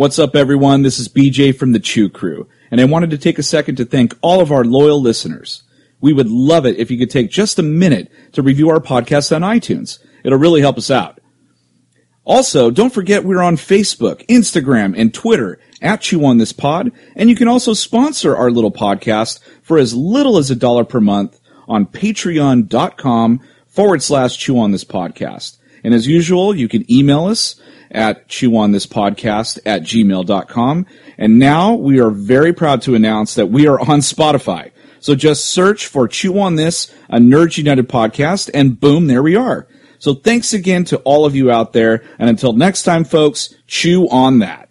What's 0.00 0.18
up, 0.18 0.34
everyone? 0.34 0.80
This 0.80 0.98
is 0.98 1.10
BJ 1.10 1.54
from 1.54 1.72
the 1.72 1.78
Chew 1.78 2.08
Crew, 2.08 2.48
and 2.70 2.80
I 2.80 2.86
wanted 2.86 3.10
to 3.10 3.18
take 3.18 3.38
a 3.38 3.42
second 3.42 3.76
to 3.76 3.84
thank 3.84 4.16
all 4.22 4.40
of 4.40 4.50
our 4.50 4.64
loyal 4.64 4.98
listeners. 4.98 5.62
We 6.00 6.14
would 6.14 6.30
love 6.30 6.64
it 6.64 6.78
if 6.78 6.90
you 6.90 6.96
could 6.96 7.10
take 7.10 7.28
just 7.28 7.58
a 7.58 7.62
minute 7.62 8.10
to 8.32 8.40
review 8.40 8.70
our 8.70 8.80
podcast 8.80 9.30
on 9.36 9.42
iTunes. 9.42 9.98
It'll 10.24 10.38
really 10.38 10.62
help 10.62 10.78
us 10.78 10.90
out. 10.90 11.20
Also, 12.24 12.70
don't 12.70 12.94
forget 12.94 13.24
we're 13.24 13.42
on 13.42 13.56
Facebook, 13.56 14.26
Instagram, 14.26 14.98
and 14.98 15.12
Twitter 15.12 15.60
at 15.82 16.00
Chew 16.00 16.24
on 16.24 16.38
This 16.38 16.54
Pod, 16.54 16.92
and 17.14 17.28
you 17.28 17.36
can 17.36 17.48
also 17.48 17.74
sponsor 17.74 18.34
our 18.34 18.50
little 18.50 18.72
podcast 18.72 19.40
for 19.60 19.76
as 19.76 19.94
little 19.94 20.38
as 20.38 20.50
a 20.50 20.56
dollar 20.56 20.86
per 20.86 21.00
month 21.00 21.38
on 21.68 21.84
patreon.com 21.84 23.40
forward 23.66 24.02
slash 24.02 24.38
Chew 24.38 24.58
on 24.58 24.70
This 24.70 24.84
Podcast. 24.84 25.58
And 25.84 25.92
as 25.92 26.06
usual, 26.06 26.56
you 26.56 26.68
can 26.68 26.90
email 26.90 27.26
us 27.26 27.60
at 27.90 28.28
chewonthispodcast 28.28 29.58
at 29.66 29.82
gmail.com. 29.82 30.86
And 31.18 31.38
now 31.38 31.74
we 31.74 32.00
are 32.00 32.10
very 32.10 32.52
proud 32.52 32.82
to 32.82 32.94
announce 32.94 33.34
that 33.34 33.46
we 33.46 33.66
are 33.66 33.80
on 33.80 34.00
Spotify. 34.00 34.70
So 35.00 35.14
just 35.14 35.46
search 35.46 35.86
for 35.86 36.08
Chew 36.08 36.38
on 36.38 36.56
This, 36.56 36.92
a 37.08 37.18
Nerds 37.18 37.58
United 37.58 37.88
podcast, 37.88 38.50
and 38.52 38.78
boom, 38.78 39.06
there 39.06 39.22
we 39.22 39.34
are. 39.34 39.66
So 39.98 40.14
thanks 40.14 40.52
again 40.52 40.84
to 40.86 40.98
all 40.98 41.26
of 41.26 41.36
you 41.36 41.50
out 41.50 41.72
there. 41.72 42.02
And 42.18 42.30
until 42.30 42.52
next 42.52 42.84
time, 42.84 43.04
folks, 43.04 43.54
chew 43.66 44.08
on 44.08 44.38
that. 44.38 44.69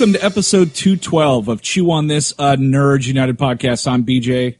Welcome 0.00 0.14
to 0.14 0.24
episode 0.24 0.72
212 0.72 1.48
of 1.48 1.60
Chew 1.60 1.90
on 1.90 2.06
This, 2.06 2.32
a 2.38 2.56
Nerds 2.56 3.06
United 3.06 3.36
podcast. 3.36 3.86
I'm 3.86 4.02
BJ. 4.02 4.56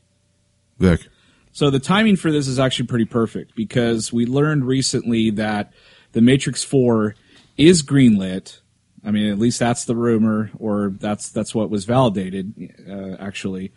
Vic. 0.79 1.09
So 1.53 1.71
the 1.71 1.79
timing 1.79 2.17
for 2.17 2.31
this 2.31 2.47
is 2.47 2.59
actually 2.59 2.89
pretty 2.89 3.07
perfect 3.07 3.55
because 3.57 4.13
we 4.13 4.27
learned 4.27 4.67
recently 4.67 5.31
that 5.31 5.73
The 6.13 6.21
Matrix 6.21 6.63
4 6.63 7.15
is 7.57 7.83
greenlit. 7.83 8.61
I 9.03 9.13
mean, 9.13 9.33
at 9.33 9.39
least 9.39 9.59
that's 9.59 9.87
the 9.87 9.97
rumor, 9.97 10.51
or 10.59 10.93
that's 11.01 11.31
that's 11.31 11.55
what 11.55 11.71
was 11.71 11.87
validated, 11.87 12.53
uh, 12.87 13.17
actually. 13.19 13.73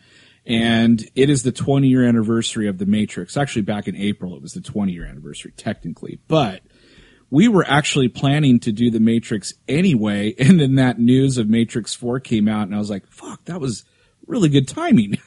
And 0.45 1.09
it 1.15 1.29
is 1.29 1.43
the 1.43 1.53
20 1.53 1.87
year 1.87 2.03
anniversary 2.03 2.67
of 2.67 2.77
The 2.77 2.85
Matrix. 2.85 3.37
Actually, 3.37 3.61
back 3.61 3.87
in 3.87 3.95
April, 3.95 4.35
it 4.35 4.41
was 4.41 4.51
the 4.51 4.59
20 4.59 4.91
year 4.91 5.05
anniversary, 5.05 5.53
technically. 5.55 6.19
But 6.27 6.59
we 7.33 7.47
were 7.47 7.65
actually 7.67 8.09
planning 8.09 8.59
to 8.59 8.71
do 8.71 8.91
the 8.91 8.99
Matrix 8.99 9.55
anyway, 9.67 10.35
and 10.39 10.59
then 10.59 10.75
that 10.75 10.99
news 10.99 11.39
of 11.39 11.49
Matrix 11.49 11.93
Four 11.95 12.19
came 12.19 12.47
out, 12.47 12.67
and 12.67 12.75
I 12.75 12.77
was 12.77 12.91
like, 12.91 13.07
"Fuck, 13.07 13.43
that 13.45 13.59
was 13.59 13.83
really 14.27 14.49
good 14.49 14.67
timing." 14.67 15.17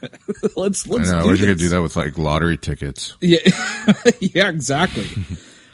let's 0.54 0.86
let's. 0.86 1.10
I 1.10 1.16
know. 1.16 1.22
do 1.22 1.28
I 1.28 1.32
wish 1.32 1.42
I 1.42 1.46
could 1.46 1.58
do 1.58 1.68
that 1.70 1.82
with 1.82 1.96
like 1.96 2.16
lottery 2.16 2.56
tickets. 2.56 3.16
Yeah, 3.20 3.40
yeah, 4.20 4.48
exactly. 4.48 5.08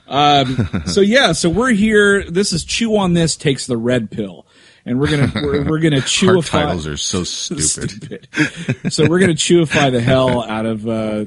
um, 0.09 0.85
so 0.87 1.03
yeah, 1.03 1.33
so 1.33 1.51
we're 1.51 1.73
here. 1.73 2.25
This 2.25 2.55
is 2.55 2.65
chew 2.65 2.97
on 2.97 3.13
this 3.13 3.37
takes 3.37 3.67
the 3.67 3.77
red 3.77 4.11
pill, 4.11 4.47
and 4.87 4.99
we're 4.99 5.11
gonna 5.11 5.31
we're, 5.35 5.69
we're 5.69 5.81
gonna 5.81 6.01
Our 6.01 6.43
titles 6.43 6.87
are 6.87 6.97
so 6.97 7.25
stupid. 7.25 7.63
stupid. 7.63 8.91
so 8.91 9.07
we're 9.07 9.21
gonna 9.21 9.35
chewify 9.35 9.93
the 9.93 10.01
hell 10.01 10.43
out 10.43 10.65
of 10.65 10.89
uh, 10.89 11.27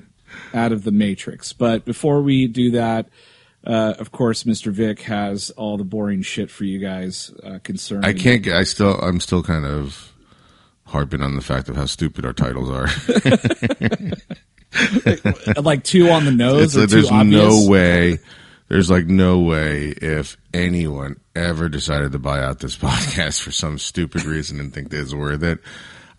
out 0.51 0.71
of 0.71 0.83
the 0.83 0.91
Matrix. 0.91 1.53
But 1.53 1.85
before 1.85 2.23
we 2.23 2.47
do 2.47 2.71
that. 2.71 3.07
Uh, 3.65 3.95
of 3.97 4.11
course, 4.11 4.43
Mr. 4.43 4.71
Vic 4.71 5.01
has 5.01 5.49
all 5.51 5.77
the 5.77 5.83
boring 5.83 6.21
shit 6.21 6.51
for 6.51 6.65
you 6.65 6.79
guys 6.79 7.33
uh, 7.43 7.59
concerning. 7.63 8.05
I 8.05 8.13
can't 8.13 8.43
get. 8.43 8.55
I 8.55 8.63
still. 8.63 8.99
I'm 8.99 9.19
still 9.19 9.41
kind 9.41 9.65
of 9.65 10.13
harping 10.85 11.21
on 11.21 11.35
the 11.35 11.41
fact 11.41 11.67
of 11.69 11.75
how 11.75 11.85
stupid 11.85 12.25
our 12.25 12.33
titles 12.33 12.69
are. 12.69 12.87
like 15.61 15.83
two 15.83 16.09
on 16.09 16.25
the 16.25 16.31
nose. 16.31 16.77
Or 16.77 16.81
like 16.81 16.89
there's 16.89 17.09
obvious? 17.09 17.41
no 17.41 17.69
way. 17.69 18.19
There's 18.67 18.89
like 18.89 19.05
no 19.07 19.39
way 19.39 19.89
if 19.89 20.37
anyone 20.53 21.19
ever 21.35 21.69
decided 21.69 22.11
to 22.13 22.19
buy 22.19 22.41
out 22.41 22.59
this 22.59 22.75
podcast 22.81 23.41
for 23.41 23.51
some 23.51 23.77
stupid 23.79 24.25
reason 24.25 24.59
and 24.59 24.73
think 24.73 24.89
that 24.89 25.01
it's 25.01 25.13
worth 25.13 25.43
it. 25.43 25.59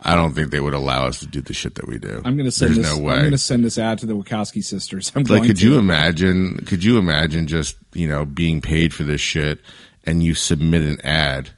I 0.01 0.15
don't 0.15 0.35
think 0.35 0.51
they 0.51 0.61
would 0.61 0.75
allow 0.75 1.07
us 1.07 1.21
to 1.21 1.27
do 1.27 1.41
the 1.41 1.55
shit 1.55 1.77
that 1.77 1.89
we 1.89 1.99
do. 1.99 2.21
I'm 2.25 2.37
gonna 2.37 2.51
send 2.51 2.75
There's 2.77 2.87
this. 2.87 2.97
no 2.99 3.03
way. 3.03 3.15
I'm 3.15 3.25
gonna 3.25 3.39
send 3.39 3.65
this 3.65 3.79
ad 3.79 3.99
to 4.01 4.07
the 4.07 4.15
Wachowski 4.15 4.63
sisters. 4.63 5.11
I'm 5.17 5.25
like 5.25 5.45
could 5.45 5.57
to. 5.59 5.71
you 5.71 5.79
imagine 5.79 6.59
could 6.67 6.85
you 6.85 6.99
imagine 6.99 7.47
just 7.47 7.77
you 7.95 8.09
know 8.09 8.25
being 8.25 8.61
paid 8.61 8.93
for 8.93 9.05
this 9.05 9.21
shit 9.21 9.61
and 10.05 10.23
you 10.23 10.35
submit 10.35 10.83
an 10.83 11.01
ad 11.03 11.51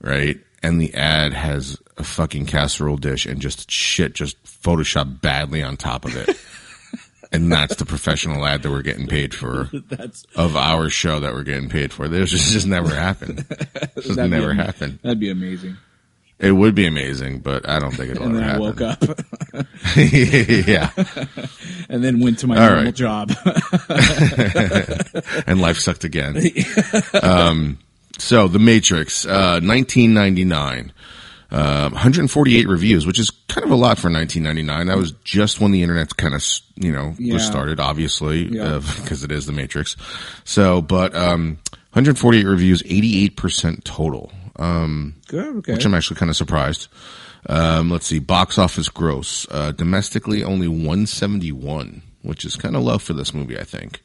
right 0.00 0.38
and 0.62 0.80
the 0.80 0.94
ad 0.94 1.32
has 1.32 1.78
a 1.96 2.04
fucking 2.04 2.46
casserole 2.46 2.96
dish 2.96 3.24
and 3.26 3.40
just 3.40 3.70
shit 3.70 4.14
just 4.14 4.42
photoshopped 4.44 5.20
badly 5.20 5.62
on 5.62 5.76
top 5.76 6.04
of 6.04 6.14
it 6.16 6.36
and 7.32 7.50
that's 7.50 7.76
the 7.76 7.84
professional 7.86 8.44
ad 8.46 8.62
that 8.62 8.70
we're 8.70 8.82
getting 8.82 9.06
paid 9.06 9.34
for 9.34 9.70
That's 9.88 10.24
of 10.36 10.56
our 10.56 10.90
show 10.90 11.20
that 11.20 11.32
we're 11.32 11.42
getting 11.44 11.68
paid 11.68 11.92
for 11.92 12.08
this 12.08 12.30
just, 12.30 12.52
just 12.52 12.66
never 12.66 12.94
happened 12.94 13.38
this 13.94 14.06
just 14.06 14.18
never 14.18 14.52
happened 14.54 14.98
That'd 15.02 15.20
be 15.20 15.30
amazing. 15.30 15.76
It 16.38 16.52
would 16.52 16.74
be 16.74 16.86
amazing 16.86 17.38
but 17.38 17.68
i 17.68 17.78
don't 17.78 17.92
think 17.92 18.10
it'll 18.10 18.24
And 18.26 18.36
then 18.36 18.42
I 18.42 18.46
happen 18.46 18.60
woke 18.60 18.80
up 18.80 19.02
yeah 19.96 20.90
and 21.88 22.02
then 22.02 22.20
went 22.20 22.38
to 22.40 22.46
my 22.46 22.56
All 22.56 22.66
normal 22.70 22.84
right. 22.86 22.94
job. 22.94 23.30
and 25.46 25.60
life 25.60 25.78
sucked 25.78 26.04
again. 26.04 26.36
um, 27.22 27.78
so, 28.18 28.48
The 28.48 28.58
Matrix, 28.58 29.24
uh, 29.26 29.60
1999. 29.62 30.92
Uh, 31.50 31.88
148 31.90 32.66
reviews, 32.68 33.06
which 33.06 33.20
is 33.20 33.30
kind 33.48 33.64
of 33.64 33.70
a 33.70 33.76
lot 33.76 33.98
for 33.98 34.10
1999. 34.10 34.86
That 34.88 34.96
was 34.96 35.12
just 35.24 35.60
when 35.60 35.70
the 35.70 35.82
internet 35.82 36.16
kind 36.16 36.34
of, 36.34 36.42
you 36.76 36.90
know, 36.90 37.14
Yeah. 37.18 37.34
was 37.34 37.46
started, 37.46 37.78
obviously, 37.78 38.48
Yeah. 38.56 38.80
because 38.96 39.22
it 39.22 39.30
is 39.30 39.46
The 39.46 39.52
Matrix. 39.52 39.96
So, 40.44 40.82
but 40.82 41.14
um, 41.14 41.58
148 41.92 42.44
reviews, 42.44 42.82
88% 42.82 43.84
total. 43.84 44.32
Um, 44.56 45.14
Good. 45.34 45.56
Okay. 45.56 45.72
which 45.72 45.84
I'm 45.84 45.94
actually 45.94 46.16
kind 46.16 46.30
of 46.30 46.36
surprised. 46.36 46.88
Um, 47.48 47.90
let's 47.90 48.06
see, 48.06 48.18
box 48.20 48.56
office 48.58 48.88
gross 48.88 49.46
uh, 49.50 49.72
domestically 49.72 50.42
only 50.44 50.68
171, 50.68 52.02
which 52.22 52.44
is 52.44 52.56
kind 52.56 52.76
of 52.76 52.82
low 52.82 52.98
for 52.98 53.12
this 53.12 53.34
movie, 53.34 53.58
I 53.58 53.64
think. 53.64 54.00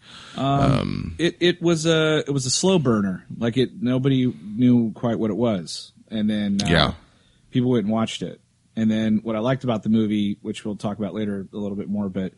it 1.20 1.38
it 1.40 1.62
was 1.62 1.86
a 1.86 2.20
it 2.28 2.32
was 2.32 2.46
a 2.46 2.50
slow 2.50 2.80
burner. 2.80 3.26
Like 3.38 3.58
it, 3.58 3.82
nobody 3.82 4.34
knew 4.56 4.92
quite 4.94 5.20
what 5.20 5.30
it 5.30 5.38
was, 5.38 5.92
and 6.10 6.30
then 6.30 6.60
uh, 6.64 6.68
Yeah. 6.70 6.94
people 7.52 7.72
went 7.72 7.86
and 7.86 7.94
watched 7.94 8.22
it. 8.22 8.42
And 8.76 8.90
then 8.90 9.20
what 9.24 9.36
I 9.36 9.40
liked 9.40 9.64
about 9.64 9.84
the 9.84 9.90
movie, 9.90 10.38
which 10.42 10.64
we'll 10.64 10.78
talk 10.78 10.98
about 10.98 11.14
later 11.14 11.46
a 11.54 11.58
little 11.58 11.76
bit 11.78 11.90
more, 11.90 12.08
but 12.10 12.34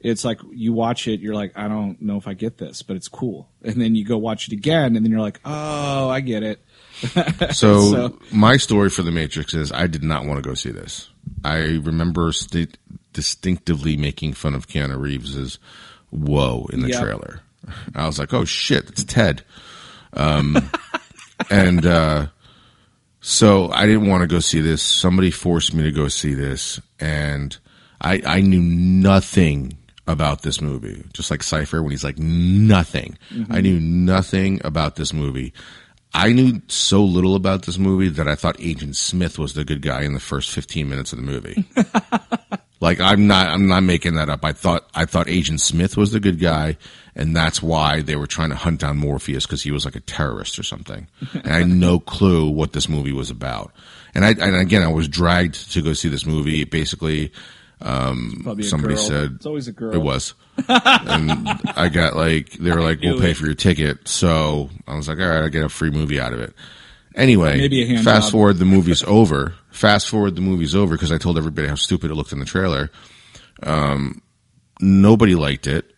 it's 0.00 0.24
like 0.24 0.40
you 0.50 0.72
watch 0.72 1.06
it, 1.06 1.20
you're 1.20 1.34
like, 1.34 1.52
I 1.56 1.68
don't 1.68 2.00
know 2.00 2.16
if 2.16 2.26
I 2.26 2.34
get 2.34 2.56
this, 2.58 2.82
but 2.82 2.96
it's 2.96 3.08
cool. 3.08 3.48
And 3.62 3.80
then 3.80 3.94
you 3.94 4.04
go 4.04 4.16
watch 4.18 4.48
it 4.48 4.52
again, 4.52 4.96
and 4.96 5.04
then 5.04 5.10
you're 5.12 5.20
like, 5.20 5.40
Oh, 5.44 6.08
I 6.08 6.20
get 6.20 6.42
it. 6.42 6.60
So, 7.52 7.80
So- 7.92 8.18
my 8.30 8.56
story 8.56 8.90
for 8.90 9.02
The 9.02 9.10
Matrix 9.12 9.54
is 9.54 9.72
I 9.72 9.86
did 9.86 10.02
not 10.02 10.24
want 10.24 10.42
to 10.42 10.48
go 10.48 10.54
see 10.54 10.70
this. 10.70 11.08
I 11.44 11.56
remember 11.82 12.32
st- 12.32 12.76
distinctively 13.12 13.96
making 13.96 14.34
fun 14.34 14.54
of 14.54 14.68
Keanu 14.68 14.98
Reeves's 15.00 15.58
"whoa" 16.10 16.66
in 16.72 16.80
the 16.80 16.88
Yep. 16.88 17.00
trailer. 17.02 17.40
I 17.94 18.06
was 18.06 18.18
like, 18.18 18.32
"Oh 18.34 18.44
shit, 18.44 18.88
it's 18.88 19.04
Ted," 19.04 19.44
um, 20.14 20.70
and 21.50 21.84
uh, 21.86 22.26
so 23.20 23.70
I 23.70 23.86
didn't 23.86 24.08
want 24.08 24.22
to 24.22 24.26
go 24.26 24.40
see 24.40 24.60
this. 24.60 24.82
Somebody 24.82 25.30
forced 25.30 25.74
me 25.74 25.82
to 25.84 25.92
go 25.92 26.08
see 26.08 26.34
this, 26.34 26.80
and 26.98 27.56
I, 28.00 28.20
I 28.26 28.40
knew 28.40 28.60
nothing 28.62 29.76
about 30.08 30.42
this 30.42 30.60
movie. 30.60 31.04
Just 31.12 31.30
like 31.30 31.42
Cypher 31.44 31.82
when 31.82 31.92
he's 31.92 32.02
like 32.04 32.18
nothing. 32.18 33.16
I 33.50 33.60
knew 33.60 33.78
nothing 33.78 34.60
about 34.64 34.96
this 34.96 35.12
movie. 35.12 35.52
I 36.14 36.32
knew 36.32 36.60
so 36.68 37.02
little 37.02 37.34
about 37.34 37.62
this 37.62 37.78
movie 37.78 38.08
that 38.10 38.28
I 38.28 38.34
thought 38.34 38.56
Agent 38.58 38.96
Smith 38.96 39.38
was 39.38 39.54
the 39.54 39.64
good 39.64 39.80
guy 39.80 40.02
in 40.02 40.12
the 40.12 40.20
first 40.20 40.50
15 40.50 40.88
minutes 40.88 41.12
of 41.12 41.18
the 41.18 41.24
movie. 41.24 41.64
like 42.80 43.00
I'm 43.00 43.26
not 43.26 43.46
I'm 43.48 43.66
not 43.66 43.82
making 43.82 44.16
that 44.16 44.28
up. 44.28 44.44
I 44.44 44.52
thought 44.52 44.86
I 44.94 45.06
thought 45.06 45.28
Agent 45.28 45.60
Smith 45.60 45.96
was 45.96 46.12
the 46.12 46.20
good 46.20 46.38
guy 46.38 46.76
and 47.14 47.34
that's 47.34 47.62
why 47.62 48.02
they 48.02 48.16
were 48.16 48.26
trying 48.26 48.50
to 48.50 48.56
hunt 48.56 48.80
down 48.80 48.98
Morpheus 48.98 49.46
cuz 49.46 49.62
he 49.62 49.70
was 49.70 49.84
like 49.86 49.96
a 49.96 50.00
terrorist 50.00 50.58
or 50.58 50.62
something. 50.62 51.06
And 51.32 51.52
I 51.52 51.58
had 51.60 51.68
no 51.68 51.98
clue 51.98 52.48
what 52.48 52.72
this 52.72 52.88
movie 52.88 53.12
was 53.12 53.30
about. 53.30 53.72
And 54.14 54.24
I 54.24 54.30
and 54.30 54.56
again 54.56 54.82
I 54.82 54.88
was 54.88 55.08
dragged 55.08 55.72
to 55.72 55.80
go 55.80 55.94
see 55.94 56.08
this 56.08 56.26
movie 56.26 56.64
basically 56.64 57.32
A 57.86 58.62
somebody 58.62 58.94
girl. 58.94 59.04
said 59.04 59.32
it's 59.36 59.46
always 59.46 59.68
a 59.68 59.72
girl. 59.72 59.94
It 59.94 59.98
was. 60.02 60.34
and 60.68 61.48
I 61.76 61.88
got 61.92 62.14
like, 62.16 62.50
they 62.52 62.70
were 62.70 62.80
like, 62.82 63.00
we'll 63.00 63.14
knew 63.14 63.20
pay 63.20 63.32
for 63.34 63.46
your 63.46 63.54
ticket. 63.54 64.06
So 64.08 64.70
I 64.86 64.94
was 64.96 65.08
like, 65.08 65.18
all 65.18 65.26
right, 65.28 65.44
I 65.44 65.48
get 65.48 65.64
a 65.64 65.68
free 65.68 65.90
movie 65.90 66.20
out 66.20 66.32
of 66.32 66.40
it. 66.40 66.54
Anyway, 67.14 67.58
Maybe 67.58 67.82
a 67.82 67.86
hand 67.86 68.04
fast 68.04 68.26
job. 68.26 68.32
forward, 68.32 68.58
the 68.58 68.64
movie's 68.64 69.02
over. 69.04 69.54
Fast 69.70 70.08
forward, 70.08 70.34
the 70.34 70.40
movie's 70.40 70.74
over 70.74 70.94
because 70.94 71.12
I 71.12 71.18
told 71.18 71.36
everybody 71.36 71.68
how 71.68 71.74
stupid 71.74 72.10
it 72.10 72.14
looked 72.14 72.32
in 72.32 72.38
the 72.38 72.44
trailer. 72.46 72.90
Um, 73.62 74.22
nobody 74.80 75.34
liked 75.34 75.66
it. 75.66 75.90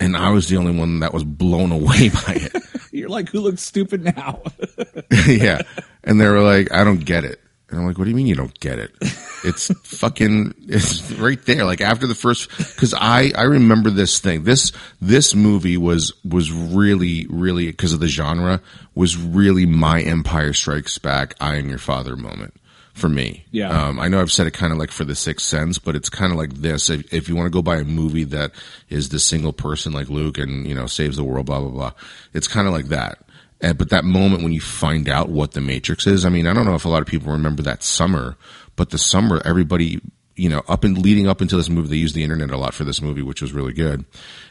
And 0.00 0.16
I 0.16 0.30
was 0.30 0.48
the 0.48 0.56
only 0.56 0.76
one 0.76 1.00
that 1.00 1.14
was 1.14 1.24
blown 1.24 1.72
away 1.72 2.08
by 2.26 2.38
it. 2.52 2.62
You're 2.92 3.08
like, 3.08 3.28
who 3.30 3.40
looks 3.40 3.62
stupid 3.62 4.04
now? 4.04 4.42
yeah. 5.26 5.62
And 6.04 6.20
they 6.20 6.26
were 6.26 6.40
like, 6.42 6.72
I 6.72 6.82
don't 6.84 7.04
get 7.04 7.24
it. 7.24 7.40
And 7.70 7.80
I'm 7.80 7.86
like, 7.86 7.98
what 7.98 8.04
do 8.04 8.10
you 8.10 8.16
mean 8.16 8.26
you 8.26 8.34
don't 8.36 8.58
get 8.60 8.78
it? 8.78 8.90
It's 9.46 9.72
fucking, 9.84 10.54
it's 10.68 11.12
right 11.12 11.42
there. 11.46 11.64
Like 11.64 11.80
after 11.80 12.06
the 12.06 12.14
first, 12.14 12.50
cause 12.76 12.92
I, 12.94 13.32
I 13.36 13.44
remember 13.44 13.90
this 13.90 14.18
thing. 14.18 14.44
This, 14.44 14.72
this 15.00 15.34
movie 15.34 15.76
was, 15.76 16.12
was 16.24 16.52
really, 16.52 17.26
really, 17.30 17.72
cause 17.72 17.92
of 17.92 18.00
the 18.00 18.08
genre, 18.08 18.60
was 18.94 19.16
really 19.16 19.66
my 19.66 20.02
Empire 20.02 20.52
Strikes 20.52 20.98
Back, 20.98 21.34
I 21.40 21.56
am 21.56 21.68
your 21.68 21.78
father 21.78 22.16
moment 22.16 22.54
for 22.92 23.08
me. 23.08 23.44
Yeah. 23.50 23.68
Um, 23.68 24.00
I 24.00 24.08
know 24.08 24.20
I've 24.20 24.32
said 24.32 24.46
it 24.46 24.52
kind 24.52 24.72
of 24.72 24.78
like 24.78 24.90
for 24.90 25.04
the 25.04 25.14
Sixth 25.14 25.46
Sense, 25.46 25.78
but 25.78 25.94
it's 25.94 26.08
kind 26.08 26.32
of 26.32 26.38
like 26.38 26.54
this. 26.54 26.88
If, 26.88 27.12
if 27.12 27.28
you 27.28 27.36
want 27.36 27.46
to 27.46 27.50
go 27.50 27.62
by 27.62 27.76
a 27.76 27.84
movie 27.84 28.24
that 28.24 28.52
is 28.88 29.10
the 29.10 29.18
single 29.18 29.52
person 29.52 29.92
like 29.92 30.08
Luke 30.08 30.38
and, 30.38 30.66
you 30.66 30.74
know, 30.74 30.86
saves 30.86 31.16
the 31.16 31.24
world, 31.24 31.46
blah, 31.46 31.60
blah, 31.60 31.70
blah. 31.70 31.92
It's 32.32 32.48
kind 32.48 32.66
of 32.66 32.72
like 32.72 32.86
that. 32.86 33.18
And, 33.60 33.76
but 33.76 33.90
that 33.90 34.04
moment 34.04 34.42
when 34.42 34.52
you 34.52 34.60
find 34.60 35.08
out 35.08 35.28
what 35.28 35.52
the 35.52 35.60
Matrix 35.60 36.06
is, 36.06 36.24
I 36.24 36.30
mean, 36.30 36.46
I 36.46 36.54
don't 36.54 36.64
know 36.64 36.74
if 36.74 36.84
a 36.84 36.90
lot 36.90 37.02
of 37.02 37.06
people 37.06 37.32
remember 37.32 37.62
that 37.62 37.82
summer, 37.82 38.36
but 38.76 38.90
the 38.90 38.98
summer, 38.98 39.40
everybody, 39.44 40.00
you 40.36 40.48
know, 40.48 40.62
up 40.68 40.84
and 40.84 40.98
leading 40.98 41.26
up 41.26 41.40
into 41.42 41.56
this 41.56 41.68
movie, 41.68 41.88
they 41.88 41.96
used 41.96 42.14
the 42.14 42.22
internet 42.22 42.50
a 42.50 42.56
lot 42.58 42.74
for 42.74 42.84
this 42.84 43.00
movie, 43.02 43.22
which 43.22 43.42
was 43.42 43.52
really 43.52 43.72
good. 43.72 44.04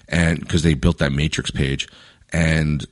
And 0.10 0.40
because 0.40 0.64
they 0.64 0.74
built 0.74 0.98
that 0.98 1.12
Matrix 1.12 1.52
page 1.52 1.88
and 2.34 2.86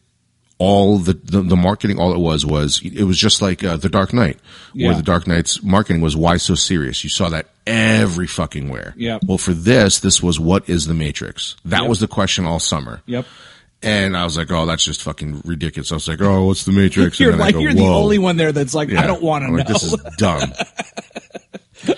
all 0.60 0.98
the, 1.00 1.14
the, 1.14 1.42
the 1.42 1.56
marketing, 1.56 2.00
all 2.00 2.14
it 2.14 2.20
was, 2.20 2.46
was, 2.46 2.80
it 2.84 3.04
was 3.04 3.18
just 3.18 3.42
like, 3.42 3.64
uh, 3.64 3.76
The 3.76 3.90
Dark 3.90 4.14
Knight, 4.14 4.38
Yeah. 4.74 4.88
where 4.90 4.96
The 4.96 5.04
Dark 5.04 5.28
Knight's 5.28 5.62
marketing 5.64 6.02
was, 6.02 6.16
why 6.16 6.38
so 6.38 6.56
serious? 6.56 7.04
You 7.04 7.10
saw 7.10 7.30
that 7.30 7.48
every 7.68 8.28
fucking 8.28 8.70
where. 8.70 8.94
Yeah. 8.96 9.18
Well, 9.28 9.40
for 9.40 9.54
this, 9.54 10.00
this 10.00 10.22
was, 10.22 10.40
what 10.40 10.70
is 10.70 10.86
the 10.86 10.94
Matrix? 10.94 11.56
That 11.66 11.82
Yep. 11.82 11.90
was 11.90 12.00
the 12.00 12.08
question 12.08 12.46
all 12.46 12.60
summer. 12.60 13.02
yep. 13.08 13.26
And 13.84 14.16
I 14.16 14.24
was 14.24 14.38
like, 14.38 14.50
oh, 14.52 14.66
that's 14.66 14.84
just 14.86 15.04
fucking 15.04 15.42
ridiculous. 15.46 15.92
I 15.92 15.96
was 15.96 16.08
like, 16.08 16.22
oh, 16.22 16.46
what's 16.46 16.64
the 16.66 16.72
Matrix? 16.72 17.20
You're 17.20 17.36
like, 17.36 17.50
I 17.50 17.52
go, 17.52 17.60
you're 17.60 17.74
the 17.74 17.82
only 17.88 18.18
one 18.18 18.38
there 18.38 18.52
that's 18.52 18.74
like, 18.74 18.92
I 18.94 19.06
don't 19.08 19.22
want 19.22 19.44
to 19.44 19.52
know. 19.52 19.58
like, 19.58 19.68
this 19.68 19.84
is 19.84 19.94
dumb. 20.18 20.54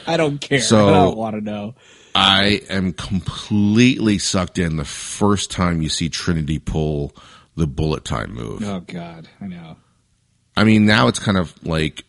I 0.07 0.17
don't 0.17 0.39
care. 0.39 0.61
So- 0.61 0.89
I 0.89 0.93
don't 0.93 1.17
want 1.17 1.35
to 1.35 1.41
know. 1.41 1.75
I 2.17 2.61
am 2.69 2.93
completely 2.93 4.19
sucked 4.19 4.57
in 4.57 4.77
the 4.77 4.85
first 4.85 5.51
time 5.51 5.81
you 5.81 5.89
see 5.89 6.07
Trinity 6.07 6.59
pull 6.59 7.13
the 7.57 7.67
bullet 7.67 8.05
time 8.05 8.33
move. 8.33 8.63
Oh 8.63 8.79
God, 8.79 9.27
I 9.41 9.47
know. 9.47 9.75
I 10.55 10.63
mean, 10.63 10.85
now 10.85 11.09
it's 11.09 11.19
kind 11.19 11.37
of 11.37 11.53
like, 11.65 12.05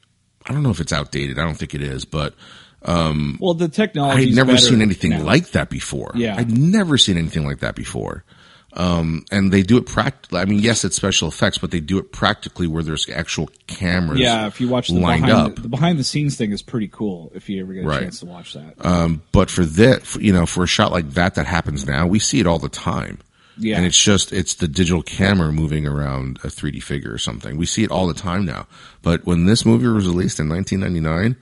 I 0.47 0.53
don't 0.53 0.63
know 0.63 0.71
if 0.71 0.79
it's 0.79 0.93
outdated. 0.93 1.41
I 1.41 1.43
don't 1.43 1.57
think 1.57 1.75
it 1.75 1.83
is, 1.83 2.05
but 2.05 2.35
um, 2.83 3.37
Well, 3.41 3.55
the 3.55 3.67
technology. 3.69 4.29
I'd 4.29 4.35
never 4.37 4.57
seen 4.57 4.81
anything 4.81 5.25
like 5.25 5.49
that 5.51 5.71
before. 5.71 6.13
Yeah. 6.15 6.37
I'd 6.37 6.57
never 6.57 6.97
seen 6.99 7.19
anything 7.19 7.45
like 7.45 7.59
that 7.59 7.75
before. 7.75 8.23
Um, 8.77 9.25
and 9.33 9.51
they 9.53 9.63
do 9.63 9.79
it 9.79 9.87
practically. 9.87 10.39
I 10.39 10.45
mean, 10.45 10.59
yes, 10.59 10.85
it's 10.85 10.97
special 10.97 11.29
effects, 11.29 11.57
but 11.57 11.71
they 11.71 11.81
do 11.81 11.97
it 11.99 12.13
practically 12.13 12.67
where 12.67 12.83
there's 12.83 13.09
actual 13.09 13.49
cameras. 13.67 14.21
Yeah, 14.21 14.47
if 14.47 14.61
you 14.61 14.69
watch 14.69 14.89
the 14.89 15.01
lined 15.01 15.25
behind, 15.25 15.47
up. 15.59 15.63
the 15.63 15.69
behind 15.69 15.99
the 15.99 16.05
scenes 16.05 16.37
thing 16.37 16.53
is 16.53 16.61
pretty 16.61 16.89
cool. 16.89 17.33
If 17.35 17.49
you 17.49 17.63
ever 17.63 17.73
get 17.73 17.85
a 17.85 17.89
Right. 17.89 18.03
chance 18.03 18.21
to 18.21 18.27
watch 18.27 18.53
that. 18.53 18.75
Um, 18.85 19.23
but 19.33 19.51
for 19.51 19.65
that, 19.65 20.15
you 20.17 20.33
know, 20.33 20.45
for 20.45 20.63
a 20.63 20.67
shot 20.67 20.93
like 20.93 21.11
that 21.13 21.37
that 21.37 21.47
happens 21.47 21.87
now, 21.87 22.07
we 22.07 22.19
see 22.19 22.39
it 22.39 22.47
all 22.47 22.59
the 22.59 22.69
time. 22.69 23.19
Yeah. 23.59 23.79
And 23.79 23.87
it's 23.87 23.97
just, 24.03 24.35
it's 24.35 24.53
the 24.53 24.69
digital 24.69 25.03
camera 25.03 25.51
moving 25.51 25.87
around 25.87 26.39
a 26.45 26.49
3D 26.49 26.83
figure 26.83 27.11
or 27.11 27.17
something. 27.19 27.57
We 27.57 27.65
see 27.65 27.83
it 27.83 27.91
all 27.91 28.07
the 28.07 28.13
time 28.13 28.45
now. 28.45 28.67
But 29.01 29.25
when 29.25 29.47
this 29.47 29.65
movie 29.65 29.87
was 29.89 30.07
released 30.07 30.39
in 30.39 30.51
1999, 30.51 31.37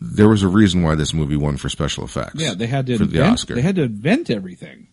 there 0.00 0.28
was 0.28 0.42
a 0.42 0.48
reason 0.48 0.82
why 0.82 0.94
this 0.94 1.12
movie 1.12 1.36
won 1.36 1.58
for 1.58 1.68
special 1.68 2.04
effects. 2.04 2.36
yeah, 2.40 2.54
they 2.54 2.66
had 2.66 2.86
to 2.86 2.96
for 2.98 3.04
the 3.04 3.20
Oscar. 3.22 3.54
They 3.54 3.60
had 3.62 3.76
to 3.76 3.82
invent 3.82 4.30
everything. 4.30 4.87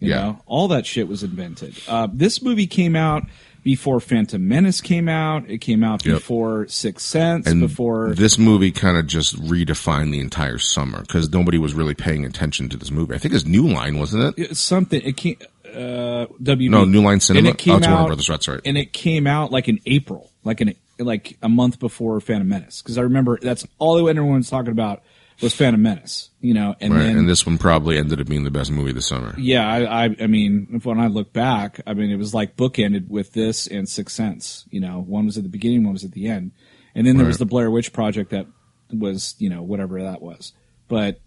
You 0.00 0.10
Yeah. 0.10 0.16
know, 0.16 0.42
all 0.46 0.68
that 0.68 0.86
shit 0.86 1.08
was 1.08 1.22
invented. 1.22 1.74
Uh, 1.88 2.08
this 2.12 2.40
movie 2.42 2.66
came 2.66 2.94
out 2.94 3.24
before 3.64 4.00
Phantom 4.00 4.46
Menace 4.46 4.80
came 4.80 5.08
out. 5.08 5.48
It 5.50 5.58
came 5.58 5.82
out 5.82 6.06
Yep. 6.06 6.14
before 6.16 6.66
Sixth 6.68 7.04
Sense. 7.06 7.46
and 7.46 7.60
before 7.60 8.14
this 8.14 8.38
movie 8.38 8.70
kind 8.70 8.96
of 8.96 9.06
just 9.06 9.36
redefined 9.42 10.12
the 10.12 10.20
entire 10.20 10.58
summer 10.58 11.00
because 11.02 11.30
nobody 11.32 11.58
was 11.58 11.74
really 11.74 11.94
paying 11.94 12.24
attention 12.24 12.68
to 12.70 12.76
this 12.76 12.90
movie. 12.90 13.14
I 13.14 13.18
think 13.18 13.34
it's 13.34 13.44
New 13.44 13.68
Line, 13.68 13.98
wasn't 13.98 14.38
it? 14.38 14.50
It's 14.50 14.60
something. 14.60 15.02
It 15.02 15.16
came. 15.16 15.36
Uh, 15.66 16.26
WB. 16.42 16.70
No, 16.70 16.84
New 16.84 17.02
Line 17.02 17.20
Cinema. 17.20 17.48
And 17.50 17.54
it 17.54 17.58
came 17.58 17.74
oh, 17.84 17.88
out, 17.88 18.06
Brothers. 18.06 18.26
That's 18.28 18.48
right. 18.48 18.60
And 18.64 18.78
it 18.78 18.92
came 18.92 19.26
out 19.26 19.52
like 19.52 19.68
in 19.68 19.80
April, 19.84 20.30
like 20.44 20.60
in 20.62 20.74
like 20.98 21.36
a 21.42 21.48
month 21.48 21.78
before 21.78 22.20
Phantom 22.20 22.48
Menace. 22.48 22.80
Because 22.80 22.96
I 22.96 23.02
remember 23.02 23.38
that's 23.42 23.66
all 23.78 23.98
everyone 24.08 24.38
was 24.38 24.48
talking 24.48 24.72
about 24.72 25.02
was 25.42 25.54
Phantom 25.54 25.80
Menace. 25.80 26.30
You 26.40 26.54
know, 26.54 26.74
and 26.80 26.94
Right, 26.94 27.00
then 27.04 27.18
and 27.18 27.28
this 27.28 27.44
one 27.44 27.58
probably 27.58 27.98
ended 27.98 28.20
up 28.20 28.26
being 28.28 28.44
the 28.44 28.50
best 28.50 28.70
movie 28.70 28.92
this 28.92 29.06
summer. 29.08 29.34
yeah, 29.38 29.66
I, 29.68 30.04
I 30.06 30.16
I 30.22 30.26
mean, 30.28 30.80
when 30.84 31.00
I 31.00 31.08
look 31.08 31.32
back, 31.32 31.80
I 31.86 31.94
mean, 31.94 32.10
it 32.10 32.16
was 32.16 32.32
like 32.34 32.56
bookended 32.56 33.08
with 33.08 33.32
this 33.32 33.66
and 33.66 33.88
Sixth 33.88 34.14
Sense. 34.14 34.64
You 34.70 34.80
know, 34.80 35.00
one 35.00 35.26
was 35.26 35.36
at 35.36 35.42
the 35.42 35.48
beginning, 35.48 35.84
one 35.84 35.92
was 35.94 36.04
at 36.04 36.12
the 36.12 36.28
end, 36.28 36.52
and 36.94 37.06
then 37.06 37.16
there 37.16 37.26
was 37.26 37.38
the 37.38 37.46
Blair 37.46 37.70
Witch 37.70 37.92
Project 37.92 38.30
that 38.30 38.46
was, 38.92 39.34
you 39.38 39.50
know, 39.50 39.62
whatever 39.62 40.02
that 40.02 40.22
was. 40.22 40.52
But 40.86 41.20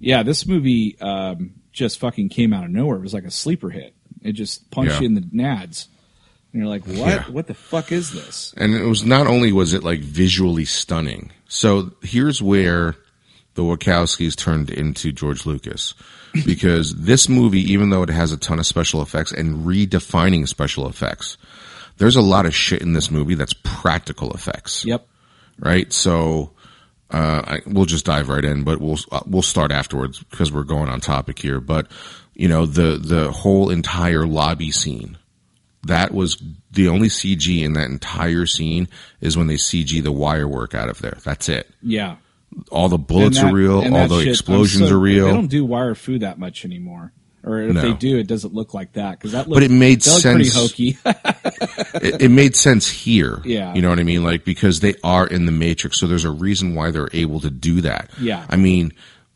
yeah, 0.00 0.22
this 0.22 0.46
movie 0.46 0.96
um, 1.00 1.54
just 1.72 1.98
fucking 1.98 2.28
came 2.28 2.52
out 2.52 2.64
of 2.64 2.70
nowhere. 2.70 2.96
It 2.96 3.02
was 3.02 3.14
like 3.14 3.24
a 3.24 3.30
sleeper 3.30 3.70
hit. 3.70 3.94
It 4.22 4.32
just 4.32 4.70
punched 4.70 4.92
Yeah. 4.94 5.00
you 5.00 5.06
in 5.06 5.14
the 5.14 5.20
nads, 5.20 5.88
and 6.52 6.62
you're 6.62 6.68
like, 6.70 6.86
what? 6.86 6.96
Yeah. 6.96 7.22
What 7.24 7.46
the 7.48 7.54
fuck 7.54 7.90
is 7.92 8.12
this? 8.12 8.54
And 8.56 8.72
it 8.74 8.84
was 8.84 9.04
not 9.04 9.26
only 9.26 9.52
was 9.52 9.74
it 9.74 9.82
like 9.82 10.00
visually 10.00 10.64
stunning. 10.64 11.30
So 11.48 11.92
here's 12.02 12.40
where 12.40 12.94
the 13.54 13.62
Wachowskis 13.62 14.36
turned 14.36 14.70
into 14.70 15.12
George 15.12 15.46
Lucas. 15.46 15.94
Because 16.44 16.94
this 16.94 17.28
movie, 17.28 17.60
even 17.72 17.90
though 17.90 18.02
it 18.02 18.08
has 18.08 18.32
a 18.32 18.36
ton 18.36 18.58
of 18.58 18.66
special 18.66 19.00
effects 19.02 19.30
and 19.30 19.64
redefining 19.64 20.48
special 20.48 20.88
effects, 20.88 21.36
there's 21.98 22.16
a 22.16 22.20
lot 22.20 22.44
of 22.44 22.54
shit 22.54 22.82
in 22.82 22.92
this 22.92 23.10
movie 23.10 23.36
that's 23.36 23.54
practical 23.62 24.32
effects. 24.32 24.84
Yep. 24.84 25.06
right? 25.60 25.92
So 25.92 26.50
uh, 27.10 27.42
I, 27.46 27.58
we'll 27.66 27.84
just 27.84 28.04
dive 28.04 28.28
right 28.28 28.44
in, 28.44 28.64
but 28.64 28.80
we'll 28.80 28.98
uh, 29.12 29.20
we'll 29.26 29.42
start 29.42 29.70
afterwards 29.70 30.18
because 30.18 30.50
we're 30.50 30.64
going 30.64 30.88
on 30.88 31.00
topic 31.00 31.38
here. 31.38 31.60
But 31.60 31.86
you 32.34 32.48
know 32.48 32.66
the 32.66 32.98
the 32.98 33.30
whole 33.30 33.70
entire 33.70 34.26
lobby 34.26 34.72
scene 34.72 35.16
that 35.86 36.12
was 36.12 36.42
the 36.70 36.88
only 36.88 37.08
CG 37.08 37.62
in 37.62 37.74
that 37.74 37.90
entire 37.90 38.46
scene 38.46 38.88
is 39.20 39.36
when 39.36 39.46
they 39.46 39.54
CG 39.54 40.02
the 40.02 40.12
wire 40.12 40.48
work 40.48 40.74
out 40.74 40.88
of 40.88 41.00
there. 41.00 41.18
That's 41.24 41.48
it. 41.48 41.70
Yeah. 41.82 42.16
All 42.70 42.88
the 42.88 42.98
bullets 42.98 43.38
that- 43.38 43.50
are 43.50 43.54
real. 43.54 43.78
All 43.94 44.08
the 44.08 44.20
shit- 44.20 44.28
explosions 44.28 44.88
so- 44.88 44.94
are 44.94 44.98
real. 44.98 45.26
They 45.26 45.32
don't 45.32 45.46
do 45.50 45.64
wire 45.64 45.94
fu 45.94 46.18
that 46.20 46.38
much 46.38 46.64
anymore. 46.64 47.12
Or 47.46 47.60
if 47.60 47.74
No. 47.74 47.82
they 47.82 47.92
do, 47.92 48.16
it 48.16 48.26
doesn't 48.26 48.54
look 48.54 48.72
like 48.72 48.94
that 48.94 49.18
because 49.18 49.32
that. 49.32 49.46
But 49.48 49.62
it 49.62 49.70
made 49.70 50.06
looked 50.06 50.22
pretty 50.22 50.44
sense. 50.44 50.70
hokey. 50.70 50.96
it, 52.02 52.22
it 52.22 52.30
made 52.30 52.56
sense 52.56 52.88
here. 52.88 53.42
Yeah. 53.44 53.74
You 53.74 53.82
know 53.82 53.90
what 53.90 53.98
I 53.98 54.02
mean? 54.02 54.24
Like, 54.24 54.44
because 54.46 54.80
they 54.80 54.94
are 55.04 55.26
in 55.26 55.44
the 55.44 55.52
Matrix, 55.52 55.98
so 55.98 56.06
there's 56.06 56.24
a 56.24 56.30
reason 56.30 56.74
why 56.74 56.90
they're 56.90 57.10
able 57.12 57.40
to 57.40 57.50
do 57.50 57.82
that. 57.82 58.08
Yeah. 58.18 58.46
I 58.48 58.56
mean, 58.56 58.92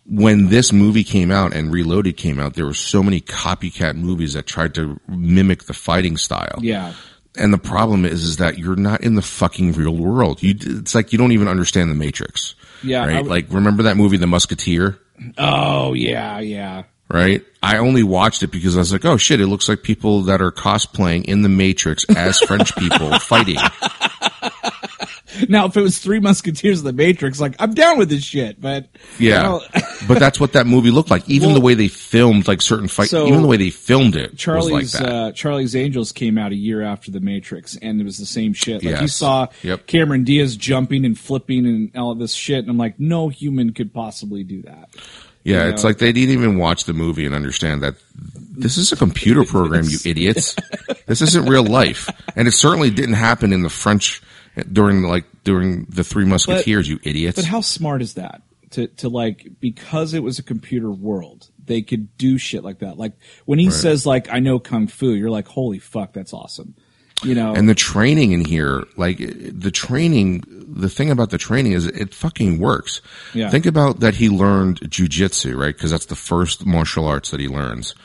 when 0.07 0.49
this 0.49 0.73
movie 0.73 1.05
came 1.05 1.31
out 1.31 1.53
and 1.53 1.71
Reloaded 1.71 2.17
came 2.17 2.41
out, 2.41 2.55
there 2.55 2.65
were 2.65 2.73
so 2.73 3.03
many 3.03 3.21
copycat 3.21 3.95
movies 3.97 4.33
that 4.33 4.47
tried 4.47 4.75
to 4.77 4.99
mimic 5.07 5.65
the 5.65 5.75
fighting 5.75 6.17
style. 6.17 6.61
yeah. 6.63 6.95
And 7.37 7.53
the 7.53 7.59
problem 7.59 8.05
is, 8.05 8.25
is 8.25 8.39
that 8.39 8.59
you're 8.59 8.75
not 8.75 9.03
in 9.03 9.15
the 9.15 9.23
fucking 9.23 9.73
real 9.75 9.95
world. 9.95 10.43
You, 10.43 10.55
it's 10.59 10.93
like 10.95 11.13
you 11.13 11.19
don't 11.19 11.31
even 11.31 11.47
understand 11.47 11.89
the 11.89 11.95
Matrix. 11.95 12.57
Yeah, 12.83 13.05
Right? 13.07 13.15
w- 13.17 13.29
like, 13.31 13.47
remember 13.51 13.85
that 13.85 13.97
movie, 13.97 14.17
The 14.19 14.27
Musketeer? 14.27 14.99
Oh 15.37 15.95
yeah, 15.95 16.39
yeah. 16.41 16.85
right? 17.09 17.45
I 17.63 17.79
only 17.79 18.05
watched 18.05 18.43
it 18.45 18.53
because 18.53 18.77
I 18.77 18.81
was 18.81 18.93
like, 18.93 19.05
oh 19.05 19.17
shit, 19.17 19.41
it 19.41 19.47
looks 19.49 19.69
like 19.69 19.83
people 19.83 20.23
that 20.23 20.41
are 20.41 20.53
cosplaying 20.53 21.25
in 21.25 21.43
the 21.43 21.49
Matrix 21.49 22.05
as 22.05 22.39
French 22.41 22.75
people 22.77 23.19
fighting. 23.19 23.57
Now, 25.49 25.67
if 25.67 25.77
it 25.77 25.81
was 25.83 25.99
Three 25.99 26.21
Musketeers 26.21 26.79
of 26.79 26.85
the 26.85 26.93
Matrix, 26.93 27.41
like 27.41 27.55
I'm 27.59 27.75
down 27.75 27.99
with 27.99 28.09
this 28.09 28.25
shit, 28.25 28.61
but 28.61 28.87
Yeah. 29.19 29.37
you 29.37 29.43
know, 29.43 29.63
but 30.09 30.19
that's 30.19 30.39
what 30.41 30.53
that 30.53 30.67
movie 30.67 30.91
looked 30.91 31.11
like. 31.11 31.29
Even 31.29 31.49
Well- 31.49 31.55
the 31.57 31.61
way 31.61 31.75
they 31.75 31.89
filmed 31.89 32.49
like 32.49 32.61
certain 32.61 32.89
fights, 32.89 33.11
So, 33.11 33.27
even 33.27 33.43
the 33.43 33.49
way 33.49 33.57
they 33.57 33.71
filmed 33.71 34.17
it 34.17 34.37
Charlie's 34.37 34.73
was 34.73 34.95
like 34.95 35.03
that. 35.05 35.13
uh, 35.13 35.33
Charlie's 35.33 35.75
Angels 35.77 36.13
came 36.13 36.39
out 36.39 36.53
a 36.53 36.57
year 36.57 36.83
after 36.83 37.11
the 37.11 37.21
Matrix, 37.21 37.77
and 37.77 38.01
it 38.01 38.05
was 38.05 38.19
the 38.19 38.27
same 38.27 38.53
shit. 38.53 38.83
Like 38.85 39.01
you 39.01 39.09
saw 39.09 39.49
Yep. 39.63 39.87
Cameron 39.87 40.25
Diaz 40.25 40.57
jumping 40.57 41.05
and 41.05 41.19
flipping 41.19 41.67
and 41.67 41.97
all 41.97 42.11
of 42.13 42.19
this 42.19 42.33
shit, 42.35 42.59
and 42.61 42.71
I'm 42.71 42.79
like, 42.79 42.99
no 42.99 43.29
human 43.29 43.73
could 43.73 43.93
possibly 43.93 44.45
do 44.45 44.63
that. 44.63 44.89
yeah, 45.45 45.65
you 45.65 45.71
it's 45.73 45.83
know. 45.83 45.89
like 45.91 45.99
they 45.99 46.13
didn't 46.13 46.31
even 46.35 46.59
watch 46.59 46.85
the 46.85 46.93
movie 46.93 47.25
and 47.25 47.35
understand 47.35 47.83
that 47.83 47.95
this 48.15 48.77
is 48.77 48.91
a 48.93 48.97
computer 48.97 49.45
program, 49.45 49.85
you 49.85 49.99
idiots. 50.05 50.57
this 51.07 51.23
isn't 51.23 51.49
real 51.49 51.65
life. 51.65 52.11
And 52.37 52.49
it 52.49 52.53
certainly 52.53 52.91
didn't 52.91 53.15
happen 53.15 53.53
in 53.53 53.63
the 53.63 53.69
French 53.71 54.21
during 54.73 55.03
like 55.03 55.25
during 55.45 55.85
the 55.85 56.05
Three 56.05 56.25
Musketeers, 56.25 56.89
you 56.89 56.99
idiots. 57.03 57.37
But 57.37 57.45
how 57.45 57.61
smart 57.61 58.03
is 58.03 58.15
that? 58.15 58.43
to 58.71 58.87
to 58.89 59.09
like 59.09 59.49
because 59.61 60.15
it 60.15 60.23
was 60.23 60.39
a 60.39 60.43
computer 60.43 60.91
world, 60.91 61.49
they 61.65 61.83
could 61.83 62.17
do 62.19 62.39
shit 62.39 62.65
like 62.65 62.81
that. 62.81 62.99
Like 62.99 63.13
when 63.45 63.59
he 63.59 63.71
says 63.71 64.07
like 64.07 64.31
I 64.31 64.41
know 64.41 64.59
kung 64.59 64.87
fu, 64.87 65.13
you're 65.13 65.31
like 65.31 65.49
holy 65.49 65.79
fuck, 65.79 66.13
that's 66.13 66.33
awesome. 66.33 66.75
You 67.25 67.35
know, 67.35 67.53
And 67.53 67.69
the 67.69 67.75
training 67.75 68.31
in 68.31 68.45
here, 68.45 68.85
like 68.97 69.19
the 69.19 69.73
training, 69.73 70.45
the 70.47 70.89
thing 70.89 71.11
about 71.11 71.31
the 71.31 71.39
training 71.39 71.73
is 71.73 71.85
it 71.85 72.15
fucking 72.15 72.61
works. 72.61 73.03
Yeah. 73.35 73.51
Think 73.51 73.67
about 73.67 73.99
that 74.01 74.15
he 74.15 74.29
learned 74.29 74.81
jujitsu, 74.83 75.57
right? 75.57 75.75
Because 75.75 75.91
that's 75.91 76.07
the 76.07 76.15
first 76.15 76.65
martial 76.65 77.07
arts 77.07 77.33
that 77.33 77.41
he 77.41 77.49
learns. 77.49 77.97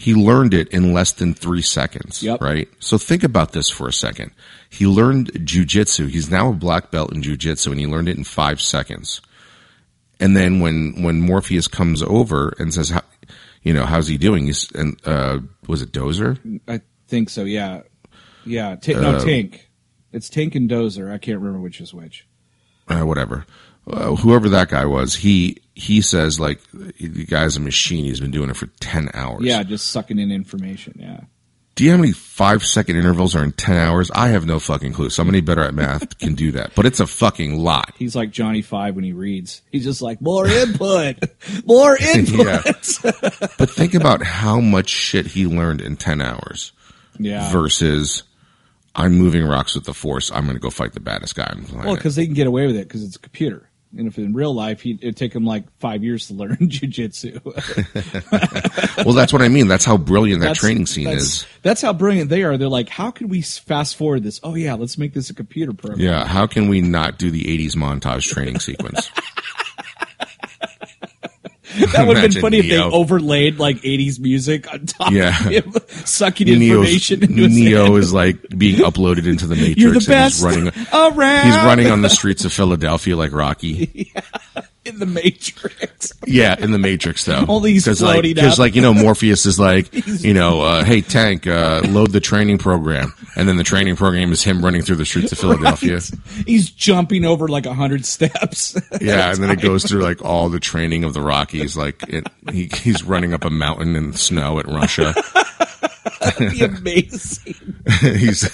He 0.00 0.14
learned 0.14 0.54
it 0.54 0.68
in 0.68 0.92
less 0.94 1.12
than 1.12 1.34
three 1.34 1.60
seconds, 1.60 2.22
Yep. 2.22 2.40
right? 2.40 2.68
So 2.78 2.96
think 2.98 3.24
about 3.24 3.50
this 3.52 3.68
for 3.68 3.88
a 3.88 3.92
second. 3.92 4.30
He 4.70 4.86
learned 4.86 5.32
jujitsu. 5.32 6.08
He's 6.08 6.30
now 6.30 6.50
a 6.50 6.54
black 6.54 6.92
belt 6.92 7.12
in 7.12 7.20
jujitsu 7.20 7.72
and 7.72 7.80
he 7.80 7.86
learned 7.88 8.08
it 8.08 8.16
in 8.16 8.22
five 8.22 8.60
seconds. 8.60 9.20
And 10.20 10.36
then 10.36 10.60
when, 10.60 11.02
when 11.02 11.20
Morpheus 11.20 11.66
comes 11.66 12.00
over 12.02 12.54
and 12.60 12.72
says, 12.72 12.90
how, 12.90 13.02
you 13.62 13.72
know, 13.72 13.86
how's 13.86 14.06
he 14.06 14.18
doing? 14.18 14.46
He's, 14.46 14.70
and, 14.72 14.96
uh, 15.04 15.40
was 15.66 15.82
it 15.82 15.90
Dozer? 15.92 16.60
I 16.68 16.80
think 17.08 17.28
so. 17.28 17.42
Yeah, 17.44 17.82
yeah. 18.46 18.76
T- 18.76 18.94
Uh, 18.94 19.00
no, 19.00 19.24
Tank. 19.24 19.68
It's 20.12 20.28
Tank 20.28 20.54
and 20.54 20.70
Dozer. 20.70 21.12
I 21.12 21.18
can't 21.18 21.38
remember 21.40 21.60
which 21.60 21.80
is 21.80 21.92
which. 21.92 22.24
uh, 22.88 23.00
whatever, 23.02 23.46
uh, 23.90 24.14
whoever 24.14 24.48
that 24.48 24.68
guy 24.68 24.86
was, 24.86 25.16
he 25.16 25.58
he 25.78 26.00
says 26.00 26.40
like 26.40 26.60
the 26.72 27.24
guy's 27.24 27.56
a 27.56 27.60
machine. 27.60 28.04
He's 28.04 28.20
been 28.20 28.32
doing 28.32 28.50
it 28.50 28.56
for 28.56 28.66
ten 28.80 29.10
hours. 29.14 29.44
Yeah, 29.44 29.62
just 29.62 29.88
sucking 29.88 30.18
in 30.18 30.32
information. 30.32 30.98
Yeah. 30.98 31.20
Do 31.76 31.84
you 31.84 31.90
know 31.90 31.98
how 31.98 32.00
many 32.00 32.12
five 32.12 32.64
second 32.64 32.96
intervals 32.96 33.36
are 33.36 33.44
in 33.44 33.52
ten 33.52 33.76
hours? 33.76 34.10
I 34.10 34.28
have 34.28 34.44
no 34.44 34.58
fucking 34.58 34.92
clue. 34.92 35.10
Somebody 35.10 35.40
better 35.40 35.62
at 35.62 35.74
math 35.74 36.18
can 36.18 36.34
do 36.34 36.50
that, 36.52 36.74
but 36.74 36.84
it's 36.84 36.98
a 36.98 37.06
fucking 37.06 37.56
lot. 37.56 37.94
He's 37.96 38.16
like 38.16 38.32
Johnny 38.32 38.60
Five 38.60 38.96
when 38.96 39.04
he 39.04 39.12
reads. 39.12 39.62
He's 39.70 39.84
just 39.84 40.02
like 40.02 40.20
more 40.20 40.48
input, 40.48 41.18
more 41.64 41.96
input. 42.14 42.64
But 43.58 43.70
think 43.70 43.94
about 43.94 44.22
how 44.22 44.60
much 44.60 44.88
shit 44.88 45.26
he 45.26 45.46
learned 45.46 45.80
in 45.80 45.96
ten 45.96 46.20
hours 46.20 46.72
yeah. 47.20 47.52
versus 47.52 48.24
I'm 48.96 49.16
moving 49.16 49.44
rocks 49.44 49.76
with 49.76 49.84
the 49.84 49.94
force. 49.94 50.32
I'm 50.32 50.44
going 50.44 50.56
to 50.56 50.60
go 50.60 50.70
fight 50.70 50.92
the 50.92 51.00
baddest 51.00 51.36
guy 51.36 51.46
on 51.46 51.62
the 51.62 51.68
planet. 51.68 51.86
Well, 51.86 51.94
because 51.94 52.16
they 52.16 52.24
can 52.24 52.34
get 52.34 52.48
away 52.48 52.66
with 52.66 52.76
it 52.76 52.88
because 52.88 53.04
it's 53.04 53.14
a 53.14 53.20
computer. 53.20 53.67
And 53.96 54.06
if 54.06 54.18
in 54.18 54.34
real 54.34 54.52
life, 54.54 54.82
he'd, 54.82 55.02
it'd 55.02 55.16
take 55.16 55.34
him 55.34 55.46
like 55.46 55.64
five 55.78 56.04
years 56.04 56.26
to 56.28 56.34
learn 56.40 56.56
jujitsu. 56.56 57.42
well, 59.04 59.14
that's 59.14 59.32
what 59.32 59.40
I 59.42 59.48
mean. 59.48 59.66
That's 59.68 59.84
how 59.84 59.96
brilliant 59.96 60.40
that 60.40 60.48
That's- 60.48 60.60
training 60.60 60.86
scene 60.86 61.04
that's, 61.04 61.22
is. 61.22 61.46
That's 61.62 61.80
how 61.82 61.92
brilliant 61.92 62.30
they 62.30 62.42
are. 62.42 62.56
They're 62.56 62.68
like, 62.68 62.88
how 62.88 63.10
can 63.10 63.28
we 63.28 63.40
fast 63.42 63.96
forward 63.96 64.22
this? 64.22 64.40
Oh 64.42 64.54
yeah, 64.54 64.74
let's 64.74 64.98
make 64.98 65.14
this 65.14 65.30
a 65.30 65.34
computer 65.34 65.72
program. 65.72 66.00
Yeah. 66.00 66.26
How 66.26 66.46
can 66.46 66.68
we 66.68 66.80
not 66.80 67.18
do 67.18 67.30
the 67.30 67.44
80s 67.44 67.76
montage 67.76 68.24
training 68.24 68.60
sequence? 68.60 69.10
that 71.92 72.06
would 72.06 72.16
have 72.18 72.32
been 72.32 72.40
funny 72.40 72.58
if 72.58 72.68
they 72.68 72.78
overlaid 72.80 73.58
like 73.58 73.76
'80s 73.78 74.18
music 74.20 74.72
on 74.72 74.86
top 74.86 75.12
Yeah. 75.12 75.28
of 75.28 75.52
him 75.52 75.72
sucking 75.88 76.46
Neo's- 76.46 76.60
information 76.88 77.22
into 77.22 77.48
Neo 77.48 77.96
is 77.96 78.12
like 78.12 78.36
being 78.56 78.80
uploaded 78.80 79.26
into 79.26 79.46
the 79.46 79.54
Matrix. 79.56 79.80
You're 79.80 79.90
the 79.92 79.98
and 79.98 80.06
best 80.06 80.34
He's 80.36 80.44
running, 80.44 80.68
around. 80.92 81.46
he's 81.46 81.56
running 81.56 81.86
on 81.90 82.02
the 82.02 82.10
streets 82.10 82.44
of 82.44 82.52
Philadelphia 82.52 83.16
like 83.16 83.32
Rocky. 83.32 84.12
In 84.88 84.98
the 84.98 85.06
Matrix. 85.06 86.12
Yeah, 86.26 86.56
in 86.58 86.72
the 86.72 86.78
Matrix 86.78 87.24
though. 87.24 87.44
All 87.46 87.60
these 87.60 87.84
Cause 87.84 88.02
like, 88.02 88.36
cause 88.36 88.58
like, 88.58 88.74
you 88.74 88.82
know, 88.82 88.94
Morpheus 88.94 89.46
is 89.46 89.58
like, 89.58 89.88
you 90.06 90.34
know, 90.34 90.62
uh, 90.62 90.84
hey 90.84 91.00
Tank, 91.00 91.46
uh, 91.46 91.82
load 91.88 92.10
the 92.10 92.20
training 92.20 92.58
program. 92.58 93.12
And 93.36 93.48
then 93.48 93.56
the 93.56 93.64
training 93.64 93.96
program 93.96 94.32
is 94.32 94.42
him 94.42 94.64
running 94.64 94.82
through 94.82 94.96
the 94.96 95.04
streets 95.04 95.30
of 95.32 95.38
Philadelphia. 95.38 95.94
Right. 95.94 96.10
He's 96.46 96.70
jumping 96.70 97.24
over 97.24 97.46
like 97.48 97.66
a 97.66 97.74
hundred 97.74 98.04
steps. 98.04 98.76
Yeah, 99.00 99.30
and 99.30 99.42
then 99.42 99.50
it 99.50 99.60
goes 99.60 99.84
through 99.84 100.02
like 100.02 100.24
all 100.24 100.48
the 100.48 100.58
training 100.58 101.04
of 101.04 101.14
the 101.14 101.20
Rockies. 101.20 101.76
Like 101.76 102.02
it, 102.08 102.26
he, 102.50 102.68
he's 102.82 103.04
running 103.04 103.32
up 103.32 103.44
a 103.44 103.50
mountain 103.50 103.94
in 103.94 104.10
the 104.10 104.18
snow 104.18 104.58
at 104.58 104.66
Russia. 104.66 105.14
That'd 106.20 106.50
be 106.50 106.64
amazing. 106.64 107.54
he's 108.00 108.50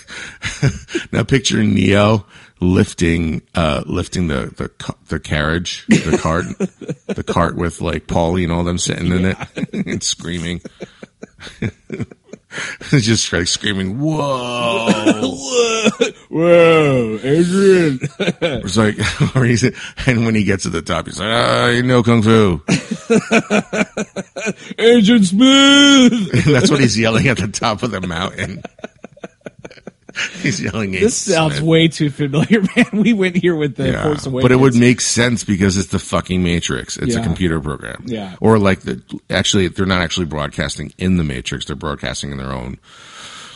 now 1.13 1.25
picture 1.25 1.63
Neo 1.63 2.27
lifting 2.65 3.43
uh 3.55 3.83
lifting 3.87 4.29
the 4.29 4.47
the 4.57 4.95
the 5.09 5.21
carriage 5.21 5.87
the 5.89 6.19
cart 6.21 6.45
the 7.09 7.23
cart 7.23 7.57
with 7.57 7.81
like 7.81 8.07
Paulie 8.07 8.45
and 8.45 8.53
all 8.53 8.65
them 8.65 8.79
sitting 8.79 9.13
in 9.13 9.27
it 9.27 9.37
and 9.87 10.03
screaming. 10.03 10.61
Just 12.91 13.33
like 13.33 13.49
screaming 13.49 13.99
whoa. 13.99 14.87
Whoa, 16.31 17.19
Adrian. 17.23 17.99
it's 18.01 18.77
like 18.77 18.97
and 20.07 20.25
when 20.25 20.35
he 20.37 20.45
gets 20.45 20.63
to 20.63 20.71
the 20.71 20.83
top 20.83 21.07
he's 21.07 21.19
like 21.19 21.29
ah 21.33 21.67
you 21.69 21.83
know 21.83 22.03
kung 22.03 22.23
fu. 22.23 22.63
Agent 24.79 25.27
Smooth. 25.27 26.45
that's 26.45 26.71
what 26.71 26.81
he's 26.81 26.99
yelling 26.99 27.27
at 27.29 27.39
the 27.39 27.49
top 27.49 27.83
of 27.83 27.91
the 27.91 28.01
mountain 28.01 28.63
he's 30.45 30.61
yelling 30.63 30.93
This 30.93 31.17
sounds 31.17 31.55
Smith. 31.57 31.67
way 31.67 31.89
too 31.89 32.11
familiar, 32.11 32.63
man. 32.77 32.87
We 32.93 33.13
went 33.13 33.37
here 33.37 33.57
with 33.57 33.75
the 33.77 33.93
Force 33.95 34.27
Awakens. 34.27 34.43
But 34.45 34.53
it 34.53 34.61
would 34.61 34.77
make 34.77 35.01
sense 35.01 35.43
because 35.45 35.77
it's 35.77 35.89
the 35.89 35.99
fucking 35.99 36.43
Matrix. 36.43 36.97
It's 36.97 37.17
a 37.17 37.23
computer 37.23 37.61
program. 37.61 38.05
Yeah. 38.07 38.37
Or 38.41 38.59
like 38.59 38.81
the 38.81 39.03
actually 39.31 39.69
they're 39.69 39.87
not 39.87 40.01
actually 40.03 40.27
broadcasting 40.27 40.93
in 40.99 41.17
the 41.17 41.25
Matrix. 41.25 41.65
They're 41.67 41.75
broadcasting 41.77 42.31
in 42.31 42.39
their 42.39 42.53
own 42.53 42.79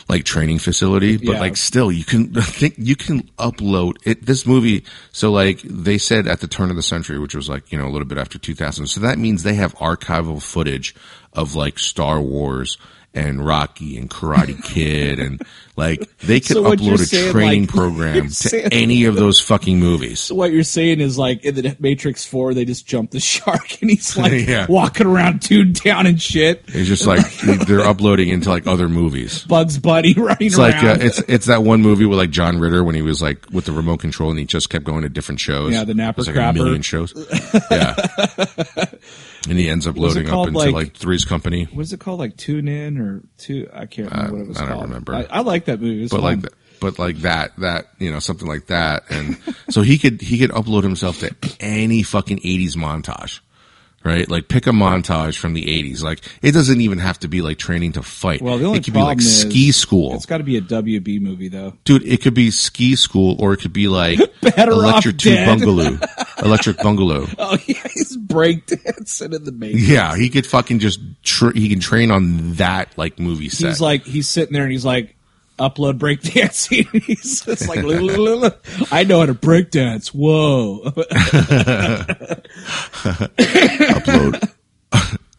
like 0.08 0.24
training 0.24 0.58
facility. 0.58 1.16
But 1.18 1.32
Yeah. 1.34 1.40
like 1.40 1.56
still 1.56 1.92
you 1.92 2.04
can 2.04 2.32
I 2.36 2.40
think 2.42 2.74
you 2.78 2.96
can 2.96 3.22
upload 3.38 3.96
it 4.04 4.24
this 4.24 4.46
movie 4.46 4.84
so 5.12 5.30
like 5.30 5.60
they 5.62 5.98
said 5.98 6.26
at 6.26 6.40
the 6.40 6.48
turn 6.48 6.70
of 6.70 6.76
the 6.76 6.82
century, 6.82 7.18
which 7.18 7.34
was 7.34 7.48
like, 7.48 7.70
you 7.70 7.78
know, 7.78 7.86
a 7.86 7.90
little 7.90 8.08
bit 8.08 8.18
after 8.18 8.38
two 8.38 8.54
thousand. 8.54 8.86
So 8.86 9.00
that 9.00 9.18
means 9.18 9.42
they 9.42 9.54
have 9.54 9.74
archival 9.76 10.42
footage 10.42 10.94
of 11.34 11.54
like 11.54 11.78
Star 11.78 12.20
Wars 12.20 12.78
and 13.14 13.44
Rocky 13.44 13.96
and 13.96 14.08
Karate 14.10 14.62
Kid 14.64 15.18
and 15.18 15.40
like 15.76 16.00
they 16.18 16.40
could 16.40 16.56
So 16.56 16.64
upload 16.64 16.94
a 16.94 16.98
saying, 16.98 17.30
training 17.32 17.60
like, 17.62 17.70
program 17.70 18.28
to 18.28 18.68
any 18.74 19.04
of 19.04 19.14
those 19.14 19.40
fucking 19.40 19.78
movies. 19.78 20.18
So 20.20 20.34
what 20.34 20.50
you're 20.52 20.62
saying 20.64 21.00
is 21.00 21.16
like 21.16 21.44
in 21.44 21.54
the 21.54 21.76
Matrix 21.78 22.24
Four, 22.26 22.52
they 22.52 22.64
just 22.64 22.86
jump 22.86 23.12
the 23.12 23.20
shark, 23.20 23.78
and 23.80 23.90
he's 23.90 24.16
like 24.16 24.32
Yeah. 24.48 24.66
walking 24.68 25.06
around 25.06 25.40
tuned 25.42 25.80
down 25.80 26.06
and 26.06 26.20
shit. 26.20 26.64
It's 26.68 26.88
just 26.88 27.06
like 27.06 27.24
they're 27.66 27.80
uploading 27.86 28.28
into 28.28 28.48
like 28.50 28.66
other 28.66 28.88
movies. 28.88 29.44
Bugs 29.44 29.78
Bunny 29.78 30.14
running 30.14 30.48
It's 30.48 30.58
like 30.58 30.82
uh, 30.82 30.86
around. 30.88 31.02
it's 31.02 31.20
it's 31.28 31.46
that 31.46 31.62
one 31.62 31.80
movie 31.80 32.04
with 32.06 32.18
like 32.18 32.30
John 32.30 32.58
Ritter 32.58 32.82
when 32.84 32.94
he 32.96 33.02
was 33.02 33.22
like 33.22 33.46
with 33.52 33.64
the 33.64 33.72
remote 33.72 34.00
control 34.00 34.30
and 34.30 34.38
he 34.38 34.44
just 34.44 34.70
kept 34.70 34.84
going 34.84 35.02
to 35.02 35.08
different 35.08 35.40
shows. 35.40 35.72
Yeah, 35.72 35.84
the 35.84 35.94
Napper 35.94 36.20
It's 36.22 36.28
like 36.28 36.36
a 36.36 36.40
Crapper. 36.40 36.54
million 36.54 36.82
shows. 36.82 37.14
Yeah, 37.70 37.94
and 39.48 39.58
he 39.58 39.68
ends 39.68 39.86
up 39.86 39.96
loading 39.96 40.26
up 40.26 40.30
called, 40.30 40.48
into 40.48 40.58
like- 40.60 40.72
like, 40.74 40.96
Three's 40.96 41.24
Company. 41.24 41.64
what 41.72 41.82
is 41.82 41.92
it 41.92 42.00
called? 42.00 42.18
Like 42.18 42.36
Tune 42.36 42.68
In 42.68 42.98
or 42.98 43.22
Two? 43.38 43.68
I 43.72 43.86
can't 43.86 44.10
remember 44.10 44.30
uh, 44.34 44.38
what 44.38 44.40
it 44.42 44.48
was 44.48 44.56
I 44.58 44.60
don't 44.62 44.68
called. 44.70 44.82
remember. 44.84 45.14
I, 45.14 45.26
I 45.30 45.40
like 45.40 45.66
that 45.66 45.80
movie. 45.80 45.98
It 45.98 46.02
was 46.02 46.10
But 46.10 46.20
fun. 46.22 46.40
like, 46.42 46.52
but 46.80 46.98
like 46.98 47.16
that, 47.18 47.56
that 47.58 47.86
you 47.98 48.10
know, 48.10 48.18
something 48.20 48.46
like 48.46 48.66
that, 48.66 49.04
and 49.10 49.36
so 49.68 49.82
he 49.82 49.98
could 49.98 50.20
he 50.20 50.38
could 50.38 50.50
upload 50.50 50.82
himself 50.84 51.18
to 51.20 51.34
any 51.60 52.02
fucking 52.04 52.38
'80s 52.38 52.76
montage, 52.76 53.40
right? 54.04 54.28
Like 54.28 54.48
pick 54.48 54.66
a 54.66 54.70
montage 54.70 55.38
from 55.38 55.54
the 55.54 55.64
'80s. 55.64 56.02
Like 56.02 56.20
it 56.42 56.52
doesn't 56.52 56.80
even 56.80 56.98
have 56.98 57.18
to 57.20 57.28
be 57.28 57.42
like 57.42 57.58
training 57.58 57.92
to 57.92 58.02
fight. 58.02 58.40
well, 58.42 58.58
the 58.58 58.64
only 58.66 58.78
it 58.78 58.84
could 58.84 58.94
be 58.94 58.98
problem 59.00 59.18
like 59.18 59.18
is 59.18 59.40
ski 59.42 59.72
school. 59.72 60.14
It's 60.14 60.26
got 60.26 60.38
to 60.38 60.44
be 60.44 60.56
a 60.56 60.60
WB 60.60 61.20
movie 61.20 61.48
though. 61.48 61.74
Dude, 61.84 62.04
it 62.04 62.22
could 62.22 62.34
be 62.34 62.50
ski 62.50 62.96
school 62.96 63.36
or 63.38 63.52
it 63.52 63.58
could 63.58 63.72
be 63.72 63.88
like 63.88 64.18
Better 64.40 64.72
Electric 64.72 65.18
2. 65.18 65.30
Boogaloo. 65.30 66.42
Electric 66.44 66.76
Boogaloo. 66.78 67.34
Oh 67.38 67.58
yeah, 67.66 67.82
he's 67.92 68.16
breakdancing 68.16 69.34
in 69.34 69.44
the 69.44 69.52
Matrix. 69.52 69.88
Yeah, 69.88 70.16
he 70.16 70.30
could 70.30 70.46
fucking 70.46 70.78
just, 70.78 71.00
tr- 71.22 71.50
he 71.50 71.68
can 71.68 71.80
train 71.80 72.10
on 72.10 72.54
that 72.54 72.96
like 72.96 73.18
movie 73.18 73.48
set. 73.48 73.68
He's 73.68 73.80
like 73.80 74.04
he's 74.04 74.28
sitting 74.28 74.52
there 74.52 74.62
and 74.62 74.72
he's 74.72 74.84
like 74.84 75.16
upload 75.58 75.98
breakdancing. 75.98 76.88
he's 77.04 77.42
just 77.42 77.68
like 77.68 77.82
"La, 77.82 77.98
la, 77.98 78.14
la, 78.14 78.34
la. 78.34 78.50
I 78.90 79.04
know 79.04 79.20
how 79.20 79.26
to 79.26 79.34
breakdance. 79.34 80.08
Whoa. 80.08 80.80
upload, 83.88 84.54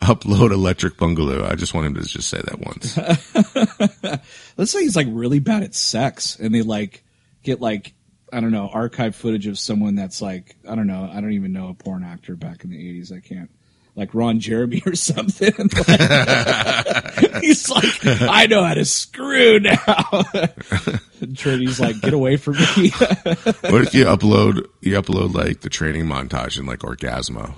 upload 0.02 0.52
Electric 0.52 0.98
Boogaloo. 0.98 1.50
I 1.50 1.56
just 1.56 1.74
want 1.74 1.88
him 1.88 1.96
to 1.96 2.02
just 2.02 2.30
say 2.30 2.42
that 2.42 2.60
once. 2.60 2.98
Let's 4.58 4.72
say 4.72 4.82
he's 4.82 4.96
like 4.96 5.08
really 5.10 5.40
bad 5.40 5.64
at 5.64 5.74
sex 5.74 6.38
and 6.40 6.54
they 6.54 6.62
like 6.62 7.04
get 7.44 7.62
like 7.62 7.94
I 8.32 8.42
don't 8.42 8.52
know, 8.52 8.70
archive 8.72 9.16
footage 9.16 9.48
of 9.48 9.58
someone 9.58 9.96
that's 9.96 10.22
like 10.22 10.56
I 10.68 10.76
don't 10.76 10.88
know, 10.88 11.10
I 11.12 11.22
don't 11.22 11.34
even 11.34 11.54
know 11.54 11.70
a 11.70 11.74
porn 11.74 12.04
actor 12.04 12.36
back 12.36 12.64
in 12.64 12.70
the 12.70 12.78
eighties. 12.78 13.12
I 13.12 13.20
can't 13.20 13.50
like 13.96 14.14
Ron 14.14 14.40
Jeremy 14.40 14.82
or 14.86 14.96
something. 14.96 15.54
Like, 17.22 17.44
he's 17.44 17.70
like, 17.70 18.06
I 18.06 18.46
know 18.46 18.64
how 18.64 18.74
to 18.74 18.86
screw 18.86 19.60
now. 19.60 20.24
and 21.20 21.38
Trinity's 21.38 21.80
like, 21.80 22.00
get 22.00 22.14
away 22.14 22.38
from 22.38 22.54
me. 22.56 22.92
What 23.70 23.82
if 23.82 23.94
you 23.94 24.06
upload, 24.06 24.66
you 24.82 25.00
upload 25.02 25.34
like 25.34 25.62
the 25.62 25.70
training 25.70 26.06
montage 26.06 26.58
in 26.60 26.66
like 26.66 26.80
Orgazmo? 26.80 27.54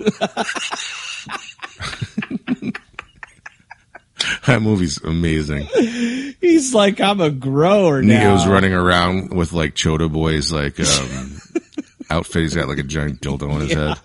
that 4.46 4.62
movie's 4.62 5.02
amazing. 5.02 5.66
he's 6.40 6.74
like, 6.74 7.00
I'm 7.00 7.20
a 7.20 7.30
grower 7.30 8.02
now. 8.02 8.34
Neo's 8.34 8.46
running 8.46 8.72
around 8.72 9.32
with 9.34 9.52
like 9.52 9.74
Choda 9.74 10.12
boys, 10.12 10.50
like, 10.52 10.80
um, 10.80 11.38
outfit. 12.10 12.42
He's 12.42 12.54
got 12.54 12.68
like 12.68 12.78
a 12.78 12.82
giant 12.84 13.20
dildo 13.20 13.52
on 13.52 13.60
his 13.60 13.72
head. 13.72 13.98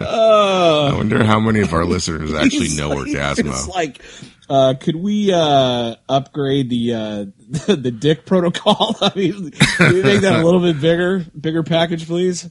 I 0.00 0.93
wonder 1.10 1.24
how 1.24 1.40
many 1.40 1.60
of 1.60 1.72
our 1.72 1.84
listeners 1.84 2.32
actually 2.34 2.76
know 2.76 2.88
like- 2.90 3.08
It's 3.08 3.40
Orgazmo. 3.40 3.68
like, 3.68 4.02
uh, 4.48 4.74
could 4.80 4.96
we 4.96 5.32
uh, 5.32 5.96
upgrade 6.08 6.68
the, 6.70 6.92
uh, 6.94 7.24
the 7.66 7.76
the 7.82 7.90
dick 7.90 8.26
protocol? 8.26 8.96
I 9.00 9.12
mean, 9.14 9.50
can 9.52 9.94
we 9.94 10.02
make 10.02 10.20
that 10.22 10.40
a 10.40 10.44
little 10.44 10.60
bit 10.60 10.80
bigger, 10.80 11.24
bigger 11.38 11.62
package, 11.62 12.06
please? 12.06 12.44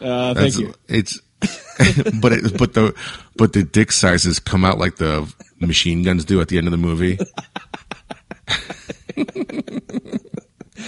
Uh, 0.00 0.34
thank 0.34 0.54
That's- 0.54 0.58
you. 0.58 0.74
It's 0.88 1.20
but 2.20 2.32
it, 2.32 2.56
but 2.56 2.74
the 2.74 2.94
but 3.36 3.52
the 3.52 3.64
dick 3.64 3.90
sizes 3.90 4.38
come 4.38 4.64
out 4.64 4.78
like 4.78 4.96
the 4.96 5.32
machine 5.58 6.02
guns 6.04 6.24
do 6.24 6.40
at 6.40 6.46
the 6.48 6.56
end 6.58 6.68
of 6.68 6.70
the 6.70 6.76
movie. 6.76 7.18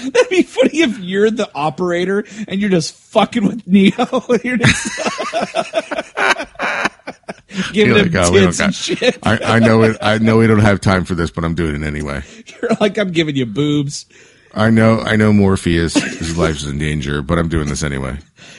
That'd 0.12 0.28
be 0.30 0.42
funny 0.42 0.80
if 0.82 0.98
you're 0.98 1.30
the 1.30 1.50
operator 1.54 2.24
and 2.48 2.60
you're 2.60 2.70
just 2.70 2.94
fucking 2.94 3.46
with 3.46 3.66
Neo. 3.66 3.92
you're 4.44 4.56
just 4.56 4.98
giving 7.72 7.94
You're 7.96 8.06
him 8.06 8.16
"Oh, 8.16 8.32
tits 8.32 8.60
and 8.60 8.74
shit. 8.74 9.18
I, 9.22 9.38
I 9.38 9.58
know 9.58 9.82
it. 9.82 9.96
I 10.00 10.18
know 10.18 10.38
we 10.38 10.46
don't 10.46 10.58
have 10.60 10.80
time 10.80 11.04
for 11.04 11.14
this, 11.14 11.30
but 11.30 11.44
I'm 11.44 11.54
doing 11.54 11.82
it 11.82 11.86
anyway. 11.86 12.22
You're 12.60 12.72
like, 12.80 12.98
I'm 12.98 13.12
giving 13.12 13.36
you 13.36 13.46
boobs. 13.46 14.06
I 14.54 14.70
know. 14.70 15.00
I 15.00 15.16
know 15.16 15.32
Morpheus. 15.32 15.94
His 15.94 16.38
life's 16.38 16.64
in 16.64 16.78
danger, 16.78 17.22
but 17.22 17.38
I'm 17.38 17.48
doing 17.48 17.68
this 17.68 17.82
anyway. 17.82 18.18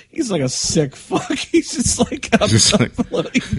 He's 0.10 0.32
like 0.32 0.42
a 0.42 0.50
sick 0.50 0.96
fuck. 0.96 1.30
He's 1.38 1.72
just 1.74 2.00
like 2.00 2.30
up, 2.42 2.50
Just 2.50 2.78
like- 2.80 2.94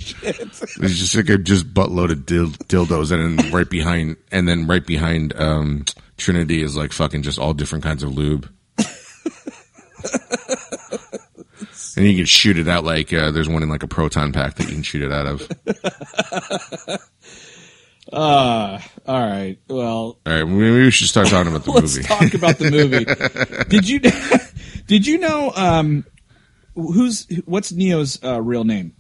shit. 0.00 0.52
There's 0.78 0.99
just 0.99 1.14
like 1.14 1.28
a 1.28 1.37
just 1.38 1.73
buttload 1.75 2.11
of 2.12 2.21
dildos, 2.26 3.12
and 3.12 3.38
then 3.38 3.52
right 3.52 3.69
behind, 3.69 4.16
and 4.33 4.49
then 4.49 4.66
right 4.66 4.85
behind 4.87 5.38
um, 5.38 5.85
Trinity 6.16 6.62
is 6.62 6.76
like 6.76 6.92
fucking 6.92 7.23
just 7.23 7.38
all 7.38 7.52
different 7.54 7.85
kinds 7.85 8.02
of 8.02 8.14
lube. 8.16 8.49
and 11.96 12.06
you 12.06 12.16
can 12.16 12.26
shoot 12.26 12.58
it 12.58 12.68
out 12.68 12.85
like 12.85 13.12
uh, 13.12 13.30
there's 13.30 13.49
one 13.49 13.62
in 13.62 13.68
like 13.68 13.82
a 13.82 13.88
proton 13.88 14.32
pack 14.32 14.54
that 14.56 14.64
you 14.68 14.75
can 14.75 14.82
shoot 14.82 15.02
it 15.02 15.12
out 15.12 15.26
of. 15.26 15.49
Uh, 18.12 18.78
all 19.06 19.20
right. 19.20 19.58
Well, 19.68 19.87
All 19.87 20.18
right, 20.26 20.44
maybe 20.44 20.85
we 20.85 20.90
should 20.90 21.08
start 21.08 21.28
talking 21.28 21.50
about 21.50 21.64
the 21.64 21.70
let's 21.75 21.96
movie. 21.96 22.06
talk 22.08 22.35
about 22.35 22.58
the 22.58 22.70
movie. 22.70 23.04
did 23.68 23.88
you 23.88 24.00
did 24.87 25.06
you 25.06 25.18
know 25.18 25.52
um 25.56 26.04
who's 26.75 27.26
what's 27.46 27.73
Neo's 27.73 28.23
uh, 28.23 28.40
real 28.42 28.64
name? 28.64 28.94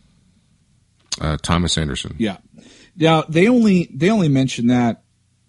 Uh, 1.20 1.36
Thomas 1.40 1.78
Anderson. 1.78 2.14
Yeah. 2.18 2.38
Now 2.96 3.22
they 3.22 3.48
only 3.48 3.90
they 3.94 4.10
only 4.10 4.28
mention 4.28 4.68
that 4.68 5.02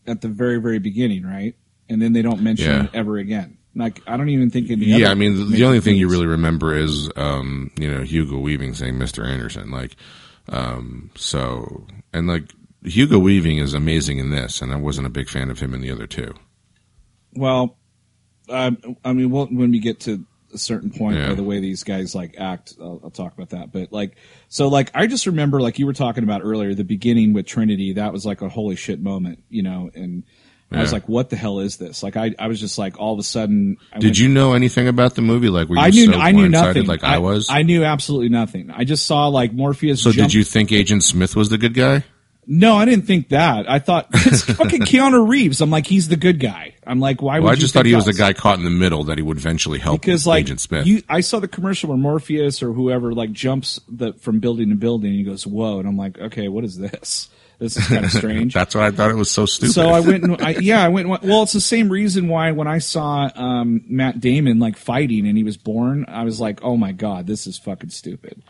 at 0.07 0.21
the 0.21 0.27
very 0.27 0.57
very 0.59 0.79
beginning, 0.79 1.23
right? 1.23 1.55
And 1.89 2.01
then 2.01 2.13
they 2.13 2.21
don't 2.21 2.41
mention 2.41 2.69
Yeah. 2.71 2.83
it 2.85 2.89
ever 2.93 3.17
again. 3.17 3.57
Like 3.75 4.01
I 4.07 4.17
don't 4.17 4.29
even 4.29 4.49
think 4.49 4.69
in 4.69 4.79
the 4.79 4.85
Yeah, 4.87 5.09
I 5.09 5.13
mean, 5.13 5.35
the, 5.35 5.45
the 5.45 5.65
only 5.65 5.79
thing 5.81 5.97
you 5.97 6.09
really 6.09 6.25
remember 6.25 6.75
is, 6.75 7.09
um, 7.15 7.69
you 7.79 7.89
know, 7.91 8.01
Hugo 8.01 8.39
Weaving 8.39 8.73
saying 8.73 8.95
Mr. 8.95 9.25
Anderson. 9.27 9.69
Like, 9.69 9.95
um, 10.49 11.11
so, 11.15 11.85
and 12.11 12.27
like, 12.27 12.51
Hugo 12.83 13.19
Weaving 13.19 13.57
is 13.59 13.73
amazing 13.75 14.17
in 14.17 14.31
this, 14.31 14.61
and 14.61 14.73
I 14.73 14.77
wasn't 14.77 15.05
a 15.07 15.11
big 15.11 15.29
fan 15.29 15.49
of 15.51 15.59
him 15.59 15.73
in 15.75 15.81
the 15.81 15.91
other 15.91 16.07
two. 16.07 16.33
Well, 17.35 17.77
um, 18.49 18.77
I 19.03 19.13
mean, 19.13 19.29
we'll, 19.29 19.45
when 19.47 19.71
we 19.71 19.79
get 19.79 19.99
to 20.01 20.25
a 20.57 20.63
certain 20.63 20.89
point 20.91 21.17
Yeah. 21.17 21.29
by 21.29 21.35
the 21.35 21.43
way 21.43 21.59
these 21.59 21.83
guys 21.83 22.13
like 22.13 22.35
act, 22.39 22.73
I'll, 22.81 22.99
I'll 23.03 23.09
talk 23.11 23.33
about 23.33 23.49
that. 23.51 23.71
But 23.71 23.93
like, 23.93 24.17
so 24.49 24.67
like, 24.67 24.91
I 24.93 25.07
just 25.07 25.25
remember 25.25 25.61
like 25.61 25.79
you 25.79 25.85
were 25.85 25.93
talking 25.93 26.23
about 26.23 26.41
earlier, 26.43 26.73
the 26.73 26.83
beginning 26.83 27.33
with 27.33 27.45
Trinity. 27.45 27.93
That 27.93 28.11
was 28.11 28.25
like 28.25 28.41
a 28.41 28.49
holy 28.49 28.75
shit 28.75 28.99
moment, 28.99 29.43
you 29.49 29.63
know. 29.63 29.89
And 29.95 30.23
I 30.69 30.81
was 30.81 30.91
like, 30.91 31.07
what 31.07 31.29
the 31.29 31.37
hell 31.37 31.59
is 31.59 31.77
this? 31.77 32.03
Like, 32.03 32.17
I 32.17 32.35
I 32.37 32.47
was 32.47 32.59
just 32.59 32.77
like, 32.77 32.99
all 32.99 33.13
of 33.13 33.19
a 33.19 33.23
sudden, 33.23 33.77
I 33.93 33.99
Did 33.99 34.07
went- 34.07 34.19
you 34.19 34.27
know 34.27 34.53
anything 34.53 34.89
about 34.89 35.15
the 35.15 35.21
movie? 35.21 35.47
Like, 35.49 35.69
were 35.69 35.75
you 35.77 35.81
I 35.81 35.89
knew 35.91 36.11
so 36.11 36.19
I 36.19 36.31
knew 36.33 36.49
nothing. 36.49 36.85
like 36.87 37.05
I, 37.05 37.19
was? 37.19 37.47
I 37.49 37.61
knew 37.61 37.85
absolutely 37.85 38.27
nothing. 38.29 38.69
I 38.71 38.83
just 38.83 39.05
saw 39.05 39.27
like 39.27 39.53
Morpheus. 39.53 40.01
so, 40.03 40.11
jump- 40.11 40.27
did 40.29 40.33
you 40.33 40.43
think 40.43 40.73
Agent 40.73 41.03
Smith 41.03 41.35
was 41.37 41.47
the 41.49 41.57
good 41.57 41.73
guy? 41.73 42.03
No, 42.49 42.75
I 42.75 42.85
didn't 42.85 43.05
think 43.05 43.29
that. 43.29 43.69
I 43.69 43.79
thought 43.79 44.07
it's 44.13 44.43
fucking 44.43 44.83
Keanu 44.83 45.27
Reeves. 45.27 45.59
I'm 45.59 45.69
like, 45.69 45.85
he's 45.85 46.07
the 46.07 46.15
good 46.15 46.39
guy. 46.39 46.75
I'm 46.85 47.01
like, 47.01 47.21
why 47.21 47.39
would 47.39 47.51
I 47.51 47.55
just 47.55 47.73
thought 47.73 47.85
he 47.85 47.93
was 47.93 48.05
the 48.05 48.13
guy 48.13 48.31
caught 48.31 48.57
in 48.57 48.63
the 48.63 48.69
middle 48.69 49.03
that 49.05 49.17
he 49.17 49.21
would 49.21 49.35
eventually 49.35 49.79
help 49.79 50.01
because 50.01 50.25
like 50.25 50.45
Agent 50.45 50.61
Smith. 50.61 50.87
you, 50.87 51.03
I 51.09 51.19
saw 51.19 51.39
the 51.39 51.49
commercial 51.49 51.89
where 51.89 51.97
Morpheus 51.97 52.63
or 52.63 52.71
whoever 52.71 53.13
like 53.13 53.33
jumps 53.33 53.81
the 53.89 54.13
from 54.13 54.39
building 54.39 54.69
to 54.69 54.75
building, 54.75 55.09
and 55.09 55.19
he 55.19 55.25
goes, 55.25 55.45
"Whoa!" 55.45 55.79
And 55.79 55.87
I'm 55.87 55.97
like, 55.97 56.17
"Okay, 56.17 56.47
what 56.47 56.63
is 56.63 56.77
this? 56.77 57.29
This 57.59 57.75
is 57.75 57.85
kind 57.87 58.05
of 58.05 58.11
strange." 58.11 58.53
That's 58.53 58.73
why 58.73 58.87
I 58.87 58.91
thought 58.91 59.11
it 59.11 59.15
was 59.15 59.29
so 59.29 59.45
stupid. 59.45 59.73
so 59.73 59.89
I 59.89 59.99
went 59.99 60.23
and 60.23 60.41
I, 60.41 60.51
yeah, 60.51 60.81
I 60.81 60.87
went. 60.87 61.09
Well, 61.09 61.43
it's 61.43 61.51
the 61.51 61.59
same 61.59 61.89
reason 61.89 62.29
why 62.29 62.51
when 62.51 62.67
I 62.67 62.77
saw 62.77 63.29
um, 63.35 63.83
Matt 63.89 64.21
Damon 64.21 64.59
like 64.59 64.77
fighting 64.77 65.27
and 65.27 65.37
he 65.37 65.43
was 65.43 65.57
Bourne, 65.57 66.05
I 66.07 66.23
was 66.23 66.39
like, 66.39 66.63
"Oh 66.63 66.77
my 66.77 66.93
god, 66.93 67.27
this 67.27 67.45
is 67.45 67.57
fucking 67.57 67.89
stupid." 67.89 68.41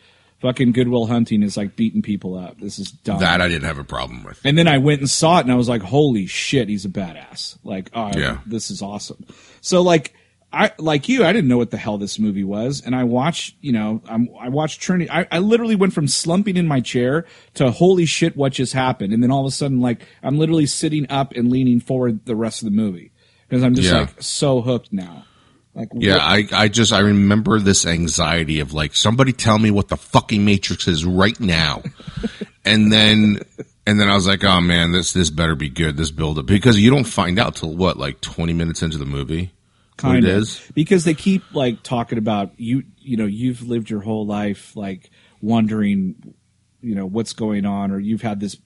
Fucking 0.42 0.72
Goodwill 0.74 1.08
Hunting 1.08 1.42
is 1.42 1.58
like 1.58 1.76
beating 1.76 2.02
people 2.04 2.38
up. 2.38 2.60
This 2.60 2.78
is 2.78 2.92
dumb. 2.92 3.20
that 3.22 3.42
I 3.42 3.48
didn't 3.48 3.64
have 3.66 3.80
a 3.80 3.84
problem 3.84 4.24
with. 4.24 4.40
And 4.44 4.56
then 4.58 4.68
I 4.68 4.78
went 4.78 5.02
and 5.02 5.10
saw 5.10 5.38
it, 5.40 5.42
and 5.42 5.52
I 5.52 5.56
was 5.56 5.68
like, 5.68 5.82
"Holy 5.82 6.28
shit, 6.28 6.70
he's 6.70 6.86
a 6.86 6.90
badass!" 6.90 7.58
Like, 7.64 7.90
oh, 7.94 8.12
Yeah. 8.16 8.40
this 8.46 8.70
is 8.70 8.82
awesome. 8.84 9.26
So, 9.62 9.82
like, 9.82 10.14
I 10.54 10.72
like 10.78 11.10
you, 11.10 11.26
I 11.26 11.34
didn't 11.34 11.50
know 11.50 11.58
what 11.58 11.72
the 11.72 11.78
hell 11.78 11.98
this 11.98 12.20
movie 12.20 12.44
was, 12.44 12.82
and 12.86 12.96
I 12.96 13.04
watched, 13.04 13.56
you 13.62 13.72
know, 13.74 14.02
I'm, 14.08 14.30
I 14.40 14.48
watched 14.50 14.80
Trinity. 14.80 15.10
I, 15.12 15.28
I 15.32 15.40
literally 15.40 15.76
went 15.76 15.92
from 15.94 16.08
slumping 16.08 16.56
in 16.56 16.68
my 16.68 16.80
chair 16.82 17.26
to 17.56 17.72
"Holy 17.72 18.06
shit, 18.06 18.38
what 18.38 18.54
just 18.54 18.74
happened?" 18.74 19.14
And 19.14 19.22
then 19.24 19.32
all 19.32 19.42
of 19.42 19.48
a 19.48 19.52
sudden, 19.56 19.82
like, 19.82 20.02
I'm 20.24 20.38
literally 20.38 20.66
sitting 20.68 21.06
up 21.10 21.34
and 21.34 21.50
leaning 21.52 21.80
forward 21.80 22.26
the 22.26 22.36
rest 22.36 22.62
of 22.62 22.66
the 22.66 22.76
movie 22.76 23.12
because 23.50 23.64
I'm 23.64 23.74
just 23.76 23.90
Yeah. 23.92 24.02
like 24.02 24.22
so 24.22 24.62
hooked 24.62 24.94
now. 24.94 25.26
Like, 25.78 25.90
Yeah, 25.94 26.16
what- 26.16 26.54
I, 26.54 26.64
I 26.64 26.68
just 26.70 26.92
I 26.92 27.00
remember 27.00 27.60
this 27.60 27.86
anxiety 27.86 28.60
of 28.60 28.74
like 28.74 28.96
somebody 28.96 29.32
tell 29.32 29.60
me 29.60 29.70
what 29.72 29.88
the 29.90 29.98
fucking 29.98 30.44
Matrix 30.44 30.88
is 30.88 31.06
right 31.06 31.40
now, 31.40 31.84
and 32.66 32.92
then 32.92 33.40
and 33.86 34.00
then 34.00 34.10
I 34.10 34.16
was 34.16 34.28
like, 34.28 34.44
oh 34.44 34.60
man, 34.60 34.92
this 34.92 35.14
this 35.14 35.30
better 35.30 35.56
be 35.56 35.70
good. 35.70 35.96
This 35.96 36.10
build 36.12 36.40
up 36.40 36.48
because 36.48 36.80
you 36.80 36.90
don't 36.90 37.04
find 37.06 37.38
out 37.40 37.56
till 37.58 37.76
what 37.76 37.98
like 37.98 38.20
twenty 38.22 38.54
minutes 38.54 38.82
into 38.82 38.98
the 38.98 39.06
movie. 39.06 39.52
kind 39.98 40.26
it 40.26 40.30
of 40.32 40.38
is. 40.44 40.62
because 40.74 41.04
they 41.04 41.14
keep 41.14 41.44
like 41.54 41.84
talking 41.84 42.18
about 42.18 42.52
you 42.60 42.84
you 42.98 43.16
know 43.18 43.26
you've 43.28 43.62
lived 43.62 43.90
your 43.90 44.02
whole 44.02 44.26
life 44.26 44.76
like 44.76 45.12
wondering 45.42 46.34
you 46.82 46.96
know 46.96 47.06
what's 47.06 47.34
going 47.34 47.66
on 47.66 47.92
or 47.92 48.00
you've 48.00 48.22
had 48.24 48.40
this 48.40 48.58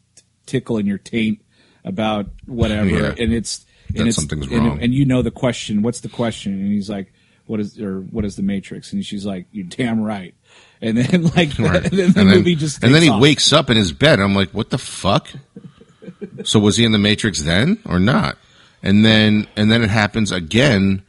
tickle 0.45 0.77
in 0.77 0.85
your 0.85 0.97
taint 0.97 1.41
about 1.85 2.27
whatever 2.45 2.89
Yeah. 2.89 3.13
and 3.17 3.33
it's 3.33 3.65
and 3.95 4.07
That 4.07 4.13
something's 4.13 4.47
wrong. 4.49 4.79
and 4.81 4.93
you 4.93 5.05
know 5.05 5.21
the 5.21 5.31
question 5.31 5.81
what's 5.81 6.01
the 6.01 6.09
question 6.09 6.53
and 6.53 6.71
he's 6.71 6.89
like 6.89 7.11
what 7.45 7.59
is 7.59 7.79
or 7.79 8.01
what 8.01 8.23
is 8.25 8.35
the 8.35 8.43
matrix 8.43 8.93
and 8.93 9.03
she's 9.05 9.25
like 9.25 9.45
you're 9.51 9.65
damn 9.65 10.01
right 10.01 10.33
and 10.81 10.97
then 10.97 11.23
like 11.35 11.57
Right. 11.59 11.83
and 11.83 11.85
then 11.91 11.91
the 11.91 12.03
and 12.03 12.13
then, 12.15 12.27
movie 12.27 12.55
just 12.55 12.83
and 12.83 12.93
then 12.93 13.01
he 13.03 13.09
off. 13.09 13.21
wakes 13.21 13.51
up 13.53 13.69
in 13.69 13.77
his 13.77 13.91
bed. 13.91 14.19
I'm 14.19 14.35
like, 14.35 14.49
what 14.51 14.69
the 14.69 14.77
fuck? 14.77 15.27
so 16.43 16.59
was 16.59 16.77
he 16.77 16.85
in 16.85 16.91
the 16.91 16.97
Matrix 16.97 17.41
then 17.41 17.79
or 17.85 17.99
not? 17.99 18.37
And 18.83 19.05
then 19.05 19.47
and 19.55 19.71
then 19.71 19.83
it 19.83 19.89
happens 19.91 20.31
again 20.31 21.03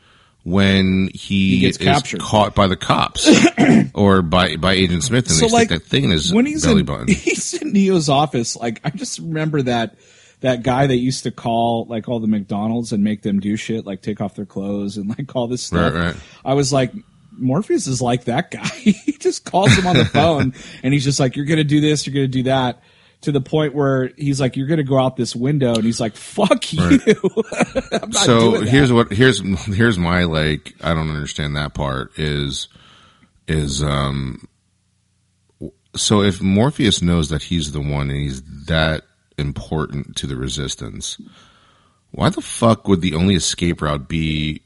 when 0.45 1.09
he, 1.15 1.51
He 1.57 1.61
gets 1.61 1.79
is 1.79 1.85
captured. 1.87 2.21
caught 2.21 2.55
by 2.55 2.67
the 2.67 2.77
cops 2.77 3.31
or 3.95 4.21
by 4.23 4.57
by 4.57 4.73
Agent 4.75 5.05
Smith, 5.05 5.27
and 5.29 5.37
so 5.37 5.47
they 5.47 5.53
like 5.53 5.69
stick 5.69 5.83
that 5.83 5.89
thing 5.89 6.05
in 6.05 6.11
his 6.11 6.33
when 6.35 6.45
he's 6.47 6.65
belly 6.67 6.81
in, 6.81 6.87
button. 6.87 7.09
he's 7.15 7.55
in 7.55 7.73
Neo's 7.73 8.09
office, 8.09 8.57
like 8.57 8.81
I 8.85 8.91
just 8.91 9.21
remember 9.21 9.63
that 9.63 9.95
that 10.43 10.63
guy 10.63 10.87
that 10.87 10.97
used 10.97 11.23
to 11.23 11.31
call 11.31 11.87
like 11.87 12.09
all 12.09 12.21
the 12.21 12.27
McDonald's 12.27 12.93
and 12.93 13.03
make 13.03 13.23
them 13.23 13.41
do 13.41 13.57
shit, 13.57 13.87
like 13.87 14.03
take 14.03 14.21
off 14.21 14.35
their 14.35 14.47
clothes 14.47 14.97
and 14.97 15.09
like 15.09 15.35
all 15.35 15.47
this 15.49 15.63
stuff. 15.63 15.95
Right, 15.95 16.07
right. 16.07 16.17
I 16.45 16.55
was 16.55 16.73
like, 16.73 16.93
Morpheus 17.33 17.87
is 17.87 18.03
like 18.03 18.25
that 18.25 18.51
guy. 18.51 18.67
he 18.67 19.13
just 19.13 19.45
calls 19.45 19.73
him 19.73 19.87
on 19.87 19.97
the 19.97 20.05
phone 20.05 20.55
and 20.83 20.93
he's 20.93 21.05
just 21.05 21.19
like, 21.19 21.37
"You're 21.37 21.47
gonna 21.47 21.65
do 21.65 21.81
this, 21.81 22.07
you're 22.07 22.15
gonna 22.15 22.29
do 22.29 22.45
that." 22.45 22.83
To 23.23 23.31
the 23.31 23.41
point 23.41 23.73
where 23.73 24.11
he's 24.17 24.41
like, 24.41 24.57
"You're 24.57 24.67
gonna 24.67 24.83
go 24.83 24.99
out 24.99 25.17
this 25.17 25.37
window," 25.37 25.75
and 25.77 25.85
he's 25.85 26.01
like, 26.01 26.17
"Fuck 26.17 26.73
you." 26.73 26.81
Not 27.93 28.15
so 28.15 28.61
here's 28.63 28.93
what 28.93 29.13
here's 29.13 29.39
here's 29.67 29.97
my 29.97 30.25
like 30.25 30.75
I 30.83 30.93
don't 30.93 31.09
understand 31.09 31.55
that 31.55 31.73
part 31.73 32.19
is 32.19 32.67
is 33.47 33.81
um 33.81 34.49
so 35.95 36.23
if 36.23 36.43
Morpheus 36.43 37.01
knows 37.01 37.29
that 37.29 37.43
he's 37.43 37.71
the 37.71 37.81
one 37.81 38.11
and 38.11 38.19
he's 38.19 38.43
that 38.67 39.05
important 39.43 40.17
to 40.17 40.27
the 40.27 40.37
resistance 40.37 41.19
why 42.11 42.31
the 42.31 42.41
fuck 42.41 42.89
would 42.89 43.03
the 43.03 43.15
only 43.15 43.35
escape 43.35 43.83
route 43.83 44.09
be 44.09 44.63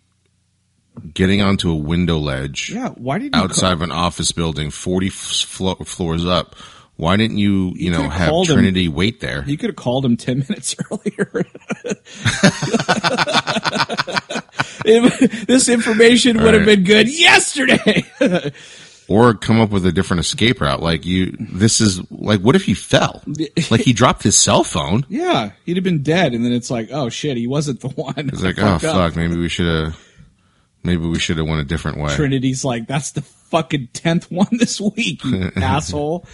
getting 1.13 1.43
onto 1.43 1.71
a 1.71 1.75
window 1.75 2.19
ledge 2.19 2.71
yeah. 2.71 2.91
Why 2.91 3.19
did 3.19 3.35
you 3.35 3.41
outside 3.41 3.73
of 3.73 3.83
an 3.83 3.91
office 3.91 4.31
building 4.33 4.71
40 4.71 5.09
flo- 5.11 5.75
floors 5.77 6.25
up 6.25 6.55
why 6.97 7.17
didn't 7.17 7.39
you 7.39 7.73
you 7.77 7.91
know 7.91 7.99
could've 7.99 8.13
have 8.13 8.29
called 8.29 8.49
him. 8.49 8.55
Trinity 8.57 8.89
wait 8.89 9.21
there 9.21 9.43
You 9.47 9.59
could 9.59 9.71
have 9.71 9.77
called 9.77 10.05
him 10.05 10.17
10 10.17 10.39
minutes 10.49 10.77
earlier. 10.91 11.45
This 14.87 15.69
information 15.69 16.41
would 16.43 16.55
have 16.55 16.65
been 16.65 16.85
good 16.85 17.09
yesterday. 17.09 18.05
or 19.09 19.35
come 19.35 19.61
up 19.61 19.71
with 19.71 19.87
a 19.87 19.93
different 19.93 20.21
escape 20.21 20.61
route. 20.61 20.83
Like 20.83 21.05
you, 21.07 21.37
this 21.39 21.81
is 21.81 22.01
like, 22.11 22.41
what 22.41 22.57
if 22.57 22.65
he 22.65 22.75
fell? 22.75 23.23
Like 23.71 23.81
he 23.81 23.93
dropped 23.93 24.23
his 24.23 24.37
cell 24.37 24.63
phone. 24.65 25.05
yeah, 25.09 25.51
he'd 25.65 25.77
have 25.77 25.85
been 25.85 26.03
dead. 26.03 26.35
And 26.35 26.45
then 26.45 26.53
it's 26.53 26.71
like, 26.71 26.89
oh 26.93 27.09
shit, 27.09 27.37
he 27.37 27.47
wasn't 27.47 27.81
the 27.81 27.89
one. 27.95 28.15
It's 28.17 28.43
like, 28.43 28.59
oh 28.59 28.79
fuck, 28.79 29.17
maybe 29.17 29.37
we 29.37 29.49
should 29.49 29.67
have. 29.67 30.01
Maybe 30.85 31.05
we 31.05 31.19
should 31.19 31.39
have 31.39 31.49
went 31.49 31.61
a 31.61 31.65
different 31.65 31.99
way. 31.99 32.15
Trinity's 32.15 32.65
like, 32.65 32.87
that's 32.87 33.11
the 33.11 33.23
fucking 33.23 33.89
tenth 33.93 34.31
one 34.31 34.47
this 34.53 34.81
week, 34.81 35.25
you 35.25 35.51
asshole. 35.57 36.25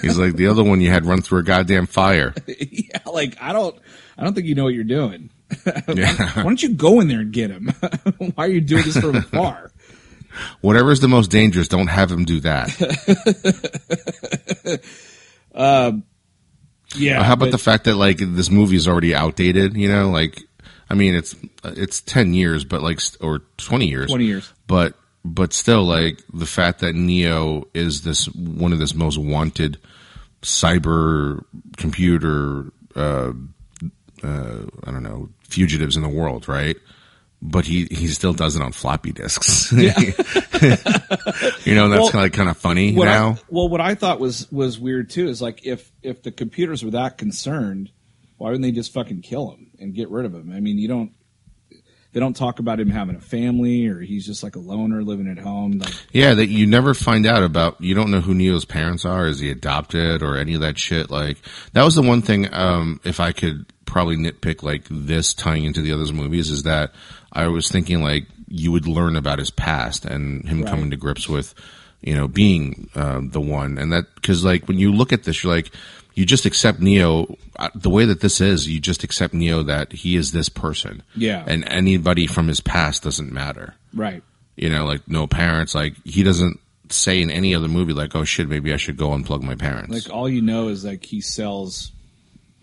He's 0.00 0.18
like 0.18 0.36
the 0.36 0.46
other 0.50 0.64
one 0.64 0.80
you 0.80 0.90
had 0.90 1.04
run 1.04 1.20
through 1.20 1.40
a 1.40 1.42
goddamn 1.42 1.86
fire. 1.86 2.32
yeah, 2.46 3.00
like 3.04 3.36
I 3.40 3.52
don't, 3.52 3.76
I 4.16 4.24
don't 4.24 4.32
think 4.34 4.46
you 4.46 4.54
know 4.54 4.64
what 4.64 4.72
you're 4.74 4.84
doing. 4.84 5.28
Yeah. 5.66 6.14
Why 6.34 6.42
don't 6.42 6.62
you 6.62 6.70
go 6.74 7.00
in 7.00 7.08
there 7.08 7.20
and 7.20 7.32
get 7.32 7.50
him? 7.50 7.68
Why 8.34 8.46
are 8.46 8.48
you 8.48 8.60
doing 8.60 8.84
this 8.84 8.98
from 8.98 9.16
afar? 9.16 9.70
Whatever 10.60 10.92
is 10.92 11.00
the 11.00 11.08
most 11.08 11.30
dangerous, 11.30 11.68
don't 11.68 11.88
have 11.88 12.10
him 12.10 12.24
do 12.24 12.40
that. 12.40 12.70
Yeah. 16.94 17.22
How 17.22 17.32
about 17.34 17.46
but- 17.46 17.52
the 17.52 17.58
fact 17.58 17.84
that 17.84 17.96
like 17.96 18.18
this 18.18 18.50
movie 18.50 18.76
is 18.76 18.88
already 18.88 19.14
outdated? 19.14 19.76
You 19.76 19.88
know, 19.88 20.10
like 20.10 20.42
I 20.88 20.94
mean, 20.94 21.14
it's 21.14 21.34
it's 21.64 22.00
ten 22.00 22.34
years, 22.34 22.64
but 22.64 22.82
like 22.82 23.00
or 23.20 23.40
twenty 23.56 23.86
years, 23.86 24.08
20 24.08 24.24
years. 24.24 24.52
but 24.66 24.94
but 25.24 25.52
still, 25.52 25.84
like 25.84 26.22
the 26.32 26.46
fact 26.46 26.80
that 26.80 26.94
Neo 26.94 27.64
is 27.74 28.02
this 28.02 28.26
one 28.34 28.72
of 28.72 28.78
this 28.78 28.94
most 28.94 29.18
wanted 29.18 29.78
cyber 30.42 31.44
computer, 31.76 32.66
uh, 32.94 33.32
uh, 34.22 34.58
I 34.84 34.90
don't 34.90 35.02
know, 35.02 35.28
fugitives 35.42 35.96
in 35.96 36.02
the 36.02 36.08
world, 36.08 36.48
right? 36.48 36.76
But 37.48 37.64
he 37.64 37.86
he 37.90 38.08
still 38.08 38.32
does 38.32 38.56
it 38.56 38.62
on 38.62 38.72
floppy 38.72 39.12
disks. 39.12 39.70
you 39.72 39.90
know, 41.74 41.88
that's 41.88 42.00
Well, 42.02 42.10
kind 42.10 42.26
of 42.26 42.32
kind 42.32 42.48
of 42.48 42.56
funny 42.56 42.94
What 42.94 43.08
I- 43.08 43.12
now. 43.14 43.38
well, 43.48 43.68
what 43.68 43.80
I 43.80 43.94
thought 43.94 44.20
was 44.20 44.50
was 44.50 44.78
weird 44.78 45.10
too 45.10 45.28
is 45.28 45.40
like 45.42 45.64
if 45.66 45.90
if 46.02 46.22
the 46.22 46.32
computers 46.32 46.84
were 46.84 46.90
that 46.92 47.18
concerned, 47.18 47.90
why 48.36 48.48
wouldn't 48.48 48.62
they 48.62 48.72
just 48.72 48.92
fucking 48.92 49.22
kill 49.22 49.50
him 49.52 49.70
and 49.78 49.94
get 49.94 50.10
rid 50.10 50.24
of 50.26 50.34
him? 50.34 50.52
I 50.52 50.60
mean, 50.60 50.78
you 50.78 50.88
don't. 50.88 51.12
They 52.12 52.20
don't 52.20 52.34
talk 52.36 52.60
about 52.60 52.80
him 52.80 52.88
having 52.88 53.14
a 53.16 53.20
family 53.20 53.86
or 53.88 54.00
he's 54.00 54.24
just 54.24 54.42
like 54.42 54.56
a 54.56 54.58
loner 54.58 55.02
living 55.02 55.28
at 55.28 55.36
home. 55.36 55.72
Like, 55.72 55.92
Yeah, 56.12 56.32
that 56.32 56.46
you 56.46 56.66
never 56.66 56.94
find 56.94 57.26
out 57.26 57.42
about. 57.42 57.78
You 57.78 57.94
don't 57.94 58.10
know 58.10 58.22
who 58.22 58.32
Neo's 58.32 58.64
parents 58.64 59.04
are. 59.04 59.26
Is 59.26 59.38
he 59.38 59.50
adopted 59.50 60.22
or 60.22 60.38
any 60.38 60.54
of 60.54 60.62
that 60.62 60.78
shit? 60.78 61.10
Like 61.10 61.36
that 61.74 61.82
was 61.84 61.94
the 61.94 62.00
one 62.02 62.22
thing. 62.22 62.48
Um, 62.54 63.00
if 63.04 63.20
I 63.20 63.32
could 63.32 63.66
probably 63.84 64.16
nitpick 64.16 64.62
like 64.62 64.84
this 64.90 65.34
tying 65.34 65.64
into 65.64 65.82
the 65.82 65.92
others 65.92 66.10
movies 66.12 66.48
is 66.50 66.62
that 66.62 66.92
I 67.32 67.48
was 67.48 67.68
thinking 67.70 68.02
like 68.02 68.26
you 68.48 68.72
would 68.72 68.86
learn 68.86 69.16
about 69.16 69.38
his 69.38 69.50
past 69.50 70.04
and 70.04 70.46
him 70.48 70.62
Right. 70.62 70.70
coming 70.70 70.90
to 70.90 70.96
grips 70.96 71.28
with, 71.28 71.54
you 72.00 72.14
know, 72.14 72.28
being 72.28 72.88
uh, 72.94 73.20
the 73.22 73.40
one 73.40 73.78
and 73.78 73.92
that 73.92 74.04
because 74.14 74.44
like 74.44 74.66
when 74.68 74.78
you 74.78 74.92
look 74.92 75.12
at 75.12 75.24
this, 75.24 75.42
you're 75.42 75.52
like. 75.54 75.70
You 76.18 76.24
just 76.24 76.46
accept 76.46 76.80
Neo 76.80 77.36
uh, 77.58 77.68
the 77.74 77.90
way 77.90 78.06
that 78.06 78.22
this 78.22 78.40
is. 78.40 78.66
You 78.66 78.80
just 78.80 79.04
accept 79.04 79.34
Neo 79.34 79.62
that 79.64 79.92
he 79.92 80.16
is 80.16 80.32
this 80.32 80.48
person, 80.48 81.02
Yeah. 81.14 81.44
and 81.46 81.62
anybody 81.68 82.26
from 82.26 82.48
his 82.48 82.58
past 82.58 83.02
doesn't 83.02 83.30
matter 83.30 83.74
right. 83.92 84.22
you 84.56 84.70
know, 84.70 84.86
like 84.86 85.06
no 85.06 85.26
parents. 85.26 85.74
Like 85.74 85.92
he 86.06 86.22
doesn't 86.22 86.58
say 86.88 87.20
in 87.20 87.30
any 87.30 87.54
other 87.54 87.68
movie, 87.68 87.92
like, 87.92 88.16
oh 88.16 88.24
shit, 88.24 88.48
maybe 88.48 88.72
I 88.72 88.78
should 88.78 88.96
go 88.96 89.10
unplug 89.10 89.42
my 89.42 89.56
parents. 89.56 89.92
Like 89.92 90.10
all 90.10 90.26
you 90.26 90.40
know 90.40 90.68
is 90.68 90.86
like 90.86 91.04
he 91.04 91.20
sells, 91.20 91.92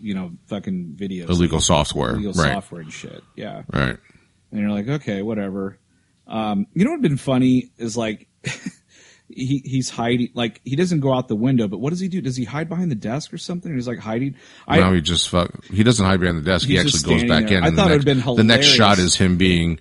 you 0.00 0.14
know, 0.14 0.32
fucking 0.48 0.96
videos, 0.98 1.28
illegal 1.28 1.60
software, 1.60 2.14
illegal 2.16 2.32
right? 2.32 2.54
software 2.54 2.80
and 2.80 2.92
shit. 2.92 3.22
Yeah. 3.36 3.62
Right. 3.72 3.98
And 4.54 4.62
you're 4.62 4.70
like, 4.70 4.88
okay, 4.88 5.20
whatever. 5.20 5.78
Um, 6.28 6.66
you 6.74 6.84
know 6.84 6.92
what 6.92 7.00
would 7.00 7.04
have 7.04 7.10
been 7.10 7.18
funny 7.18 7.70
is 7.76 7.96
like 7.96 8.28
he 9.28 9.60
he's 9.64 9.90
hiding, 9.90 10.30
like 10.32 10.60
he 10.64 10.76
doesn't 10.76 11.00
go 11.00 11.12
out 11.12 11.26
the 11.28 11.36
window, 11.36 11.66
but 11.66 11.78
what 11.78 11.90
does 11.90 12.00
he 12.00 12.08
do? 12.08 12.20
Does 12.20 12.36
he 12.36 12.44
hide 12.44 12.68
behind 12.68 12.90
the 12.90 12.96
desk 12.96 13.34
or 13.34 13.38
something? 13.38 13.74
He's 13.74 13.88
like 13.88 13.98
hiding. 13.98 14.36
I 14.66 14.78
now 14.78 14.92
he 14.92 15.00
just 15.00 15.28
fuck. 15.28 15.64
He 15.66 15.82
doesn't 15.82 16.06
hide 16.06 16.20
behind 16.20 16.38
the 16.38 16.42
desk. 16.42 16.68
He 16.68 16.78
actually 16.78 17.02
goes 17.02 17.28
back 17.28 17.48
there. 17.48 17.58
in. 17.58 17.64
I 17.64 17.70
thought 17.70 17.88
the 17.88 17.94
it 17.94 18.04
next, 18.04 18.06
would've 18.06 18.24
been 18.26 18.36
The 18.36 18.44
next 18.44 18.66
shot 18.66 18.98
is 18.98 19.16
him 19.16 19.36
being. 19.36 19.80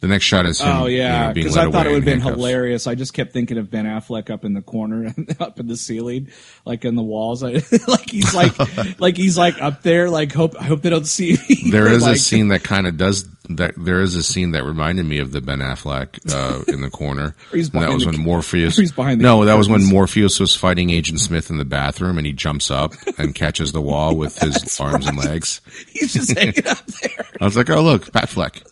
The 0.00 0.06
next 0.06 0.26
shot 0.26 0.46
is 0.46 0.60
him. 0.60 0.68
oh 0.68 0.86
yeah, 0.86 1.28
know, 1.28 1.32
being 1.32 1.46
because 1.46 1.56
I 1.56 1.70
thought 1.70 1.86
it 1.86 1.90
would 1.90 1.96
have 1.96 2.04
been 2.04 2.20
handcuffs. 2.20 2.36
hilarious. 2.36 2.86
I 2.86 2.94
just 2.94 3.14
kept 3.14 3.32
thinking 3.32 3.58
of 3.58 3.68
Ben 3.68 3.84
Affleck 3.84 4.30
up 4.30 4.44
in 4.44 4.52
the 4.52 4.62
corner, 4.62 5.12
up 5.40 5.58
in 5.58 5.66
the 5.66 5.76
ceiling, 5.76 6.28
like 6.64 6.84
in 6.84 6.94
the 6.94 7.02
walls. 7.02 7.42
I, 7.42 7.52
like 7.88 8.10
he's 8.10 8.32
like, 8.32 9.00
like 9.00 9.16
he's 9.16 9.36
like 9.38 9.60
up 9.60 9.82
there. 9.82 10.08
Like 10.08 10.32
hope 10.32 10.54
I 10.56 10.64
hope 10.64 10.82
they 10.82 10.90
don't 10.90 11.06
see 11.06 11.36
me. 11.48 11.70
There 11.70 11.88
is 11.88 12.02
like, 12.02 12.16
a 12.16 12.18
scene 12.18 12.48
that 12.48 12.62
kind 12.62 12.86
of 12.86 12.96
does 12.96 13.24
that. 13.48 13.74
There 13.76 14.00
is 14.00 14.14
a 14.14 14.22
scene 14.22 14.52
that 14.52 14.64
reminded 14.64 15.06
me 15.06 15.18
of 15.18 15.32
the 15.32 15.40
Ben 15.40 15.58
Affleck 15.60 16.18
uh, 16.32 16.64
in 16.70 16.80
the 16.80 16.90
corner. 16.90 17.34
He's 17.52 17.68
And 17.72 17.82
that 17.82 17.90
was 17.92 18.04
the- 18.04 18.10
when 18.10 18.20
Morpheus. 18.20 18.76
he's 18.78 18.92
behind 18.92 19.20
no, 19.20 19.44
that 19.44 19.54
was 19.54 19.68
when. 19.68 19.84
Morpheus 19.84 20.38
was 20.40 20.54
fighting 20.54 20.90
Agent 20.90 21.20
Smith 21.20 21.50
in 21.50 21.58
the 21.58 21.64
bathroom, 21.64 22.18
and 22.18 22.26
he 22.26 22.32
jumps 22.32 22.70
up 22.70 22.92
and 23.18 23.34
catches 23.34 23.72
the 23.72 23.80
wall 23.80 24.14
with 24.16 24.38
his 24.42 24.78
arms 24.80 25.06
and 25.06 25.16
legs. 25.18 25.60
He's 25.88 26.12
just 26.12 26.36
hanging 26.36 26.66
up 26.66 26.84
there. 26.86 27.26
I 27.40 27.44
was 27.44 27.56
like, 27.56 27.70
oh 27.70 27.82
look, 27.82 28.12
Bat 28.12 28.28
Fleck. 28.28 28.62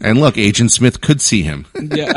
and 0.00 0.18
look, 0.20 0.38
Agent 0.38 0.72
Smith 0.72 1.02
could 1.02 1.20
see 1.20 1.42
him. 1.42 1.66
Yeah, 1.78 2.14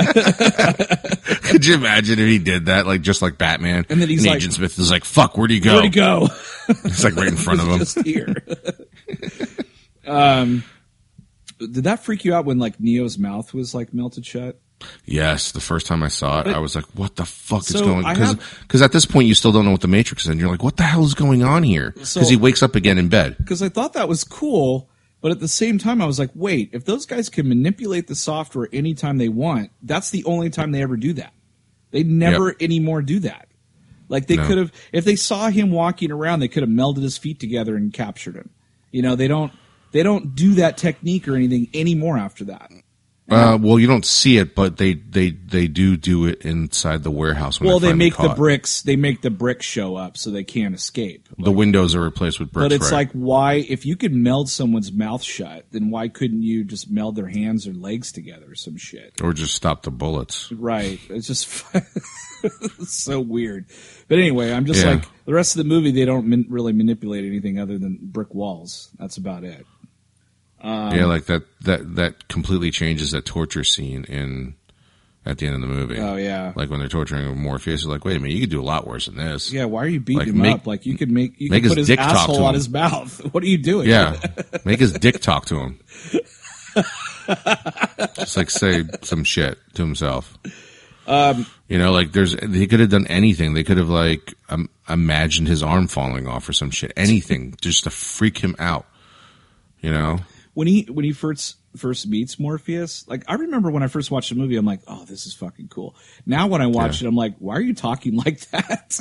could 1.44 1.66
you 1.66 1.76
imagine 1.76 2.20
if 2.20 2.28
he 2.28 2.40
did 2.40 2.68
that, 2.68 2.86
like 2.88 3.02
just 3.02 3.22
like 3.22 3.38
Batman? 3.38 3.86
And 3.90 4.02
then 4.02 4.08
he's 4.08 4.26
like- 4.26 4.38
Agent 4.38 4.54
Smith 4.54 4.80
is 4.80 4.92
like, 4.92 5.04
"Fuck, 5.04 5.38
where'd 5.38 5.52
he 5.52 5.60
go?" 5.60 5.74
where'd 5.74 5.84
he 5.86 5.90
go? 5.90 6.30
It's 6.70 7.04
like 7.04 7.16
right 7.18 7.28
in 7.28 7.36
front 7.36 7.60
of 7.60 7.68
him. 7.68 7.80
just 7.80 8.02
here. 8.06 8.36
um, 10.08 10.64
did 11.60 11.84
that 11.86 12.04
freak 12.04 12.26
you 12.26 12.34
out 12.34 12.46
when 12.46 12.58
like 12.60 12.80
Neo's 12.80 13.18
mouth 13.18 13.54
was 13.54 13.74
like 13.74 13.94
melted 13.94 14.26
shut? 14.26 14.60
Yes, 15.06 15.52
the 15.54 15.62
first 15.62 15.88
time 15.88 16.04
I 16.04 16.10
saw 16.10 16.42
it, 16.42 16.48
I 16.48 16.60
was 16.60 16.76
like, 16.76 16.84
"What 16.96 17.16
the 17.16 17.26
fuck 17.26 17.62
is 17.70 17.82
going?" 17.82 18.04
Because 18.64 18.82
at 18.82 18.92
this 18.92 19.06
point, 19.06 19.28
you 19.28 19.34
still 19.34 19.54
don't 19.54 19.64
know 19.66 19.72
what 19.72 19.80
the 19.82 19.88
Matrix 19.88 20.24
is, 20.24 20.30
and 20.30 20.40
you're 20.40 20.50
like, 20.52 20.64
"What 20.64 20.76
the 20.78 20.84
hell 20.84 21.06
is 21.06 21.14
going 21.14 21.44
on 21.44 21.64
here?" 21.64 21.92
Because 21.92 22.10
So- 22.10 22.22
he 22.26 22.36
wakes 22.36 22.62
up 22.62 22.76
again 22.76 22.98
in 22.98 23.08
bed. 23.08 23.38
Because 23.38 23.62
I 23.62 23.70
thought 23.70 23.94
that 23.94 24.10
was 24.10 24.26
cool, 24.26 24.90
but 25.22 25.32
at 25.32 25.40
the 25.40 25.48
same 25.48 25.78
time, 25.78 26.02
I 26.02 26.06
was 26.06 26.20
like, 26.20 26.30
wait, 26.36 26.70
if 26.74 26.84
those 26.86 27.06
guys 27.06 27.30
can 27.30 27.48
manipulate 27.48 28.08
the 28.08 28.16
software 28.16 28.68
anytime 28.74 29.18
they 29.18 29.30
want, 29.30 29.72
that's 29.82 30.10
the 30.10 30.24
only 30.26 30.50
time 30.50 30.72
they 30.74 30.82
ever 30.82 30.98
do 30.98 31.14
that. 31.14 31.34
They 31.92 32.04
never 32.04 32.48
Yep. 32.50 32.58
anymore 32.62 33.02
do 33.02 33.20
that. 33.22 33.48
Like 34.10 34.28
they 34.28 34.36
No. 34.36 34.46
could 34.46 34.58
have, 34.58 34.72
if 34.92 35.06
they 35.06 35.16
saw 35.16 35.50
him 35.50 35.72
walking 35.72 36.12
around, 36.12 36.42
they 36.42 36.48
could 36.50 36.62
have 36.64 36.70
melded 36.70 37.02
his 37.02 37.18
feet 37.18 37.40
together 37.40 37.76
and 37.78 37.92
captured 37.94 38.36
him. 38.36 38.50
You 38.92 39.02
know, 39.02 39.16
they 39.16 39.28
don't. 39.30 39.52
They 39.96 40.04
don't 40.04 40.36
do 40.36 40.56
that 40.56 40.78
technique 40.78 41.26
or 41.26 41.36
anything 41.38 41.70
anymore 41.74 42.18
after 42.18 42.44
that. 42.46 42.70
Uh, 43.28 43.58
well, 43.60 43.80
you 43.80 43.88
don't 43.88 44.06
see 44.06 44.38
it, 44.38 44.54
but 44.54 44.76
they 44.78 44.94
they 44.94 45.32
they 45.32 45.68
do 45.68 45.98
do 45.98 46.26
it 46.28 46.42
inside 46.42 47.02
the 47.02 47.10
warehouse. 47.10 47.60
When 47.60 47.68
Well, 47.70 47.80
they 47.80 47.94
make 47.94 48.16
the 48.18 48.30
bricks. 48.36 48.82
They 48.84 48.98
make 48.98 49.22
the 49.22 49.32
bricks 49.32 49.66
show 49.66 49.96
up 49.96 50.16
so 50.18 50.30
they 50.30 50.44
can't 50.44 50.76
escape. 50.76 51.28
The 51.40 51.52
windows 51.52 51.96
are 51.96 52.02
replaced 52.02 52.40
with 52.40 52.52
bricks. 52.52 52.66
But 52.66 52.72
it's 52.74 52.92
right? 52.92 52.98
like, 53.08 53.12
why, 53.14 53.54
if 53.68 53.84
you 53.84 53.96
could 53.96 54.14
meld 54.14 54.48
someone's 54.50 54.92
mouth 54.92 55.24
shut, 55.24 55.66
then 55.72 55.90
why 55.90 56.08
couldn't 56.10 56.44
you 56.44 56.64
just 56.66 56.92
meld 56.92 57.16
their 57.16 57.26
hands 57.30 57.68
or 57.68 57.74
legs 57.74 58.12
together 58.12 58.52
or 58.52 58.56
some 58.56 58.78
shit? 58.78 59.14
or 59.24 59.34
just 59.34 59.56
stop 59.56 59.82
the 59.84 59.92
bullets. 59.92 60.52
Right. 60.52 61.00
It's 61.10 61.26
just 61.26 61.66
it's 62.44 62.94
so 63.04 63.20
weird. 63.20 63.66
But 64.08 64.20
anyway, 64.20 64.52
I'm 64.54 64.66
just 64.68 64.84
Yeah. 64.84 64.92
like, 64.96 65.06
the 65.26 65.34
rest 65.34 65.56
of 65.56 65.64
the 65.64 65.68
movie, 65.70 65.90
they 65.92 66.06
don't 66.06 66.28
min- 66.28 66.46
really 66.48 66.74
manipulate 66.74 67.26
anything 67.26 67.58
other 67.58 67.80
than 67.80 67.98
brick 68.04 68.36
walls. 68.36 68.90
That's 69.00 69.18
about 69.18 69.44
it. 69.44 69.66
Um, 70.62 70.96
yeah, 70.96 71.06
like 71.06 71.26
that 71.26 71.44
that 71.62 71.96
that 71.96 72.28
completely 72.28 72.72
changes 72.72 73.12
that 73.12 73.26
torture 73.26 73.64
scene 73.64 74.04
in 74.06 74.56
at 75.28 75.38
the 75.40 75.48
end 75.48 75.56
of 75.56 75.62
the 75.62 75.68
movie. 75.68 76.00
Oh, 76.00 76.16
yeah. 76.18 76.54
like 76.56 76.70
when 76.70 76.78
they're 76.80 76.88
torturing 76.88 77.36
Morpheus, 77.38 77.84
you're 77.84 77.92
like, 77.92 78.06
wait 78.06 78.16
a 78.16 78.20
minute, 78.20 78.36
you 78.36 78.42
could 78.42 78.52
do 78.52 78.62
a 78.62 78.64
lot 78.64 78.86
worse 78.86 79.08
than 79.08 79.16
this. 79.18 79.52
Yeah, 79.52 79.66
why 79.66 79.84
are 79.84 79.88
you 79.88 80.00
beating 80.00 80.20
Like, 80.20 80.28
him 80.28 80.38
make- 80.38 80.54
up? 80.56 80.68
Like, 80.68 80.86
you 80.86 80.96
could 80.98 81.10
make, 81.10 81.40
you 81.42 81.50
make 81.50 81.64
could 81.64 81.70
his 81.70 81.72
put 81.72 81.78
his 81.80 81.88
dick 81.88 81.98
talk 82.00 82.12
to 82.14 82.20
asshole 82.20 82.44
on 82.46 82.54
his 82.54 82.70
mouth. 82.70 83.22
What 83.34 83.44
are 83.44 83.48
you 83.48 83.58
doing? 83.58 83.90
Yeah, 83.90 84.20
make 84.66 84.80
his 84.80 84.94
dick 84.94 85.20
talk 85.22 85.46
to 85.48 85.56
him. 85.60 85.80
Just 88.16 88.38
like 88.38 88.50
say 88.50 88.84
some 89.02 89.24
shit 89.24 89.58
to 89.74 89.82
himself. 89.82 90.38
Um, 91.08 91.46
you 91.68 91.78
know, 91.78 91.92
like 91.92 92.12
there's 92.12 92.36
they 92.36 92.68
could 92.68 92.80
have 92.80 92.90
done 92.90 93.08
anything. 93.08 93.54
They 93.54 93.64
could 93.64 93.78
have 93.78 93.90
like 93.90 94.34
um, 94.50 94.70
imagined 94.90 95.48
his 95.48 95.64
arm 95.64 95.88
falling 95.88 96.28
off 96.28 96.48
or 96.50 96.54
some 96.54 96.72
shit. 96.72 96.94
Anything 96.96 97.56
just 97.62 97.84
to 97.86 97.90
freak 97.90 98.40
him 98.40 98.56
out. 98.60 98.86
You 99.82 99.92
know, 99.92 100.20
when 100.56 100.66
he 100.68 100.88
when 100.90 101.06
he 101.06 101.12
first 101.12 101.58
first 101.78 102.08
meets 102.08 102.40
Morpheus, 102.40 103.08
like 103.08 103.24
I 103.28 103.36
remember 103.36 103.70
when 103.70 103.84
I 103.84 103.88
first 103.88 104.10
watched 104.10 104.30
the 104.30 104.36
movie, 104.36 104.56
I'm 104.56 104.66
like, 104.66 104.80
oh, 104.88 105.06
this 105.06 105.26
is 105.28 105.34
fucking 105.36 105.68
cool. 105.68 105.94
Now 106.26 106.48
when 106.48 106.62
I 106.62 106.68
watch 106.68 107.02
Yeah. 107.02 107.06
it, 107.06 107.10
I'm 107.10 107.16
like, 107.16 107.36
why 107.40 107.56
are 107.58 107.62
you 107.62 107.76
talking 107.76 108.16
like 108.26 108.40
that? 108.52 109.00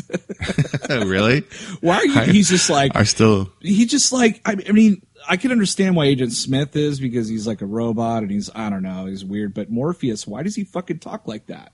really? 1.06 1.44
why 1.80 1.96
are 1.96 2.04
you? 2.06 2.18
I- 2.20 2.24
He's 2.26 2.48
just 2.50 2.68
like 2.68 2.92
I 2.94 3.04
still 3.04 3.50
he 3.60 3.86
just 3.86 4.12
like 4.12 4.40
I, 4.44 4.56
I 4.68 4.72
mean 4.72 5.00
I 5.28 5.36
can 5.38 5.52
understand 5.52 5.96
why 5.96 6.04
Agent 6.06 6.32
Smith 6.32 6.76
is 6.76 7.00
because 7.00 7.28
he's 7.28 7.46
like 7.46 7.62
a 7.62 7.66
robot 7.66 8.22
and 8.22 8.30
he's 8.30 8.50
I 8.54 8.68
don't 8.70 8.82
know 8.82 9.06
he's 9.06 9.24
weird. 9.24 9.54
But 9.54 9.70
Morpheus, 9.70 10.26
why 10.26 10.42
does 10.42 10.54
he 10.56 10.64
fucking 10.64 10.98
talk 10.98 11.26
like 11.26 11.46
that? 11.46 11.72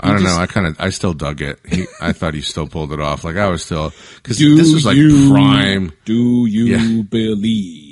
I 0.00 0.08
don't 0.08 0.22
just- 0.22 0.36
know. 0.36 0.42
I 0.42 0.46
kind 0.46 0.66
of, 0.66 0.76
I 0.80 0.88
still 0.90 1.12
dug 1.12 1.42
it. 1.42 1.60
He, 1.68 1.84
I 2.00 2.12
thought 2.12 2.32
he 2.34 2.40
still 2.40 2.66
pulled 2.66 2.92
it 2.92 3.00
off. 3.00 3.24
Like 3.24 3.36
I 3.36 3.48
was 3.48 3.62
still, 3.62 3.92
because 4.16 4.38
Do 4.38 4.56
this 4.56 4.72
was 4.72 4.84
like 4.86 4.96
you 4.96 5.30
prime. 5.30 5.92
Do 6.06 6.46
you 6.46 6.64
Yeah. 6.64 7.02
believe 7.02 7.91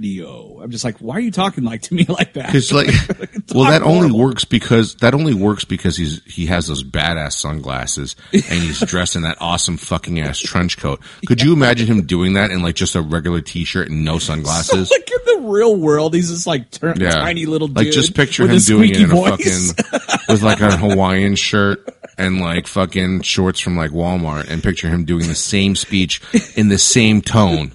Neo. 0.00 0.60
I'm 0.62 0.70
just 0.70 0.84
like, 0.84 0.98
why 0.98 1.16
are 1.16 1.20
you 1.20 1.30
talking 1.30 1.62
like 1.64 1.82
to 1.82 1.94
me 1.94 2.04
like 2.08 2.32
that? 2.32 2.46
Because 2.46 2.72
like, 2.72 2.86
well, 3.54 3.70
that 3.70 3.82
only 3.82 4.10
works 4.10 4.44
because 4.44 4.94
that 4.96 5.14
only 5.14 5.34
works 5.34 5.64
because 5.64 5.96
he's 5.96 6.22
he 6.24 6.46
has 6.46 6.66
those 6.66 6.82
badass 6.82 7.32
sunglasses 7.34 8.16
and 8.32 8.42
he's 8.42 8.80
dressed 8.80 9.16
in 9.16 9.22
that 9.22 9.36
awesome 9.40 9.76
fucking 9.76 10.20
ass 10.20 10.38
trench 10.38 10.78
coat. 10.78 11.00
Could 11.26 11.42
you 11.42 11.52
imagine 11.52 11.86
him 11.86 12.06
doing 12.06 12.32
that 12.34 12.50
in 12.50 12.62
like 12.62 12.74
just 12.74 12.94
a 12.96 13.02
regular 13.02 13.40
t-shirt 13.40 13.90
and 13.90 14.04
no 14.04 14.18
sunglasses? 14.18 14.88
So, 14.88 14.94
like 14.94 15.10
in 15.10 15.42
the 15.42 15.48
real 15.48 15.76
world, 15.76 16.14
he's 16.14 16.30
just 16.30 16.46
like 16.46 16.70
tur- 16.70 16.94
Yeah. 16.96 17.10
tiny 17.12 17.46
little 17.46 17.68
dude. 17.68 17.76
like 17.76 17.90
just 17.90 18.14
picture 18.14 18.46
him 18.46 18.58
doing 18.60 18.90
it 18.90 18.96
in 18.98 19.04
a 19.04 19.08
voice. 19.08 19.72
fucking 19.72 20.14
with 20.28 20.42
like 20.42 20.60
a 20.60 20.76
Hawaiian 20.76 21.34
shirt 21.36 21.86
and 22.18 22.40
like 22.40 22.66
fucking 22.66 23.22
shorts 23.22 23.60
from 23.60 23.76
like 23.76 23.90
Walmart 23.92 24.48
and 24.50 24.62
picture 24.62 24.88
him 24.88 25.04
doing 25.04 25.26
the 25.28 25.34
same 25.34 25.74
speech 25.76 26.20
in 26.56 26.68
the 26.68 26.78
same 26.78 27.22
tone. 27.22 27.72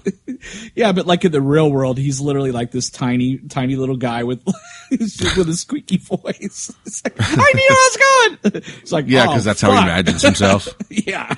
yeah, 0.74 0.92
but 0.92 1.06
like 1.06 1.24
in 1.24 1.32
the 1.32 1.40
real 1.40 1.70
world, 1.70 1.98
he's 1.98 2.15
literally 2.20 2.52
like 2.52 2.70
this 2.70 2.90
tiny, 2.90 3.38
tiny 3.38 3.76
little 3.76 3.96
guy 3.96 4.22
with 4.24 4.42
with 4.90 5.48
a 5.48 5.54
squeaky 5.56 5.98
voice. 5.98 6.72
It's 6.86 7.02
like, 7.04 7.14
Hi, 7.18 7.52
Neo, 7.54 7.64
how's 7.68 7.96
it 7.96 8.52
going? 8.52 8.62
It's 8.82 8.92
like, 8.92 9.04
Yeah, 9.08 9.24
oh, 9.24 9.28
because 9.28 9.44
that's 9.44 9.60
how 9.60 9.72
he 9.72 9.78
imagines 9.78 10.22
himself. 10.22 10.68
Yeah, 10.90 11.34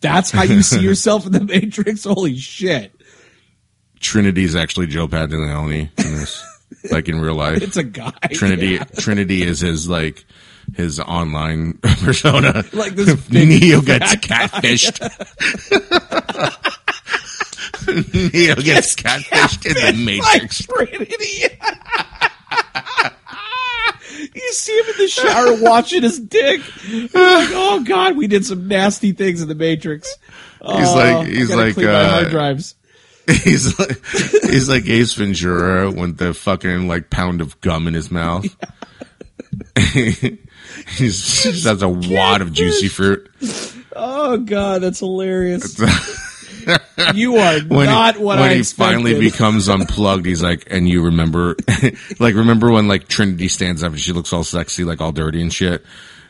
that's 0.00 0.30
how 0.30 0.42
you 0.42 0.62
see 0.62 0.80
yourself 0.80 1.26
in 1.26 1.32
the 1.32 1.40
Matrix. 1.44 2.04
Holy 2.04 2.36
shit! 2.36 2.92
Trinity's 4.00 4.54
actually 4.56 4.86
Joe 4.88 5.08
Pantoliano 5.08 5.70
in 5.72 5.90
this, 5.96 6.44
like 6.90 7.08
in 7.08 7.20
real 7.20 7.34
life. 7.34 7.62
It's 7.62 7.76
a 7.76 7.82
guy. 7.82 8.12
Trinity 8.32 8.66
Yeah. 8.74 8.84
Trinity 8.84 9.42
is 9.42 9.60
his 9.60 9.88
like 9.88 10.24
his 10.76 10.98
online 11.00 11.78
persona. 11.82 12.64
Like 12.72 12.94
this 12.94 13.30
Neo 13.30 13.80
gets 13.80 14.14
guy. 14.16 14.48
catfished. 14.48 15.00
Neo 18.32 18.54
gets 18.56 18.94
catfished 18.96 19.66
in 19.66 19.96
the 19.96 20.04
Matrix. 20.04 20.66
You 24.34 24.52
see 24.52 24.78
him 24.78 24.86
in 24.90 24.98
the 24.98 25.08
shower 25.08 25.62
watching 25.62 26.02
his 26.02 26.18
dick. 26.20 26.60
Like, 26.60 27.50
oh 27.52 27.82
god, 27.86 28.16
we 28.16 28.26
did 28.26 28.44
some 28.44 28.68
nasty 28.68 29.12
things 29.12 29.40
in 29.42 29.48
the 29.48 29.54
Matrix. 29.54 30.08
He's 30.60 30.88
Oh, 30.88 30.94
like 30.94 31.28
I 31.28 31.54
like 31.54 31.78
uh, 31.78 32.10
hard 32.10 32.30
drives. 32.30 32.74
he's 33.26 33.78
like 33.78 34.04
he's 34.50 34.68
like 34.68 34.86
Ace 34.86 35.14
Ventura 35.14 35.90
with 35.90 36.18
the 36.18 36.34
fucking 36.34 36.88
like 36.88 37.10
pound 37.10 37.40
of 37.40 37.60
gum 37.60 37.86
in 37.88 37.94
his 37.94 38.10
mouth. 38.10 38.44
he's 39.76 40.38
he 40.96 41.06
just 41.52 41.64
has 41.66 41.82
a 41.82 41.88
wad 41.88 42.40
of 42.40 42.52
juicy 42.52 42.88
fruit. 42.88 43.30
Oh 43.96 44.38
god, 44.38 44.82
that's 44.82 45.00
hilarious. 45.00 45.80
you 47.14 47.36
are 47.36 47.60
when 47.60 47.86
not 47.86 48.16
he, 48.16 48.22
what 48.22 48.38
when 48.38 48.50
I 48.50 48.54
he 48.54 48.60
expected. 48.60 48.94
finally 48.94 49.20
becomes 49.20 49.68
unplugged, 49.68 50.26
he's 50.26 50.42
like, 50.42 50.66
and 50.70 50.88
you 50.88 51.04
remember, 51.04 51.56
like, 52.18 52.34
remember 52.34 52.70
when 52.70 52.88
like 52.88 53.08
Trinity 53.08 53.48
stands 53.48 53.82
up 53.82 53.92
and 53.92 54.00
she 54.00 54.12
looks 54.12 54.32
all 54.32 54.44
sexy, 54.44 54.84
like 54.84 55.00
all 55.00 55.12
dirty 55.12 55.40
and 55.40 55.52
shit, 55.52 55.84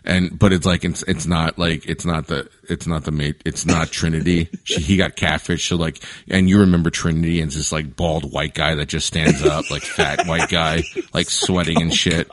and 0.04 0.38
but 0.38 0.52
it's 0.52 0.66
like 0.66 0.84
it's 0.84 1.02
it's 1.04 1.26
not 1.26 1.58
like 1.58 1.86
it's 1.86 2.04
not 2.04 2.26
the 2.26 2.48
it's 2.68 2.86
not 2.86 3.04
the 3.04 3.10
mate 3.12 3.40
it's 3.44 3.64
not 3.66 3.90
Trinity. 3.90 4.48
She, 4.64 4.80
he 4.80 4.96
got 4.96 5.14
catfish, 5.14 5.68
so 5.68 5.76
like, 5.76 6.02
and 6.28 6.48
you 6.48 6.60
remember 6.60 6.88
Trinity 6.90 7.40
and 7.40 7.48
it's 7.48 7.56
this 7.56 7.70
like 7.72 7.96
bald 7.96 8.32
white 8.32 8.54
guy 8.54 8.74
that 8.76 8.86
just 8.88 9.06
stands 9.06 9.44
up, 9.44 9.70
like 9.70 9.82
fat 9.82 10.26
white 10.26 10.48
guy, 10.48 10.82
like 11.12 11.28
sweating 11.28 11.82
and 11.82 11.90
oh 11.90 11.94
shit. 11.94 12.30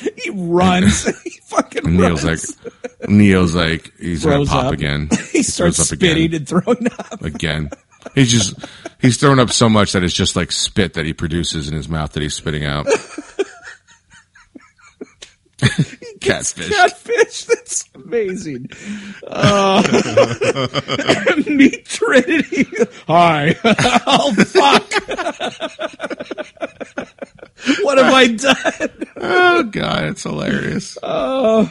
he 0.22 0.30
runs. 0.30 1.04
he 1.24 1.30
fucking 1.44 1.96
Neo's 1.96 2.24
like, 2.24 2.38
runs. 2.38 3.08
Neo's 3.08 3.54
like, 3.54 3.92
he's 3.98 4.24
gonna 4.24 4.36
Throws 4.36 4.48
pop 4.48 4.64
up. 4.66 4.72
again. 4.72 5.08
he 5.32 5.42
starts 5.42 5.78
spitting 5.78 6.24
again. 6.26 6.34
and 6.34 6.48
throwing 6.48 6.86
up. 6.98 7.22
again. 7.22 7.70
He's 8.14 8.30
just 8.32 8.54
he's 9.00 9.16
thrown 9.16 9.38
up 9.38 9.50
so 9.50 9.68
much 9.68 9.92
that 9.92 10.02
it's 10.02 10.14
just 10.14 10.34
like 10.34 10.50
spit 10.50 10.94
that 10.94 11.06
he 11.06 11.12
produces 11.12 11.68
in 11.68 11.74
his 11.74 11.88
mouth 11.88 12.12
that 12.12 12.22
he's 12.22 12.34
spitting 12.34 12.64
out. 12.64 12.86
Catfish. 16.20 16.68
Catfish. 16.68 17.44
That's 17.44 17.88
amazing. 17.94 18.68
Uh, 19.26 19.82
meet 21.46 21.84
Trinity. 21.84 22.66
Hi. 23.06 23.56
oh 24.06 24.34
fuck. 24.34 24.92
what 27.82 27.98
have 27.98 28.12
I 28.12 28.26
done? 28.28 29.06
Oh 29.16 29.62
god, 29.64 30.04
it's 30.04 30.22
hilarious. 30.24 30.98
Uh, 31.02 31.68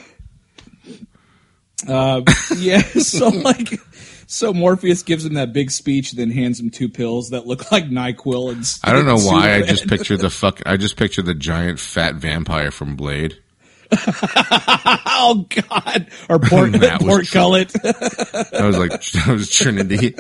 yeah. 2.58 2.82
So 2.82 3.28
like, 3.28 3.80
so 4.28 4.54
Morpheus 4.54 5.04
gives 5.04 5.26
him 5.26 5.34
that 5.34 5.52
big 5.52 5.70
speech, 5.70 6.14
then 6.14 6.32
hands 6.32 6.62
him 6.62 6.70
two 6.70 6.88
pills 6.88 7.32
that 7.32 7.46
look 7.46 7.72
like 7.72 7.86
Nyquil 7.90 8.54
and. 8.54 8.80
I 8.84 8.94
don't 8.94 9.06
know 9.06 9.18
why 9.18 9.56
I 9.56 9.62
just 9.64 9.88
pictured 9.90 10.22
the 10.22 10.30
fuck. 10.30 10.62
I 10.66 10.78
just 10.78 10.96
pictured 10.96 11.26
the 11.26 11.36
giant 11.36 11.80
fat 11.80 12.16
vampire 12.16 12.72
from 12.72 12.96
Blade. 12.96 13.41
Oh 15.24 15.46
God! 15.50 16.08
Or 16.30 16.40
pork, 16.40 16.72
pork 17.00 17.30
gullet. 17.32 17.70
That 17.70 18.50
was 18.64 18.78
like 18.78 18.92
I 19.28 19.32
was 19.34 19.50
Trinity. 19.52 20.16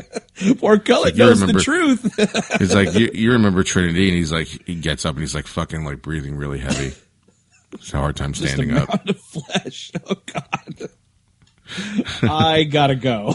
pork 0.59 0.85
gullet 0.85 1.15
you 1.15 1.25
knows 1.25 1.41
remember- 1.41 1.59
the 1.59 1.63
truth. 1.63 2.59
He's 2.59 2.75
like, 2.75 2.93
you, 2.93 3.09
you 3.13 3.31
remember 3.31 3.63
Trinity, 3.63 4.09
and 4.09 4.17
he's 4.17 4.31
like, 4.31 4.47
he 4.47 4.75
gets 4.75 5.03
up 5.05 5.15
and 5.15 5.21
he's 5.21 5.33
like, 5.33 5.47
fucking 5.47 5.83
like 5.85 6.01
breathing 6.03 6.35
really 6.35 6.59
heavy. 6.59 6.93
It's 7.73 7.93
a 7.93 7.97
hard 7.97 8.15
time 8.15 8.33
Just 8.33 8.45
a 8.45 8.47
standing 8.49 8.77
up. 8.77 9.09
of 9.09 9.19
flesh. 9.19 9.91
Oh 10.07 10.15
God! 10.25 10.89
I 12.23 12.63
gotta 12.63 12.95
go. 12.95 13.33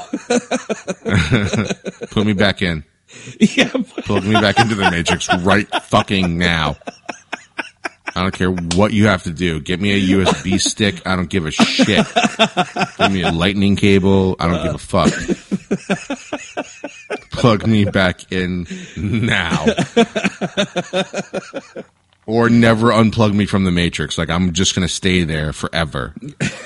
Put 2.11 2.27
me 2.27 2.33
back 2.35 2.63
in. 2.63 2.85
yeah, 3.41 3.71
Plug 4.05 4.25
me 4.25 4.35
back 4.35 4.59
into 4.59 4.75
the 4.75 4.89
Matrix 4.91 5.29
right 5.43 5.67
fucking 5.85 6.37
now. 6.39 6.77
I 8.17 8.23
don't 8.23 8.33
care 8.35 8.51
what 8.51 8.95
you 8.95 9.07
have 9.09 9.25
to 9.25 9.31
do. 9.31 9.61
Get 9.61 9.79
me 9.81 9.93
a 9.93 10.17
USB 10.17 10.59
stick. 10.67 11.07
I 11.07 11.15
don't 11.17 11.29
give 11.29 11.45
a 11.45 11.51
shit. 11.51 12.07
Give 12.97 13.13
me 13.13 13.23
a 13.23 13.31
lightning 13.31 13.77
cable. 13.77 14.37
I 14.41 14.49
don't 14.49 14.63
give 14.65 14.75
a 14.75 14.79
fuck. 14.79 15.13
Plug 17.31 17.67
me 17.67 17.85
back 17.85 18.33
in 18.33 18.67
now. 18.97 19.67
Or 22.29 22.49
never 22.51 22.89
unplug 22.89 23.35
me 23.35 23.47
from 23.47 23.63
the 23.65 23.71
Matrix. 23.71 24.19
Like 24.19 24.31
I'm 24.31 24.53
just 24.53 24.75
gonna 24.75 24.89
stay 24.89 25.23
there 25.23 25.53
forever. 25.53 26.13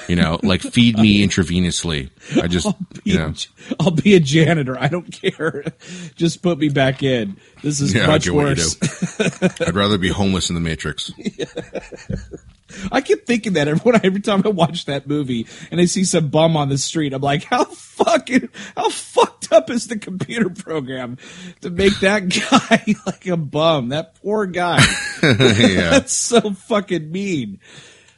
You 0.08 0.16
know, 0.16 0.40
like 0.42 0.62
feed 0.62 0.98
me 0.98 1.18
intravenously. 1.26 2.08
I 2.40 2.48
just, 2.48 2.66
be 3.04 3.12
you 3.12 3.16
a 3.16 3.20
know, 3.20 3.30
j- 3.30 3.48
I'll 3.78 3.90
be 3.90 4.14
a 4.14 4.20
janitor. 4.20 4.78
I 4.78 4.88
don't 4.88 5.10
care. 5.10 5.64
Just 6.16 6.42
put 6.42 6.58
me 6.58 6.68
back 6.68 7.02
in. 7.02 7.36
This 7.62 7.80
is 7.80 7.94
yeah, 7.94 8.06
much 8.06 8.24
get 8.24 8.34
what 8.34 8.56
you 8.56 8.64
worse. 8.64 9.60
I'd 9.60 9.74
rather 9.74 9.98
be 9.98 10.08
homeless 10.08 10.48
in 10.50 10.54
the 10.54 10.60
Matrix. 10.60 11.12
I 12.92 13.00
keep 13.00 13.26
thinking 13.26 13.54
that 13.54 13.68
every, 13.68 13.92
every 14.04 14.20
time 14.20 14.42
I 14.44 14.48
watch 14.50 14.84
that 14.84 15.06
movie 15.06 15.46
and 15.70 15.80
I 15.80 15.86
see 15.86 16.04
some 16.04 16.28
bum 16.28 16.56
on 16.56 16.68
the 16.68 16.78
street, 16.78 17.12
I'm 17.12 17.20
like, 17.20 17.44
how 17.44 17.64
fucking, 17.64 18.48
how 18.76 18.90
fucked 18.90 19.52
up 19.52 19.70
is 19.70 19.88
the 19.88 19.98
computer 19.98 20.50
program 20.50 21.18
to 21.62 21.70
make 21.70 21.98
that 22.00 22.28
guy 22.50 22.94
like 23.06 23.26
a 23.26 23.36
bum? 23.36 23.88
That 23.88 24.14
poor 24.22 24.46
guy. 24.46 24.84
yeah. 25.22 25.90
That's 25.90 26.12
so 26.12 26.52
fucking 26.52 27.10
mean. 27.10 27.60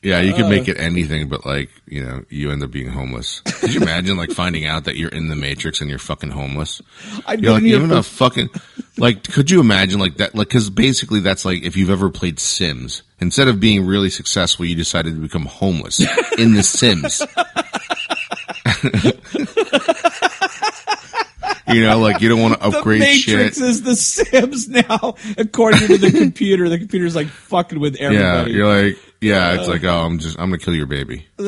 Yeah, 0.02 0.20
you 0.20 0.34
Uh. 0.34 0.48
make 0.48 0.66
it 0.66 0.78
anything, 0.80 1.28
but 1.28 1.46
like, 1.46 1.70
you 1.86 2.02
know, 2.02 2.24
you 2.28 2.50
end 2.50 2.64
up 2.64 2.72
being 2.72 2.88
homeless. 2.88 3.40
Could 3.60 3.72
you 3.72 3.80
imagine 3.82 4.16
like 4.16 4.32
finding 4.32 4.66
out 4.66 4.82
that 4.84 4.96
you're 4.96 5.10
in 5.10 5.28
the 5.28 5.36
Matrix 5.36 5.80
and 5.80 5.88
you're 5.88 6.00
fucking 6.00 6.30
homeless? 6.30 6.82
I 7.24 7.34
You're 7.34 7.52
like, 7.52 7.62
even 7.62 7.92
a 7.92 8.02
fucking, 8.02 8.50
like, 8.98 9.22
could 9.22 9.48
you 9.50 9.60
imagine 9.60 10.00
like 10.00 10.16
that? 10.16 10.34
Like, 10.34 10.50
cause 10.50 10.70
basically 10.70 11.20
that's 11.20 11.44
like 11.44 11.62
if 11.62 11.76
you've 11.76 11.90
ever 11.90 12.10
played 12.10 12.40
Sims, 12.40 13.02
instead 13.20 13.46
of 13.46 13.60
being 13.60 13.86
really 13.86 14.10
successful, 14.10 14.64
you 14.64 14.74
decided 14.74 15.14
to 15.14 15.20
become 15.20 15.46
homeless 15.46 16.00
in 16.36 16.54
the 16.54 16.64
Sims. 16.64 17.22
you 21.68 21.82
know, 21.82 21.98
like 22.00 22.20
you 22.20 22.28
don't 22.28 22.40
want 22.42 22.54
to 22.54 22.66
upgrade 22.66 23.00
the 23.02 23.06
Matrix 23.06 23.56
shit. 23.56 23.64
is 23.68 23.82
the 23.82 23.96
Sims 23.96 24.68
now, 24.68 25.14
according 25.38 25.86
to 25.86 25.98
the 25.98 26.10
computer. 26.10 26.68
The 26.68 26.78
computer's 26.78 27.14
like 27.14 27.28
fucking 27.28 27.78
with 27.80 27.96
everybody. 27.96 28.50
Yeah, 28.50 28.56
you're 28.56 28.66
like, 28.84 28.98
yeah, 29.22 29.54
it's 29.58 29.68
like, 29.68 29.84
oh, 29.84 30.00
I'm 30.04 30.18
just, 30.18 30.38
I'm 30.38 30.50
gonna 30.50 30.58
kill 30.58 30.74
your 30.74 30.86
baby. 30.86 31.26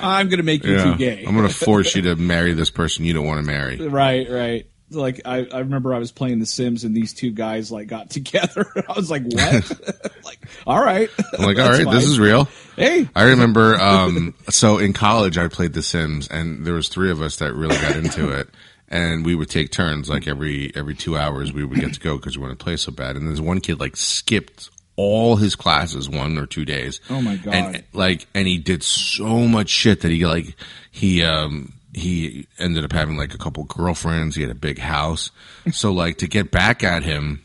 I'm 0.00 0.28
gonna 0.28 0.42
make 0.42 0.64
you 0.64 0.74
Yeah, 0.76 0.84
too 0.84 0.96
gay. 0.96 1.24
I'm 1.26 1.34
gonna 1.34 1.48
force 1.50 1.94
you 1.94 2.02
to 2.02 2.16
marry 2.16 2.52
this 2.54 2.70
person 2.70 3.04
you 3.04 3.12
don't 3.12 3.26
want 3.26 3.38
to 3.44 3.46
marry. 3.46 3.76
Right, 3.88 4.28
right. 4.30 4.66
Like 4.88 5.22
I, 5.24 5.46
I 5.52 5.58
remember 5.60 5.92
I 5.92 5.98
was 5.98 6.12
playing 6.12 6.38
The 6.38 6.46
Sims 6.46 6.84
and 6.84 6.94
these 6.96 7.12
two 7.12 7.32
guys 7.32 7.72
like 7.72 7.88
got 7.88 8.10
together. 8.16 8.66
I 8.88 8.92
was 8.92 9.10
like, 9.10 9.22
what? 9.24 10.04
like, 10.24 10.38
all 10.66 10.80
right. 10.80 11.10
I'm 11.36 11.44
like, 11.44 11.58
all 11.58 11.68
That's 11.68 11.84
right, 11.84 11.92
this 11.92 12.04
fine. 12.04 12.12
is 12.12 12.20
real. 12.20 12.48
hey. 12.76 13.08
I 13.16 13.24
remember, 13.30 13.74
um, 13.80 14.34
so 14.48 14.78
in 14.78 14.92
college 14.92 15.38
I 15.38 15.48
played 15.48 15.72
The 15.72 15.82
Sims 15.82 16.28
and 16.28 16.64
there 16.64 16.74
was 16.74 16.88
three 16.88 17.10
of 17.10 17.20
us 17.20 17.36
that 17.36 17.52
really 17.54 17.76
got 17.76 17.96
into 17.96 18.30
it. 18.30 18.48
And 18.88 19.26
we 19.26 19.34
would 19.34 19.50
take 19.50 19.72
turns, 19.72 20.08
like 20.08 20.28
every, 20.28 20.70
every 20.76 20.94
two 20.94 21.16
hours 21.16 21.52
we 21.52 21.64
would 21.64 21.80
get 21.80 21.94
to 21.94 21.98
go 22.00 22.16
because 22.16 22.38
we 22.38 22.42
wanted 22.42 22.60
to 22.60 22.64
play 22.64 22.76
so 22.76 22.92
bad. 22.92 23.16
And 23.16 23.26
there's 23.26 23.40
one 23.40 23.58
kid 23.60 23.80
like 23.80 23.96
skipped 23.96 24.70
all 24.96 25.36
his 25.36 25.54
classes 25.54 26.08
one 26.08 26.38
or 26.38 26.46
two 26.46 26.64
days. 26.64 27.00
Oh 27.10 27.20
my 27.20 27.36
God. 27.36 27.54
And 27.54 27.84
like, 27.92 28.26
and 28.34 28.46
he 28.46 28.58
did 28.58 28.82
so 28.82 29.46
much 29.46 29.68
shit 29.68 30.00
that 30.00 30.10
he 30.10 30.26
like, 30.26 30.56
he, 30.90 31.22
um, 31.22 31.74
he 31.94 32.46
ended 32.58 32.84
up 32.84 32.92
having 32.92 33.16
like 33.16 33.34
a 33.34 33.38
couple 33.38 33.64
girlfriends. 33.64 34.36
He 34.36 34.42
had 34.42 34.50
a 34.50 34.54
big 34.54 34.78
house. 34.78 35.30
So 35.72 35.92
like 35.92 36.18
to 36.18 36.26
get 36.26 36.50
back 36.50 36.82
at 36.82 37.02
him, 37.02 37.42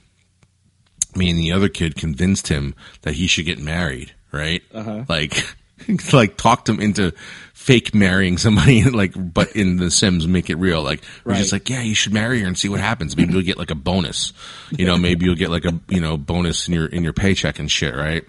me 1.16 1.30
and 1.30 1.40
the 1.40 1.52
other 1.52 1.70
kid 1.70 1.96
convinced 1.96 2.48
him 2.48 2.76
that 3.02 3.14
he 3.16 3.28
should 3.28 3.46
get 3.46 3.60
married, 3.60 4.14
right? 4.32 4.64
Uh-huh. 4.74 5.06
Like, 5.08 5.56
like 6.14 6.38
talked 6.38 6.68
him 6.68 6.80
into 6.80 7.14
fake 7.54 7.94
marrying 7.94 8.38
somebody, 8.38 8.84
like, 8.90 9.14
but 9.16 9.56
in 9.56 9.78
The 9.78 9.92
Sims, 9.92 10.28
make 10.28 10.50
it 10.50 10.56
real. 10.56 10.82
Like, 10.82 11.04
we're 11.24 11.36
just 11.36 11.52
like, 11.54 11.70
yeah, 11.70 11.82
you 11.82 11.94
should 11.94 12.14
marry 12.14 12.42
her 12.42 12.48
and 12.48 12.58
see 12.58 12.70
what 12.70 12.80
happens. 12.80 13.16
Maybe 13.16 13.34
you'll 13.34 13.44
get 13.44 13.58
like 13.58 13.72
a 13.72 13.76
bonus. 13.76 14.34
You 14.72 14.86
know, 14.86 14.98
maybe 14.98 15.26
you'll 15.26 15.36
get 15.36 15.52
like 15.52 15.66
a, 15.66 15.80
you 15.88 16.02
know, 16.02 16.18
bonus 16.18 16.68
in 16.68 16.74
your, 16.74 16.88
in 16.88 17.04
your 17.04 17.14
paycheck 17.14 17.60
and 17.60 17.70
shit, 17.70 17.96
right? 17.96 18.24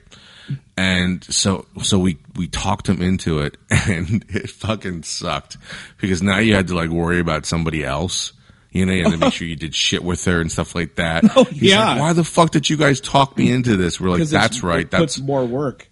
And 0.77 1.25
so, 1.25 1.67
so 1.83 1.99
we, 1.99 2.19
we 2.37 2.47
talked 2.47 2.89
him 2.89 3.01
into 3.01 3.39
it 3.39 3.57
and 3.71 4.25
it 4.29 4.51
fucking 4.51 5.05
sucked 5.05 5.57
because 5.99 6.23
now 6.23 6.39
you 6.39 6.55
had 6.55 6.69
to 6.69 6.75
like 6.75 6.91
worry 6.91 7.21
about 7.21 7.47
somebody 7.47 7.85
else. 7.85 8.33
You 8.71 8.87
know, 8.87 8.93
you 8.93 9.05
had 9.05 9.13
to 9.13 9.19
make 9.19 9.35
sure 9.35 9.47
you 9.47 9.57
did 9.57 9.75
shit 9.75 10.03
with 10.03 10.25
her 10.25 10.41
and 10.41 10.51
stuff 10.51 10.75
like 10.75 10.95
that. 10.97 11.25
Oh, 11.37 11.45
He's 11.45 11.63
yeah. 11.63 11.91
like, 11.91 12.01
Why 12.01 12.13
the 12.15 12.25
fuck 12.25 12.51
did 12.51 12.71
you 12.71 12.79
guys 12.79 13.01
talk 13.01 13.37
me 13.37 13.53
into 13.53 13.77
this? 13.77 14.01
We're 14.01 14.11
like, 14.11 14.23
that's 14.25 14.63
right. 14.63 14.91
That's 14.91 15.19
more 15.19 15.45
work. 15.45 15.89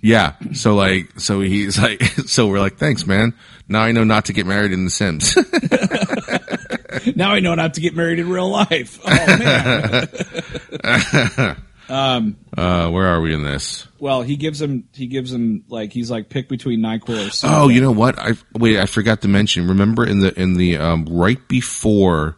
Yeah. 0.00 0.34
So 0.54 0.74
like, 0.74 1.18
so 1.20 1.40
he's 1.40 1.78
like, 1.78 2.02
so 2.26 2.46
we're 2.46 2.60
like, 2.60 2.76
thanks, 2.76 3.06
man. 3.06 3.34
Now 3.68 3.80
I 3.82 3.92
know 3.92 4.04
not 4.04 4.26
to 4.26 4.32
get 4.32 4.46
married 4.46 4.72
in 4.72 4.84
The 4.84 4.90
Sims. 4.90 5.36
Now 7.14 7.32
I 7.32 7.40
know 7.40 7.54
not 7.54 7.74
to 7.74 7.80
get 7.80 7.94
married 7.94 8.18
in 8.18 8.28
real 8.28 8.48
life. 8.50 8.98
Oh 9.04 9.38
man. 9.38 10.08
um, 11.88 12.36
uh, 12.56 12.88
where 12.90 13.06
are 13.06 13.20
we 13.20 13.34
in 13.34 13.42
this? 13.42 13.86
well, 13.98 14.22
he 14.22 14.36
gives 14.36 14.60
him 14.60 14.88
he 14.92 15.06
gives 15.06 15.32
him 15.32 15.64
like 15.68 15.92
he's 15.92 16.10
like 16.10 16.28
pick 16.28 16.48
between 16.48 16.80
Nyquil 16.80 17.28
or 17.28 17.30
something. 17.30 17.58
Oh, 17.58 17.68
you 17.68 17.80
know 17.80 17.92
what? 17.92 18.18
I 18.18 18.32
wait. 18.54 18.78
I 18.78 18.86
forgot 18.86 19.22
to 19.22 19.28
mention. 19.28 19.68
Remember 19.68 20.06
in 20.06 20.20
the 20.20 20.38
in 20.40 20.54
the 20.54 20.76
um, 20.78 21.04
right 21.06 21.46
before 21.48 22.36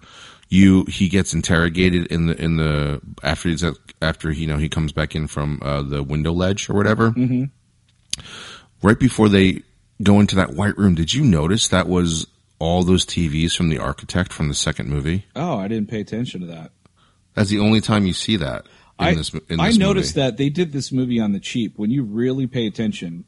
you 0.50 0.84
he 0.86 1.08
gets 1.08 1.32
interrogated 1.32 2.06
in 2.08 2.26
the 2.26 2.42
in 2.42 2.56
the 2.56 3.00
after 3.22 3.48
he's 3.48 3.64
after 4.02 4.30
you 4.30 4.46
know 4.46 4.58
he 4.58 4.68
comes 4.68 4.92
back 4.92 5.14
in 5.14 5.28
from 5.28 5.60
uh, 5.62 5.82
the 5.82 6.02
window 6.02 6.32
ledge 6.32 6.68
or 6.68 6.74
whatever. 6.74 7.12
Mm-hmm. 7.12 7.44
Right 8.82 8.98
before 8.98 9.28
they 9.28 9.62
go 10.02 10.20
into 10.20 10.36
that 10.36 10.54
white 10.54 10.76
room, 10.76 10.94
did 10.94 11.14
you 11.14 11.22
notice 11.22 11.68
that 11.68 11.88
was 11.88 12.26
all 12.58 12.82
those 12.82 13.06
TVs 13.06 13.56
from 13.56 13.68
the 13.68 13.78
architect 13.78 14.32
from 14.32 14.48
the 14.48 14.54
second 14.54 14.90
movie? 14.90 15.26
Oh, 15.36 15.56
I 15.56 15.68
didn't 15.68 15.88
pay 15.88 16.00
attention 16.00 16.40
to 16.40 16.46
that. 16.48 16.72
That's 17.34 17.50
the 17.50 17.60
only 17.60 17.80
time 17.80 18.06
you 18.06 18.12
see 18.12 18.36
that 18.36 18.66
in 18.98 19.06
I, 19.06 19.14
this. 19.14 19.32
I 19.50 19.72
noticed 19.72 20.16
movie. 20.16 20.26
that 20.26 20.36
they 20.36 20.48
did 20.48 20.72
this 20.72 20.90
movie 20.90 21.20
on 21.20 21.32
the 21.32 21.40
cheap. 21.40 21.78
When 21.78 21.90
you 21.90 22.02
really 22.02 22.48
pay 22.48 22.66
attention, 22.66 23.24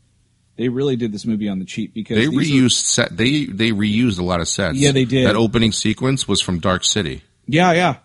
they 0.63 0.69
really 0.69 0.95
did 0.97 1.11
this 1.11 1.27
movie 1.27 1.49
on 1.49 1.59
the 1.59 1.65
cheap 1.65 1.93
because 1.93 2.17
They 2.17 2.27
these 2.29 2.51
are- 2.51 2.55
reused 2.55 2.73
set. 2.85 3.17
They 3.17 3.47
they 3.47 3.71
reused 3.73 4.19
a 4.21 4.23
lot 4.23 4.41
of 4.41 4.47
sets. 4.47 4.79
Yeah, 4.79 4.93
they 4.93 5.05
did. 5.05 5.27
That 5.27 5.35
opening 5.35 5.73
sequence 5.73 6.29
was 6.29 6.41
from 6.41 6.61
Dark 6.61 6.85
City. 6.85 7.23
yeah, 7.47 7.73
yeah. 7.73 7.97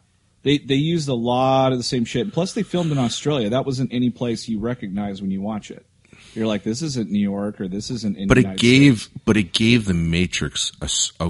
They 0.43 0.57
they 0.57 0.75
used 0.75 1.07
a 1.09 1.13
lot 1.13 1.71
of 1.71 1.77
the 1.77 1.83
same 1.83 2.05
shit. 2.05 2.31
Plus, 2.33 2.53
they 2.53 2.63
filmed 2.63 2.91
in 2.91 2.97
Australia. 2.97 3.49
That 3.49 3.65
wasn't 3.65 3.93
any 3.93 4.09
place 4.09 4.47
you 4.49 4.59
recognize 4.59 5.21
when 5.21 5.29
you 5.29 5.41
watch 5.41 5.69
it. 5.71 5.85
You're 6.33 6.47
like, 6.47 6.63
this 6.63 6.81
isn't 6.81 7.09
New 7.11 7.19
York 7.19 7.59
or 7.61 7.67
this 7.67 7.89
isn't. 7.91 8.17
In 8.17 8.27
But 8.27 8.37
it 8.37 8.41
United 8.41 8.59
gave, 8.61 8.99
States. 9.01 9.21
but 9.25 9.37
it 9.37 9.51
gave 9.53 9.85
the 9.85 9.93
Matrix 9.93 10.71
a, 10.81 10.89
a 11.25 11.29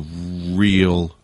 real 0.56 1.16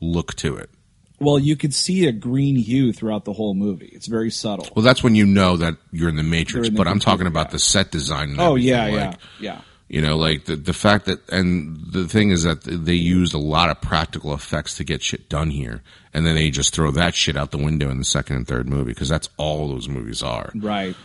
look 0.00 0.34
to 0.36 0.56
it. 0.56 0.70
Well, 1.18 1.38
you 1.38 1.56
could 1.56 1.72
see 1.72 2.06
a 2.06 2.12
green 2.12 2.56
hue 2.56 2.92
throughout 2.92 3.24
the 3.24 3.32
whole 3.32 3.54
movie. 3.54 3.90
It's 3.92 4.06
very 4.06 4.30
subtle. 4.30 4.68
Well, 4.76 4.84
that's 4.84 5.02
when 5.02 5.14
you 5.14 5.24
know 5.24 5.56
that 5.56 5.76
you're 5.90 6.10
in 6.10 6.16
the 6.16 6.22
Matrix. 6.22 6.68
In 6.68 6.74
the 6.74 6.78
but 6.78 6.86
I'm 6.86 7.00
talking 7.00 7.26
about 7.26 7.46
yeah. 7.46 7.52
the 7.52 7.58
set 7.58 7.90
design. 7.90 8.36
Oh 8.38 8.54
yeah, 8.54 8.82
like, 8.84 8.92
yeah, 8.92 9.14
yeah. 9.40 9.60
You 9.88 10.02
know, 10.02 10.16
like 10.16 10.44
the 10.44 10.56
the 10.56 10.72
fact 10.72 11.06
that, 11.06 11.26
and 11.30 11.78
the 11.92 12.08
thing 12.08 12.30
is 12.30 12.42
that 12.42 12.64
they 12.64 12.94
used 12.94 13.34
a 13.34 13.38
lot 13.38 13.70
of 13.70 13.80
practical 13.80 14.34
effects 14.34 14.76
to 14.76 14.84
get 14.84 15.02
shit 15.02 15.28
done 15.28 15.50
here, 15.50 15.82
and 16.12 16.26
then 16.26 16.34
they 16.34 16.50
just 16.50 16.74
throw 16.74 16.90
that 16.90 17.14
shit 17.14 17.36
out 17.36 17.50
the 17.50 17.58
window 17.58 17.88
in 17.88 17.98
the 17.98 18.04
second 18.04 18.36
and 18.36 18.48
third 18.48 18.68
movie 18.68 18.90
because 18.90 19.08
that's 19.08 19.28
all 19.36 19.68
those 19.68 19.88
movies 19.88 20.22
are. 20.22 20.50
Right. 20.54 20.96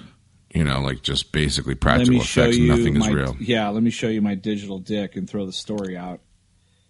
You 0.53 0.65
know, 0.65 0.81
like 0.81 1.03
just 1.03 1.31
basically 1.31 1.75
practical 1.75 2.19
effects. 2.19 2.57
Nothing 2.57 2.97
my 2.97 3.07
is 3.07 3.13
real. 3.13 3.37
yeah. 3.39 3.69
Let 3.69 3.83
me 3.83 3.91
show 3.91 4.09
you 4.09 4.21
my 4.21 4.35
digital 4.35 4.79
dick 4.79 5.15
and 5.15 5.29
throw 5.29 5.45
the 5.45 5.53
story 5.53 5.95
out. 5.95 6.19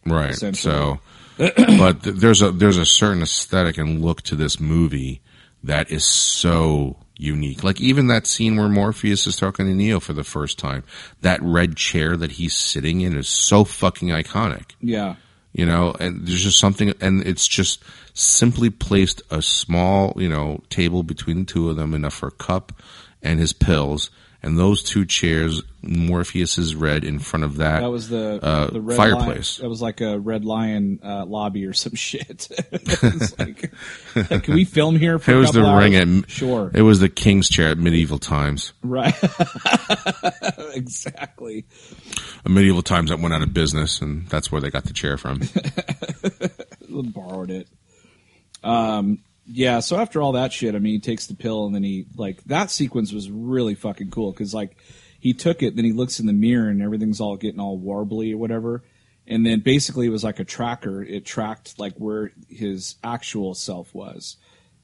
Right. 0.06 0.36
So, 0.56 1.00
but 1.38 2.04
th- 2.04 2.16
there's 2.16 2.42
a 2.42 2.52
there's 2.52 2.78
a 2.78 2.86
certain 2.86 3.22
aesthetic 3.22 3.78
and 3.78 4.02
look 4.02 4.22
to 4.24 4.36
this 4.36 4.60
movie 4.60 5.22
that 5.64 5.92
is 5.92 6.04
so 6.04 6.98
unique. 7.22 7.64
Like 7.64 7.80
even 7.80 8.08
that 8.08 8.26
scene 8.26 8.58
where 8.58 8.68
Morpheus 8.68 9.28
is 9.28 9.38
talking 9.38 9.68
to 9.68 9.74
Neo 9.74 10.00
for 10.00 10.14
the 10.14 10.24
first 10.24 10.58
time, 10.58 10.84
that 11.22 11.42
red 11.42 11.78
chair 11.78 12.18
that 12.18 12.34
he's 12.34 12.56
sitting 12.56 13.02
in 13.02 13.16
is 13.16 13.28
so 13.28 13.64
fucking 13.64 14.10
iconic. 14.10 14.72
Yeah. 14.82 15.16
You 15.54 15.66
know, 15.66 15.94
and 16.00 16.26
there's 16.26 16.44
just 16.44 16.60
something, 16.60 16.94
and 17.02 17.28
it's 17.28 17.48
just 17.48 17.84
simply 18.14 18.70
placed 18.70 19.22
a 19.30 19.42
small, 19.42 20.14
you 20.16 20.30
know, 20.30 20.64
table 20.70 21.04
between 21.04 21.40
the 21.40 21.46
two 21.46 21.70
of 21.70 21.76
them, 21.76 21.94
enough 21.94 22.14
for 22.14 22.28
a 22.28 22.32
cup 22.32 22.72
and 23.22 23.40
his 23.40 23.54
pills, 23.54 24.10
and 24.44 24.58
those 24.58 24.82
two 24.84 25.06
chairs, 25.06 25.62
Morpheus 25.84 26.58
is 26.58 26.76
red 26.76 27.04
in 27.04 27.20
front 27.20 27.44
of 27.44 27.58
that. 27.58 27.82
That 27.82 27.92
was 27.92 28.10
the 28.10 28.40
Uh, 28.44 28.68
the 28.72 28.96
fireplace. 28.96 29.60
Lion, 29.60 29.66
that 29.66 29.70
was 29.70 29.82
like 29.82 30.02
a 30.02 30.20
red 30.20 30.46
lion 30.46 31.00
uh, 31.04 31.26
lobby 31.26 31.66
or 31.66 31.74
some 31.74 31.96
shit. 32.08 32.48
Like, 33.38 33.72
like, 34.32 34.44
can 34.44 34.54
we 34.56 34.66
film 34.66 34.96
here? 34.98 35.20
For 35.20 35.32
It 35.34 35.36
was 35.36 35.52
the 35.52 35.62
couple 35.62 35.78
ring 35.78 35.96
hours? 35.96 36.24
at 36.24 36.30
sure, 36.30 36.72
It 36.74 36.82
was 36.82 37.00
the 37.00 37.10
king's 37.10 37.50
chair 37.50 37.70
at 37.70 37.78
medieval 37.78 38.20
times. 38.20 38.74
right? 38.84 39.14
exactly. 40.74 41.66
A 42.46 42.50
medieval 42.50 42.82
times 42.82 43.10
that 43.10 43.20
went 43.20 43.34
out 43.34 43.42
of 43.44 43.54
business, 43.54 44.02
and 44.02 44.28
that's 44.28 44.52
where 44.52 44.62
they 44.62 44.70
got 44.70 44.86
the 44.86 44.94
chair 44.94 45.18
from. 45.18 45.42
Borrowed 46.90 47.52
it. 47.52 47.68
Um. 48.64 49.20
Yeah. 49.46 49.80
So 49.80 49.98
after 49.98 50.22
all 50.22 50.34
that 50.34 50.54
shit, 50.54 50.76
I 50.76 50.80
mean, 50.80 50.94
he 50.94 51.00
takes 51.00 51.28
the 51.28 51.36
pill 51.36 51.66
and 51.66 51.74
then 51.76 51.84
he 51.84 52.06
like 52.16 52.44
that 52.46 52.72
sequence 52.72 53.12
was 53.12 53.30
really 53.30 53.76
fucking 53.76 54.12
cool 54.12 54.32
because 54.32 54.54
like 54.54 54.78
he 55.20 55.34
took 55.34 55.62
it, 55.64 55.76
then 55.76 55.86
he 55.86 55.92
looks 55.94 56.20
in 56.20 56.26
the 56.28 56.34
mirror 56.34 56.70
and 56.70 56.82
everything's 56.82 57.20
all 57.22 57.38
getting 57.38 57.60
all 57.60 57.80
warbly 57.80 58.34
or 58.34 58.38
whatever. 58.38 58.84
And 59.28 59.46
then 59.46 59.60
basically 59.60 60.08
it 60.08 60.12
was 60.12 60.24
like 60.24 60.40
a 60.40 60.44
tracker. 60.44 61.04
It 61.04 61.26
tracked 61.26 61.80
like 61.80 61.94
where 61.98 62.32
his 62.50 62.96
actual 63.04 63.54
self 63.54 63.94
was 63.94 64.38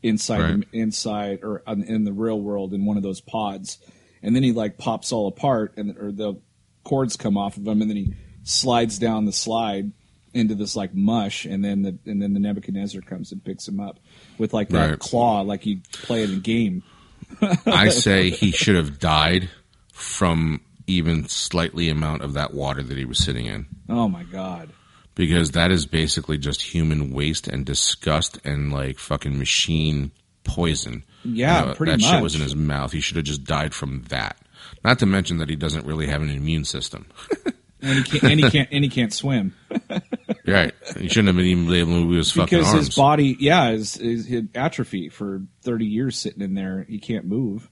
inside, 0.03 0.39
Right. 0.39 0.71
the, 0.71 0.79
inside 0.79 1.39
or 1.43 1.63
in 1.67 2.03
the 2.03 2.13
real 2.13 2.39
world 2.39 2.73
in 2.73 2.85
one 2.85 2.97
of 2.97 3.03
those 3.03 3.21
pods. 3.21 3.77
And 4.21 4.35
then 4.35 4.43
he 4.43 4.51
like 4.51 4.77
pops 4.77 5.11
all 5.11 5.27
apart 5.27 5.73
and 5.77 5.97
or 5.97 6.11
the 6.11 6.39
cords 6.83 7.15
come 7.17 7.37
off 7.37 7.57
of 7.57 7.67
him 7.67 7.81
and 7.81 7.89
then 7.89 7.97
he 7.97 8.13
slides 8.43 8.97
down 8.99 9.25
the 9.25 9.33
slide 9.33 9.91
into 10.33 10.55
this 10.55 10.75
like 10.75 10.93
mush 10.93 11.45
and 11.45 11.65
then 11.65 11.81
the 11.81 11.97
and 12.05 12.21
then 12.21 12.33
the 12.33 12.39
Nebuchadnezzar 12.39 13.01
comes 13.01 13.31
and 13.31 13.43
picks 13.43 13.67
him 13.67 13.79
up 13.79 13.99
with 14.37 14.53
like 14.53 14.69
that 14.69 14.89
Right. 14.91 14.99
claw 14.99 15.41
like 15.41 15.65
you 15.65 15.79
play 15.91 16.23
in 16.23 16.33
a 16.33 16.39
game. 16.39 16.83
I 17.65 17.89
say 17.89 18.29
he 18.29 18.51
should 18.51 18.75
have 18.75 18.99
died 18.99 19.49
from 19.91 20.61
even 20.87 21.27
slightly 21.27 21.89
amount 21.89 22.21
of 22.21 22.33
that 22.33 22.53
water 22.53 22.81
that 22.81 22.97
he 22.97 23.05
was 23.05 23.17
sitting 23.19 23.45
in. 23.45 23.65
Oh 23.89 24.07
my 24.07 24.23
god. 24.23 24.69
Because 25.15 25.51
that 25.51 25.71
is 25.71 25.85
basically 25.85 26.37
just 26.37 26.61
human 26.61 27.11
waste 27.11 27.47
and 27.47 27.65
disgust 27.65 28.39
and 28.45 28.71
like 28.71 28.99
fucking 28.99 29.37
machine 29.37 30.11
poison. 30.43 31.03
Yeah, 31.25 31.73
pretty 31.75 31.93
much. 31.93 32.01
that 32.03 32.07
shit 32.07 32.23
was 32.23 32.35
in 32.35 32.41
his 32.41 32.55
mouth. 32.55 32.91
He 32.93 33.01
should 33.01 33.17
have 33.17 33.25
just 33.25 33.43
died 33.43 33.73
from 33.73 34.03
that. 34.09 34.37
Not 34.83 34.99
to 34.99 35.05
mention 35.05 35.39
that 35.39 35.49
he 35.49 35.55
doesn't 35.55 35.85
really 35.85 36.07
have 36.07 36.21
an 36.21 36.29
immune 36.29 36.63
system. 36.65 37.07
And 37.79 37.99
he 38.07 38.19
can't 38.19 38.23
and 38.31 38.39
he 38.39 38.49
can't 38.49 38.69
and 38.71 38.83
he 38.83 38.89
can't 38.89 39.13
swim. 39.13 39.53
right. 40.47 40.73
He 40.99 41.07
shouldn't 41.09 41.27
have 41.27 41.35
been 41.35 41.45
even 41.45 41.73
able 41.73 41.93
to 41.93 41.99
move 42.05 42.17
his 42.17 42.31
fucking 42.31 42.57
because 42.59 42.73
arms. 42.73 42.87
his 42.87 42.95
body, 42.95 43.35
yeah, 43.39 43.71
is 43.71 43.97
is 43.97 44.25
his 44.25 44.43
atrophy 44.55 45.09
for 45.09 45.41
thirty 45.61 45.85
years 45.85 46.17
sitting 46.17 46.41
in 46.41 46.53
there. 46.53 46.85
He 46.87 46.99
can't 46.99 47.25
move. 47.25 47.69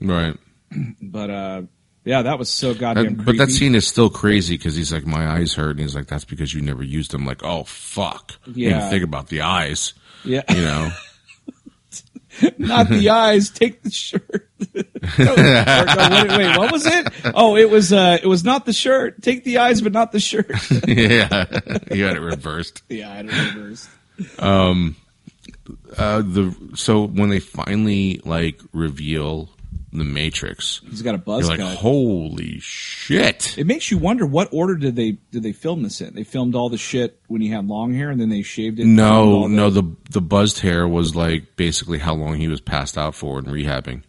right. 0.00 0.36
But 1.02 1.30
uh, 1.30 1.62
yeah, 2.04 2.22
that 2.22 2.38
was 2.38 2.48
so 2.48 2.72
That- 2.72 2.80
goddamn. 2.80 3.14
but 3.16 3.36
that 3.38 3.50
scene 3.50 3.74
is 3.74 3.86
still 3.86 4.10
crazy 4.10 4.56
because 4.56 4.74
he's 4.74 4.92
like, 4.92 5.06
my 5.06 5.26
eyes 5.28 5.54
hurt, 5.54 5.70
and 5.72 5.80
he's 5.80 5.94
like, 5.94 6.06
that's 6.06 6.24
because 6.24 6.52
you 6.54 6.60
never 6.60 6.82
used 6.82 7.10
them. 7.12 7.24
Like, 7.26 7.42
oh 7.44 7.64
fuck, 7.64 8.32
Yeah. 8.46 8.70
didn't 8.78 8.90
think 8.90 9.04
about 9.04 9.28
the 9.28 9.42
eyes, 9.42 9.94
yeah, 10.24 10.42
you 10.54 10.62
know. 10.62 10.90
not 12.58 12.88
the 12.88 13.10
eyes. 13.10 13.50
Take 13.50 13.82
the 13.82 13.90
shirt. 13.90 14.48
no, 15.18 15.34
no, 15.34 16.26
wait, 16.26 16.38
wait, 16.38 16.58
what 16.58 16.72
was 16.72 16.86
it? 16.86 17.08
Oh, 17.34 17.56
it 17.56 17.68
was 17.68 17.92
uh, 17.92 18.18
it 18.22 18.26
was 18.26 18.44
not 18.44 18.66
the 18.66 18.72
shirt. 18.72 19.22
Take 19.22 19.44
the 19.44 19.58
eyes, 19.58 19.80
but 19.80 19.92
not 19.92 20.12
the 20.12 20.20
shirt. 20.20 20.50
yeah, 20.88 21.46
you 21.92 22.04
had 22.04 22.16
it 22.16 22.20
reversed. 22.20 22.82
yeah, 22.88 23.12
I 23.12 23.22
don't 23.22 23.56
reverse. 23.56 23.88
Uh, 25.96 26.22
the 26.22 26.54
so 26.74 27.06
when 27.06 27.28
they 27.28 27.38
finally 27.40 28.20
like 28.24 28.60
reveal 28.72 29.50
the 29.98 30.04
Matrix, 30.04 30.80
He's 30.88 31.02
got 31.02 31.14
a 31.14 31.18
buzz 31.18 31.42
you're 31.42 31.50
like, 31.56 31.58
cut. 31.60 31.76
holy 31.78 32.58
shit! 32.60 33.56
It 33.58 33.66
makes 33.66 33.90
you 33.90 33.98
wonder 33.98 34.26
what 34.26 34.48
order 34.52 34.76
did 34.76 34.96
they 34.96 35.12
did 35.30 35.42
they 35.42 35.52
film 35.52 35.82
this 35.82 36.00
in? 36.00 36.14
They 36.14 36.24
filmed 36.24 36.54
all 36.54 36.68
the 36.68 36.78
shit 36.78 37.20
when 37.28 37.40
he 37.40 37.48
had 37.48 37.66
long 37.66 37.94
hair, 37.94 38.10
and 38.10 38.20
then 38.20 38.28
they 38.28 38.42
shaved 38.42 38.78
it. 38.80 38.86
No, 38.86 39.46
no, 39.46 39.70
the 39.70 39.82
the 40.10 40.20
buzzed 40.20 40.60
hair 40.60 40.86
was 40.88 41.14
like 41.16 41.56
basically 41.56 41.98
how 41.98 42.14
long 42.14 42.36
he 42.36 42.48
was 42.48 42.60
passed 42.60 42.96
out 42.98 43.14
for 43.14 43.38
and 43.38 43.46
rehabbing. 43.48 44.02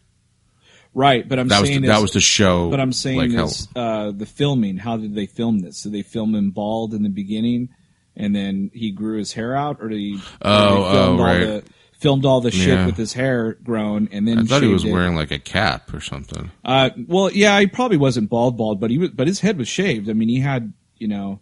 right. 0.93 1.27
But 1.27 1.39
I'm 1.39 1.47
That 1.47 1.61
was 1.61 1.69
saying 1.69 1.81
to, 1.83 1.87
that 1.89 1.95
is- 1.97 2.01
was 2.01 2.11
to 2.11 2.21
show. 2.21 2.69
But 2.69 2.79
I'm 2.79 2.93
saying 2.93 3.17
like 3.33 3.45
is 3.45 3.67
uh, 3.75 4.11
the 4.11 4.25
filming. 4.25 4.77
How 4.77 4.97
did 4.97 5.15
they 5.15 5.25
film 5.25 5.59
this? 5.59 5.83
Did 5.83 5.93
they 5.93 6.01
film 6.03 6.35
him 6.35 6.51
bald 6.51 6.93
in 6.93 7.03
the 7.03 7.09
beginning, 7.09 7.69
and 8.15 8.35
then 8.35 8.71
he 8.73 8.91
grew 8.91 9.17
his 9.17 9.33
hair 9.33 9.55
out, 9.55 9.77
or 9.81 9.89
did 9.89 9.99
he? 9.99 10.19
Oh, 10.41 10.83
oh, 10.83 11.17
right. 11.23 11.39
the- 11.39 11.63
filmed 11.99 12.25
all 12.25 12.41
the 12.41 12.51
shit 12.51 12.67
Yeah. 12.69 12.85
with 12.85 12.95
his 12.97 13.13
hair 13.13 13.53
grown, 13.63 14.07
and 14.11 14.27
then 14.27 14.39
I 14.39 14.43
thought 14.43 14.61
he 14.61 14.67
was 14.67 14.83
it. 14.85 14.91
wearing 14.91 15.15
like 15.15 15.31
a 15.31 15.39
cap 15.39 15.93
or 15.93 15.99
something. 16.01 16.51
Uh, 16.63 16.91
well, 17.07 17.31
yeah, 17.31 17.59
he 17.59 17.67
probably 17.67 17.97
wasn't 17.97 18.29
bald, 18.29 18.55
bald, 18.57 18.79
but 18.79 18.91
he 18.91 18.97
was, 18.97 19.09
but 19.11 19.27
his 19.27 19.39
head 19.39 19.57
was 19.57 19.67
shaved. 19.67 20.09
I 20.09 20.13
mean, 20.13 20.29
he 20.29 20.39
had, 20.39 20.73
you 20.97 21.07
know, 21.07 21.39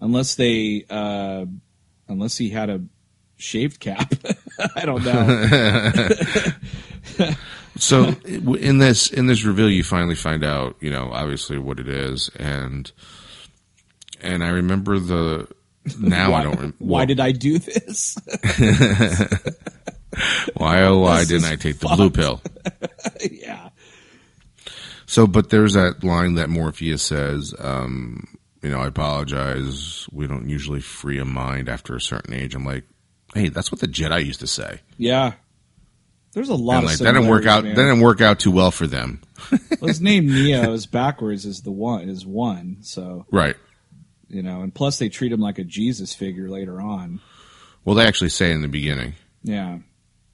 unless 0.00 0.36
they, 0.36 0.84
uh, 0.88 1.46
unless 2.08 2.36
he 2.36 2.50
had 2.50 2.70
a 2.70 2.80
shaved 3.36 3.80
cap, 3.80 4.12
I 4.76 4.84
don't 4.84 5.04
know. 5.04 6.08
So 7.80 8.08
in 8.26 8.78
this 8.78 9.08
in 9.08 9.28
this 9.28 9.44
reveal, 9.44 9.70
you 9.70 9.84
finally 9.84 10.16
find 10.16 10.42
out, 10.44 10.74
you 10.80 10.90
know, 10.90 11.10
obviously 11.12 11.58
what 11.58 11.78
it 11.78 11.88
is, 11.88 12.28
and 12.36 12.90
and 14.20 14.42
I 14.42 14.48
remember 14.48 14.98
the 14.98 15.46
now 15.98 16.32
why, 16.32 16.40
I 16.40 16.42
don't. 16.44 16.60
rem- 16.60 16.74
why 16.78 17.04
did 17.04 17.20
I 17.20 17.32
do 17.32 17.58
this? 17.58 18.16
why 20.54 20.82
oh 20.82 20.98
why 20.98 21.20
This 21.20 21.28
didn't 21.28 21.46
I 21.52 21.56
take 21.56 21.78
the 21.78 21.88
blue 21.88 22.10
pill? 22.10 22.40
yeah, 23.30 23.70
So, 25.06 25.26
but 25.26 25.50
there's 25.50 25.74
that 25.74 26.02
line 26.04 26.34
that 26.34 26.48
Morpheus 26.50 27.02
says, 27.02 27.54
um, 27.58 28.26
you 28.62 28.70
know, 28.70 28.80
I 28.80 28.86
apologize. 28.88 30.06
We 30.12 30.26
don't 30.26 30.48
usually 30.48 30.80
free 30.80 31.18
a 31.18 31.24
mind 31.24 31.68
after 31.68 31.94
a 31.94 32.00
certain 32.00 32.34
age. 32.34 32.54
I'm 32.54 32.64
like, 32.64 32.84
hey, 33.34 33.48
that's 33.48 33.70
what 33.70 33.80
the 33.80 33.86
Jedi 33.88 34.24
used 34.24 34.40
to 34.40 34.46
say. 34.46 34.80
yeah. 34.96 35.32
There's 36.34 36.50
a 36.50 36.54
lot 36.54 36.76
And 36.76 36.84
of 36.84 36.90
like 36.90 36.98
that 36.98 37.12
didn't 37.14 37.28
work 37.28 37.46
out. 37.46 37.60
similarities, 37.62 37.76
That 37.76 37.82
didn't 37.84 38.00
work 38.00 38.20
out 38.20 38.38
too 38.38 38.50
well 38.50 38.70
for 38.70 38.86
them. 38.86 39.22
Well, 39.80 39.88
his 39.88 40.00
name 40.02 40.26
Neo 40.32 40.72
is 40.74 40.84
backwards 40.86 41.46
is 41.46 41.62
the 41.62 41.72
one 41.72 42.08
is 42.10 42.26
one, 42.26 42.76
so 42.82 43.24
Right. 43.32 43.56
You 44.28 44.42
know, 44.42 44.62
and 44.62 44.74
plus 44.74 44.98
they 44.98 45.08
treat 45.08 45.32
him 45.32 45.40
like 45.40 45.58
a 45.58 45.64
Jesus 45.64 46.14
figure 46.14 46.48
later 46.48 46.80
on. 46.80 47.20
Well, 47.84 47.94
they 47.94 48.04
actually 48.06 48.30
say 48.30 48.52
in 48.52 48.60
the 48.62 48.68
beginning 48.68 49.14
Yeah, 49.42 49.78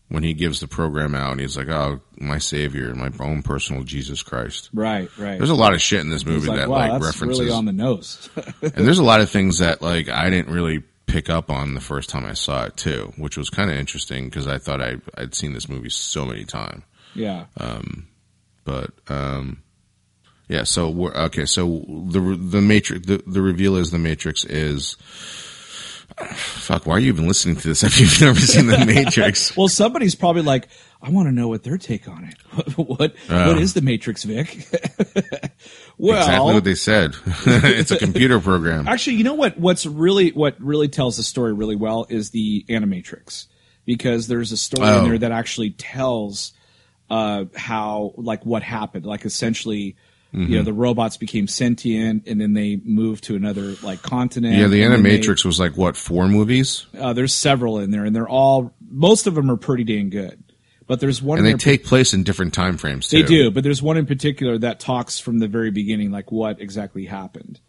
when 0.08 0.22
he 0.22 0.34
gives 0.34 0.60
the 0.60 0.66
program 0.68 1.14
out, 1.14 1.32
and 1.32 1.40
he's 1.40 1.56
like, 1.56 1.68
"Oh, 1.68 2.00
my 2.18 2.38
savior, 2.38 2.94
my 2.94 3.10
own 3.20 3.42
personal 3.42 3.82
Jesus 3.84 4.22
Christ." 4.22 4.70
right, 4.72 5.08
right. 5.18 5.38
There's 5.38 5.50
a 5.50 5.54
lot 5.54 5.74
of 5.74 5.80
shit 5.80 6.00
in 6.00 6.10
this 6.10 6.26
movie 6.26 6.48
like, 6.48 6.58
that 6.58 6.68
wow, 6.68 6.76
like 6.78 6.92
that's 6.92 7.04
references, 7.04 7.40
really 7.40 7.52
on 7.52 7.64
the 7.64 7.72
nose. 7.72 8.28
and 8.62 8.86
there's 8.86 8.98
a 8.98 9.04
lot 9.04 9.20
of 9.20 9.30
things 9.30 9.58
that 9.58 9.82
like 9.82 10.08
I 10.08 10.30
didn't 10.30 10.52
really 10.52 10.82
pick 11.06 11.30
up 11.30 11.50
on 11.50 11.74
the 11.74 11.80
first 11.80 12.08
time 12.10 12.24
I 12.24 12.32
saw 12.32 12.64
it 12.64 12.76
too, 12.76 13.12
which 13.16 13.36
was 13.36 13.50
kind 13.50 13.70
of 13.70 13.76
interesting 13.76 14.24
because 14.24 14.48
I 14.48 14.58
thought 14.58 14.80
I 14.82 14.96
I'd 15.16 15.34
seen 15.34 15.52
this 15.52 15.68
movie 15.68 15.90
so 15.90 16.24
many 16.24 16.44
times. 16.44 16.82
yeah, 17.14 17.44
Um, 17.56 18.08
but 18.64 18.90
um 19.08 19.62
yeah 20.54 20.62
so 20.64 20.88
we're 20.88 21.12
okay 21.14 21.44
so 21.46 21.84
the 22.08 22.20
the 22.40 22.60
matrix 22.62 23.06
the, 23.06 23.22
the 23.26 23.42
reveal 23.42 23.76
is 23.76 23.90
the 23.90 23.98
matrix 23.98 24.44
is 24.44 24.96
fuck 26.36 26.86
why 26.86 26.94
are 26.94 27.00
you 27.00 27.08
even 27.08 27.26
listening 27.26 27.56
to 27.56 27.68
this 27.68 27.82
if 27.88 27.98
you've 28.00 28.20
never 28.20 28.38
seen 28.38 28.66
the 28.66 28.84
matrix 28.86 29.56
Well, 29.56 29.68
somebody's 29.68 30.14
probably 30.14 30.42
like, 30.42 30.68
I 31.02 31.10
want 31.10 31.26
to 31.28 31.32
know 31.32 31.48
what 31.48 31.62
their 31.64 31.76
take 31.78 32.08
on 32.08 32.24
it. 32.24 32.36
what 32.76 32.98
what, 33.00 33.14
Oh. 33.28 33.48
what 33.48 33.58
is 33.58 33.74
the 33.74 33.82
Matrix, 33.82 34.24
Vic? 34.24 34.66
well, 35.98 36.18
exactly 36.20 36.54
what 36.54 36.64
they 36.64 36.74
said 36.74 37.14
it's 37.46 37.90
a 37.90 37.98
computer 37.98 38.38
program 38.40 38.86
actually, 38.88 39.16
you 39.16 39.24
know 39.24 39.34
what? 39.34 39.58
What's 39.58 39.86
really 39.86 40.30
what 40.30 40.60
really 40.60 40.88
tells 40.88 41.16
the 41.16 41.22
story 41.24 41.52
really 41.52 41.76
well 41.76 42.06
is 42.08 42.30
the 42.30 42.64
Animatrix, 42.68 43.46
because 43.84 44.28
there's 44.28 44.52
a 44.52 44.56
story 44.56 44.88
in 44.88 44.94
Oh. 44.94 45.04
there 45.08 45.18
that 45.18 45.32
actually 45.32 45.70
tells 45.70 46.52
uh, 47.10 47.44
how 47.56 48.14
like 48.16 48.46
what 48.46 48.62
happened. 48.62 49.04
Like 49.04 49.24
essentially, 49.24 49.96
you 50.34 50.40
know, 50.48 50.56
Mm-hmm. 50.56 50.64
the 50.64 50.72
robots 50.72 51.16
became 51.16 51.46
sentient, 51.46 52.26
and 52.26 52.40
then 52.40 52.54
they 52.54 52.76
moved 52.84 53.24
to 53.24 53.36
another 53.36 53.74
like 53.82 54.02
continent. 54.02 54.56
yeah 54.56 54.66
the 54.66 54.80
then 54.80 55.02
they- 55.02 55.18
animatrix 55.18 55.44
was 55.44 55.60
like 55.60 55.76
what 55.76 55.96
four 55.96 56.26
movies 56.28 56.86
uh, 56.98 57.12
there's 57.12 57.32
several 57.32 57.78
in 57.78 57.90
there, 57.92 58.04
and 58.04 58.14
they're 58.16 58.28
all 58.28 58.74
most 58.90 59.26
of 59.28 59.34
them 59.36 59.50
are 59.50 59.56
pretty 59.56 59.84
dang 59.84 60.10
good. 60.10 60.40
But 60.86 61.00
there's 61.00 61.22
one 61.22 61.38
and 61.38 61.46
they 61.46 61.54
take 61.54 61.84
place 61.84 62.12
in 62.12 62.24
different 62.24 62.52
time 62.52 62.76
frames 62.76 63.08
too 63.08 63.22
They 63.22 63.26
do, 63.28 63.50
but 63.50 63.62
there's 63.64 63.80
one 63.80 63.96
in 63.96 64.04
particular 64.06 64.58
that 64.58 64.80
talks 64.80 65.18
from 65.18 65.38
the 65.38 65.48
very 65.48 65.70
beginning, 65.70 66.10
like 66.10 66.30
what 66.32 66.60
exactly 66.60 67.06
happened, 67.06 67.60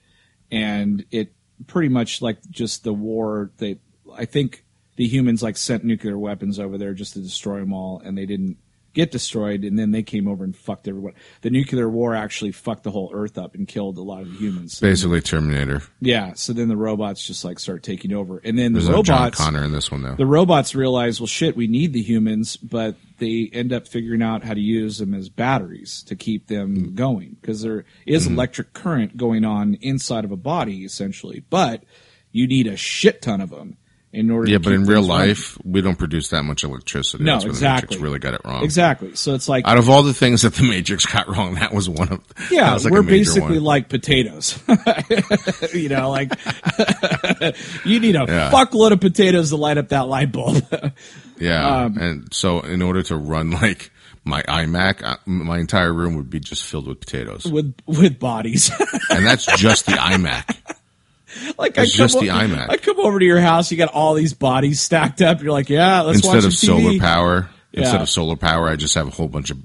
and 0.51 1.05
it 1.11 1.33
pretty 1.67 1.89
much 1.89 2.21
like 2.21 2.37
just 2.49 2.83
the 2.83 2.93
war. 2.93 3.51
They, 3.57 3.77
I 4.13 4.25
think 4.25 4.65
the 4.97 5.07
humans 5.07 5.41
like 5.43 5.55
sent 5.57 5.83
nuclear 5.83 6.17
weapons 6.17 6.59
over 6.59 6.77
there 6.77 6.93
just 6.93 7.13
to 7.13 7.19
destroy 7.19 7.59
them 7.59 7.73
all, 7.73 8.01
and 8.03 8.17
they 8.17 8.25
didn't 8.25 8.57
get 8.95 9.11
destroyed, 9.11 9.63
and 9.63 9.77
then 9.77 9.91
they 9.91 10.01
came 10.01 10.27
over 10.27 10.43
and 10.43 10.55
fucked 10.55 10.87
everyone. 10.87 11.13
The 11.41 11.51
nuclear 11.51 11.87
war 11.87 12.15
actually 12.15 12.51
fucked 12.53 12.83
the 12.83 12.91
whole 12.91 13.11
Earth 13.13 13.37
up 13.37 13.53
and 13.53 13.67
killed 13.67 13.97
a 13.99 14.01
lot 14.01 14.21
of 14.23 14.31
the 14.31 14.37
humans. 14.37 14.79
basically 14.79 15.21
terminator 15.21 15.83
Yeah, 16.01 16.33
so 16.33 16.51
then 16.53 16.67
the 16.69 16.77
robots 16.77 17.27
just 17.27 17.45
like 17.45 17.59
start 17.59 17.83
taking 17.83 18.13
over, 18.13 18.41
and 18.43 18.57
then 18.57 18.73
there's 18.73 18.87
the 18.87 18.93
no 18.93 19.03
john 19.03 19.29
connor 19.31 19.63
in 19.63 19.71
this 19.71 19.91
one 19.91 20.01
though 20.01 20.15
the 20.15 20.25
robots 20.25 20.73
realize, 20.73 21.19
well, 21.19 21.27
shit, 21.27 21.55
we 21.55 21.67
need 21.67 21.93
the 21.93 22.01
humans, 22.01 22.57
but 22.57 22.95
they 23.19 23.49
end 23.53 23.71
up 23.71 23.87
figuring 23.87 24.21
out 24.23 24.43
how 24.43 24.53
to 24.53 24.59
use 24.59 24.97
them 24.97 25.13
as 25.13 25.29
batteries 25.29 26.01
to 26.03 26.15
keep 26.15 26.47
them 26.47 26.75
Mm. 26.75 26.95
going 26.95 27.37
because 27.41 27.61
there 27.61 27.85
is 28.05 28.25
Mm-hmm. 28.25 28.33
electric 28.35 28.73
current 28.73 29.15
going 29.17 29.45
on 29.45 29.75
inside 29.81 30.25
of 30.25 30.31
a 30.31 30.37
body, 30.37 30.83
essentially. 30.83 31.43
But 31.49 31.83
you 32.31 32.47
need 32.47 32.67
a 32.67 32.75
shit 32.75 33.21
ton 33.21 33.39
of 33.41 33.49
them 33.51 33.77
in 34.15 34.31
order. 34.31 34.49
yeah 34.49 34.57
but 34.57 34.73
in 34.73 34.85
real 34.85 35.01
things 35.01 35.09
running. 35.09 35.27
life 35.29 35.57
we 35.63 35.81
don't 35.81 35.97
produce 35.97 36.29
that 36.29 36.43
much 36.43 36.63
electricity 36.63 37.23
No, 37.23 37.33
That's 37.33 37.45
exactly. 37.45 37.87
matrix 37.97 38.01
really 38.03 38.19
got 38.19 38.33
it 38.33 38.41
wrong 38.45 38.63
exactly. 38.63 39.15
So 39.15 39.33
it's 39.35 39.47
like, 39.47 39.67
out 39.67 39.77
of 39.77 39.89
all 39.89 40.01
the 40.03 40.13
things 40.13 40.41
that 40.43 40.53
the 40.55 40.63
matrix 40.67 41.05
got 41.05 41.27
wrong 41.27 41.55
that 41.55 41.73
was 41.73 41.87
one 41.89 42.09
of 42.11 42.21
yeah, 42.51 42.73
like 42.73 42.91
we're 42.91 43.03
basically 43.03 43.55
one. 43.57 43.63
like 43.63 43.89
potatoes. 43.89 44.57
you 45.73 45.89
know, 45.89 46.09
like 46.09 46.31
you 47.85 47.99
need 47.99 48.15
a 48.15 48.25
Yeah. 48.27 48.51
fuckload 48.51 48.91
of 48.91 48.99
potatoes 49.01 49.49
to 49.49 49.57
light 49.57 49.77
up 49.77 49.89
that 49.89 50.07
light 50.07 50.31
bulb. 50.31 50.63
Yeah, 51.37 51.67
Um, 51.83 51.97
and 51.97 52.33
so 52.33 52.61
in 52.61 52.81
order 52.81 53.03
to 53.03 53.15
run 53.17 53.51
like 53.51 53.91
my 54.23 54.41
iMac, 54.43 55.03
uh, 55.03 55.17
my 55.25 55.59
entire 55.59 55.93
room 55.93 56.15
would 56.15 56.29
be 56.29 56.39
just 56.39 56.63
filled 56.63 56.87
with 56.87 56.99
potatoes, 56.99 57.45
with 57.45 57.75
with 57.85 58.17
bodies. 58.19 58.71
and 59.09 59.25
that's 59.25 59.45
just 59.57 59.85
the 59.85 59.91
iMac. 59.93 60.55
Like 61.57 61.77
It's 61.77 61.93
I 61.93 61.97
come 61.97 62.07
just 62.07 62.19
the 62.19 62.27
iMac. 62.27 62.69
I 62.69 62.77
come 62.77 62.99
over 62.99 63.19
to 63.19 63.25
your 63.25 63.39
house, 63.39 63.71
you 63.71 63.77
got 63.77 63.93
all 63.93 64.13
these 64.13 64.33
bodies 64.33 64.81
stacked 64.81 65.21
up. 65.21 65.41
You're 65.41 65.51
like, 65.51 65.69
yeah, 65.69 66.01
let's 66.01 66.25
watch 66.25 66.35
Instead 66.35 66.47
of 66.47 66.53
some 66.57 66.77
TV. 66.77 66.83
solar 66.87 66.99
power, 66.99 67.49
instead 67.73 68.01
of 68.01 68.09
solar 68.09 68.35
power, 68.35 68.67
I 68.67 68.75
just 68.75 68.95
have 68.95 69.07
a 69.07 69.11
whole 69.11 69.27
bunch 69.27 69.49
of 69.51 69.57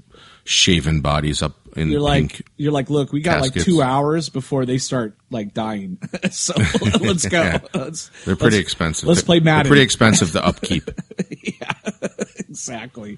shaven 0.43 1.01
bodies 1.01 1.41
up 1.41 1.55
in 1.77 1.89
You're 1.89 2.01
like, 2.01 2.33
pink. 2.33 2.47
you're 2.57 2.71
like, 2.71 2.89
look, 2.89 3.13
we 3.13 3.21
got 3.21 3.41
like 3.41 3.53
two 3.53 3.81
hours 3.81 4.27
before 4.29 4.65
they 4.65 4.77
start 4.77 5.15
like 5.29 5.53
dying. 5.53 5.97
so 6.31 6.53
let's 6.99 7.27
go. 7.27 7.41
Yeah. 7.41 7.59
Let's, 7.73 8.09
They're 8.25 8.35
pretty 8.35 8.57
let's- 8.57 8.65
expensive. 8.65 9.07
let's 9.07 9.21
play 9.21 9.39
They're 9.39 9.45
Madden. 9.45 9.69
pretty 9.69 9.83
expensive 9.83 10.31
to 10.33 10.45
upkeep. 10.45 10.89
Yeah 11.29 11.71
exactly. 12.39 13.17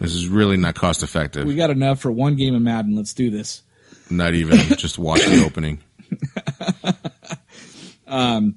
this 0.00 0.14
is 0.14 0.28
really 0.28 0.56
not 0.56 0.74
cost 0.74 1.02
effective. 1.02 1.44
We 1.46 1.56
got 1.56 1.70
enough 1.70 2.00
for 2.00 2.12
one 2.12 2.36
game 2.36 2.54
of 2.54 2.62
Madden. 2.62 2.94
Let's 2.94 3.12
do 3.14 3.30
this. 3.30 3.62
not 4.10 4.34
even 4.34 4.56
just 4.76 4.98
watch 4.98 5.24
the 5.24 5.44
opening. 5.44 5.80
Um, 8.08 8.56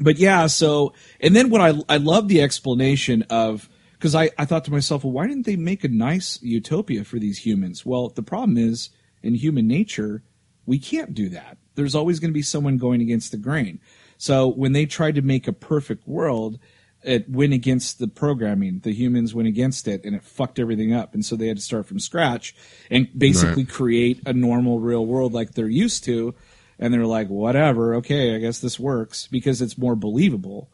but 0.00 0.18
yeah, 0.18 0.46
so 0.46 0.94
and 1.20 1.34
then 1.34 1.50
what 1.50 1.60
I 1.60 1.74
I 1.88 1.96
love 1.96 2.28
the 2.28 2.40
explanation 2.42 3.22
of 3.28 3.68
because 3.92 4.14
I 4.14 4.30
I 4.38 4.44
thought 4.44 4.64
to 4.66 4.70
myself, 4.70 5.04
well, 5.04 5.12
why 5.12 5.26
didn't 5.26 5.46
they 5.46 5.56
make 5.56 5.84
a 5.84 5.88
nice 5.88 6.38
utopia 6.42 7.04
for 7.04 7.18
these 7.18 7.38
humans? 7.38 7.84
Well, 7.84 8.08
the 8.10 8.22
problem 8.22 8.56
is 8.56 8.90
in 9.22 9.34
human 9.34 9.66
nature, 9.66 10.22
we 10.66 10.78
can't 10.78 11.12
do 11.14 11.28
that. 11.30 11.58
There's 11.74 11.94
always 11.94 12.20
going 12.20 12.30
to 12.30 12.34
be 12.34 12.42
someone 12.42 12.78
going 12.78 13.00
against 13.00 13.32
the 13.32 13.36
grain. 13.36 13.80
So 14.16 14.48
when 14.48 14.72
they 14.72 14.86
tried 14.86 15.14
to 15.16 15.22
make 15.22 15.48
a 15.48 15.52
perfect 15.52 16.06
world, 16.06 16.58
it 17.02 17.28
went 17.30 17.52
against 17.54 17.98
the 17.98 18.08
programming. 18.08 18.80
The 18.80 18.92
humans 18.92 19.34
went 19.34 19.48
against 19.48 19.88
it, 19.88 20.04
and 20.04 20.14
it 20.14 20.22
fucked 20.22 20.58
everything 20.58 20.92
up. 20.92 21.14
And 21.14 21.24
so 21.24 21.34
they 21.36 21.48
had 21.48 21.56
to 21.56 21.62
start 21.62 21.86
from 21.86 21.98
scratch 21.98 22.54
and 22.90 23.08
basically 23.16 23.64
Right. 23.64 23.72
create 23.72 24.20
a 24.26 24.32
normal 24.34 24.78
real 24.78 25.06
world 25.06 25.32
like 25.32 25.52
they're 25.54 25.68
used 25.68 26.04
to 26.04 26.34
and 26.80 26.92
they're 26.92 27.06
like, 27.06 27.28
whatever, 27.28 27.94
okay, 27.96 28.34
I 28.34 28.38
guess 28.38 28.58
this 28.58 28.80
works 28.80 29.28
because 29.28 29.62
it's 29.62 29.78
more 29.78 29.94
believable. 29.94 30.68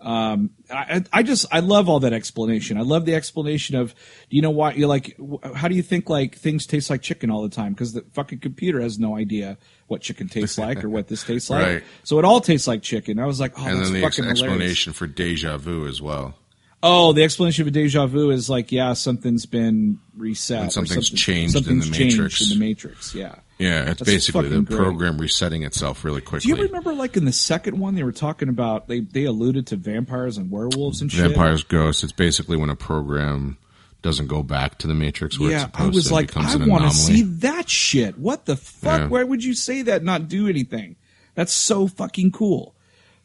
Um, 0.00 0.50
I, 0.68 1.04
I 1.12 1.22
just 1.22 1.46
I 1.52 1.60
love 1.60 1.88
all 1.88 2.00
that 2.00 2.12
explanation. 2.12 2.76
I 2.76 2.80
love 2.80 3.04
the 3.04 3.14
explanation 3.14 3.76
of, 3.76 3.94
do 4.30 4.34
you 4.36 4.42
know 4.42 4.50
why 4.50 4.72
you're 4.72 4.88
like, 4.88 5.16
how 5.54 5.68
do 5.68 5.76
you 5.76 5.82
think 5.82 6.10
like 6.10 6.34
things 6.34 6.66
taste 6.66 6.90
like 6.90 7.02
chicken 7.02 7.30
all 7.30 7.42
the 7.42 7.48
time? 7.48 7.72
Because 7.72 7.92
the 7.92 8.04
fucking 8.12 8.40
computer 8.40 8.80
has 8.80 8.98
no 8.98 9.16
idea 9.16 9.58
what 9.86 10.00
chicken 10.00 10.28
tastes 10.28 10.58
like 10.58 10.82
or 10.82 10.88
what 10.88 11.06
this 11.06 11.22
tastes 11.22 11.48
like. 11.50 11.66
Right. 11.66 11.84
So 12.02 12.18
it 12.18 12.24
all 12.24 12.40
tastes 12.40 12.66
like 12.66 12.82
chicken. 12.82 13.20
I 13.20 13.26
was 13.26 13.38
like, 13.38 13.52
oh, 13.56 13.64
and 13.64 13.78
that's 13.78 13.90
then 13.90 14.00
the 14.00 14.04
ex- 14.04 14.16
fucking 14.16 14.24
hilarious. 14.34 14.42
explanation 14.42 14.92
for 14.92 15.06
deja 15.06 15.56
vu 15.56 15.86
as 15.86 16.02
well. 16.02 16.34
Oh, 16.82 17.12
the 17.12 17.22
explanation 17.22 17.64
of 17.68 17.72
deja 17.72 18.06
vu 18.06 18.30
is 18.30 18.50
like, 18.50 18.72
yeah, 18.72 18.94
something's 18.94 19.46
been 19.46 20.00
reset. 20.16 20.62
And 20.62 20.72
something's 20.72 21.06
something- 21.06 21.16
changed 21.16 21.54
in 21.54 21.62
something's 21.62 21.88
the 21.90 21.96
changed 21.96 22.16
Matrix. 22.16 22.42
in 22.42 22.58
the 22.58 22.64
Matrix. 22.64 23.14
Yeah. 23.14 23.36
Yeah, 23.62 23.90
it's 23.90 24.00
That's 24.00 24.10
basically 24.10 24.48
the 24.48 24.62
great. 24.62 24.76
program 24.78 25.18
resetting 25.18 25.62
itself 25.62 26.04
really 26.04 26.20
quickly. 26.20 26.52
Do 26.52 26.56
you 26.60 26.66
remember, 26.66 26.92
like 26.94 27.16
in 27.16 27.24
the 27.24 27.32
second 27.32 27.78
one, 27.78 27.94
they 27.94 28.02
were 28.02 28.12
talking 28.12 28.48
about 28.48 28.88
they 28.88 29.00
they 29.00 29.24
alluded 29.24 29.66
to 29.68 29.76
vampires 29.76 30.36
and 30.38 30.50
werewolves 30.50 31.00
and 31.00 31.10
shit. 31.10 31.26
Vampires 31.28 31.62
ghosts. 31.64 32.02
It's 32.02 32.12
basically 32.12 32.56
when 32.56 32.68
a 32.70 32.76
program 32.76 33.56
doesn't 34.02 34.26
go 34.26 34.42
back 34.42 34.78
to 34.78 34.86
the 34.88 34.94
Matrix 34.94 35.38
where 35.38 35.52
it's 35.52 35.62
Yeah, 35.62 35.70
I 35.74 35.86
was 35.86 36.08
to. 36.08 36.14
like, 36.14 36.36
I 36.36 36.56
want 36.56 36.84
to 36.84 36.90
see 36.90 37.22
that 37.22 37.68
shit. 37.70 38.18
What 38.18 38.46
the 38.46 38.56
fuck? 38.56 39.00
Yeah. 39.02 39.06
Why 39.06 39.22
would 39.22 39.44
you 39.44 39.54
say 39.54 39.82
that? 39.82 40.02
Not 40.02 40.26
do 40.28 40.48
anything. 40.48 40.96
That's 41.36 41.52
so 41.52 41.86
fucking 41.86 42.32
cool. 42.32 42.74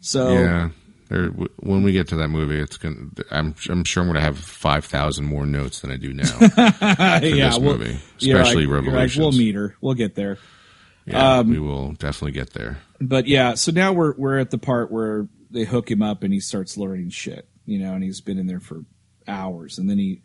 So 0.01 0.33
Yeah, 0.33 0.69
There, 1.09 1.27
when 1.57 1.83
we 1.83 1.91
get 1.93 2.07
to 2.09 2.15
that 2.17 2.27
movie, 2.27 2.59
it's 2.59 2.77
gonna. 2.77 3.07
I'm 3.31 3.55
I'm 3.69 3.83
sure 3.83 4.03
I'm 4.03 4.09
gonna 4.09 4.21
have 4.21 4.37
five 4.37 4.85
thousand 4.85 5.25
more 5.25 5.45
notes 5.45 5.79
than 5.81 5.91
I 5.91 5.95
do 5.97 6.13
now. 6.13 6.37
yeah, 6.57 7.19
this 7.19 7.59
we'll, 7.59 7.77
movie, 7.77 7.97
especially 8.17 8.65
like, 8.65 8.73
Revolutions. 8.75 9.17
we'll 9.17 9.31
meet 9.31 9.55
her. 9.55 9.75
We'll 9.81 9.93
get 9.93 10.15
there. 10.15 10.37
yeah, 11.05 11.39
Um, 11.39 11.49
we 11.49 11.59
will 11.59 11.93
definitely 11.93 12.33
get 12.33 12.51
there. 12.51 12.79
But 12.99 13.27
yeah, 13.27 13.53
so 13.53 13.71
now 13.71 13.93
we're 13.93 14.13
we're 14.17 14.37
at 14.37 14.51
the 14.51 14.57
part 14.57 14.91
where 14.91 15.27
they 15.49 15.63
hook 15.63 15.89
him 15.89 16.01
up 16.01 16.23
and 16.23 16.33
he 16.33 16.39
starts 16.41 16.75
learning 16.77 17.09
shit, 17.11 17.47
you 17.65 17.79
know, 17.79 17.93
and 17.93 18.03
he's 18.03 18.19
been 18.21 18.37
in 18.37 18.47
there 18.47 18.59
for 18.59 18.83
hours, 19.27 19.77
and 19.77 19.89
then 19.89 19.97
he, 19.97 20.21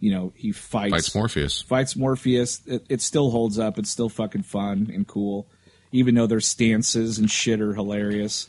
you 0.00 0.10
know, 0.12 0.32
he 0.36 0.52
fights 0.52 0.90
Fights 0.92 1.14
Morpheus. 1.14 1.62
fights 1.62 1.96
Morpheus. 1.96 2.60
It, 2.66 2.84
it 2.90 3.00
still 3.00 3.30
holds 3.30 3.58
up. 3.58 3.78
It's 3.78 3.90
still 3.90 4.10
fucking 4.10 4.42
fun 4.42 4.90
and 4.92 5.06
cool, 5.06 5.48
even 5.92 6.14
though 6.14 6.26
their 6.26 6.40
stances 6.40 7.18
and 7.18 7.30
shit 7.30 7.60
are 7.62 7.72
hilarious. 7.72 8.48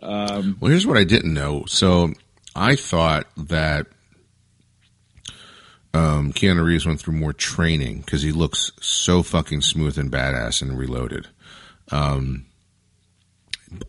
Well, 0.00 0.54
here's 0.62 0.86
what 0.86 0.96
I 0.98 1.04
didn't 1.04 1.32
know. 1.34 1.64
So 1.66 2.12
I 2.54 2.76
thought 2.76 3.26
that 3.36 3.86
um, 5.92 6.32
Keanu 6.32 6.64
Reeves 6.64 6.86
went 6.86 7.00
through 7.00 7.14
more 7.14 7.32
training 7.32 8.00
because 8.00 8.22
he 8.22 8.32
looks 8.32 8.72
so 8.80 9.22
fucking 9.22 9.60
smooth 9.62 9.98
and 9.98 10.10
badass 10.10 10.60
and 10.62 10.76
reloaded. 10.76 11.28
Um, 11.90 12.46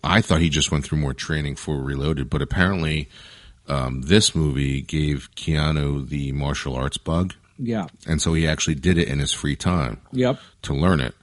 I 0.03 0.22
thought 0.22 0.41
he 0.41 0.49
just 0.49 0.72
went 0.72 0.84
through 0.86 0.99
more 0.99 1.14
training 1.14 1.56
for 1.56 1.78
Reloaded, 1.78 2.30
but 2.30 2.41
apparently 2.41 3.08
um, 3.68 4.01
this 4.01 4.34
movie 4.36 4.82
gave 4.82 5.30
Keanu 5.36 6.08
the 6.08 6.32
martial 6.32 6.76
arts 6.76 6.97
bug, 6.97 7.34
Yeah. 7.60 7.86
and 8.08 8.20
so 8.22 8.34
he 8.34 8.47
actually 8.47 8.76
did 8.76 8.97
it 8.97 9.08
in 9.08 9.20
his 9.20 9.32
free 9.32 9.56
time 9.56 10.01
Yep. 10.12 10.39
to 10.64 10.74
learn 10.74 11.01
it. 11.01 11.14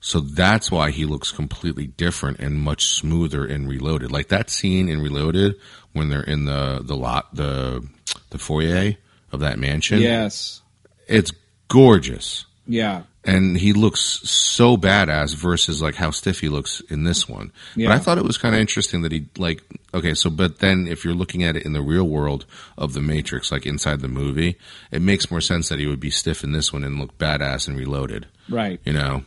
So 0.00 0.20
that's 0.20 0.70
why 0.70 0.90
he 0.90 1.04
looks 1.04 1.32
completely 1.32 1.86
different 1.86 2.38
and 2.38 2.60
much 2.60 2.86
smoother 2.86 3.44
in 3.44 3.66
Reloaded. 3.66 4.12
Like 4.12 4.28
that 4.28 4.48
scene 4.50 4.88
in 4.88 5.00
Reloaded 5.00 5.56
when 5.92 6.08
they're 6.08 6.22
in 6.22 6.44
the 6.44 6.80
the 6.82 6.96
lot 6.96 7.34
the 7.34 7.86
the 8.30 8.38
foyer 8.38 8.94
of 9.32 9.40
that 9.40 9.58
mansion. 9.58 10.00
Yes. 10.00 10.62
It's 11.06 11.32
gorgeous. 11.68 12.46
Yeah. 12.66 13.02
And 13.24 13.58
he 13.58 13.72
looks 13.72 14.00
so 14.00 14.76
badass 14.76 15.34
versus 15.34 15.82
like 15.82 15.96
how 15.96 16.10
stiff 16.10 16.40
he 16.40 16.48
looks 16.48 16.80
in 16.88 17.04
this 17.04 17.28
one. 17.28 17.52
Yeah. 17.74 17.88
But 17.88 17.96
I 17.96 17.98
thought 17.98 18.18
it 18.18 18.24
was 18.24 18.38
kind 18.38 18.54
of 18.54 18.60
interesting 18.60 19.02
that 19.02 19.12
he 19.12 19.26
like 19.36 19.62
okay, 19.92 20.14
so 20.14 20.30
but 20.30 20.60
then 20.60 20.86
if 20.86 21.04
you're 21.04 21.14
looking 21.14 21.42
at 21.42 21.56
it 21.56 21.64
in 21.64 21.72
the 21.72 21.82
real 21.82 22.08
world 22.08 22.46
of 22.76 22.92
the 22.92 23.02
Matrix, 23.02 23.50
like 23.50 23.66
inside 23.66 24.00
the 24.00 24.08
movie, 24.08 24.56
it 24.92 25.02
makes 25.02 25.30
more 25.30 25.40
sense 25.40 25.68
that 25.68 25.78
he 25.78 25.86
would 25.86 26.00
be 26.00 26.10
stiff 26.10 26.44
in 26.44 26.52
this 26.52 26.72
one 26.72 26.84
and 26.84 27.00
look 27.00 27.18
badass 27.18 27.66
and 27.66 27.76
reloaded. 27.76 28.26
Right. 28.48 28.80
You 28.84 28.92
know? 28.92 29.24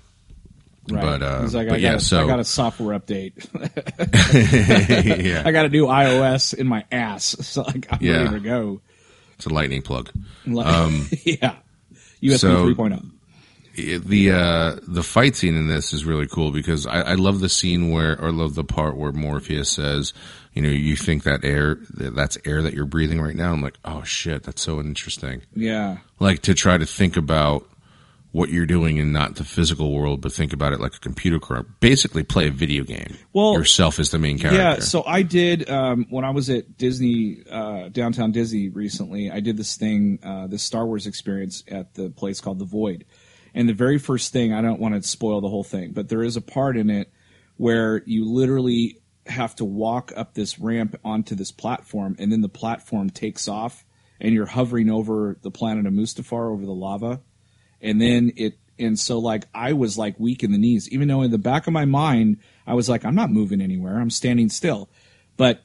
Right. 0.90 1.02
But, 1.02 1.22
uh, 1.22 1.48
like, 1.54 1.68
but 1.68 1.76
I 1.76 1.78
yeah, 1.78 1.92
got 1.92 2.02
a, 2.02 2.04
so- 2.04 2.24
I 2.24 2.28
got 2.28 2.40
a 2.40 2.44
software 2.44 3.00
update. 3.00 3.34
yeah. 5.26 5.44
I 5.46 5.52
got 5.52 5.66
a 5.66 5.70
new 5.70 5.86
iOS 5.86 6.54
in 6.54 6.68
my 6.68 6.86
ass, 6.92 7.24
so 7.48 7.62
like, 7.64 7.88
I'm 7.92 8.00
Yeah. 8.02 8.24
ready 8.24 8.30
to 8.36 8.40
go. 8.40 8.82
It's 9.36 9.46
a 9.46 9.50
lightning 9.54 9.82
plug. 9.82 10.12
Like- 10.46 11.26
yeah. 11.26 11.56
USB 12.22 12.40
so- 12.40 12.66
3.0. 12.74 13.12
the 14.06 14.32
uh, 14.32 14.76
the 14.88 15.04
fight 15.04 15.36
scene 15.36 15.56
in 15.56 15.68
this 15.68 15.94
is 15.94 16.04
really 16.06 16.28
cool 16.28 16.52
because 16.52 16.86
I, 16.86 17.02
I 17.02 17.14
love 17.16 17.40
the 17.40 17.50
scene 17.50 17.92
where 17.92 18.20
or 18.22 18.32
love 18.32 18.56
the 18.56 18.64
part 18.64 18.98
where 18.98 19.12
Morpheus 19.12 19.70
says, 19.72 20.14
you 20.54 20.62
know, 20.62 20.70
you 20.70 20.96
think 20.96 21.24
that 21.24 21.46
air 21.46 21.78
that's 21.92 22.38
air 22.46 22.62
that 22.64 22.74
you're 22.74 22.86
breathing 22.86 23.22
right 23.22 23.36
now. 23.36 23.54
I'm 23.54 23.62
like, 23.62 23.78
oh 23.86 24.04
shit, 24.04 24.44
that's 24.44 24.62
so 24.62 24.80
interesting. 24.80 25.42
Yeah. 25.56 26.00
Like 26.20 26.42
to 26.44 26.54
try 26.54 26.78
to 26.78 26.86
think 26.86 27.16
about 27.18 27.66
what 28.32 28.50
you're 28.50 28.66
doing 28.66 28.98
in 28.98 29.12
not 29.12 29.36
the 29.36 29.44
physical 29.44 29.92
world, 29.92 30.22
but 30.22 30.32
think 30.32 30.54
about 30.54 30.72
it 30.74 30.80
like 30.80 30.96
a 30.96 31.00
computer 31.00 31.40
program. 31.40 31.76
Basically, 31.80 32.24
play 32.24 32.48
a 32.48 32.52
video 32.52 32.84
game. 32.84 33.18
Well, 33.34 33.54
yourself 33.54 34.00
as 34.00 34.12
the 34.12 34.20
main 34.20 34.40
character. 34.40 34.62
Yeah, 34.62 34.80
so 34.80 35.04
I 35.06 35.22
did 35.22 35.70
um, 35.70 36.06
when 36.10 36.24
I 36.24 36.30
was 36.30 36.50
at 36.50 36.78
Disney, 36.78 37.44
uh, 37.50 37.90
downtown 37.90 38.32
Disney 38.32 38.70
recently. 38.70 39.30
I 39.30 39.42
did 39.42 39.58
this 39.58 39.76
thing, 39.76 40.20
uh, 40.24 40.48
this 40.48 40.64
Star 40.64 40.86
Wars 40.86 41.08
experience 41.08 41.64
at 41.68 41.94
the 41.94 42.10
place 42.10 42.40
called 42.40 42.60
the 42.60 42.66
Void. 42.66 43.06
And 43.54 43.68
the 43.68 43.74
very 43.74 43.98
first 43.98 44.32
thing, 44.32 44.54
I 44.54 44.62
don't 44.62 44.80
want 44.80 44.96
to 44.96 45.04
spoil 45.04 45.42
the 45.42 45.50
whole 45.50 45.66
thing, 45.66 45.92
but 45.92 46.08
there 46.08 46.24
is 46.24 46.38
a 46.38 46.42
part 46.42 46.78
in 46.78 46.90
it 46.90 47.12
where 47.58 48.02
you 48.06 48.26
literally 48.26 49.02
have 49.26 49.56
to 49.56 49.66
walk 49.66 50.14
up 50.16 50.34
this 50.34 50.58
ramp 50.58 50.98
onto 51.04 51.36
this 51.36 51.52
platform, 51.52 52.16
and 52.18 52.32
then 52.32 52.40
the 52.40 52.50
platform 52.50 53.10
takes 53.10 53.50
off, 53.50 53.86
and 54.22 54.34
you're 54.34 54.46
hovering 54.46 54.90
over 54.90 55.38
the 55.42 55.52
planet 55.52 55.86
of 55.86 55.92
Mustafar, 55.92 56.54
over 56.54 56.66
the 56.66 56.72
lava 56.72 57.20
and 57.82 58.02
then 58.02 58.32
it 58.38 58.58
and 58.80 58.98
so 58.98 59.20
like 59.20 59.46
I 59.54 59.74
was 59.74 59.98
like 59.98 60.20
weak 60.20 60.44
in 60.44 60.52
the 60.52 60.58
knees, 60.58 60.90
even 60.90 61.08
though 61.08 61.22
in 61.22 61.32
the 61.32 61.38
back 61.38 61.68
of 61.68 61.74
my 61.74 61.86
mind 61.86 62.38
I 62.66 62.74
was 62.74 62.90
like 62.90 63.06
I'm 63.06 63.16
not 63.16 63.30
moving 63.32 63.62
anywhere, 63.62 64.00
I'm 64.00 64.10
standing 64.10 64.50
still, 64.50 64.90
but 65.38 65.62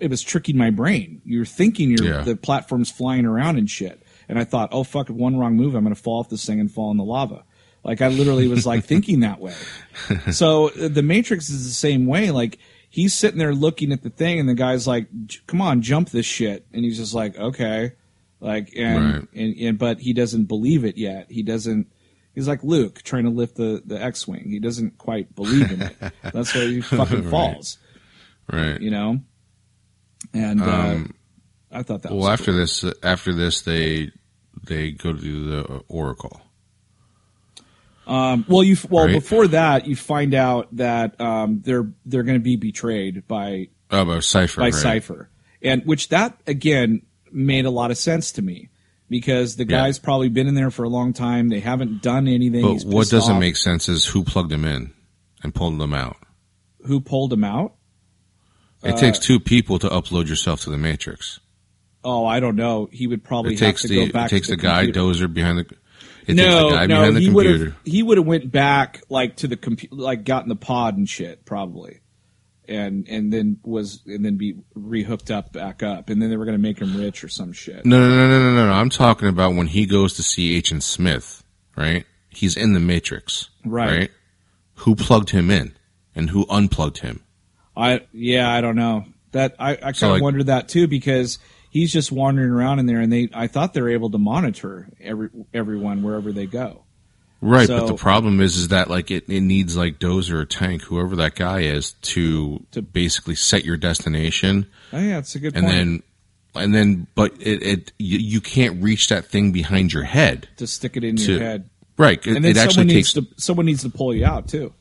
it 0.00 0.08
was 0.10 0.22
tricking 0.22 0.56
my 0.56 0.70
brain. 0.70 1.20
You're 1.24 1.44
thinking 1.44 1.90
you're 1.90 2.06
Yeah. 2.06 2.22
the 2.22 2.36
platform's 2.36 2.90
flying 2.90 3.26
around 3.26 3.58
and 3.58 3.68
shit, 3.68 4.02
and 4.28 4.38
I 4.38 4.44
thought, 4.44 4.70
oh 4.72 4.84
fuck, 4.84 5.08
one 5.08 5.36
wrong 5.36 5.56
move, 5.56 5.74
I'm 5.74 5.82
gonna 5.82 5.94
fall 5.94 6.20
off 6.20 6.28
this 6.30 6.44
thing 6.46 6.60
and 6.60 6.70
fall 6.72 6.90
in 6.90 6.96
the 6.96 7.04
lava. 7.04 7.44
Like 7.84 8.00
I 8.02 8.08
literally 8.08 8.48
was 8.48 8.66
like 8.66 8.84
thinking 8.92 9.20
that 9.20 9.40
way. 9.40 9.54
So 10.32 10.68
the 10.70 11.02
Matrix 11.02 11.48
is 11.50 11.66
the 11.66 11.72
same 11.74 12.06
way. 12.06 12.30
Like 12.30 12.58
he's 12.88 13.14
sitting 13.14 13.38
there 13.38 13.54
looking 13.54 13.92
at 13.92 14.02
the 14.02 14.10
thing, 14.10 14.40
and 14.40 14.48
the 14.48 14.54
guy's 14.54 14.86
like, 14.86 15.06
"Come 15.46 15.60
on, 15.60 15.82
jump 15.82 16.08
this 16.10 16.26
shit," 16.26 16.66
and 16.72 16.84
he's 16.84 16.96
just 16.96 17.12
like, 17.14 17.36
"Okay." 17.38 17.92
Like 18.40 18.72
and, 18.76 19.14
Right. 19.14 19.28
and 19.34 19.56
and 19.56 19.78
but 19.78 20.00
he 20.00 20.12
doesn't 20.12 20.44
believe 20.44 20.84
it 20.84 20.96
yet. 20.96 21.26
He 21.30 21.42
doesn't. 21.42 21.88
He's 22.34 22.46
like 22.46 22.62
Luke 22.62 23.02
trying 23.02 23.24
to 23.24 23.30
lift 23.30 23.56
the 23.56 23.82
the 23.84 24.00
X 24.00 24.28
wing. 24.28 24.44
He 24.48 24.60
doesn't 24.60 24.96
quite 24.98 25.34
believe 25.34 25.72
in 25.72 25.82
it. 25.82 25.96
That's 26.32 26.54
why 26.54 26.66
he 26.66 26.80
fucking 26.80 27.22
Right. 27.22 27.30
falls. 27.30 27.78
right. 28.52 28.80
You 28.80 28.90
know. 28.90 29.20
And 30.32 30.60
uh, 30.62 30.64
Um, 30.64 31.14
I 31.72 31.82
thought 31.82 32.02
that 32.02 32.12
well, 32.12 32.20
was 32.20 32.28
after 32.40 32.52
cool. 32.52 32.60
this, 32.60 32.84
after 33.02 33.32
this, 33.34 33.62
they 33.62 34.10
they 34.64 34.92
go 34.92 35.12
to 35.12 35.44
the 35.50 35.62
Oracle. 35.88 36.40
Um, 38.06 38.44
well, 38.48 38.62
you 38.64 38.76
well 38.88 39.06
Right. 39.06 39.12
before 39.14 39.48
that, 39.48 39.86
you 39.86 39.94
find 39.96 40.32
out 40.34 40.74
that 40.76 41.20
um, 41.20 41.60
they're 41.64 41.90
they're 42.06 42.22
going 42.22 42.38
to 42.38 42.42
be 42.44 42.56
betrayed 42.56 43.26
by 43.28 43.68
Oh, 43.90 44.04
but 44.04 44.22
Cypher. 44.22 44.60
by 44.60 44.66
right? 44.66 44.74
Cypher, 44.74 45.28
and 45.62 45.82
which 45.84 46.08
that 46.08 46.40
again 46.46 47.02
made 47.32 47.64
a 47.64 47.70
lot 47.70 47.90
of 47.90 47.98
sense 47.98 48.32
to 48.32 48.42
me 48.42 48.68
because 49.08 49.56
the 49.56 49.64
Yeah. 49.64 49.78
guy's 49.84 49.98
probably 49.98 50.28
been 50.28 50.46
in 50.46 50.54
there 50.54 50.70
for 50.70 50.84
a 50.84 50.88
long 50.88 51.12
time. 51.12 51.48
They 51.48 51.60
haven't 51.60 52.02
done 52.02 52.28
anything. 52.28 52.62
But 52.62 52.84
what 52.84 53.08
doesn't 53.08 53.34
off. 53.34 53.40
make 53.40 53.56
sense 53.56 53.88
is 53.88 54.06
who 54.06 54.24
plugged 54.24 54.52
him 54.52 54.64
in 54.64 54.92
and 55.42 55.54
pulled 55.54 55.80
him 55.80 55.94
out. 55.94 56.16
who 56.86 57.00
pulled 57.00 57.32
him 57.32 57.44
out? 57.44 57.74
It 58.84 58.94
Uh, 58.94 58.96
takes 58.96 59.18
two 59.18 59.40
people 59.40 59.78
to 59.80 59.88
upload 59.88 60.28
yourself 60.28 60.60
to 60.62 60.70
the 60.70 60.78
Matrix. 60.78 61.40
Oh, 62.04 62.24
I 62.24 62.38
don't 62.40 62.54
know. 62.56 62.88
He 62.92 63.06
would 63.08 63.24
probably 63.24 63.54
It 63.54 63.58
takes 63.58 63.82
have 63.82 63.90
to 63.90 63.94
the 63.94 64.06
go 64.06 64.12
back. 64.12 64.26
it 64.32 64.36
takes 64.36 64.48
the, 64.48 64.56
the, 64.56 64.62
guy 64.62 64.86
dozer 64.86 65.32
behind 65.32 65.58
the. 65.58 65.66
It 66.28 66.34
no, 66.36 66.44
takes 66.44 66.62
the 66.62 66.76
guy 66.76 66.86
no, 66.86 66.94
behind 67.00 67.16
the 67.16 67.20
he 67.20 67.30
would 67.30 67.46
have 67.46 67.74
he 67.84 68.02
would 68.02 68.16
have 68.18 68.26
went 68.26 68.50
back 68.52 69.02
like 69.10 69.36
to 69.38 69.48
the 69.48 69.56
computer, 69.56 69.96
like 69.96 70.24
gotten 70.24 70.48
the 70.48 70.56
pod 70.56 70.96
and 70.96 71.08
shit, 71.08 71.44
probably, 71.44 72.00
and 72.68 73.08
and 73.08 73.32
then 73.32 73.58
was 73.64 74.02
and 74.06 74.24
then 74.24 74.36
be 74.36 74.54
rehooked 74.76 75.30
up 75.34 75.52
back 75.52 75.82
up, 75.82 76.10
and 76.10 76.20
then 76.20 76.30
they 76.30 76.36
were 76.36 76.44
going 76.44 76.56
to 76.56 76.62
make 76.62 76.78
him 76.78 76.96
rich 76.96 77.24
or 77.24 77.28
some 77.28 77.52
shit. 77.52 77.84
No, 77.86 77.98
no, 77.98 78.08
no, 78.08 78.28
no, 78.28 78.54
no, 78.54 78.66
no. 78.66 78.72
I'm 78.72 78.90
talking 78.90 79.28
about 79.28 79.54
when 79.54 79.66
he 79.68 79.86
goes 79.86 80.14
to 80.14 80.22
see 80.22 80.56
Agent 80.56 80.82
Smith. 80.82 81.42
Right, 81.76 82.04
he's 82.28 82.56
in 82.56 82.72
the 82.72 82.80
Matrix. 82.80 83.50
Right. 83.64 84.10
Who 84.82 84.94
plugged 84.96 85.30
him 85.30 85.50
in 85.50 85.76
and 86.14 86.30
who 86.30 86.44
unplugged 86.50 86.98
him? 86.98 87.24
I 87.76 88.02
yeah, 88.12 88.50
I 88.50 88.60
don't 88.60 88.76
know 88.76 89.04
that 89.32 89.54
I, 89.58 89.72
I 89.72 89.76
kind 89.76 89.88
of 89.90 89.96
So, 89.96 90.12
like- 90.12 90.22
wondered 90.22 90.46
that 90.46 90.68
too 90.68 90.86
because 90.88 91.38
he's 91.70 91.92
just 91.92 92.10
wandering 92.10 92.50
around 92.50 92.78
in 92.80 92.86
there, 92.86 93.00
and 93.00 93.12
they 93.12 93.28
I 93.32 93.46
thought 93.46 93.74
they 93.74 93.80
were 93.82 93.90
able 93.90 94.10
to 94.10 94.18
monitor 94.18 94.88
every 95.00 95.30
everyone 95.54 96.02
wherever 96.02 96.32
they 96.32 96.46
go. 96.46 96.84
Right, 97.40 97.66
So- 97.68 97.78
but 97.80 97.86
the 97.86 97.94
problem 97.94 98.40
is, 98.40 98.56
is 98.56 98.68
that 98.68 98.90
like 98.90 99.10
it, 99.12 99.24
it 99.28 99.40
needs 99.40 99.76
like 99.76 99.98
Dozer 100.00 100.32
or 100.32 100.44
Tank, 100.44 100.82
whoever 100.82 101.14
that 101.16 101.36
guy 101.36 101.60
is, 101.60 101.92
to 102.02 102.64
to 102.72 102.82
basically 102.82 103.36
set 103.36 103.64
your 103.64 103.76
destination, 103.76 104.66
Oh 104.92 104.98
yeah, 104.98 105.18
it's 105.18 105.34
a 105.36 105.38
good 105.38 105.54
and 105.54 105.64
point. 105.66 105.76
then 105.76 106.02
and 106.54 106.74
then, 106.74 107.06
but 107.14 107.32
it, 107.38 107.62
it 107.62 107.92
you, 107.98 108.18
you 108.18 108.40
can't 108.40 108.82
reach 108.82 109.08
that 109.08 109.26
thing 109.26 109.52
behind 109.52 109.92
your 109.92 110.02
head, 110.02 110.48
to 110.56 110.66
stick 110.66 110.96
it 110.96 111.04
in 111.04 111.14
to- 111.16 111.32
your 111.34 111.40
head, 111.40 111.70
right? 111.96 112.18
It, 112.26 112.34
and 112.34 112.44
then 112.44 112.50
it 112.52 112.56
actually 112.56 112.72
someone 112.74 112.88
takes 112.88 113.14
needs 113.16 113.28
to 113.36 113.40
someone 113.40 113.66
needs 113.66 113.82
to 113.82 113.90
pull 113.90 114.12
you 114.12 114.26
out 114.26 114.48
too. 114.48 114.72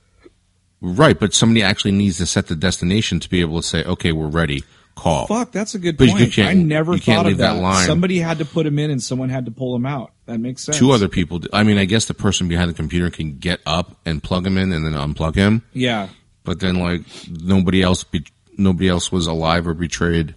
right, 0.82 1.20
but 1.20 1.34
somebody 1.36 1.62
actually 1.62 1.92
needs 1.92 2.18
to 2.18 2.26
set 2.26 2.48
the 2.48 2.56
destination 2.56 3.20
to 3.20 3.30
be 3.30 3.42
able 3.42 3.62
to 3.62 3.68
say, 3.68 3.84
okay, 3.84 4.12
we're 4.12 4.28
ready. 4.28 4.64
Call. 4.98 5.28
Fuck, 5.28 5.52
that's 5.52 5.76
a 5.76 5.80
good 5.80 5.96
But 5.96 6.08
you 6.08 6.14
point. 6.16 6.34
can't- 6.34 6.50
I 6.50 6.54
never 6.54 6.94
you 6.94 7.00
thought 7.00 7.28
of 7.28 7.38
that 7.38 7.54
that. 7.54 7.62
line. 7.62 7.86
Somebody 7.86 8.18
had 8.18 8.40
to 8.40 8.46
put 8.46 8.66
him 8.66 8.80
in, 8.80 8.90
and 8.90 9.02
someone 9.02 9.30
had 9.30 9.46
to 9.46 9.52
pull 9.52 9.76
him 9.76 9.86
out. 9.86 10.12
That 10.26 10.40
makes 10.40 10.64
sense. 10.64 10.76
Two 10.78 10.92
other 10.92 11.08
people. 11.08 11.40
I 11.54 11.62
mean, 11.64 11.78
I 11.78 11.86
guess 11.86 12.06
the 12.06 12.16
person 12.16 12.48
behind 12.48 12.70
the 12.72 12.74
computer 12.74 13.12
can 13.12 13.38
get 13.38 13.60
up 13.68 13.96
and 14.06 14.24
plug 14.24 14.46
him 14.48 14.58
in, 14.58 14.72
and 14.74 14.84
then 14.84 14.94
unplug 14.94 15.36
him. 15.36 15.62
Yeah, 15.72 16.10
but 16.44 16.60
then 16.62 16.78
like 16.80 17.02
nobody 17.30 17.82
else 17.84 18.04
be, 18.04 18.26
nobody 18.58 18.90
else 18.90 19.12
was 19.12 19.28
alive 19.28 19.68
or 19.68 19.76
betrayed 19.76 20.34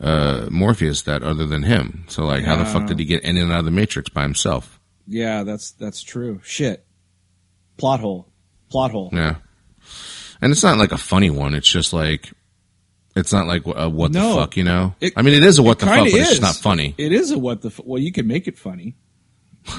uh, 0.00 0.48
Morpheus 0.50 1.02
that 1.02 1.22
other 1.22 1.46
than 1.46 1.62
him. 1.62 2.04
So 2.08 2.24
like, 2.24 2.42
how 2.44 2.56
the 2.56 2.64
fuck 2.66 2.86
did 2.86 2.98
he 2.98 3.04
get 3.04 3.22
in 3.22 3.36
and 3.36 3.52
out 3.52 3.60
of 3.60 3.64
the 3.64 3.70
Matrix 3.70 4.08
by 4.10 4.22
himself? 4.22 4.80
yeah, 5.06 5.44
that's 5.44 5.70
that's 5.70 6.02
true. 6.02 6.40
Shit, 6.42 6.84
plot 7.76 8.00
hole, 8.00 8.28
plot 8.70 8.90
hole. 8.90 9.10
Yeah, 9.12 9.36
and 10.42 10.50
it's 10.50 10.64
not 10.64 10.78
like 10.78 10.90
a 10.92 10.98
funny 10.98 11.30
one. 11.30 11.54
It's 11.54 11.68
just 11.70 11.92
like 11.92 12.32
It's 13.16 13.32
not 13.32 13.46
like 13.46 13.62
uh, 13.66 13.88
what 13.88 14.12
No. 14.12 14.30
the 14.34 14.40
fuck, 14.40 14.56
you 14.56 14.64
know. 14.64 14.94
It- 15.00 15.12
I 15.16 15.22
mean, 15.22 15.34
it 15.34 15.42
is 15.44 15.58
a 15.58 15.62
what 15.62 15.78
the 15.78 15.86
fuck, 15.86 15.94
Kinda 15.96 16.10
but 16.10 16.18
it's 16.20 16.30
is. 16.30 16.38
just 16.38 16.42
not 16.42 16.56
funny. 16.56 16.94
It 16.98 17.12
is 17.12 17.30
a 17.30 17.38
what 17.38 17.62
the 17.62 17.70
well. 17.84 18.00
You 18.00 18.10
can 18.12 18.26
make 18.26 18.48
it 18.48 18.58
funny, 18.58 18.96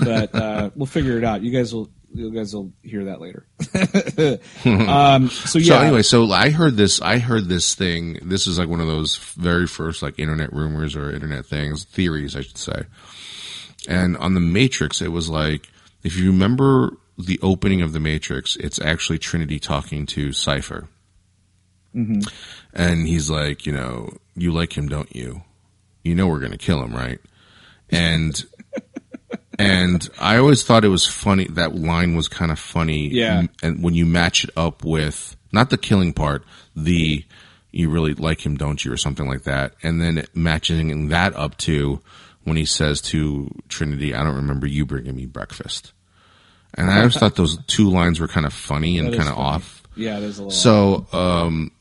but 0.02 0.34
uh, 0.42 0.70
we'll 0.76 0.86
figure 0.86 1.18
it 1.18 1.24
out. 1.24 1.42
You 1.42 1.52
guys 1.52 1.74
will. 1.74 1.90
You 2.14 2.32
guys 2.32 2.56
will 2.56 2.72
hear 2.82 3.04
that 3.06 3.20
later. 3.20 3.46
um, 4.66 5.28
so 5.30 5.60
yeah. 5.60 5.66
So 5.66 5.80
anyway, 5.82 6.02
so 6.02 6.32
I 6.32 6.50
heard 6.50 6.78
this. 6.78 7.02
I 7.02 7.18
heard 7.20 7.50
this 7.50 7.76
thing. 7.76 8.20
This 8.22 8.48
is 8.48 8.58
like 8.58 8.70
one 8.70 8.80
of 8.80 8.88
those 8.88 9.18
very 9.36 9.68
first 9.68 10.02
like 10.02 10.18
internet 10.18 10.54
rumors 10.54 10.96
or 10.96 11.12
internet 11.12 11.46
things, 11.46 11.84
theories, 11.84 12.36
I 12.38 12.42
should 12.42 12.58
say. 12.58 12.84
And 13.90 14.16
on 14.18 14.34
the 14.34 14.40
Matrix, 14.40 15.02
it 15.02 15.10
was 15.12 15.30
like 15.30 15.68
if 16.04 16.16
you 16.16 16.32
remember 16.32 16.96
the 17.18 17.38
opening 17.42 17.82
of 17.82 17.92
the 17.92 18.00
Matrix, 18.00 18.56
it's 18.56 18.80
actually 18.80 19.20
Trinity 19.20 19.60
talking 19.60 20.06
to 20.08 20.32
Cypher, 20.32 20.88
and 22.76 23.08
he's 23.08 23.30
like, 23.30 23.66
you 23.66 23.74
know, 23.74 24.18
you 24.36 24.52
like 24.52 24.78
him, 24.78 24.88
don't 24.88 25.14
you? 25.16 25.42
You 26.04 26.14
know 26.16 26.28
we're 26.28 26.40
gonna 26.40 26.58
kill 26.58 26.84
him, 26.84 26.94
right? 26.94 27.20
And 27.90 28.44
and 29.58 30.08
I 30.20 30.38
always 30.38 30.64
thought 30.64 30.84
it 30.86 30.90
was 30.90 31.08
funny. 31.08 31.46
That 31.46 31.76
line 31.76 32.16
was 32.16 32.28
kind 32.28 32.52
of 32.52 32.60
funny. 32.60 33.08
Yeah. 33.08 33.44
And 33.64 33.84
when 33.84 33.94
you 33.94 34.06
match 34.06 34.44
it 34.44 34.50
up 34.58 34.84
with 34.84 35.36
not 35.52 35.70
the 35.70 35.78
killing 35.78 36.14
part, 36.14 36.44
the 36.76 37.24
you 37.72 37.90
really 37.90 38.14
like 38.14 38.46
him, 38.46 38.56
don't 38.56 38.84
you, 38.84 38.92
or 38.92 38.98
something 38.98 39.28
like 39.28 39.44
that, 39.44 39.74
and 39.84 40.02
then 40.02 40.26
matching 40.34 41.10
that 41.10 41.36
up 41.36 41.58
to 41.60 42.00
when 42.44 42.56
he 42.58 42.66
says 42.66 43.02
to 43.02 43.50
Trinity, 43.68 44.14
"I 44.14 44.24
don't 44.24 44.36
remember 44.36 44.68
you 44.68 44.86
bringing 44.86 45.16
me 45.16 45.26
breakfast." 45.26 45.92
And 46.74 46.90
I 46.90 47.00
always 47.00 47.18
thought 47.18 47.36
those 47.36 47.58
two 47.68 47.90
lines 47.90 48.20
were 48.20 48.28
kind 48.28 48.46
of 48.46 48.54
funny 48.54 48.98
and 49.00 49.14
kind 49.16 49.30
of 49.30 49.38
off. 49.38 49.84
yeah, 49.96 50.20
there's 50.20 50.40
a 50.40 50.44
little. 50.44 50.52
So, 50.52 51.08
um, 51.12 51.72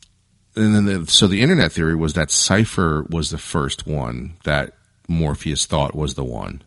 and 0.56 0.74
then 0.74 0.84
the, 0.84 1.10
so 1.10 1.26
the 1.26 1.42
internet 1.42 1.72
theory 1.72 1.94
was 1.94 2.14
that 2.14 2.30
Cypher 2.30 3.06
was 3.10 3.30
the 3.30 3.38
first 3.38 3.86
one 3.86 4.36
that 4.44 4.74
Morpheus 5.08 5.66
thought 5.66 5.94
was 5.94 6.14
the 6.14 6.24
one, 6.24 6.62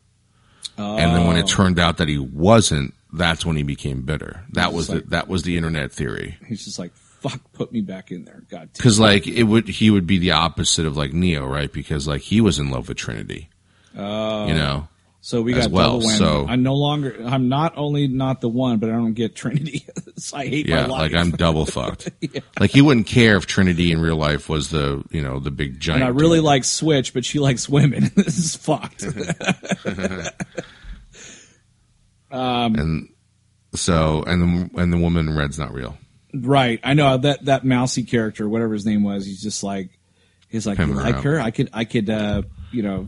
and 0.78 1.16
then 1.16 1.28
when 1.28 1.38
it 1.38 1.44
oh. 1.44 1.48
turned 1.48 1.80
out 1.80 1.98
that 1.98 2.08
he 2.08 2.18
wasn't, 2.18 2.94
that's 3.14 3.46
when 3.46 3.56
he 3.56 3.64
became 3.64 4.02
bitter. 4.02 4.44
That 4.52 4.74
was 4.74 4.88
the, 4.88 4.96
like- 4.96 5.10
that 5.10 5.28
was 5.28 5.44
the 5.44 5.58
internet 5.58 5.92
theory. 5.92 6.38
he's 6.48 6.66
just 6.66 6.80
like, 6.80 6.94
"Fuck, 6.94 7.40
put 7.54 7.72
me 7.72 7.82
back 7.82 8.12
in 8.12 8.26
there." 8.26 8.44
God, 8.50 8.60
damn. 8.60 8.70
Because 8.74 9.00
like 9.00 9.28
it 9.28 9.44
would, 9.44 9.68
he 9.68 9.90
would 9.90 10.08
be 10.08 10.18
the 10.18 10.32
opposite 10.32 10.86
of 10.86 10.98
like 10.98 11.14
Neo, 11.14 11.46
right? 11.46 11.72
Because 11.72 12.08
like 12.08 12.22
he 12.22 12.42
was 12.42 12.60
in 12.60 12.70
love 12.70 12.88
with 12.88 12.98
Trinity. 12.98 13.50
Oh, 13.98 14.48
you 14.48 14.54
know. 14.54 14.88
So 15.20 15.42
we 15.42 15.52
got 15.54 15.72
well, 15.72 16.00
double 16.00 16.08
whammy. 16.08 16.18
so- 16.18 16.46
I'm 16.48 16.64
no 16.64 16.76
longer. 16.76 17.18
I'm 17.26 17.50
not 17.50 17.74
only 17.78 18.08
not 18.08 18.40
the 18.40 18.48
one, 18.48 18.78
but 18.80 18.90
I 18.90 18.94
don't 18.94 19.14
get 19.14 19.36
Trinity. 19.36 19.86
So 20.18 20.38
I 20.38 20.46
hate 20.48 20.68
Yeah, 20.68 20.84
my 20.84 20.88
life. 20.88 21.12
like 21.12 21.14
I'm 21.16 21.32
double 21.32 21.66
fucked. 21.66 22.10
Like 22.60 22.72
he 22.72 22.82
wouldn't 22.82 23.08
care 23.08 23.36
if 23.38 23.46
Trinity 23.46 23.92
in 23.92 24.00
real 24.02 24.16
life 24.16 24.48
was 24.50 24.70
the 24.70 25.04
you 25.12 25.22
know 25.22 25.40
the 25.40 25.52
big 25.52 25.80
giant. 25.80 26.02
and 26.04 26.08
I 26.08 26.18
really 26.20 26.38
dude. 26.38 26.46
like 26.46 26.64
Switch, 26.64 27.14
but 27.14 27.26
she 27.26 27.40
likes 27.40 27.68
women. 27.68 28.12
this 28.16 28.38
is 28.38 28.56
fucked. 28.56 29.04
and 32.32 33.10
so 33.74 34.24
and 34.24 34.70
the 34.74 34.82
and 34.82 34.94
the 34.94 34.98
woman 34.98 35.28
in 35.28 35.38
red's 35.38 35.60
not 35.60 35.74
real. 35.74 35.98
right. 36.34 36.80
I 36.84 36.94
know 36.94 37.18
that 37.18 37.46
that 37.46 37.66
mousy 37.66 38.04
character, 38.04 38.48
whatever 38.48 38.74
his 38.74 38.86
name 38.86 39.04
was. 39.04 39.26
He's 39.26 39.42
just 39.42 39.64
like, 39.64 39.90
he's 40.50 40.66
like, 40.66 40.78
you 40.80 40.86
like 40.88 41.16
her? 41.24 41.40
I 41.40 41.52
could, 41.52 41.70
I 41.74 41.86
could, 41.86 42.10
uh, 42.10 42.44
you 42.72 42.84
know, 42.84 43.08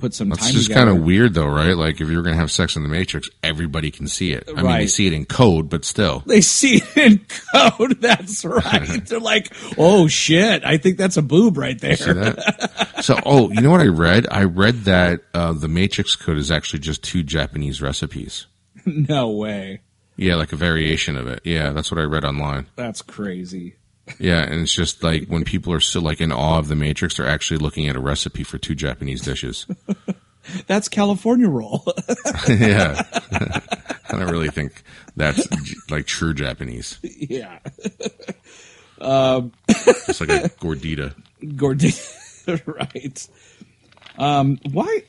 put 0.00 0.14
some 0.14 0.30
That's 0.30 0.42
time. 0.42 0.52
just 0.52 0.72
kind 0.72 0.88
of 0.88 0.98
weird, 1.02 1.34
though, 1.34 1.46
right? 1.46 1.76
Like 1.76 2.00
if 2.00 2.08
you're 2.08 2.22
gonna 2.22 2.36
have 2.36 2.50
sex 2.50 2.76
in 2.76 2.82
the 2.82 2.88
Matrix, 2.88 3.28
everybody 3.42 3.90
can 3.90 4.08
see 4.08 4.32
it. 4.32 4.48
I 4.48 4.62
mean, 4.62 4.72
they 4.72 4.86
see 4.86 5.06
it 5.06 5.12
in 5.12 5.24
code, 5.26 5.68
but 5.68 5.84
still. 5.84 6.22
They 6.30 6.40
see 6.40 6.76
it 6.76 6.96
in 6.96 7.26
code. 7.52 7.98
That's 8.00 8.44
right. 8.44 9.04
They're 9.06 9.18
like, 9.20 9.52
oh 9.76 10.08
shit! 10.08 10.64
I 10.64 10.76
think 10.78 10.96
that's 10.96 11.16
a 11.16 11.22
boob 11.22 11.56
right 11.56 11.78
there. 11.80 11.96
So, 13.00 13.18
oh, 13.24 13.50
you 13.50 13.60
know 13.60 13.70
what 13.70 13.80
I 13.80 13.86
read? 13.86 14.26
I 14.30 14.44
read 14.44 14.84
that 14.84 15.20
uh, 15.34 15.52
the 15.52 15.68
Matrix 15.68 16.16
code 16.16 16.36
is 16.36 16.50
actually 16.50 16.80
just 16.80 17.02
two 17.02 17.22
Japanese 17.22 17.80
recipes. 17.82 18.46
no 18.86 19.30
way. 19.30 19.80
Yeah, 20.16 20.34
like 20.34 20.52
a 20.52 20.56
variation 20.56 21.16
of 21.16 21.26
it. 21.26 21.40
Yeah, 21.44 21.70
that's 21.70 21.90
what 21.90 21.98
I 21.98 22.04
read 22.04 22.24
online. 22.24 22.66
That's 22.76 23.00
crazy. 23.02 23.76
Yeah, 24.18 24.42
and 24.42 24.62
it's 24.62 24.74
just 24.74 25.02
like 25.02 25.26
when 25.28 25.44
people 25.44 25.72
are 25.72 25.80
still 25.80 26.02
like 26.02 26.20
in 26.20 26.32
awe 26.32 26.58
of 26.58 26.68
the 26.68 26.76
Matrix, 26.76 27.16
they're 27.16 27.26
actually 27.26 27.58
looking 27.58 27.88
at 27.88 27.96
a 27.96 28.00
recipe 28.00 28.42
for 28.42 28.58
two 28.58 28.74
Japanese 28.74 29.22
dishes. 29.22 29.66
That's 30.66 30.88
California 30.88 31.48
roll. 31.48 31.84
yeah, 32.48 33.02
I 33.32 34.12
don't 34.12 34.30
really 34.30 34.48
think 34.48 34.82
that's 35.14 35.46
like 35.90 36.06
true 36.06 36.32
Japanese. 36.32 36.98
yeah. 37.02 37.58
It's 38.98 40.20
like 40.20 40.30
a 40.30 40.48
gordita. 40.58 41.14
Gordita, 41.42 42.62
right? 42.66 43.28
Um, 44.18 44.58
why? 44.72 45.02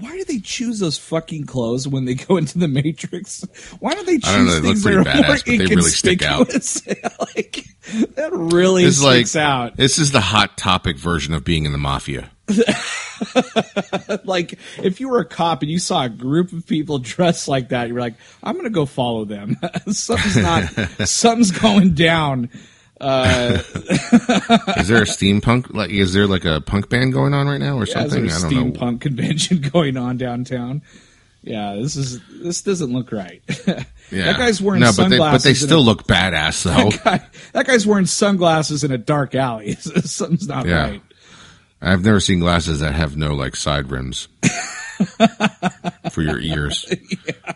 Why 0.00 0.16
do 0.16 0.24
they 0.24 0.38
choose 0.38 0.78
those 0.78 0.98
fucking 0.98 1.44
clothes 1.46 1.86
when 1.88 2.04
they 2.04 2.14
go 2.14 2.36
into 2.38 2.58
the 2.58 2.68
Matrix? 2.68 3.44
Why 3.80 3.94
don't 3.94 4.06
they 4.06 4.18
choose 4.18 4.28
I 4.28 4.36
don't 4.36 4.46
know, 4.46 4.52
they 4.52 4.56
look 4.60 4.64
things 4.76 4.82
pretty 4.82 4.96
that 5.04 5.16
are 5.16 5.26
more 5.26 5.26
but 5.36 5.44
they 5.44 5.58
really 5.58 5.90
stick 5.90 6.22
out. 6.22 6.48
like 7.36 7.64
that 8.16 8.30
really 8.32 8.84
It's 8.84 9.02
like 9.02 9.26
sticks 9.26 9.36
out. 9.36 9.76
this 9.76 9.98
is 9.98 10.12
the 10.12 10.20
hot 10.20 10.56
topic 10.56 10.96
version 10.96 11.34
of 11.34 11.44
being 11.44 11.64
in 11.64 11.72
the 11.72 11.78
mafia. 11.78 12.30
Like 14.24 14.58
if 14.78 15.00
you 15.00 15.08
were 15.08 15.20
a 15.20 15.24
cop 15.24 15.62
and 15.62 15.70
you 15.70 15.78
saw 15.78 16.04
a 16.04 16.08
group 16.08 16.52
of 16.52 16.66
people 16.66 16.98
dressed 16.98 17.48
like 17.48 17.70
that, 17.70 17.88
you 17.88 17.94
were 17.94 18.00
like, 18.00 18.14
"I'm 18.42 18.56
gonna 18.56 18.70
go 18.70 18.86
follow 18.86 19.24
them." 19.24 19.56
something's 19.90 20.36
not. 20.36 20.64
something's 21.08 21.50
going 21.50 21.94
down. 21.94 22.50
Is 23.00 24.88
there 24.88 25.02
a 25.02 25.06
steampunk? 25.06 25.74
Like, 25.74 25.90
is 25.90 26.12
there 26.12 26.26
like 26.26 26.44
a 26.44 26.60
punk 26.60 26.88
band 26.88 27.12
going 27.12 27.34
on 27.34 27.46
right 27.46 27.60
now 27.60 27.76
or 27.76 27.86
Yeah, 27.86 27.94
something? 27.94 28.26
there's 28.26 28.42
a 28.44 28.46
I 28.46 28.50
don't 28.50 28.72
steampunk 28.74 28.92
know. 28.92 28.98
convention 28.98 29.60
going 29.72 29.96
on 29.96 30.16
downtown. 30.16 30.82
Yeah, 31.42 31.74
this 31.76 31.96
is 31.96 32.20
this 32.42 32.62
doesn't 32.62 32.92
look 32.92 33.12
right. 33.12 33.42
Yeah. 34.10 34.26
That 34.26 34.36
guy's 34.38 34.60
wearing 34.60 34.80
no, 34.82 34.88
but 34.94 35.08
they, 35.08 35.16
sunglasses. 35.16 35.42
but 35.42 35.48
they 35.48 35.54
still 35.54 35.80
a- 35.80 35.80
look 35.80 36.06
badass 36.06 36.62
though. 36.62 36.90
guy, 37.04 37.26
that 37.54 37.66
guy's 37.66 37.86
wearing 37.86 38.04
sunglasses 38.06 38.84
in 38.84 38.92
a 38.92 38.98
dark 38.98 39.34
alley. 39.34 39.72
Something's 39.76 40.46
not 40.46 40.66
Yeah. 40.66 40.82
right. 40.90 41.02
I've 41.80 42.04
never 42.04 42.20
seen 42.20 42.38
glasses 42.38 42.80
that 42.80 42.92
have 42.94 43.16
no 43.16 43.34
like 43.34 43.56
side 43.56 43.90
rims 43.90 44.28
for 46.12 46.20
your 46.22 46.38
ears. 46.38 46.84
Yeah. 47.26 47.52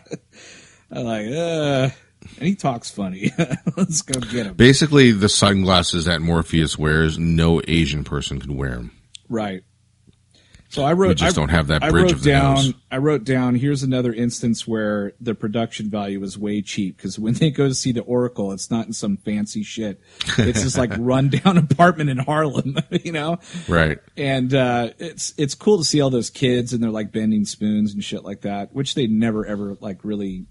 I'm 0.91 1.03
like, 1.05 1.27
uh, 1.27 1.89
and 2.37 2.47
he 2.47 2.55
talks 2.55 2.89
funny. 2.89 3.31
Let's 3.77 4.01
go 4.01 4.19
get 4.19 4.45
him. 4.45 4.53
Basically, 4.55 5.11
the 5.11 5.29
sunglasses 5.29 6.05
that 6.05 6.21
Morpheus 6.21 6.77
wears, 6.77 7.17
no 7.17 7.61
Asian 7.67 8.03
person 8.03 8.39
could 8.39 8.51
wear 8.51 8.71
them. 8.71 8.91
Right. 9.27 9.63
So 10.69 10.83
I 10.83 10.93
wrote. 10.93 11.09
We 11.09 11.15
just 11.15 11.35
I, 11.35 11.41
don't 11.41 11.49
have 11.49 11.67
that 11.67 11.83
I 11.83 11.89
bridge 11.89 12.03
wrote 12.03 12.11
of 12.11 12.23
the 12.23 12.29
down. 12.29 12.55
nose. 12.55 12.73
I 12.91 12.97
wrote 12.97 13.23
down. 13.23 13.55
Here's 13.55 13.81
another 13.81 14.13
instance 14.13 14.67
where 14.67 15.13
the 15.19 15.33
production 15.33 15.89
value 15.89 16.21
is 16.23 16.37
way 16.37 16.61
cheap 16.61 16.95
because 16.95 17.17
when 17.17 17.33
they 17.33 17.49
go 17.49 17.67
to 17.67 17.73
see 17.73 17.91
the 17.91 18.01
Oracle, 18.01 18.51
it's 18.51 18.69
not 18.69 18.85
in 18.85 18.93
some 18.93 19.17
fancy 19.17 19.63
shit. 19.63 19.99
It's 20.37 20.61
just 20.61 20.77
like 20.77 20.91
rundown 20.99 21.57
apartment 21.57 22.11
in 22.11 22.19
Harlem, 22.19 22.77
you 23.03 23.11
know. 23.11 23.39
Right. 23.67 23.97
And 24.15 24.53
uh, 24.53 24.91
it's 24.99 25.33
it's 25.37 25.55
cool 25.55 25.79
to 25.79 25.83
see 25.83 26.01
all 26.01 26.11
those 26.11 26.29
kids 26.29 26.71
and 26.71 26.83
they're 26.83 26.91
like 26.91 27.11
bending 27.11 27.45
spoons 27.45 27.95
and 27.95 28.03
shit 28.03 28.23
like 28.23 28.41
that, 28.41 28.71
which 28.71 28.93
they 28.93 29.07
never 29.07 29.47
ever 29.47 29.75
like 29.81 30.05
really 30.05 30.45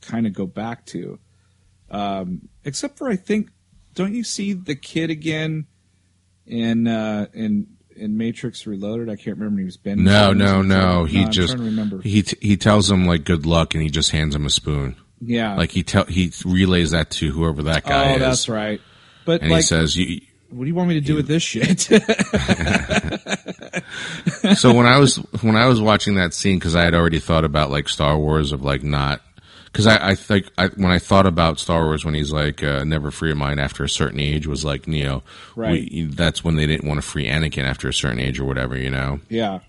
kind 0.00 0.26
of 0.26 0.32
go 0.32 0.46
back 0.46 0.86
to. 0.86 1.18
Um, 1.90 2.48
except 2.64 2.98
for 2.98 3.10
I 3.10 3.16
think, 3.16 3.50
don't 3.94 4.14
you 4.14 4.24
see 4.24 4.52
the 4.52 4.76
kid 4.76 5.10
again 5.10 5.66
in 6.46 6.86
uh, 6.86 7.26
in 7.34 7.66
in 7.96 8.16
Matrix 8.16 8.66
Reloaded? 8.66 9.08
I 9.10 9.16
can't 9.16 9.36
remember. 9.38 9.58
He 9.60 9.64
was 9.64 9.76
bending. 9.76 10.04
No, 10.04 10.32
no, 10.32 10.62
no. 10.62 11.04
He 11.04 11.24
I'm 11.24 11.30
just 11.30 11.54
trying 11.54 11.64
to 11.64 11.70
remember. 11.70 12.00
he 12.02 12.22
t- 12.22 12.38
he 12.40 12.56
tells 12.56 12.90
him 12.90 13.06
like 13.06 13.24
good 13.24 13.46
luck, 13.46 13.74
and 13.74 13.82
he 13.82 13.90
just 13.90 14.10
hands 14.10 14.34
him 14.34 14.46
a 14.46 14.50
spoon. 14.50 14.96
yeah, 15.20 15.56
Like 15.56 15.72
he 15.72 15.82
tell 15.82 16.04
he 16.04 16.32
relays 16.44 16.92
that 16.92 17.10
to 17.10 17.30
whoever 17.32 17.64
that 17.64 17.84
guy 17.84 18.04
is. 18.04 18.10
oh, 18.12 18.14
is, 18.14 18.20
that's 18.20 18.48
right. 18.48 18.80
But 19.24 19.42
and 19.42 19.50
like, 19.50 19.58
he 19.58 19.62
says, 19.62 19.96
"You." 19.96 20.20
what 20.50 20.64
do 20.64 20.68
you 20.68 20.74
want 20.74 20.88
me 20.88 20.94
to 20.94 21.00
do 21.00 21.14
with 21.14 21.28
this 21.28 21.44
shit? 21.44 21.80
so 24.56 24.74
when 24.74 24.86
I 24.86 24.98
was 24.98 25.16
when 25.42 25.56
I 25.56 25.66
was 25.66 25.80
watching 25.80 26.16
that 26.16 26.34
scene 26.34 26.58
because 26.58 26.74
I 26.74 26.82
had 26.84 26.94
already 26.94 27.20
thought 27.20 27.44
about 27.44 27.70
like 27.70 27.88
Star 27.88 28.18
Wars 28.18 28.52
of 28.52 28.62
like 28.62 28.82
not 28.82 29.20
because 29.72 29.86
I, 29.86 30.10
I 30.10 30.14
think 30.14 30.50
I, 30.58 30.66
when 30.68 30.90
I 30.90 30.98
thought 30.98 31.26
about 31.26 31.58
Star 31.60 31.84
Wars 31.84 32.04
when 32.04 32.14
he's 32.14 32.32
like 32.32 32.62
uh, 32.62 32.84
never 32.84 33.10
free 33.10 33.30
of 33.30 33.36
mind 33.36 33.60
after 33.60 33.84
a 33.84 33.88
certain 33.88 34.18
age 34.20 34.46
was 34.46 34.64
like 34.64 34.88
Neo 34.88 35.22
Right. 35.56 35.88
we, 35.90 36.04
that's 36.04 36.42
when 36.44 36.56
they 36.56 36.66
didn't 36.66 36.88
want 36.88 36.98
to 37.00 37.06
free 37.06 37.26
Anakin 37.26 37.64
after 37.64 37.88
a 37.88 37.92
certain 37.94 38.18
age 38.20 38.40
or 38.40 38.44
whatever 38.44 38.76
you 38.76 38.90
know 38.90 39.20
yeah, 39.28 39.60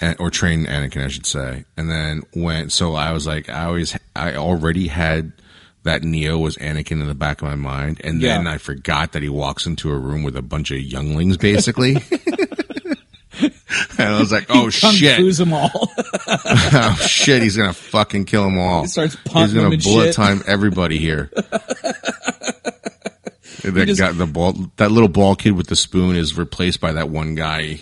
and, 0.00 0.16
or 0.18 0.30
train 0.30 0.66
Anakin 0.66 1.04
I 1.04 1.08
should 1.08 1.26
say 1.26 1.64
and 1.76 1.90
then 1.90 2.22
when 2.34 2.70
so 2.70 2.94
I 2.94 3.12
was 3.12 3.26
like 3.26 3.48
I 3.48 3.64
always 3.64 3.96
I 4.14 4.34
already 4.36 4.88
had 4.88 5.32
that 5.82 6.02
Neo 6.02 6.36
was 6.38 6.56
Anakin 6.56 7.00
in 7.00 7.06
the 7.06 7.14
back 7.14 7.42
of 7.42 7.48
my 7.48 7.54
mind 7.54 8.00
and 8.02 8.20
then 8.20 8.44
Yeah. 8.44 8.50
I 8.52 8.58
forgot 8.58 9.12
that 9.12 9.22
he 9.22 9.28
walks 9.28 9.66
into 9.66 9.90
a 9.92 9.96
room 9.98 10.22
with 10.24 10.36
a 10.36 10.42
bunch 10.42 10.70
of 10.72 10.80
younglings 10.80 11.36
basically. 11.36 11.94
And 13.98 14.08
I 14.08 14.20
was 14.20 14.30
like, 14.32 14.46
"Oh 14.50 14.68
shit! 14.70 15.16
Fu's 15.16 15.38
them 15.38 15.52
all. 15.52 15.70
oh 16.28 16.96
shit, 17.06 17.42
he's 17.42 17.56
gonna 17.56 17.72
fucking 17.72 18.24
kill 18.26 18.44
them 18.44 18.58
all. 18.58 18.82
He 18.82 18.88
starts 18.88 19.14
He's 19.14 19.32
punting 19.32 19.56
gonna 19.56 19.70
and 19.74 19.82
bullet 19.82 20.06
shit. 20.06 20.14
time 20.14 20.42
everybody 20.46 20.98
here. 20.98 21.30
That 23.64 23.86
just- 23.86 24.00
guy, 24.00 24.12
the 24.12 24.26
ball, 24.26 24.52
that 24.76 24.90
little 24.92 25.08
ball 25.08 25.34
kid 25.34 25.52
with 25.52 25.66
the 25.66 25.76
spoon 25.76 26.14
is 26.16 26.36
replaced 26.38 26.80
by 26.80 26.92
that 26.92 27.08
one 27.10 27.34
guy, 27.34 27.80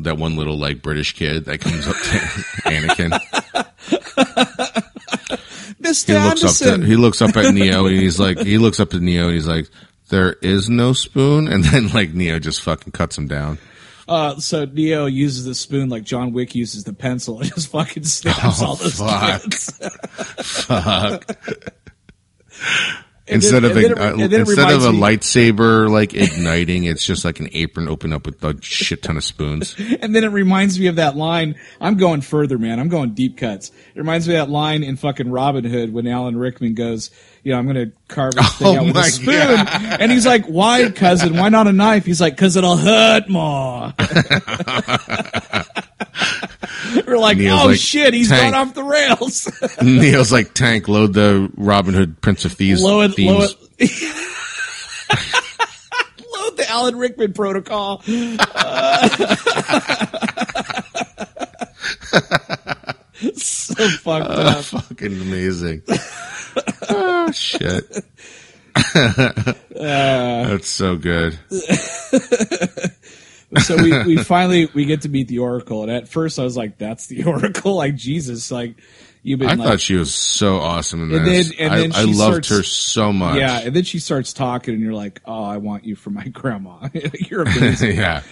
that 0.00 0.16
one 0.18 0.36
little 0.36 0.56
like 0.56 0.80
British 0.82 1.14
kid 1.14 1.46
that 1.46 1.60
comes 1.60 1.88
up 1.88 1.96
to 1.96 2.18
Anakin. 2.70 3.10
Mr. 5.80 6.06
He 6.06 6.28
looks 6.28 6.62
up 6.62 6.80
to, 6.80 6.86
he 6.86 6.96
looks 6.96 7.22
up 7.22 7.36
at 7.36 7.52
Neo 7.54 7.86
and 7.86 7.96
he's 7.96 8.18
like, 8.20 8.38
he 8.38 8.58
looks 8.58 8.80
up 8.80 8.90
to 8.90 9.00
Neo 9.00 9.24
and 9.26 9.34
he's 9.34 9.46
like, 9.48 9.68
there 10.08 10.34
is 10.34 10.68
no 10.70 10.92
spoon. 10.92 11.48
And 11.48 11.64
then 11.64 11.88
like 11.88 12.14
Neo 12.14 12.38
just 12.38 12.62
fucking 12.62 12.92
cuts 12.92 13.18
him 13.18 13.26
down. 13.26 13.58
Uh, 14.08 14.36
so 14.38 14.64
Neo 14.64 15.06
uses 15.06 15.44
the 15.44 15.54
spoon 15.54 15.88
like 15.88 16.04
John 16.04 16.32
Wick 16.32 16.54
uses 16.54 16.84
the 16.84 16.92
pencil 16.92 17.40
and 17.40 17.48
just 17.54 17.68
fucking 17.68 18.04
stabs 18.04 18.62
Oh, 18.62 18.66
all 18.66 18.76
those 18.76 18.98
fuck. 18.98 19.42
kids. 19.42 19.70
Fuck. 20.66 21.36
And 23.26 23.36
instead 23.36 23.62
then- 23.62 23.70
of 23.70 23.76
a, 23.78 23.80
it- 23.80 23.98
uh, 23.98 24.10
and 24.12 24.20
then 24.20 24.32
it 24.32 24.40
instead 24.40 24.70
of 24.70 24.84
a 24.84 24.92
me- 24.92 24.98
lightsaber 25.00 25.88
like 25.88 26.12
igniting, 26.12 26.84
it's 26.84 27.04
just 27.06 27.24
like 27.24 27.40
an 27.40 27.48
apron 27.52 27.88
open 27.88 28.12
up 28.12 28.26
with 28.26 28.44
a 28.44 28.54
shit 28.60 29.02
ton 29.02 29.16
of 29.16 29.24
spoons. 29.24 29.74
And 30.04 30.14
then 30.14 30.24
it 30.24 30.28
reminds 30.28 30.78
me 30.78 30.88
of 30.88 30.96
that 30.96 31.16
line. 31.16 31.54
I'm 31.80 31.96
going 31.96 32.20
further, 32.20 32.58
man. 32.58 32.78
I'm 32.78 32.90
going 32.90 33.14
deep 33.14 33.38
cuts. 33.38 33.70
It 33.94 33.98
reminds 33.98 34.28
me 34.28 34.34
of 34.34 34.46
that 34.46 34.52
line 34.52 34.82
in 34.82 34.96
fucking 34.96 35.30
Robin 35.30 35.64
Hood 35.64 35.94
when 35.94 36.06
Alan 36.06 36.36
Rickman 36.36 36.74
goes, 36.74 37.10
you 37.42 37.52
know, 37.52 37.58
I'm 37.58 37.64
going 37.64 37.90
to 37.90 37.92
carve 38.08 38.34
this 38.34 38.52
thing 38.58 38.76
Oh 38.76 38.80
out 38.80 38.86
with 38.86 38.96
a 38.96 39.02
spoon. 39.04 39.66
And 40.00 40.12
he's 40.12 40.26
like, 40.26 40.44
why, 40.44 40.90
cousin? 40.90 41.36
Why 41.38 41.48
not 41.48 41.66
a 41.66 41.72
knife? 41.72 42.04
He's 42.04 42.20
like, 42.20 42.36
cause 42.36 42.56
it'll 42.56 42.76
hurt 42.76 43.28
more. 43.30 43.94
We're 47.06 47.18
like, 47.18 47.38
oh 47.40 47.66
like, 47.66 47.78
shit, 47.78 48.14
he's 48.14 48.28
"Tank." 48.28 48.52
gone 48.52 48.68
off 48.68 48.74
the 48.74 48.82
rails. 48.82 49.50
Neo's 49.82 50.32
like, 50.32 50.54
tank, 50.54 50.88
load 50.88 51.14
the 51.14 51.50
Robin 51.56 51.94
Hood 51.94 52.20
Prince 52.20 52.44
of 52.44 52.52
Thieves 52.52 52.82
it, 52.82 53.14
themes. 53.14 53.56
it. 53.78 53.90
Load 56.36 56.56
the 56.56 56.68
Alan 56.68 56.96
Rickman 56.96 57.32
protocol. 57.32 58.02
so 63.36 63.88
fucked 63.88 64.30
uh, 64.30 64.54
up. 64.58 64.64
Fucking 64.64 65.12
amazing. 65.12 65.82
oh 66.88 67.30
shit. 67.32 68.04
Uh. 68.76 69.54
That's 69.74 70.68
so 70.68 70.96
good. 70.96 71.38
So 73.62 73.76
we, 73.76 74.04
we 74.16 74.16
finally 74.22 74.66
we 74.74 74.84
get 74.84 75.02
to 75.02 75.08
meet 75.08 75.28
the 75.28 75.38
Oracle, 75.40 75.82
and 75.82 75.90
at 75.90 76.08
first 76.08 76.38
I 76.38 76.44
was 76.44 76.56
like, 76.56 76.78
"That's 76.78 77.06
the 77.06 77.24
Oracle!" 77.26 77.74
Like 77.76 77.94
Jesus, 77.96 78.50
like 78.50 78.76
you've 79.22 79.38
been 79.40 79.48
I 79.50 79.54
like, 79.54 79.68
thought 79.68 79.80
she 79.80 79.94
was 79.94 80.14
so 80.14 80.56
awesome 80.56 81.10
in 81.10 81.16
And 81.18 81.26
this. 81.26 81.48
then- 81.50 81.58
and 81.60 81.72
I, 81.72 81.78
then 81.78 81.92
I 81.92 82.04
she 82.04 82.12
loved 82.14 82.44
starts- 82.44 82.48
her 82.50 82.62
so 82.62 83.12
much. 83.12 83.38
yeah, 83.38 83.60
and 83.60 83.74
then 83.74 83.84
she 83.84 83.98
starts 83.98 84.32
talking, 84.32 84.74
and 84.74 84.82
you're 84.82 84.94
like, 84.94 85.20
"Oh, 85.24 85.44
I 85.44 85.56
want 85.58 85.84
you 85.84 85.96
for 85.96 86.10
my 86.10 86.28
grandma. 86.28 86.88
you're 87.28 87.42
amazing." 87.42 87.96
yeah. 87.96 88.22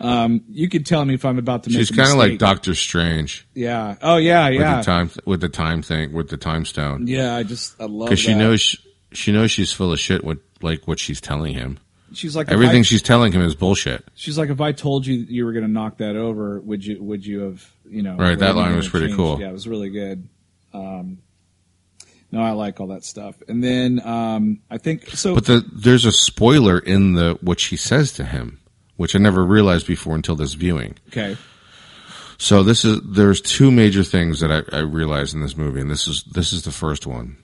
Um, 0.00 0.42
you 0.48 0.68
can 0.68 0.84
tell 0.84 1.04
me 1.04 1.14
if 1.14 1.24
I'm 1.24 1.38
about 1.38 1.64
to. 1.64 1.70
She's 1.70 1.90
kind 1.90 2.08
of 2.10 2.16
like. 2.18 2.38
Doctor 2.38 2.76
Strange 2.76 3.48
Yeah. 3.52 3.96
Oh 4.00 4.16
yeah, 4.16 4.48
with 4.48 4.60
yeah, 4.60 4.76
the 4.76 4.82
time 4.84 5.10
with 5.24 5.40
the 5.40 5.48
time 5.48 5.82
thing 5.82 6.12
with 6.12 6.28
the 6.28 6.36
time 6.36 6.64
stone 6.64 7.08
yeah. 7.08 7.34
I 7.34 7.42
just 7.42 7.80
I 7.80 7.86
love 7.86 8.06
because 8.08 8.20
she 8.20 8.34
knows 8.34 8.60
she, 8.60 8.78
she 9.12 9.32
knows 9.32 9.50
she's 9.50 9.72
full 9.72 9.92
of 9.92 9.98
shit. 9.98 10.22
With 10.22 10.38
like 10.62 10.86
what 10.86 11.00
she's 11.00 11.20
telling 11.20 11.52
him, 11.54 11.80
she's 12.12 12.34
like 12.36 12.50
everything 12.50 12.80
I- 12.80 12.82
she's 12.82 13.02
telling 13.02 13.32
him 13.32 13.42
is 13.42 13.54
bullshit. 13.54 14.04
She's 14.14 14.36
like, 14.38 14.50
if 14.50 14.60
I 14.60 14.72
told 14.72 15.06
you 15.06 15.14
you 15.14 15.44
were 15.44 15.52
going 15.52 15.64
to 15.64 15.70
knock 15.70 15.98
that 15.98 16.16
over, 16.16 16.60
would 16.60 16.84
you? 16.84 17.02
Would 17.02 17.24
you 17.26 17.40
have? 17.40 17.68
You 17.88 18.02
know, 18.02 18.16
Right, 18.16 18.38
that 18.38 18.54
line 18.54 18.76
was 18.76 18.88
pretty 18.88 19.14
cool. 19.14 19.40
Yeah, 19.40 19.48
it 19.48 19.52
was 19.52 19.66
really 19.66 19.88
good. 19.90 20.28
Um, 20.74 21.18
no, 22.30 22.42
I 22.42 22.50
like 22.50 22.78
all 22.80 22.88
that 22.88 23.04
stuff. 23.04 23.36
And 23.48 23.64
then 23.64 24.00
um, 24.06 24.60
I 24.70 24.76
think 24.76 25.08
so. 25.10 25.34
But 25.34 25.46
the, 25.46 25.64
there's 25.72 26.04
a 26.04 26.12
spoiler 26.12 26.78
in 26.78 27.14
the 27.14 27.38
what 27.40 27.58
she 27.60 27.76
says 27.76 28.12
to 28.12 28.24
him, 28.24 28.60
which 28.96 29.16
I 29.16 29.18
never 29.18 29.42
realized 29.44 29.86
before 29.86 30.14
until 30.14 30.36
this 30.36 30.52
viewing. 30.52 30.96
okay, 31.08 31.38
So 32.36 32.62
this 32.62 32.84
is 32.84 33.00
there's 33.02 33.40
two 33.40 33.70
major 33.70 34.04
things 34.04 34.40
that 34.40 34.52
I, 34.52 34.76
I 34.76 34.80
realized 34.80 35.34
in 35.34 35.40
this 35.40 35.56
movie, 35.56 35.80
and 35.80 35.90
this 35.90 36.06
is 36.06 36.22
this 36.24 36.52
is 36.52 36.64
the 36.64 36.70
first 36.72 37.06
one. 37.06 37.38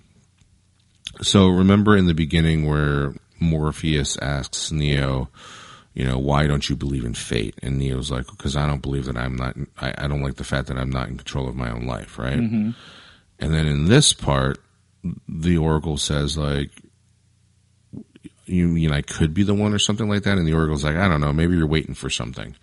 So 1.22 1.48
remember 1.48 1.96
in 1.96 2.06
the 2.06 2.12
beginning 2.14 2.66
where 2.66 3.14
Morpheus 3.40 4.16
asks 4.18 4.70
Neo, 4.70 5.28
you 5.94 6.04
know, 6.04 6.18
why 6.18 6.46
don't 6.46 6.68
you 6.68 6.76
believe 6.76 7.04
in 7.04 7.14
fate? 7.14 7.54
And 7.62 7.78
Neo's 7.78 8.10
like, 8.10 8.26
because 8.26 8.56
I 8.56 8.66
don't 8.66 8.82
believe 8.82 9.04
that 9.04 9.16
I'm 9.16 9.36
not. 9.36 9.56
I, 9.80 9.94
I 9.96 10.08
don't 10.08 10.22
like 10.22 10.36
the 10.36 10.44
fact 10.44 10.68
that 10.68 10.76
I'm 10.76 10.90
not 10.90 11.08
in 11.08 11.16
control 11.16 11.48
of 11.48 11.54
my 11.54 11.70
own 11.70 11.86
life, 11.86 12.18
right? 12.18 12.38
And 13.38 13.54
then 13.54 13.66
in 13.66 13.86
this 13.86 14.12
part, 14.12 14.58
the 15.28 15.58
Oracle 15.58 15.96
says 15.96 16.36
like, 16.36 16.70
you 18.46 18.68
mean 18.68 18.92
I 18.92 19.02
could 19.02 19.32
be 19.34 19.42
the 19.42 19.54
one 19.54 19.72
or 19.72 19.78
something 19.78 20.08
like 20.08 20.24
that? 20.24 20.36
And 20.36 20.46
the 20.46 20.54
Oracle's 20.54 20.84
like, 20.84 20.96
I 20.96 21.08
don't 21.08 21.20
know, 21.20 21.32
maybe 21.32 21.56
you're 21.56 21.66
waiting 21.66 21.94
for 21.94 22.10
something. 22.10 22.56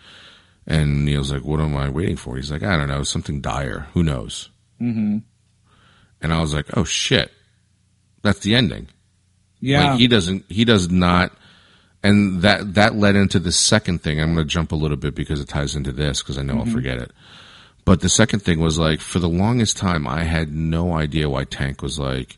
And 0.68 1.06
Neo's 1.06 1.32
like, 1.32 1.44
what 1.44 1.60
am 1.60 1.76
I 1.76 1.90
waiting 1.90 2.18
for? 2.18 2.36
He's 2.36 2.52
like, 2.52 2.64
I 2.64 2.78
don't 2.78 2.88
know, 2.88 3.04
something 3.04 3.42
dire. 3.42 3.88
Who 3.94 4.04
knows? 4.04 4.50
Mm-hmm. 4.80 5.20
And 6.22 6.34
I 6.34 6.40
was 6.40 6.54
like, 6.54 6.78
oh 6.78 6.84
shit, 6.84 7.32
that's 8.22 8.40
the 8.40 8.56
ending. 8.56 8.90
Yeah, 9.62 9.92
Like 9.92 10.00
he 10.00 10.08
doesn't, 10.08 10.46
he 10.50 10.66
does 10.66 10.90
not. 10.90 11.32
And 12.04 12.42
that, 12.42 12.74
that 12.74 12.96
led 12.96 13.16
into 13.16 13.40
the 13.40 13.52
second 13.52 14.02
thing. 14.02 14.20
I'm 14.20 14.34
going 14.34 14.46
to 14.48 14.52
jump 14.52 14.72
a 14.72 14.76
little 14.76 14.98
bit 14.98 15.16
because 15.16 15.40
it 15.40 15.48
ties 15.48 15.76
into 15.76 15.92
this 15.92 16.22
because 16.22 16.38
I 16.38 16.42
know 16.42 16.56
I'll 16.56 16.64
mm-hmm. 16.64 16.74
forget 16.74 16.98
it. 16.98 17.12
But 17.86 18.02
the 18.02 18.10
second 18.10 18.42
thing 18.42 18.60
was 18.60 18.78
like, 18.80 19.00
for 19.00 19.20
the 19.20 19.30
longest 19.30 19.78
time, 19.78 20.08
I 20.08 20.24
had 20.24 20.54
no 20.54 20.94
idea 20.94 21.30
why 21.30 21.46
Tank 21.46 21.82
was 21.82 22.00
like, 22.00 22.38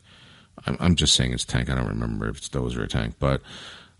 I'm, 0.66 0.76
I'm 0.80 0.94
just 0.96 1.14
saying 1.14 1.32
it's 1.32 1.44
Tank. 1.44 1.70
I 1.70 1.74
don't 1.74 1.88
remember 1.88 2.28
if 2.28 2.38
it's 2.38 2.48
Dozer 2.48 2.78
or 2.78 2.86
Tank, 2.86 3.16
but 3.18 3.42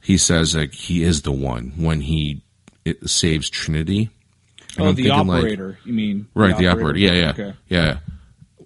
he 0.01 0.19
says 0.19 0.55
like 0.55 0.73
he 0.73 1.03
is 1.03 1.23
the 1.23 1.33
one 1.33 1.73
when 1.77 2.01
he 2.01 2.43
it 2.85 3.09
saves 3.09 3.49
Trinity. 3.49 4.11
And 4.77 4.87
oh, 4.87 4.89
I'm 4.89 4.95
the 4.95 5.05
thinking, 5.05 5.27
like, 5.27 5.39
operator. 5.39 5.79
you 5.85 5.93
mean 5.93 6.27
right? 6.35 6.57
The 6.57 6.69
operator. 6.69 6.99
Yeah, 6.99 7.13
yeah, 7.13 7.31
Okay. 7.31 7.55
yeah. 7.69 7.99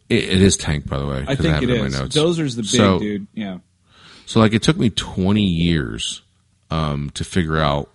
It, 0.09 0.25
it 0.25 0.43
is 0.43 0.57
Tank, 0.57 0.89
by 0.89 0.99
the 0.99 1.07
way. 1.07 1.25
I 1.29 1.35
think 1.35 1.55
have 1.55 1.63
it 1.63 1.71
in 1.71 1.87
is. 1.87 1.93
My 1.93 2.01
notes. 2.01 2.17
Dozer's 2.17 2.57
the 2.57 2.63
big 2.63 2.71
So- 2.71 2.99
dude. 2.99 3.27
Yeah. 3.35 3.59
So 4.29 4.41
like 4.41 4.53
it 4.53 4.61
took 4.63 4.77
me 4.77 4.91
20 4.91 5.41
years 5.43 6.21
um, 6.71 7.09
to 7.15 7.25
figure 7.25 7.57
out 7.57 7.89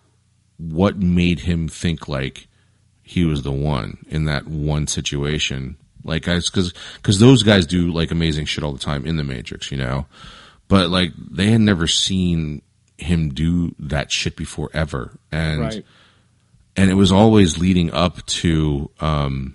what 0.57 0.97
made 0.97 1.41
him 1.41 1.67
think 1.67 2.07
like 2.07 2.47
he 3.03 3.23
was 3.23 3.43
the 3.43 3.51
one 3.51 4.03
in 4.09 4.25
that 4.25 4.47
one 4.47 4.87
situation. 4.87 5.77
Like 6.03 6.23
guys, 6.23 6.49
because 6.49 6.73
because 6.95 7.19
those 7.19 7.43
guys 7.43 7.67
do 7.67 7.91
like 7.91 8.09
amazing 8.09 8.45
shit 8.45 8.63
all 8.63 8.73
the 8.73 8.79
time 8.79 9.05
in 9.05 9.17
the 9.17 9.23
Matrix, 9.23 9.71
you 9.71 9.77
know. 9.77 10.07
But 10.67 10.89
like 10.89 11.11
they 11.15 11.51
had 11.51 11.61
never 11.61 11.85
seen 11.85 12.63
him 12.97 13.29
do 13.29 13.75
that 13.77 14.11
shit 14.11 14.35
before 14.35 14.71
ever, 14.73 15.11
and 15.31 15.61
Right. 15.61 15.85
and 16.75 16.89
it 16.89 16.95
was 16.95 17.11
always 17.11 17.59
leading 17.59 17.93
up 17.93 18.25
to 18.41 18.89
um 18.99 19.53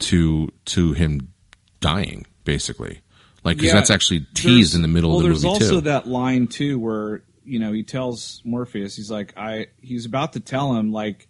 to 0.00 0.52
to 0.66 0.92
him 0.92 1.32
dying 1.80 2.26
basically 2.44 3.00
like 3.44 3.56
because 3.56 3.68
Yeah, 3.68 3.74
that's 3.74 3.90
actually 3.90 4.26
teased 4.34 4.74
in 4.74 4.82
the 4.82 4.88
middle 4.88 5.10
well, 5.10 5.18
of 5.18 5.22
the 5.24 5.28
there's 5.28 5.44
movie 5.44 5.54
also 5.54 5.70
too. 5.76 5.80
that 5.82 6.06
line 6.06 6.46
too 6.46 6.78
where 6.78 7.22
you 7.44 7.58
know 7.58 7.72
he 7.72 7.82
tells 7.82 8.40
Morpheus 8.44 8.96
he's 8.96 9.10
like 9.10 9.34
I 9.36 9.68
he's 9.80 10.06
about 10.06 10.32
to 10.32 10.40
tell 10.40 10.74
him 10.74 10.92
like 10.92 11.28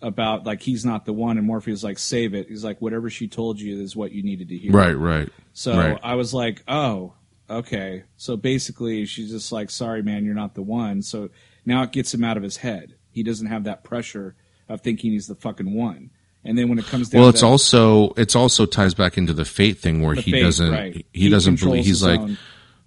about 0.00 0.46
like 0.46 0.62
he's 0.62 0.84
not 0.84 1.04
the 1.04 1.12
one 1.12 1.38
and 1.38 1.46
Morpheus 1.46 1.80
is 1.80 1.84
like 1.84 1.98
save 1.98 2.34
it. 2.34 2.48
He's 2.48 2.64
like 2.64 2.80
whatever 2.80 3.10
she 3.10 3.28
told 3.28 3.60
you 3.60 3.82
is 3.82 3.94
what 3.94 4.12
you 4.12 4.22
needed 4.22 4.48
to 4.48 4.56
hear. 4.56 4.72
Right 4.72 4.94
right. 4.94 5.28
So 5.52 5.76
right. 5.76 5.98
I 6.02 6.14
was 6.14 6.32
like 6.32 6.62
oh 6.66 7.14
okay. 7.50 8.04
So 8.16 8.36
basically 8.36 9.04
she's 9.06 9.30
just 9.30 9.52
like 9.52 9.70
sorry 9.70 10.02
man 10.02 10.24
you're 10.24 10.34
not 10.34 10.54
the 10.54 10.62
one. 10.62 11.02
So 11.02 11.28
now 11.66 11.82
it 11.82 11.92
gets 11.92 12.14
him 12.14 12.24
out 12.24 12.36
of 12.36 12.42
his 12.42 12.58
head. 12.58 12.94
He 13.10 13.22
doesn't 13.22 13.48
have 13.48 13.64
that 13.64 13.84
pressure 13.84 14.36
of 14.68 14.80
thinking 14.80 15.12
he's 15.12 15.26
the 15.26 15.34
fucking 15.34 15.74
one 15.74 16.10
and 16.48 16.56
then 16.58 16.68
when 16.68 16.78
it 16.78 16.86
comes 16.86 17.08
down 17.10 17.20
well 17.20 17.30
to 17.30 17.36
it's 17.36 17.42
also 17.42 18.12
it's 18.16 18.34
also 18.34 18.66
ties 18.66 18.94
back 18.94 19.16
into 19.18 19.32
the 19.32 19.44
fate 19.44 19.78
thing 19.78 20.02
where 20.02 20.14
he 20.14 20.32
fate, 20.32 20.42
doesn't 20.42 20.70
right. 20.72 21.06
he, 21.12 21.28
doesn't 21.28 21.56
controls 21.58 21.72
believe 21.72 21.84
he's 21.86 22.02
like 22.02 22.20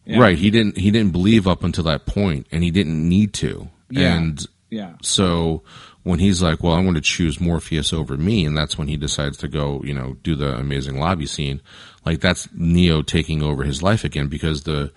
Yeah. 0.05 0.20
right 0.20 0.38
he 0.38 0.49
didn't 0.49 0.78
he 0.78 0.89
didn't 0.91 1.12
believe 1.12 1.47
up 1.47 1.64
until 1.64 1.84
that 1.86 2.05
point 2.05 2.47
and 2.51 2.64
he 2.64 2.72
didn't 2.72 3.07
need 3.07 3.34
to 3.36 3.70
Yeah. 3.89 4.16
and 4.18 4.45
yeah 4.70 4.93
So 5.03 5.64
when 6.03 6.18
he's 6.18 6.41
like, 6.41 6.64
"Well, 6.64 6.74
I'm 6.74 6.82
going 6.86 6.95
to 6.95 7.01
choose 7.01 7.39
Morpheus 7.39 7.93
over 7.93 8.18
me," 8.18 8.43
and 8.43 8.57
that's 8.57 8.76
when 8.76 8.88
he 8.88 8.97
decides 8.97 9.38
to 9.38 9.47
go, 9.47 9.84
you 9.86 9.93
know, 9.93 10.18
do 10.24 10.36
the 10.36 10.55
amazing 10.57 10.97
lobby 10.99 11.28
scene. 11.28 11.62
Like 12.03 12.22
that's 12.22 12.49
Neo 12.55 13.03
taking 13.03 13.43
over 13.43 13.64
his 13.64 13.84
life 13.84 14.03
again 14.03 14.28
because 14.28 14.64
the 14.64 14.91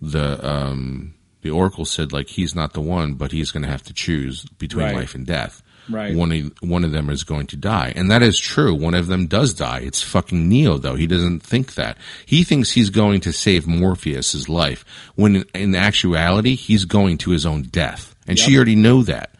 the 0.00 0.38
um 0.48 1.14
the 1.42 1.50
Oracle 1.50 1.84
said 1.84 2.12
like 2.12 2.28
he's 2.28 2.54
not 2.54 2.74
the 2.74 2.80
one, 2.80 3.14
but 3.14 3.32
he's 3.32 3.50
going 3.50 3.64
to 3.64 3.68
have 3.68 3.82
to 3.84 3.92
choose 3.92 4.44
between 4.58 4.86
Right. 4.86 4.94
life 4.94 5.16
and 5.16 5.26
death. 5.26 5.62
Right. 5.88 6.14
One 6.14 6.32
of, 6.32 6.52
one 6.60 6.84
of 6.84 6.90
them 6.92 7.10
is 7.10 7.22
going 7.24 7.46
to 7.48 7.56
die, 7.56 7.92
and 7.94 8.10
that 8.10 8.22
is 8.22 8.38
true. 8.38 8.74
One 8.74 8.94
of 8.94 9.06
them 9.06 9.26
does 9.26 9.54
die. 9.54 9.80
It's 9.80 10.02
fucking 10.02 10.48
Neo, 10.48 10.78
though. 10.78 10.96
He 10.96 11.06
doesn't 11.06 11.40
think 11.40 11.74
that. 11.74 11.96
He 12.24 12.42
thinks 12.44 12.72
he's 12.72 12.90
going 12.90 13.20
to 13.20 13.32
save 13.32 13.66
Morpheus's 13.66 14.48
life, 14.48 14.84
when 15.14 15.36
in, 15.36 15.44
in 15.54 15.74
actuality 15.74 16.54
he's 16.56 16.84
going 16.84 17.18
to 17.18 17.30
his 17.30 17.46
own 17.46 17.62
death, 17.62 18.16
and 18.26 18.38
she 18.38 18.56
already 18.56 18.74
knew 18.76 19.02
that. 19.04 19.30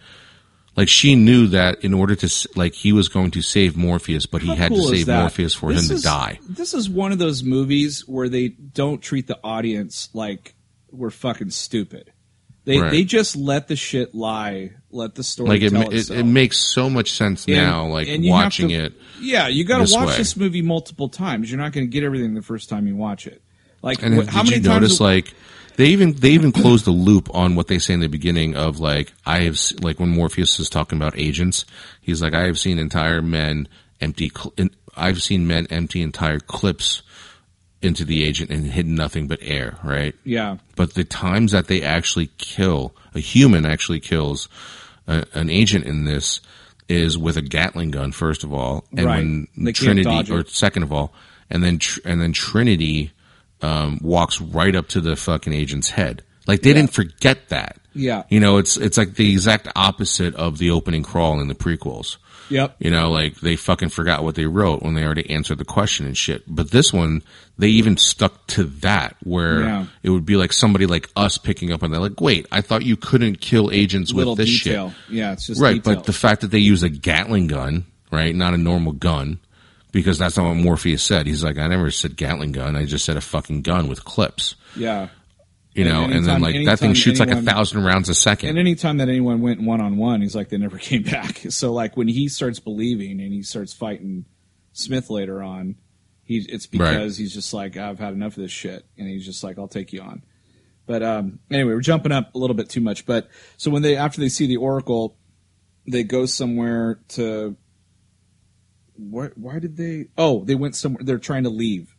Like 0.76 0.88
she 0.88 1.14
knew 1.14 1.47
that 1.49 1.82
in 1.82 1.94
order 1.94 2.14
to 2.16 2.49
like 2.55 2.74
he 2.74 2.92
was 2.92 3.09
going 3.09 3.30
to 3.30 3.40
save 3.42 3.76
Morpheus, 3.78 4.26
but 4.26 4.42
he 4.42 4.55
had 4.55 4.68
cool 4.68 4.90
to 4.90 4.97
save? 4.97 5.09
Morpheus 5.09 5.55
for 5.55 5.72
This 5.72 5.88
him 5.88 5.97
is- 5.97 6.03
to 6.03 6.07
die. 6.07 6.38
This 6.47 6.74
is 6.74 6.88
one 6.90 7.12
of 7.12 7.18
those 7.18 7.42
movies 7.42 8.07
where 8.07 8.28
they 8.28 8.49
don't 8.49 9.01
treat 9.01 9.26
the 9.26 9.38
audience 9.42 10.11
like 10.12 10.55
we're 10.92 11.09
fucking 11.11 11.49
stupid. 11.51 12.12
They 12.66 12.78
Right. 12.80 12.90
they 12.90 13.04
just 13.04 13.36
let 13.36 13.68
the 13.68 13.76
shit 13.76 14.14
lie, 14.14 14.72
let 14.90 15.14
the 15.14 15.22
story 15.22 15.48
Like 15.48 15.62
it, 15.62 15.72
it, 15.72 16.10
it 16.10 16.24
makes 16.26 16.58
so 16.58 16.90
much 16.90 17.12
sense 17.12 17.46
And- 17.46 17.56
now. 17.56 17.86
Like 17.86 18.08
and 18.08 18.24
watching 18.26 18.68
to- 18.68 18.74
it. 18.74 18.92
Yeah, 19.22 19.48
you 19.48 19.64
got 19.64 19.86
to 19.86 19.94
watch 19.94 20.08
way. 20.08 20.16
this 20.18 20.36
movie 20.36 20.60
multiple 20.62 21.08
times. 21.08 21.50
You're 21.50 21.60
not 21.60 21.72
going 21.72 21.86
to 21.86 21.90
get 21.90 22.02
everything 22.04 22.34
the 22.34 22.42
first 22.42 22.68
time 22.68 22.86
you 22.86 22.96
watch 22.96 23.26
it. 23.26 23.40
Like, 23.82 24.02
And 24.02 24.20
wh- 24.20 24.26
how 24.28 24.42
many 24.42 24.56
you 24.56 24.62
times? 24.62 24.80
notice 24.82 25.00
like 25.00 25.32
they 25.76 25.86
even 25.86 26.14
they 26.14 26.30
even 26.30 26.50
closed 26.52 26.84
the 26.86 26.90
loop 26.90 27.32
on 27.34 27.54
what 27.54 27.68
they 27.68 27.78
say 27.78 27.94
in 27.94 28.00
the 28.00 28.08
beginning 28.08 28.56
of 28.56 28.80
like 28.80 29.12
I 29.24 29.40
have 29.42 29.58
like 29.80 30.00
when 30.00 30.08
Morpheus 30.10 30.58
is 30.58 30.68
talking 30.68 30.98
about 30.98 31.16
agents, 31.16 31.64
he's 32.00 32.20
like 32.20 32.34
I 32.34 32.46
have 32.46 32.58
seen 32.58 32.78
entire 32.80 33.22
men 33.22 33.68
empty. 34.00 34.30
Cl- 34.36 34.54
I've 34.96 35.22
seen 35.22 35.46
men 35.46 35.66
empty 35.70 36.02
entire 36.02 36.40
clips 36.40 37.02
into 37.83 38.05
the 38.05 38.24
agent 38.24 38.51
and 38.51 38.66
hidden 38.66 38.95
nothing 38.95 39.27
but 39.27 39.39
air. 39.43 39.79
Right. 39.85 40.14
yeah, 40.24 40.57
But 40.77 40.95
the 40.95 41.05
times 41.05 41.53
that 41.53 41.66
they 41.68 41.83
actually 41.83 42.31
kill 42.39 42.95
a 43.14 43.20
human 43.20 43.66
actually 43.66 44.01
kills 44.01 44.49
a, 45.07 45.24
an 45.35 45.51
agent 45.51 45.85
in 45.85 46.05
this 46.05 46.41
is 46.89 47.18
with 47.18 47.37
a 47.37 47.43
Gatling 47.43 47.91
gun 47.91 48.12
first 48.12 48.45
of 48.45 48.53
all, 48.55 48.85
and 48.97 49.07
Right. 49.07 49.18
when 49.18 49.49
They 49.57 49.72
Trinity 49.72 50.33
or 50.33 50.45
second 50.47 50.85
of 50.85 50.93
all, 50.93 51.12
and 51.51 51.62
then 51.62 51.79
tr- 51.79 52.01
and 52.05 52.20
then 52.20 52.33
Trinity 52.33 53.12
um, 53.62 53.99
walks 54.03 54.41
right 54.41 54.74
up 54.74 54.89
to 54.89 55.01
the 55.01 55.16
fucking 55.16 55.53
agent's 55.53 55.91
head. 55.91 56.22
Like 56.47 56.62
they 56.62 56.72
didn't 56.72 56.93
forget 56.93 57.49
that. 57.49 57.79
yeah, 57.95 58.22
You 58.29 58.39
know, 58.41 58.59
it's 58.59 58.77
it's 58.77 58.97
like 58.99 59.14
the 59.14 59.33
exact 59.33 59.68
opposite 59.74 60.35
of 60.37 60.59
the 60.59 60.70
opening 60.70 61.03
crawl 61.03 61.41
in 61.41 61.49
the 61.49 61.55
prequels. 61.55 62.16
Yep. 62.49 62.76
You 62.78 62.90
know, 62.90 63.11
like 63.11 63.36
they 63.40 63.57
fucking 63.57 63.88
forgot 63.90 64.24
what 64.24 64.34
they 64.34 64.47
wrote 64.47 64.82
when 64.82 64.94
they 64.94 65.05
already 65.05 65.28
answered 65.30 65.59
the 65.59 65.64
question 65.64 66.07
and 66.07 66.16
shit. 66.16 66.42
But 66.47 66.70
this 66.70 66.92
one, 66.92 67.22
they 67.59 67.68
even 67.68 67.97
stuck 67.97 68.47
to 68.49 68.64
that 68.82 69.16
where 69.22 69.61
Yeah. 69.62 69.86
it 70.03 70.11
would 70.11 70.26
be 70.26 70.36
like 70.36 70.53
somebody 70.53 70.86
like 70.86 71.09
us 71.16 71.38
picking 71.38 71.72
up 71.72 71.82
on 71.82 71.90
that. 71.92 72.01
Like, 72.01 72.20
wait, 72.20 72.47
I 72.53 72.61
thought 72.61 72.84
you 72.84 72.97
couldn't 72.97 73.40
kill 73.40 73.70
agents 73.72 74.12
Little 74.12 74.32
with 74.36 74.47
this 74.47 74.62
detail. 74.62 74.90
shit. 75.09 75.16
Yeah, 75.16 75.32
it's 75.32 75.47
just 75.47 75.61
Right. 75.61 75.74
detail. 75.82 75.97
But 75.97 76.05
the 76.05 76.12
fact 76.12 76.40
that 76.42 76.51
they 76.51 76.59
use 76.59 76.82
a 76.82 76.88
Gatling 76.88 77.47
gun, 77.47 77.84
right, 78.12 78.34
not 78.34 78.55
a 78.55 78.59
normal 78.59 78.92
gun, 78.92 79.38
because 79.92 80.18
that's 80.18 80.36
not 80.36 80.47
what 80.49 80.57
Morpheus 80.57 81.03
said. 81.03 81.26
He's 81.26 81.42
like, 81.42 81.57
I 81.59 81.66
never 81.68 81.90
said 81.90 82.16
Gatling 82.16 82.53
gun. 82.53 82.76
I 82.76 82.84
just 82.84 83.05
said 83.05 83.16
a 83.16 83.20
fucking 83.22 83.62
gun 83.62 83.88
with 83.88 84.05
clips. 84.05 84.55
yeah. 84.76 85.09
You 85.77 85.85
And 85.85 85.93
know, 85.93 86.05
and 86.05 86.24
then 86.24 86.41
like 86.41 86.64
that 86.64 86.79
thing 86.79 86.95
shoots 86.95 87.20
like 87.20 87.31
a 87.31 87.43
thousand 87.43 87.85
rounds 87.85 88.09
a 88.09 88.14
second. 88.14 88.49
And 88.51 88.59
anytime 88.59 88.97
that 88.97 89.09
anyone 89.09 89.43
went 89.43 89.61
one 89.61 89.83
on 89.83 89.99
one, 89.99 90.22
he's 90.22 90.35
like 90.35 90.49
they 90.49 90.57
never 90.57 90.79
came 90.91 91.03
back. 91.03 91.39
So 91.51 91.72
like 91.72 91.97
when 91.97 92.09
he 92.09 92.29
starts 92.29 92.59
believing 92.59 93.20
and 93.20 93.33
he 93.33 93.43
starts 93.43 93.74
fighting 93.74 94.24
Smith 94.72 95.11
later 95.11 95.43
on, 95.43 95.77
he 96.22 96.39
it's 96.49 96.66
because 96.66 97.18
he's 97.18 97.35
just 97.35 97.53
like 97.53 97.77
I've 97.77 97.99
had 97.99 98.14
enough 98.14 98.37
of 98.37 98.43
this 98.43 98.53
shit, 98.53 98.87
and 98.97 99.07
he's 99.07 99.27
just 99.27 99.45
like 99.45 99.59
I'll 99.59 99.68
take 99.68 99.93
you 99.93 100.01
on. 100.01 100.22
But 100.87 101.03
um, 101.03 101.41
anyway, 101.51 101.74
we're 101.74 101.81
jumping 101.81 102.12
up 102.12 102.35
a 102.35 102.39
little 102.39 102.57
bit 102.57 102.70
too 102.70 102.81
much. 102.81 103.05
But 103.05 103.29
so 103.57 103.70
when 103.70 103.83
they 103.83 103.97
after 103.97 104.20
they 104.20 104.29
see 104.29 104.47
the 104.47 104.57
Oracle, 104.57 105.18
they 105.87 106.05
go 106.05 106.27
somewhere 106.27 107.01
to. 107.09 107.57
What? 108.95 109.37
Why 109.37 109.59
did 109.59 109.77
they? 109.77 110.07
Oh, 110.16 110.45
they 110.45 110.55
went 110.55 110.74
somewhere. 110.74 111.03
They're 111.05 111.18
trying 111.18 111.43
to 111.43 111.51
leave. 111.51 111.95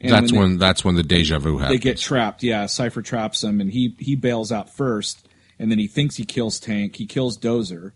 And 0.00 0.12
that's 0.12 0.30
they- 0.30 0.38
when 0.38 0.58
that's 0.58 0.84
when 0.84 0.94
the 0.94 1.02
deja 1.02 1.38
vu 1.38 1.58
happens. 1.58 1.78
they 1.78 1.82
get 1.82 1.98
trapped. 1.98 2.42
Yeah, 2.42 2.66
Cypher 2.66 3.02
traps 3.02 3.40
them, 3.40 3.60
and 3.60 3.70
he 3.70 3.94
he 3.98 4.14
bails 4.14 4.52
out 4.52 4.74
first, 4.74 5.26
and 5.58 5.70
then 5.70 5.78
he 5.78 5.86
thinks 5.88 6.16
he 6.16 6.24
kills 6.24 6.60
Tank. 6.60 6.96
He 6.96 7.06
kills 7.06 7.36
Dozer, 7.36 7.92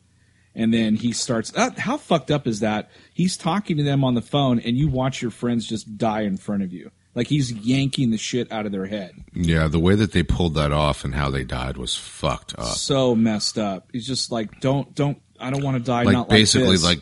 and 0.55 0.75
then 0.75 0.97
he 0.97 1.13
starts. 1.13 1.53
Uh, 1.55 1.71
how 1.79 1.97
fucked 1.97 2.31
up 2.31 2.47
is 2.47 2.61
that? 2.61 2.91
He's 3.15 3.37
talking 3.37 3.77
to 3.77 3.83
them 3.85 4.03
on 4.03 4.15
the 4.15 4.23
phone, 4.23 4.59
and 4.59 4.77
you 4.77 4.89
watch 4.89 5.23
your 5.23 5.31
friends 5.31 5.67
just 5.69 5.97
die 5.97 6.23
in 6.23 6.37
front 6.39 6.63
of 6.65 6.73
you. 6.73 6.91
Like 7.15 7.27
he's 7.27 7.53
yanking 7.53 8.11
the 8.11 8.17
shit 8.17 8.51
out 8.51 8.65
of 8.67 8.73
their 8.73 8.87
head. 8.87 9.13
Yeah, 9.35 9.69
the 9.69 9.79
way 9.79 9.95
that 9.95 10.13
they 10.13 10.23
pulled 10.23 10.55
that 10.55 10.73
off 10.73 11.05
and 11.05 11.15
how 11.15 11.31
they 11.31 11.45
died 11.45 11.77
was 11.77 11.95
fucked 11.95 12.59
up. 12.59 12.75
So 12.75 13.15
messed 13.15 13.59
up. 13.59 13.91
He's 13.93 14.07
just 14.07 14.33
like, 14.33 14.61
don't, 14.61 14.93
don't. 14.95 15.21
I 15.39 15.51
don't 15.51 15.63
want 15.63 15.77
to 15.77 15.83
die. 15.83 16.05
Like 16.05 16.15
not 16.15 16.29
basically, 16.31 16.69
like, 16.69 16.73
this. 16.79 16.85
like 16.85 17.01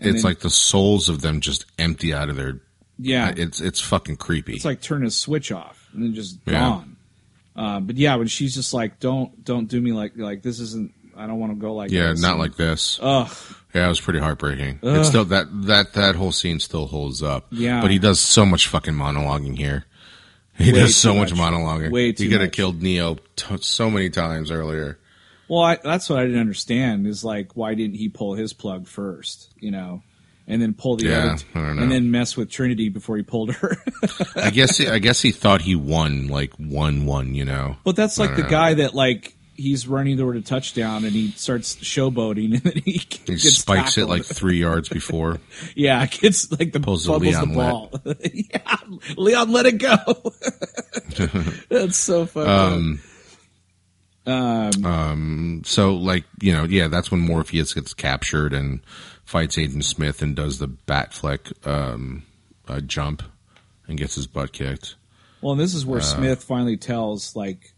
it's 0.00 0.14
then- 0.14 0.22
like 0.22 0.38
the 0.38 0.50
souls 0.50 1.08
of 1.08 1.20
them 1.20 1.40
just 1.40 1.66
empty 1.78 2.14
out 2.14 2.30
of 2.30 2.36
their. 2.36 2.60
Yeah, 3.00 3.32
It's 3.36 3.60
it's 3.60 3.80
fucking 3.80 4.16
creepy. 4.16 4.54
it's 4.54 4.64
like 4.64 4.80
turn 4.80 5.04
a 5.04 5.10
switch 5.10 5.50
off 5.52 5.88
and 5.92 6.02
then 6.02 6.14
just 6.14 6.38
Yeah. 6.46 6.60
gone. 6.60 6.96
Uh, 7.56 7.80
but 7.80 7.96
yeah, 7.96 8.14
when 8.16 8.26
she's 8.28 8.54
just 8.54 8.72
like, 8.72 9.00
don't, 9.00 9.44
don't 9.44 9.66
do 9.68 9.80
me 9.80 9.92
like 9.92 10.12
like 10.16 10.42
this 10.42 10.60
isn't. 10.60 10.92
I 11.16 11.26
don't 11.26 11.38
want 11.38 11.52
to 11.52 11.58
go 11.60 11.74
like 11.74 11.90
yeah, 11.90 12.10
this. 12.10 12.22
not 12.22 12.38
like 12.38 12.56
this. 12.56 12.98
Ugh. 13.02 13.30
Yeah, 13.74 13.84
it 13.86 13.88
was 13.88 14.00
pretty 14.00 14.20
heartbreaking. 14.20 14.80
Ugh. 14.82 14.96
It's 14.98 15.08
still 15.08 15.24
that 15.26 15.46
that 15.66 15.92
that 15.94 16.14
whole 16.14 16.32
scene 16.32 16.60
still 16.60 16.86
holds 16.86 17.22
up. 17.22 17.46
Yeah. 17.50 17.80
but 17.82 17.90
he 17.90 17.98
does 17.98 18.20
so 18.20 18.46
much 18.46 18.68
fucking 18.68 18.94
monologuing 18.94 19.58
here. 19.58 19.84
He 20.56 20.72
Way 20.72 20.80
does 20.80 20.96
so 20.96 21.14
much, 21.14 21.34
much. 21.34 21.52
monologuing. 21.52 21.90
Way 21.90 22.06
he 22.08 22.12
too 22.12 22.28
could 22.30 22.40
have 22.40 22.52
killed 22.52 22.82
Neo 22.82 23.16
t- 23.36 23.56
so 23.60 23.90
many 23.90 24.10
times 24.10 24.50
earlier. 24.50 24.98
Well, 25.48 25.62
I, 25.62 25.76
that's 25.82 26.08
what 26.08 26.18
I 26.20 26.26
didn't 26.26 26.40
understand 26.40 27.06
is 27.06 27.24
like, 27.24 27.56
why 27.56 27.74
didn't 27.74 27.96
he 27.96 28.08
pull 28.08 28.34
his 28.34 28.52
plug 28.52 28.86
first, 28.86 29.52
you 29.58 29.70
know, 29.72 30.02
and 30.50 30.60
then 30.60 30.74
pull 30.74 30.96
the 30.96 31.06
Yeah, 31.08 31.18
other, 31.18 31.36
t- 31.36 31.44
I 31.54 31.58
don't 31.60 31.76
know. 31.76 31.82
and 31.82 31.92
then 31.92 32.10
mess 32.10 32.36
with 32.36 32.50
Trinity 32.50 32.88
before 32.88 33.16
he 33.16 33.22
pulled 33.22 33.52
her. 33.54 33.76
I 34.36 34.50
guess 34.50 34.76
he, 34.76 34.88
I 34.88 34.98
guess 34.98 35.22
he 35.22 35.30
thought 35.32 35.62
he 35.62 35.76
won 35.76 36.28
like 36.28 36.52
one 36.56 37.06
one. 37.06 37.34
You 37.34 37.44
know. 37.44 37.76
but 37.84 37.96
that's 37.96 38.18
like 38.18 38.36
the 38.36 38.42
know. 38.42 38.48
guy 38.50 38.74
that 38.74 38.94
like 38.94 39.34
he's 39.54 39.86
running 39.86 40.16
toward 40.16 40.36
a 40.36 40.40
touchdown 40.40 41.04
and 41.04 41.12
he 41.12 41.30
starts 41.32 41.76
showboating 41.76 42.54
and 42.54 42.62
then 42.62 42.82
he, 42.82 42.92
He 43.26 43.36
spikes 43.36 43.98
it 43.98 44.08
like 44.08 44.24
three 44.24 44.58
yards 44.58 44.88
before. 44.88 45.38
yeah, 45.74 46.06
gets 46.06 46.50
like 46.50 46.72
the 46.72 46.80
Pulls 46.80 47.04
the 47.04 47.18
the 47.18 47.52
ball. 47.54 47.92
yeah, 48.32 48.76
Leon, 49.18 49.52
let 49.52 49.66
it 49.66 49.78
go. 49.78 49.96
that's 51.68 51.98
so 51.98 52.24
funny. 52.24 52.98
um, 54.26 55.62
So 55.64 55.94
like 55.94 56.24
you 56.40 56.52
know, 56.52 56.64
yeah, 56.64 56.88
that's 56.88 57.10
when 57.10 57.20
Morpheus 57.20 57.74
gets 57.74 57.94
captured 57.94 58.52
and 58.52 58.80
fights 59.30 59.56
Agent 59.56 59.84
Smith 59.84 60.22
and 60.22 60.34
does 60.34 60.58
the 60.58 60.66
Batfleck 60.66 61.64
um, 61.64 62.24
uh, 62.66 62.80
jump 62.80 63.22
and 63.86 63.96
gets 63.96 64.16
his 64.16 64.26
butt 64.26 64.52
kicked. 64.52 64.96
Well, 65.40 65.52
and 65.52 65.60
this 65.60 65.72
is 65.72 65.84
Uh, 65.84 65.88
where 65.88 66.00
Smith 66.00 66.42
finally 66.42 66.76
tells, 66.76 67.36
like, 67.36 67.72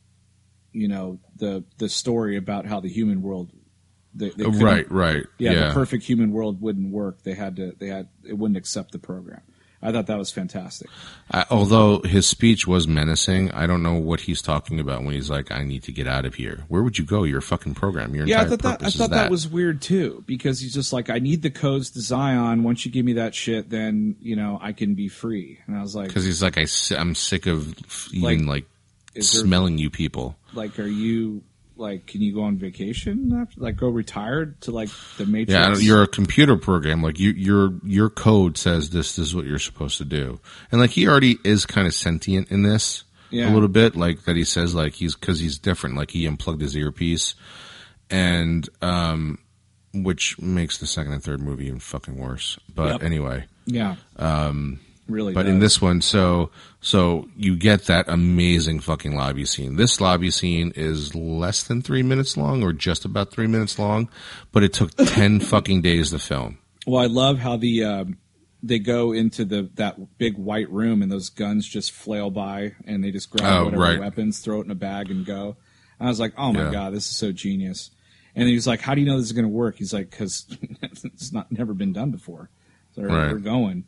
you 0.73 0.89
know, 0.89 1.21
the 1.37 1.63
the 1.77 1.91
story 1.91 2.39
about 2.39 2.65
how 2.65 2.81
the 2.81 2.89
human 2.89 3.21
world, 3.21 3.51
they, 4.15 4.31
they 4.31 4.45
Right, 4.47 4.91
right, 4.91 5.27
yeah, 5.39 5.53
yeah. 5.53 5.69
the 5.69 5.75
perfect 5.75 6.05
human 6.05 6.33
world 6.33 6.63
wouldn't 6.63 6.91
work. 6.91 7.23
They 7.23 7.35
had 7.35 7.57
to, 7.57 7.73
they 7.79 7.89
had, 7.89 8.09
it 8.25 8.33
wouldn't 8.33 8.57
accept 8.57 8.93
the 8.93 8.99
program. 8.99 9.43
I 9.83 9.91
thought 9.91 10.07
that 10.07 10.17
was 10.19 10.31
fantastic. 10.31 10.89
I, 11.31 11.45
although 11.51 12.01
his 12.03 12.27
speech 12.27 12.67
was 12.69 12.87
menacing, 12.87 13.51
I 13.51 13.67
don't 13.67 13.83
know 13.83 13.95
what 13.95 14.21
he's 14.21 14.41
talking 14.41 14.79
about 14.79 15.03
when 15.03 15.15
he's 15.15 15.29
like, 15.29 15.51
"I 15.51 15.65
need 15.65 15.83
to 15.85 15.93
get 15.93 16.07
out 16.07 16.25
of 16.25 16.35
here." 16.37 16.65
Where 16.69 16.83
would 16.83 16.99
you 16.99 17.05
go? 17.05 17.25
Your 17.25 17.41
fucking 17.41 17.75
program. 17.75 18.15
Your 18.15 18.27
Yeah, 18.27 18.43
I 18.43 18.45
thought 18.47 18.61
that 18.63 18.83
I 18.85 18.91
thought 18.91 19.05
is 19.05 19.09
that. 19.11 19.31
was 19.31 19.49
weird 19.49 19.83
too 19.83 20.23
because 20.27 20.61
he's 20.61 20.73
just 20.75 20.93
like, 20.93 21.11
I 21.11 21.19
need 21.19 21.43
the 21.43 21.51
codes 21.51 21.91
to 21.91 22.01
Zion. 22.01 22.63
Once 22.63 22.87
you 22.87 22.93
give 22.93 23.05
me 23.05 23.15
that 23.15 23.35
shit, 23.35 23.71
then 23.71 24.17
you 24.21 24.37
know 24.37 24.59
I 24.63 24.73
can 24.73 24.95
be 24.95 25.09
free. 25.09 25.59
And 25.67 25.77
I 25.77 25.83
was 25.83 25.97
like, 25.97 26.09
because 26.09 26.25
he's 26.25 26.43
like, 26.43 26.57
I, 26.59 26.67
"I'm 26.97 27.15
sick 27.15 27.47
of 27.47 27.75
even 28.13 28.47
like, 28.47 28.67
there- 29.15 29.23
smelling 29.23 29.79
you 29.79 29.91
people." 29.91 30.37
like, 30.55 30.79
are 30.79 30.87
you 30.87 31.43
like, 31.83 32.07
can 32.07 32.23
you 32.23 32.33
go 32.33 32.45
on 32.45 32.57
vacation 32.57 33.33
after, 33.39 33.61
like, 33.61 33.77
go 33.77 33.89
retired 33.89 34.59
to 34.63 34.71
like 34.71 34.89
the 35.19 35.27
Matrix? 35.27 35.53
Yeah, 35.53 35.77
you're 35.87 36.03
a 36.03 36.07
computer 36.07 36.57
program. 36.57 37.03
Like 37.03 37.19
you, 37.21 37.31
your 37.33 37.75
your 37.85 38.09
code 38.09 38.57
says 38.57 38.89
this, 38.91 39.17
this 39.17 39.27
is 39.27 39.35
what 39.35 39.45
you're 39.45 39.59
supposed 39.59 39.99
to 39.99 40.05
do. 40.07 40.41
And 40.71 40.81
like 40.81 40.91
he 40.91 41.07
already 41.07 41.39
is 41.45 41.67
kind 41.67 41.87
of 41.87 41.93
sentient 41.95 42.51
in 42.51 42.63
this 42.63 43.05
Yeah. 43.31 43.51
a 43.51 43.53
little 43.53 43.69
bit. 43.69 43.95
Like 43.97 44.25
that 44.25 44.37
he 44.37 44.45
says 44.45 44.75
like 44.75 44.95
he's 44.95 45.15
because 45.15 45.41
he's 45.41 45.59
different. 45.59 45.97
Like 45.97 46.11
he 46.13 46.27
unplugged 46.27 46.63
his 46.63 46.75
earpiece, 46.77 47.35
and 48.11 48.69
um, 48.81 49.39
which 49.95 50.39
makes 50.41 50.79
the 50.79 50.87
second 50.87 51.13
and 51.13 51.23
third 51.23 51.41
movie 51.41 51.67
even 51.67 51.81
fucking 51.81 52.17
worse. 52.17 52.59
But 52.75 52.93
Yep. 52.93 53.03
anyway, 53.03 53.45
yeah, 53.67 53.97
um, 54.17 54.81
really. 55.13 55.33
but 55.35 55.47
in 55.47 55.61
this 55.61 55.81
one, 55.81 56.01
so 56.01 56.51
so 56.81 57.29
you 57.37 57.57
get 57.57 57.85
that 57.85 58.09
amazing 58.09 58.81
fucking 58.81 59.15
lobby 59.15 59.45
scene. 59.45 59.77
This 59.77 60.01
lobby 60.01 60.31
scene 60.31 60.73
is 60.75 61.15
less 61.15 61.63
than 61.63 61.83
three 61.83 62.03
minutes 62.03 62.37
long, 62.37 62.63
or 62.63 62.73
just 62.73 63.05
about 63.05 63.31
three 63.31 63.47
minutes 63.47 63.79
long, 63.79 64.09
but 64.51 64.63
it 64.63 64.73
took 64.73 64.91
ten 64.97 65.39
fucking 65.41 65.83
days 65.83 66.11
to 66.11 66.19
film. 66.19 66.59
Well, 66.87 67.03
I 67.03 67.07
love 67.07 67.39
how 67.39 67.57
the 67.57 67.85
um, 67.85 68.19
they 68.63 68.79
go 68.79 69.13
into 69.13 69.45
the 69.45 69.71
that 69.75 70.19
big 70.19 70.37
white 70.39 70.71
room 70.71 71.03
and 71.03 71.11
those 71.13 71.31
guns 71.31 71.69
just 71.69 71.93
flail 71.93 72.31
by 72.31 72.75
and 72.87 73.03
they 73.05 73.11
just 73.11 73.31
grab 73.31 73.47
Oh, 73.61 73.65
whatever 73.67 73.83
right. 73.83 73.99
weapons, 74.01 74.39
throw 74.41 74.61
it 74.61 74.65
in 74.65 74.71
a 74.71 74.75
bag, 74.77 75.11
and 75.11 75.25
go. 75.27 75.57
And 75.99 76.09
I 76.09 76.11
was 76.11 76.19
like, 76.21 76.33
oh 76.37 76.53
my 76.53 76.65
Yeah. 76.65 76.73
god, 76.73 76.95
this 76.95 77.07
is 77.09 77.15
so 77.17 77.31
genius. 77.33 77.91
And 78.35 78.49
he's 78.49 78.67
like, 78.67 78.81
how 78.81 78.95
do 78.95 79.01
you 79.03 79.07
know 79.07 79.19
this 79.19 79.27
is 79.27 79.33
going 79.33 79.45
to 79.45 79.49
work? 79.51 79.77
He's 79.77 79.93
like, 79.93 80.11
because 80.11 80.47
it's 80.83 81.33
not 81.33 81.53
never 81.53 81.75
been 81.75 81.93
done 81.93 82.11
before. 82.11 82.51
So 82.97 83.03
Right. 83.03 83.31
we're 83.31 83.39
going. 83.39 83.85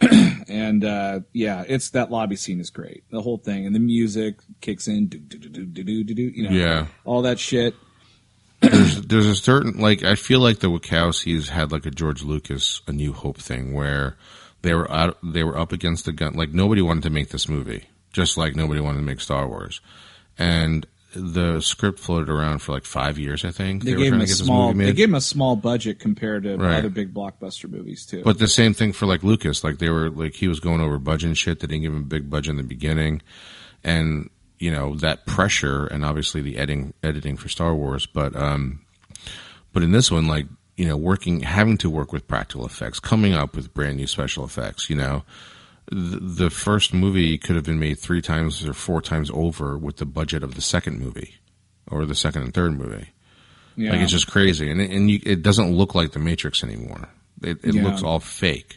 and 0.48 0.84
uh, 0.84 1.20
yeah, 1.32 1.64
it's 1.66 1.90
that 1.90 2.10
lobby 2.10 2.36
scene 2.36 2.60
is 2.60 2.70
great. 2.70 3.04
The 3.10 3.20
whole 3.20 3.38
thing 3.38 3.66
and 3.66 3.74
the 3.74 3.80
music 3.80 4.36
kicks 4.60 4.88
in, 4.88 5.08
do 5.08 5.18
do 5.18 5.38
do 5.38 5.48
do 5.48 5.64
do 5.66 6.04
do 6.04 6.14
do, 6.14 6.22
you 6.22 6.48
know, 6.48 6.50
yeah, 6.50 6.86
all 7.04 7.22
that 7.22 7.38
shit. 7.38 7.74
there's 8.60 9.02
there's 9.02 9.26
a 9.26 9.34
certain 9.34 9.78
like 9.78 10.02
I 10.02 10.14
feel 10.14 10.40
like 10.40 10.58
the 10.58 10.68
Wachowskis 10.68 11.48
had 11.48 11.72
like 11.72 11.86
a 11.86 11.90
George 11.90 12.22
Lucas 12.22 12.82
A 12.86 12.92
New 12.92 13.12
Hope 13.12 13.38
thing 13.38 13.72
where 13.72 14.16
they 14.62 14.74
were 14.74 14.90
out 14.90 15.18
they 15.22 15.44
were 15.44 15.56
up 15.56 15.72
against 15.72 16.04
the 16.04 16.12
gun 16.12 16.34
like 16.34 16.50
nobody 16.50 16.82
wanted 16.82 17.02
to 17.04 17.10
make 17.10 17.30
this 17.30 17.48
movie 17.48 17.84
just 18.12 18.36
like 18.36 18.54
nobody 18.54 18.80
wanted 18.80 18.98
to 18.98 19.04
make 19.04 19.20
Star 19.20 19.48
Wars 19.48 19.80
and 20.38 20.86
the 21.14 21.60
script 21.60 21.98
floated 21.98 22.28
around 22.28 22.60
for 22.60 22.72
like 22.72 22.84
five 22.84 23.18
years. 23.18 23.44
I 23.44 23.50
think 23.50 23.84
They, 23.84 23.92
were 23.92 23.98
gave 23.98 24.12
him 24.12 24.18
trying 24.18 24.22
a 24.22 24.26
to 24.26 24.30
get 24.32 24.38
this 24.38 24.46
small. 24.46 24.72
They 24.72 24.92
gave 24.92 25.08
him 25.08 25.14
a 25.14 25.20
small 25.20 25.56
budget 25.56 25.98
compared 25.98 26.44
to 26.44 26.56
Right. 26.56 26.78
other 26.78 26.88
big 26.90 27.12
blockbuster 27.12 27.68
movies 27.70 28.06
too. 28.06 28.22
But 28.24 28.38
the 28.38 28.46
same 28.46 28.74
thing 28.74 28.92
for 28.92 29.06
like 29.06 29.22
Lucas, 29.24 29.64
like 29.64 29.78
they 29.78 29.90
were 29.90 30.10
like 30.10 30.34
he 30.34 30.46
was 30.46 30.60
going 30.60 30.80
over 30.80 30.98
budget 30.98 31.28
and 31.28 31.38
shit. 31.38 31.60
They 31.60 31.66
didn't 31.66 31.82
give 31.82 31.92
him 31.92 32.02
a 32.02 32.06
big 32.06 32.30
budget 32.30 32.50
in 32.52 32.56
the 32.58 32.62
beginning, 32.62 33.22
and 33.82 34.30
you 34.58 34.70
know 34.70 34.94
that 34.96 35.26
pressure 35.26 35.86
and 35.86 36.04
obviously 36.04 36.42
the 36.42 36.58
editing 36.58 36.94
editing 37.02 37.36
for 37.36 37.48
Star 37.48 37.74
Wars. 37.74 38.06
But 38.06 38.36
um, 38.36 38.80
but 39.72 39.82
in 39.82 39.90
this 39.92 40.10
one, 40.10 40.28
like 40.28 40.46
you 40.76 40.86
know, 40.86 40.96
working 40.96 41.40
having 41.40 41.76
to 41.78 41.90
work 41.90 42.12
with 42.12 42.28
practical 42.28 42.64
effects, 42.64 43.00
coming 43.00 43.34
up 43.34 43.56
with 43.56 43.74
brand 43.74 43.96
new 43.96 44.06
special 44.06 44.44
effects. 44.44 44.88
You 44.88 44.96
know, 44.96 45.24
the, 45.90 46.50
first 46.50 46.94
movie 46.94 47.36
could 47.38 47.56
have 47.56 47.64
been 47.64 47.78
made 47.80 47.98
three 47.98 48.22
times 48.22 48.64
or 48.66 48.72
four 48.72 49.02
times 49.02 49.30
over 49.34 49.76
with 49.76 49.96
the 49.96 50.06
budget 50.06 50.42
of 50.42 50.54
the 50.54 50.60
second 50.60 50.98
movie 51.00 51.34
or 51.90 52.06
the 52.06 52.14
second 52.14 52.42
and 52.42 52.54
third 52.54 52.78
movie. 52.78 53.08
yeah. 53.76 53.90
Like 53.92 54.00
it's 54.00 54.12
just 54.12 54.30
crazy, 54.30 54.70
and 54.70 54.80
it, 54.80 54.90
and 54.90 55.10
you, 55.10 55.20
it 55.24 55.42
doesn't 55.42 55.72
look 55.72 55.94
like 55.94 56.12
the 56.12 56.18
Matrix 56.20 56.62
anymore. 56.62 57.08
It, 57.42 57.58
it 57.64 57.74
Yeah. 57.74 57.84
looks 57.84 58.02
all 58.02 58.20
fake, 58.20 58.76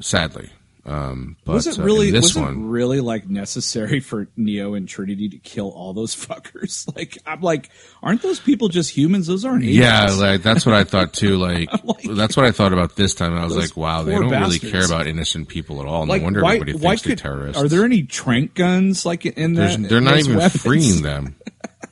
sadly. 0.00 0.50
Um, 0.88 1.36
but 1.44 1.52
was 1.52 1.66
it 1.66 1.78
uh, 1.78 1.82
really 1.82 2.10
this 2.10 2.34
was 2.34 2.36
it 2.36 2.40
one? 2.40 2.68
really 2.68 3.00
like 3.00 3.28
necessary 3.28 4.00
for 4.00 4.26
Neo 4.36 4.72
and 4.72 4.88
Trinity 4.88 5.28
to 5.28 5.36
kill 5.38 5.68
all 5.70 5.92
those 5.92 6.16
fuckers? 6.26 6.88
Like 6.96 7.18
I'm 7.26 7.42
like, 7.42 7.68
aren't 8.02 8.22
those 8.22 8.40
people 8.40 8.68
just 8.68 8.90
humans? 8.96 9.26
Those 9.26 9.44
aren't 9.44 9.64
agents. 9.64 9.78
Yeah, 9.78 10.06
like 10.26 10.42
that's 10.42 10.64
what 10.64 10.74
I 10.74 10.84
thought 10.84 11.12
too. 11.12 11.36
Like, 11.48 11.68
like- 11.84 12.02
that's 12.16 12.36
what 12.36 12.46
I 12.46 12.52
thought 12.52 12.72
about 12.72 12.96
this 12.96 13.14
time. 13.14 13.34
I 13.36 13.44
was 13.44 13.56
like, 13.56 13.76
wow, 13.76 14.02
they 14.02 14.12
don't 14.12 14.30
really 14.30 14.58
care 14.58 14.84
about 14.84 15.06
innocent 15.06 15.48
people 15.48 15.80
at 15.80 15.86
all. 15.86 16.06
No 16.06 16.12
like 16.14 16.22
wonder 16.22 16.42
why, 16.42 16.54
everybody 16.56 16.72
why 16.78 16.90
thinks 16.96 17.02
they're 17.02 17.10
could, 17.16 17.22
terrorists. 17.22 17.62
Are 17.62 17.68
there 17.68 17.84
any 17.84 18.02
trank 18.04 18.54
guns 18.54 19.04
like 19.04 19.26
in 19.26 19.54
There's- 19.54 19.76
they're 19.78 20.00
not 20.00 20.18
even 20.18 20.36
weapons? 20.36 20.62
freeing 20.62 21.02
them. 21.02 21.36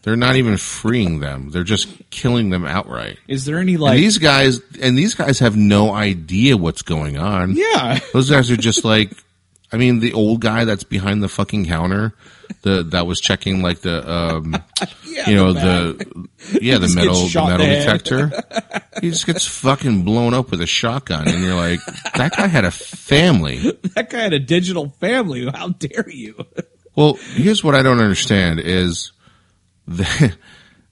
They're 0.07 0.15
not 0.15 0.37
even 0.37 0.57
freeing 0.57 1.19
them. 1.19 1.51
They're 1.51 1.65
just 1.65 1.89
killing 2.11 2.51
them 2.51 2.65
outright. 2.65 3.19
Is 3.27 3.45
there 3.45 3.59
any 3.59 3.73
And 3.73 3.83
like? 3.83 3.97
these 3.97 4.19
guys 4.19 4.61
and 4.81 4.97
these 4.97 5.17
guys 5.17 5.41
have 5.41 5.57
no 5.57 5.93
idea 5.93 6.57
what's 6.57 6.83
going 6.83 7.19
on. 7.19 7.57
yeah, 7.57 7.99
Those 8.13 8.31
guys 8.31 8.49
are 8.53 8.57
just 8.57 8.85
like, 8.85 9.11
I 9.73 9.79
mean, 9.79 9.99
the 9.99 10.13
old 10.13 10.41
guy 10.41 10.65
that's 10.65 10.85
behind 10.85 11.25
the 11.25 11.29
fucking 11.29 11.67
counter, 11.67 12.15
the 12.63 12.85
that 12.93 13.05
was 13.05 13.21
checking 13.21 13.63
like 13.63 13.81
the, 13.81 14.09
um, 14.09 14.55
yeah, 15.05 15.29
you 15.29 15.35
know, 15.35 15.53
bag. 15.55 15.99
the 15.99 16.59
yeah, 16.63 16.79
the 16.79 16.87
metal, 16.95 17.15
the 17.27 17.45
metal 17.45 17.67
the 17.67 17.73
detector. 17.73 18.31
he 19.03 19.11
just 19.11 19.27
gets 19.27 19.45
fucking 19.45 20.05
blown 20.05 20.35
up 20.35 20.53
with 20.53 20.61
a 20.61 20.67
shotgun, 20.67 21.27
and 21.27 21.43
you're 21.43 21.57
like, 21.57 21.81
that 22.15 22.31
guy 22.37 22.47
had 22.47 22.65
a 22.65 22.71
family. 22.71 23.73
that 23.97 24.09
guy 24.09 24.21
had 24.21 24.33
a 24.33 24.39
digital 24.39 24.91
family. 25.01 25.51
How 25.53 25.71
dare 25.71 26.09
you? 26.09 26.37
Well, 26.95 27.15
here's 27.35 27.65
what 27.65 27.75
I 27.75 27.83
don't 27.83 27.99
understand 27.99 28.61
is 28.61 29.11
they, 29.87 30.33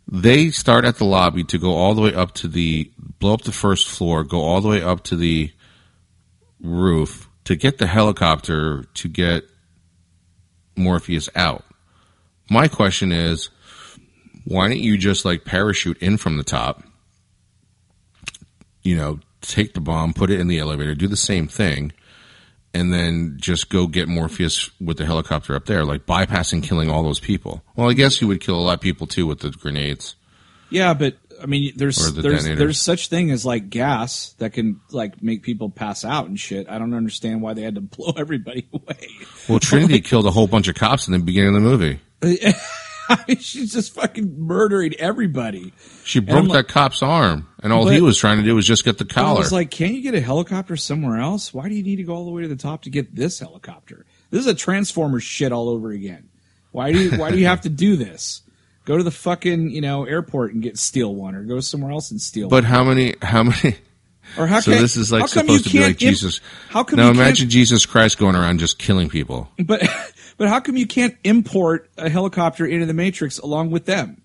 they 0.07 0.51
start 0.51 0.85
at 0.85 0.97
the 0.97 1.05
lobby 1.05 1.45
to 1.45 1.59
go 1.59 1.75
all 1.75 1.95
the 1.95 2.03
way 2.03 2.15
up 2.15 2.33
to 2.35 2.49
the 2.49 2.91
blow 3.19 3.35
up 3.35 3.43
the 3.43 3.53
first 3.53 3.89
floor, 3.89 4.25
go 4.25 4.41
all 4.41 4.61
the 4.61 4.69
way 4.69 4.83
up 4.83 5.03
to 5.05 5.17
the 5.17 5.51
roof 6.61 7.29
to 7.45 7.57
get 7.57 7.79
the 7.79 7.87
helicopter 7.87 8.85
to 8.95 9.09
get 9.09 9.45
Morpheus 10.77 11.29
out. 11.35 11.65
My 12.51 12.69
question 12.69 13.13
is, 13.13 13.51
why 14.45 14.69
don't 14.69 14.79
you 14.79 14.99
just 14.99 15.25
like 15.25 15.45
parachute 15.45 15.99
in 15.99 16.17
from 16.17 16.37
the 16.37 16.45
top? 16.45 16.83
You 18.83 18.97
know, 18.97 19.21
take 19.41 19.75
the 19.75 19.81
bomb, 19.81 20.13
put 20.13 20.31
it 20.31 20.41
in 20.41 20.49
the 20.49 20.59
elevator, 20.59 20.95
do 20.95 21.09
the 21.09 21.17
same 21.17 21.49
thing, 21.49 21.93
and 22.75 22.93
then 22.93 23.37
just 23.41 23.71
go 23.71 23.87
get 23.87 24.09
Morpheus 24.09 24.71
with 24.81 24.99
the 24.99 25.07
helicopter 25.07 25.55
up 25.55 25.67
there, 25.67 25.85
like 25.85 26.05
bypassing 26.05 26.63
killing 26.63 26.91
all 26.91 27.05
those 27.05 27.21
people. 27.21 27.63
Well, 27.77 27.89
I 27.89 27.95
guess 27.95 28.21
you 28.21 28.29
would 28.29 28.41
kill 28.41 28.57
a 28.57 28.61
lot 28.61 28.75
of 28.75 28.81
people 28.81 29.07
too 29.07 29.27
with 29.27 29.41
the 29.41 29.51
grenades. 29.51 30.17
Yeah, 30.71 30.93
but 30.93 31.17
I 31.41 31.47
mean, 31.47 31.73
there's 31.77 32.13
the 32.13 32.21
there's 32.21 32.45
there's 32.45 32.81
such 32.81 33.09
thing 33.09 33.31
as 33.31 33.47
like 33.47 33.71
gas 33.71 34.35
that 34.39 34.53
can 34.53 34.81
like 34.91 35.23
make 35.23 35.43
people 35.43 35.71
pass 35.71 36.05
out 36.05 36.27
and 36.27 36.39
shit. 36.39 36.69
I 36.69 36.79
don't 36.79 36.95
understand 36.95 37.43
why 37.43 37.55
they 37.55 37.63
had 37.63 37.77
to 37.77 37.81
blow 37.81 38.13
everybody 38.17 38.69
away. 38.73 39.09
Well, 39.49 39.61
Trinity 39.61 40.01
killed 40.01 40.27
a 40.27 40.31
whole 40.31 40.49
bunch 40.49 40.69
of 40.69 40.75
cops 40.75 41.07
in 41.07 41.13
the 41.13 41.21
beginning 41.21 41.57
of 41.57 41.63
the 41.63 41.69
movie. 41.69 42.01
I 43.19 43.25
mean, 43.29 43.39
she's 43.39 43.73
just 43.73 43.95
fucking 43.95 44.39
murdering 44.39 44.95
everybody. 44.99 45.73
She 46.05 46.19
I'm 46.19 46.25
broke 46.25 46.47
like- 46.49 46.67
that 46.67 46.73
cop's 46.73 47.03
arm, 47.03 47.49
and 47.63 47.73
all 47.73 47.87
he 47.89 48.01
was 48.01 48.19
trying 48.19 48.39
to 48.39 48.45
do 48.45 48.55
was 48.55 48.67
just 48.67 48.85
get 48.85 48.99
the 48.99 49.05
collar. 49.05 49.37
I 49.37 49.39
was 49.39 49.53
like, 49.53 49.71
can't 49.71 49.95
you 49.95 50.03
get 50.03 50.15
a 50.15 50.21
helicopter 50.21 50.77
somewhere 50.77 51.19
else? 51.19 51.53
Why 51.55 51.69
do 51.69 51.75
you 51.75 51.83
need 51.83 51.97
to 51.97 52.03
go 52.05 52.15
all 52.15 52.25
the 52.25 52.31
way 52.31 52.43
to 52.43 52.49
the 52.49 52.57
top 52.57 52.83
to 52.83 52.91
get 52.91 53.15
this 53.15 53.39
helicopter? 53.39 54.05
This 54.31 54.41
is 54.41 54.47
a 54.47 54.55
Transformer 54.55 55.21
shit 55.21 55.53
all 55.53 55.69
over 55.69 55.91
again. 55.91 56.29
Why 56.73 56.93
do 56.93 56.99
you 57.01 57.19
why 57.19 57.31
do 57.31 57.39
you 57.39 57.47
have 57.47 57.61
to 57.63 57.69
do 57.69 57.95
this? 57.97 58.43
Go 58.85 58.97
to 58.97 59.03
the 59.05 59.11
fucking 59.13 59.71
you 59.71 59.81
know 59.81 60.05
airport 60.05 60.55
and 60.55 60.63
get 60.63 60.77
steal 60.77 61.15
one, 61.15 61.35
or 61.35 61.45
go 61.45 61.61
somewhere 61.61 61.93
else 61.93 62.11
and 62.11 62.21
steal. 62.21 62.49
but 62.49 62.65
how 62.65 62.83
many? 62.85 63.15
How 63.23 63.45
many? 63.45 63.77
Or 64.39 64.47
how 64.47 64.61
So 64.61 64.73
can, 64.73 64.81
this 64.83 64.97
is 64.97 65.13
like 65.13 65.29
supposed 65.29 65.65
to 65.65 65.71
be 65.71 65.81
like 65.81 65.99
Jesus. 65.99 66.41
How 66.69 66.83
come 66.83 66.97
now 66.97 67.11
imagine 67.11 67.49
Jesus 67.51 67.87
Christ 67.87 68.19
going 68.19 68.35
around 68.35 68.59
just 68.59 68.79
killing 68.79 69.09
people. 69.09 69.51
But 69.59 69.83
but 70.37 70.49
how 70.49 70.61
come 70.61 70.77
you 70.77 70.87
can't 70.87 71.17
import 71.25 71.91
a 71.97 72.09
helicopter 72.09 72.67
into 72.67 72.87
the 72.87 72.95
Matrix 72.95 73.39
along 73.39 73.71
with 73.71 73.87
them? 73.87 74.23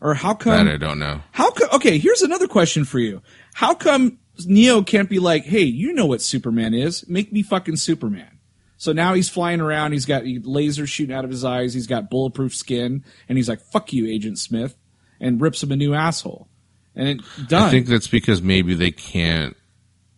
Or 0.00 0.14
how 0.14 0.34
come 0.34 0.66
That 0.66 0.74
I 0.74 0.76
don't 0.78 0.98
know. 0.98 1.20
how 1.32 1.50
come 1.50 1.68
okay, 1.74 1.98
here's 1.98 2.22
another 2.22 2.48
question 2.48 2.84
for 2.84 2.98
you. 2.98 3.20
How 3.54 3.74
come 3.74 4.18
Neo 4.46 4.82
can't 4.82 5.10
be 5.10 5.18
like, 5.18 5.44
"Hey, 5.44 5.64
you 5.64 5.92
know 5.92 6.06
what 6.06 6.22
Superman 6.22 6.72
is? 6.72 7.06
Make 7.08 7.32
me 7.32 7.42
fucking 7.42 7.76
Superman." 7.76 8.38
So 8.78 8.92
now 8.92 9.12
he's 9.12 9.28
flying 9.28 9.60
around, 9.60 9.92
he's 9.92 10.06
got 10.06 10.22
lasers 10.22 10.88
shooting 10.88 11.14
out 11.14 11.24
of 11.24 11.30
his 11.30 11.44
eyes, 11.44 11.74
he's 11.74 11.86
got 11.86 12.08
bulletproof 12.08 12.54
skin, 12.54 13.04
and 13.28 13.36
he's 13.36 13.46
like, 13.48 13.60
"Fuck 13.60 13.92
you, 13.92 14.06
Agent 14.06 14.38
Smith." 14.38 14.76
And 15.20 15.38
rips 15.38 15.62
him 15.62 15.70
a 15.70 15.76
new 15.76 15.92
asshole. 15.92 16.48
And 16.96 17.06
it 17.06 17.20
done. 17.48 17.64
I 17.64 17.70
think 17.70 17.86
that's 17.86 18.08
because 18.08 18.40
maybe 18.40 18.72
they 18.72 18.90
can't 18.90 19.54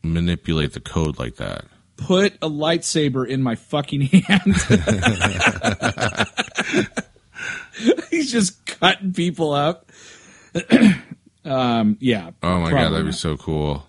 manipulate 0.05 0.75
the 0.75 0.81
code 0.81 1.19
like 1.19 1.37
that. 1.37 1.65
Put 1.97 2.35
a 2.43 2.49
lightsaber 2.49 3.27
in 3.27 3.43
my 3.43 3.55
fucking 3.55 4.01
hand. 4.27 4.57
he's 8.11 8.33
just 8.33 8.65
cutting 8.67 9.13
people 9.13 9.53
up. 9.53 9.91
um, 11.45 11.97
yeah. 12.01 12.31
Oh 12.43 12.61
my 12.61 12.71
god, 12.71 12.91
that'd 12.91 12.99
be 12.99 13.05
not. 13.05 13.15
so 13.15 13.37
cool. 13.37 13.87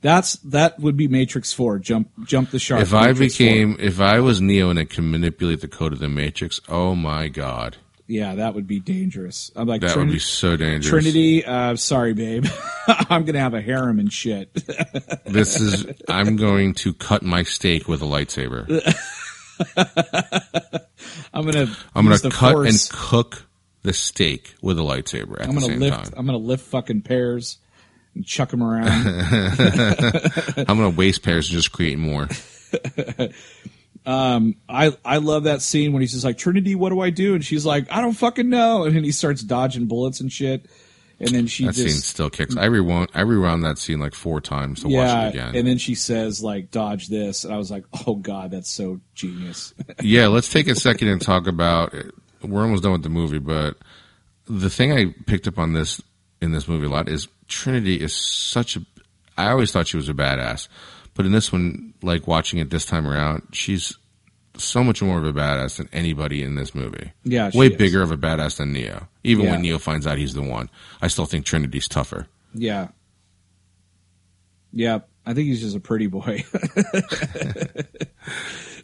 That's 0.00 0.34
that 0.40 0.78
would 0.80 0.96
be 0.98 1.08
Matrix 1.08 1.52
Four. 1.54 1.78
Jump, 1.78 2.10
jump 2.24 2.50
the 2.50 2.58
shark. 2.58 2.82
If 2.82 2.92
I 2.92 3.06
Matrix 3.06 3.38
4. 3.38 3.46
became, 3.46 3.76
if 3.80 4.00
I 4.00 4.20
was 4.20 4.40
Neo 4.40 4.68
and 4.68 4.78
I 4.78 4.84
could 4.84 5.04
manipulate 5.04 5.62
the 5.62 5.68
code 5.68 5.94
of 5.94 5.98
the 5.98 6.10
Matrix, 6.10 6.60
oh 6.68 6.94
my 6.94 7.28
god, 7.28 7.78
yeah, 8.06 8.34
that 8.36 8.54
would 8.54 8.66
be 8.66 8.80
dangerous. 8.80 9.50
I'm 9.56 9.66
like 9.66 9.80
that 9.80 9.92
Trin- 9.94 10.06
would 10.08 10.12
be 10.12 10.18
so 10.18 10.56
dangerous. 10.56 10.88
Trinity. 10.88 11.44
Uh, 11.44 11.74
sorry, 11.76 12.12
babe. 12.12 12.46
I'm 12.86 13.24
gonna 13.24 13.40
have 13.40 13.54
a 13.54 13.62
harem 13.62 13.98
and 13.98 14.12
shit. 14.12 14.50
This 15.26 15.58
is, 15.60 15.86
I'm 16.08 16.36
going 16.36 16.74
to 16.74 16.92
cut 16.94 17.22
my 17.22 17.42
steak 17.42 17.88
with 17.88 18.02
a 18.02 18.04
lightsaber. 18.04 18.68
I'm 21.34 21.44
gonna. 21.44 21.66
I'm 21.94 22.04
gonna 22.06 22.18
cut 22.30 22.52
force. 22.52 22.88
and 22.90 22.98
cook 22.98 23.46
the 23.82 23.92
steak 23.92 24.54
with 24.62 24.78
a 24.78 24.82
lightsaber 24.82 25.40
at 25.40 25.48
I'm 25.48 25.56
the 25.56 25.60
gonna 25.62 25.72
same 25.72 25.80
lift. 25.80 26.04
time. 26.04 26.14
I'm 26.16 26.26
gonna 26.26 26.38
lift 26.38 26.64
fucking 26.66 27.02
pears 27.02 27.58
and 28.14 28.24
chuck 28.24 28.50
them 28.50 28.62
around. 28.62 28.86
I'm 28.86 30.78
going 30.78 30.92
to 30.92 30.96
waste 30.96 31.24
pairs 31.24 31.48
and 31.48 31.56
just 31.56 31.72
create 31.72 31.98
more. 31.98 32.28
Um, 34.06 34.56
I 34.68 34.96
I 35.04 35.18
love 35.18 35.44
that 35.44 35.62
scene 35.62 35.92
when 35.92 36.02
he's 36.02 36.12
just 36.12 36.24
like 36.24 36.36
Trinity, 36.38 36.74
what 36.74 36.90
do 36.90 37.00
I 37.00 37.10
do? 37.10 37.34
And 37.34 37.44
she's 37.44 37.64
like, 37.64 37.90
I 37.90 38.00
don't 38.00 38.12
fucking 38.12 38.48
know. 38.48 38.84
And 38.84 38.94
then 38.94 39.04
he 39.04 39.12
starts 39.12 39.42
dodging 39.42 39.86
bullets 39.86 40.20
and 40.20 40.30
shit. 40.30 40.66
And 41.20 41.30
then 41.30 41.46
she 41.46 41.66
That 41.66 41.74
scene 41.74 41.86
just 41.86 42.08
still 42.08 42.28
kicks. 42.28 42.56
I 42.56 42.64
rewound, 42.66 43.08
I 43.14 43.20
rewound 43.20 43.64
that 43.64 43.78
scene 43.78 44.00
like 44.00 44.14
four 44.14 44.40
times 44.40 44.82
to 44.82 44.88
watch 44.88 45.08
it 45.26 45.28
again. 45.34 45.54
And 45.54 45.66
then 45.66 45.78
she 45.78 45.94
says 45.94 46.42
like 46.42 46.70
dodge 46.70 47.08
this, 47.08 47.44
and 47.44 47.54
I 47.54 47.56
was 47.56 47.70
like, 47.70 47.84
oh 48.06 48.16
god, 48.16 48.50
that's 48.50 48.68
so 48.68 49.00
genius. 49.14 49.72
yeah, 50.02 50.26
let's 50.26 50.52
take 50.52 50.68
a 50.68 50.74
second 50.74 51.08
and 51.08 51.22
talk 51.22 51.46
about. 51.46 51.94
We're 52.42 52.62
almost 52.62 52.82
done 52.82 52.92
with 52.92 53.04
the 53.04 53.08
movie, 53.08 53.38
but 53.38 53.76
the 54.46 54.68
thing 54.68 54.92
I 54.92 55.14
picked 55.26 55.46
up 55.46 55.58
on 55.58 55.72
this 55.72 56.02
in 56.42 56.52
this 56.52 56.68
movie 56.68 56.86
a 56.86 56.90
lot 56.90 57.08
is 57.08 57.28
Trinity 57.48 58.00
is 58.00 58.14
such 58.14 58.76
a. 58.76 58.80
I 59.36 59.50
always 59.50 59.72
thought 59.72 59.86
she 59.86 59.96
was 59.96 60.08
a 60.08 60.14
badass, 60.14 60.68
but 61.14 61.26
in 61.26 61.32
this 61.32 61.52
one, 61.52 61.94
like 62.02 62.26
watching 62.26 62.58
it 62.58 62.70
this 62.70 62.84
time 62.86 63.06
around, 63.06 63.42
she's 63.52 63.96
so 64.56 64.84
much 64.84 65.02
more 65.02 65.18
of 65.18 65.24
a 65.24 65.32
badass 65.32 65.78
than 65.78 65.88
anybody 65.92 66.42
in 66.42 66.54
this 66.54 66.74
movie. 66.74 67.12
Yeah, 67.24 67.50
way 67.54 67.66
is. 67.68 67.76
bigger 67.76 68.02
of 68.02 68.10
a 68.12 68.16
badass 68.16 68.58
than 68.58 68.72
Neo. 68.72 69.08
Even 69.24 69.46
Yeah. 69.46 69.50
when 69.52 69.62
Neo 69.62 69.78
finds 69.78 70.06
out 70.06 70.18
he's 70.18 70.34
the 70.34 70.42
one, 70.42 70.70
I 71.02 71.08
still 71.08 71.26
think 71.26 71.44
Trinity's 71.46 71.88
tougher. 71.88 72.26
yeah. 72.54 72.88
Yeah. 74.76 75.00
I 75.26 75.32
think 75.32 75.46
he's 75.48 75.62
just 75.62 75.76
a 75.76 75.80
pretty 75.80 76.06
boy. 76.08 76.44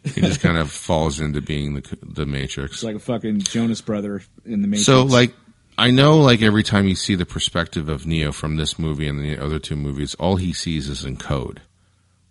He 0.03 0.21
just 0.21 0.41
kind 0.41 0.57
of 0.57 0.71
falls 0.87 1.19
into 1.19 1.41
being 1.41 1.75
the 1.75 1.97
the 2.01 2.25
Matrix. 2.25 2.73
It's 2.75 2.83
like 2.83 2.95
a 2.95 2.99
fucking 2.99 3.41
Jonas 3.41 3.81
brother 3.81 4.23
in 4.45 4.61
the 4.63 4.67
Matrix. 4.67 4.85
So, 4.87 5.03
like, 5.03 5.31
I 5.77 5.91
know, 5.91 6.17
like, 6.19 6.41
every 6.41 6.63
time 6.63 6.87
you 6.87 6.95
see 6.95 7.13
the 7.13 7.25
perspective 7.25 7.87
of 7.87 8.07
Neo 8.07 8.31
from 8.31 8.55
this 8.55 8.79
movie 8.79 9.07
and 9.07 9.19
the 9.19 9.37
other 9.37 9.59
two 9.59 9.75
movies, 9.75 10.15
all 10.15 10.37
he 10.37 10.53
sees 10.53 10.89
is 10.89 11.05
in 11.05 11.17
code. 11.17 11.61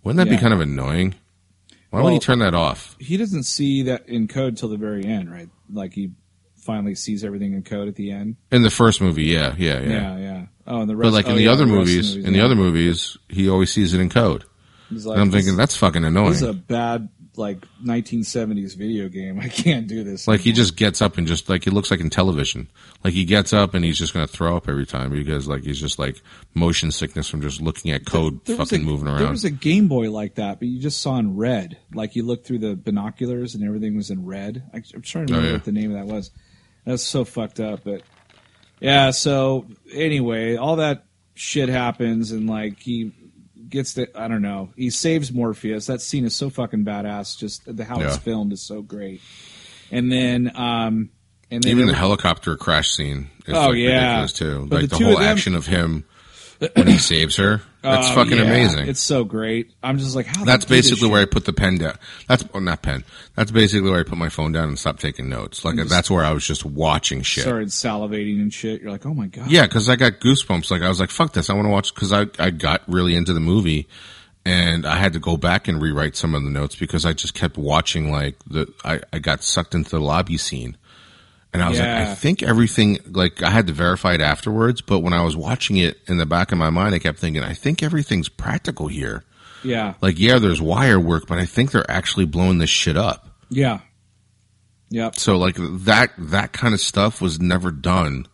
Wouldn't 0.04 0.18
that 0.18 0.26
Yeah. 0.32 0.38
be 0.38 0.40
kind 0.40 0.54
of 0.54 0.60
annoying? 0.60 1.14
Why 1.90 2.02
would 2.02 2.12
he 2.12 2.18
turn 2.20 2.38
that 2.38 2.54
off? 2.54 2.96
he 3.00 3.16
doesn't 3.16 3.42
see 3.44 3.82
that 3.84 4.08
in 4.08 4.28
code 4.28 4.56
till 4.56 4.68
the 4.68 4.76
very 4.76 5.04
end, 5.04 5.30
right? 5.30 5.48
Like 5.72 5.92
he 5.92 6.12
finally 6.56 6.94
sees 6.94 7.24
everything 7.24 7.52
in 7.54 7.62
code 7.62 7.88
at 7.88 7.96
the 7.96 8.12
end. 8.12 8.36
In 8.52 8.62
the 8.62 8.70
first 8.70 9.00
movie, 9.00 9.24
yeah, 9.24 9.54
yeah, 9.58 9.80
yeah. 9.80 9.88
Yeah, 9.88 10.18
yeah. 10.18 10.46
Oh, 10.68 10.80
and 10.82 10.88
the 10.90 10.94
But 10.94 11.00
rest. 11.04 11.14
like 11.14 11.26
in 11.26 11.32
oh, 11.32 11.36
the 11.36 11.42
yeah, 11.42 11.50
other 11.52 11.64
rest 11.64 11.72
of 11.72 11.78
movies, 11.78 12.16
in 12.16 12.32
the 12.32 12.40
other 12.40 12.54
movies, 12.54 13.16
he 13.28 13.48
always 13.48 13.72
sees 13.72 13.92
it 13.92 14.00
in 14.00 14.08
code. 14.08 14.44
Like, 14.92 15.14
And 15.14 15.20
I'm 15.22 15.30
thinking 15.32 15.56
that's 15.56 15.76
fucking 15.76 16.04
annoying. 16.04 16.30
This 16.32 16.42
is 16.42 16.48
a 16.48 16.52
bad 16.52 17.08
like 17.40 17.66
1970s 17.84 18.76
video 18.76 19.08
game. 19.08 19.40
I 19.40 19.48
can't 19.48 19.88
do 19.88 20.04
this. 20.04 20.28
Like 20.28 20.40
he 20.40 20.52
just 20.52 20.76
gets 20.76 21.02
up 21.02 21.18
and 21.18 21.26
just 21.26 21.48
like 21.48 21.66
it 21.66 21.72
looks 21.72 21.90
like 21.90 21.98
in 22.00 22.10
television. 22.10 22.68
Like 23.02 23.14
he 23.14 23.24
gets 23.24 23.52
up 23.52 23.74
and 23.74 23.84
he's 23.84 23.98
just 23.98 24.14
going 24.14 24.26
to 24.26 24.32
throw 24.32 24.56
up 24.56 24.68
every 24.68 24.86
time 24.86 25.10
because 25.10 25.48
like 25.48 25.64
he's 25.64 25.80
just 25.80 25.98
like 25.98 26.22
motion 26.54 26.92
sickness 26.92 27.28
from 27.28 27.40
just 27.40 27.60
looking 27.60 27.90
at 27.90 28.06
code 28.06 28.44
There 28.44 28.56
was 28.56 28.70
fucking 28.70 28.84
a- 28.84 28.88
moving 28.88 29.08
around. 29.08 29.18
There 29.18 29.30
was 29.30 29.44
a 29.44 29.50
Game 29.50 29.88
Boy 29.88 30.10
like 30.10 30.36
that, 30.36 30.60
but 30.60 30.68
you 30.68 30.78
just 30.80 31.00
saw 31.00 31.18
in 31.18 31.36
red. 31.36 31.76
Like 31.92 32.14
you 32.14 32.22
looked 32.24 32.46
through 32.46 32.58
the 32.60 32.76
binoculars 32.76 33.54
and 33.56 33.64
everything 33.64 33.96
was 33.96 34.10
in 34.10 34.24
red. 34.24 34.62
I, 34.72 34.82
I'm 34.94 35.02
trying 35.02 35.26
to 35.26 35.32
oh, 35.32 35.36
remember 35.36 35.40
Oh, 35.40 35.50
yeah. 35.50 35.52
what 35.54 35.64
the 35.64 35.72
name 35.72 35.94
of 35.94 36.06
that 36.06 36.14
was. 36.14 36.30
That's 36.84 37.02
so 37.02 37.24
fucked 37.24 37.58
up. 37.58 37.80
But 37.84 38.02
yeah. 38.80 39.10
So 39.10 39.66
anyway, 39.92 40.56
all 40.56 40.76
that 40.76 41.04
shit 41.34 41.68
happens, 41.70 42.32
and 42.32 42.48
like 42.48 42.78
he 42.80 43.12
gets 43.70 43.94
the 43.94 44.08
I 44.18 44.28
don't 44.28 44.42
know. 44.42 44.70
He 44.76 44.90
saves 44.90 45.32
Morpheus. 45.32 45.86
That 45.86 46.00
scene 46.02 46.24
is 46.24 46.34
so 46.34 46.50
fucking 46.50 46.84
badass. 46.84 47.38
Just 47.38 47.74
the 47.76 47.84
how 47.84 48.00
it's 48.00 48.16
filmed 48.18 48.52
is 48.52 48.60
so 48.62 48.82
great. 48.82 49.20
And 49.92 50.10
then, 50.12 50.52
um, 50.54 51.10
and 51.50 51.62
then 51.62 51.70
Even 51.70 51.86
the 51.86 51.94
helicopter 51.94 52.56
crash 52.56 52.90
scene 52.90 53.30
is 53.46 53.54
Oh, 53.54 53.68
like 53.70 53.76
yeah. 53.78 54.20
ridiculous 54.20 54.32
too. 54.32 54.66
But 54.68 54.82
like 54.82 54.90
the 54.90 54.98
the, 54.98 55.04
whole 55.04 55.14
of 55.14 55.20
them- 55.20 55.28
action 55.28 55.54
of 55.54 55.66
him 55.66 56.04
when 56.74 56.86
he 56.86 56.98
saves 56.98 57.36
her. 57.36 57.62
That's 57.82 58.08
Oh, 58.08 58.10
um, 58.10 58.14
fucking 58.16 58.36
yeah, 58.36 58.44
amazing. 58.44 58.88
It's 58.88 59.00
so 59.00 59.24
great. 59.24 59.72
I'm 59.82 59.98
just 59.98 60.14
like, 60.14 60.26
how? 60.26 60.44
That's 60.44 60.66
they 60.66 60.76
do 60.76 60.82
this 60.82 60.90
basically 60.90 61.10
where 61.10 61.22
I 61.22 61.24
put 61.24 61.46
the 61.46 61.52
pen 61.52 61.78
down. 61.78 61.96
That's 62.28 62.44
oh, 62.52 62.58
not 62.58 62.82
pen. 62.82 63.04
That's 63.34 63.50
basically 63.50 63.90
where 63.90 64.00
I 64.00 64.02
put 64.02 64.18
my 64.18 64.28
phone 64.28 64.52
down 64.52 64.68
and 64.68 64.78
stopped 64.78 65.00
taking 65.00 65.28
notes. 65.28 65.64
Like 65.64 65.76
that's 65.88 66.10
where 66.10 66.24
I 66.24 66.32
was 66.32 66.46
just 66.46 66.64
watching 66.64 67.22
shit. 67.22 67.44
started 67.44 67.68
salivating 67.68 68.40
and 68.40 68.52
shit. 68.52 68.82
You're 68.82 68.90
like, 68.90 69.06
oh 69.06 69.14
my 69.14 69.26
god. 69.26 69.50
Yeah, 69.50 69.66
because 69.66 69.88
I 69.88 69.96
got 69.96 70.20
goosebumps. 70.20 70.70
Like 70.70 70.82
I 70.82 70.88
was 70.88 71.00
like, 71.00 71.10
"Fuck 71.10 71.32
this! 71.32 71.48
I 71.48 71.54
want 71.54 71.66
to 71.66 71.70
watch." 71.70 71.94
Because 71.94 72.12
I 72.12 72.26
I 72.38 72.50
got 72.50 72.82
really 72.86 73.14
into 73.14 73.32
the 73.32 73.40
movie, 73.40 73.88
and 74.44 74.84
I 74.84 74.96
had 74.96 75.14
to 75.14 75.18
go 75.18 75.38
back 75.38 75.68
and 75.68 75.80
rewrite 75.80 76.16
some 76.16 76.34
of 76.34 76.44
the 76.44 76.50
notes 76.50 76.76
because 76.76 77.06
I 77.06 77.14
just 77.14 77.34
kept 77.34 77.56
watching. 77.56 78.10
Like 78.12 78.36
the 78.46 78.72
I 78.84 79.00
I 79.12 79.18
got 79.18 79.42
sucked 79.42 79.74
into 79.74 79.90
the 79.90 80.00
lobby 80.00 80.36
scene, 80.36 80.76
and 81.52 81.62
I 81.62 81.68
was 81.68 81.78
like, 81.78 81.88
I 81.88 82.14
think 82.14 82.42
everything. 82.42 82.98
Like 83.06 83.42
I 83.42 83.50
had 83.50 83.66
to 83.66 83.72
verify 83.72 84.14
it 84.14 84.20
afterwards, 84.20 84.80
but 84.82 85.00
when 85.00 85.12
I 85.12 85.22
was 85.22 85.36
watching 85.36 85.76
it 85.78 85.98
in 86.06 86.16
the 86.18 86.26
back 86.26 86.52
of 86.52 86.58
my 86.58 86.70
mind, 86.70 86.94
I 86.94 86.98
kept 86.98 87.18
thinking, 87.18 87.42
I 87.42 87.54
think 87.54 87.82
everything's 87.82 88.28
practical 88.28 88.86
here. 88.88 89.24
yeah, 89.64 89.94
Like 90.00 90.18
yeah, 90.18 90.38
there's 90.38 90.62
wire 90.62 91.00
work, 91.00 91.26
but 91.26 91.38
I 91.38 91.46
think 91.46 91.72
they're 91.72 91.90
actually 91.90 92.26
blowing 92.26 92.58
this 92.58 92.70
shit 92.70 92.96
up. 92.96 93.26
yeah, 93.50 93.80
yep. 94.90 95.16
So 95.16 95.36
like 95.38 95.56
that 95.58 96.12
that 96.18 96.52
kind 96.52 96.74
of 96.74 96.80
stuff 96.80 97.20
was 97.20 97.40
never 97.40 97.70
done, 97.70 98.26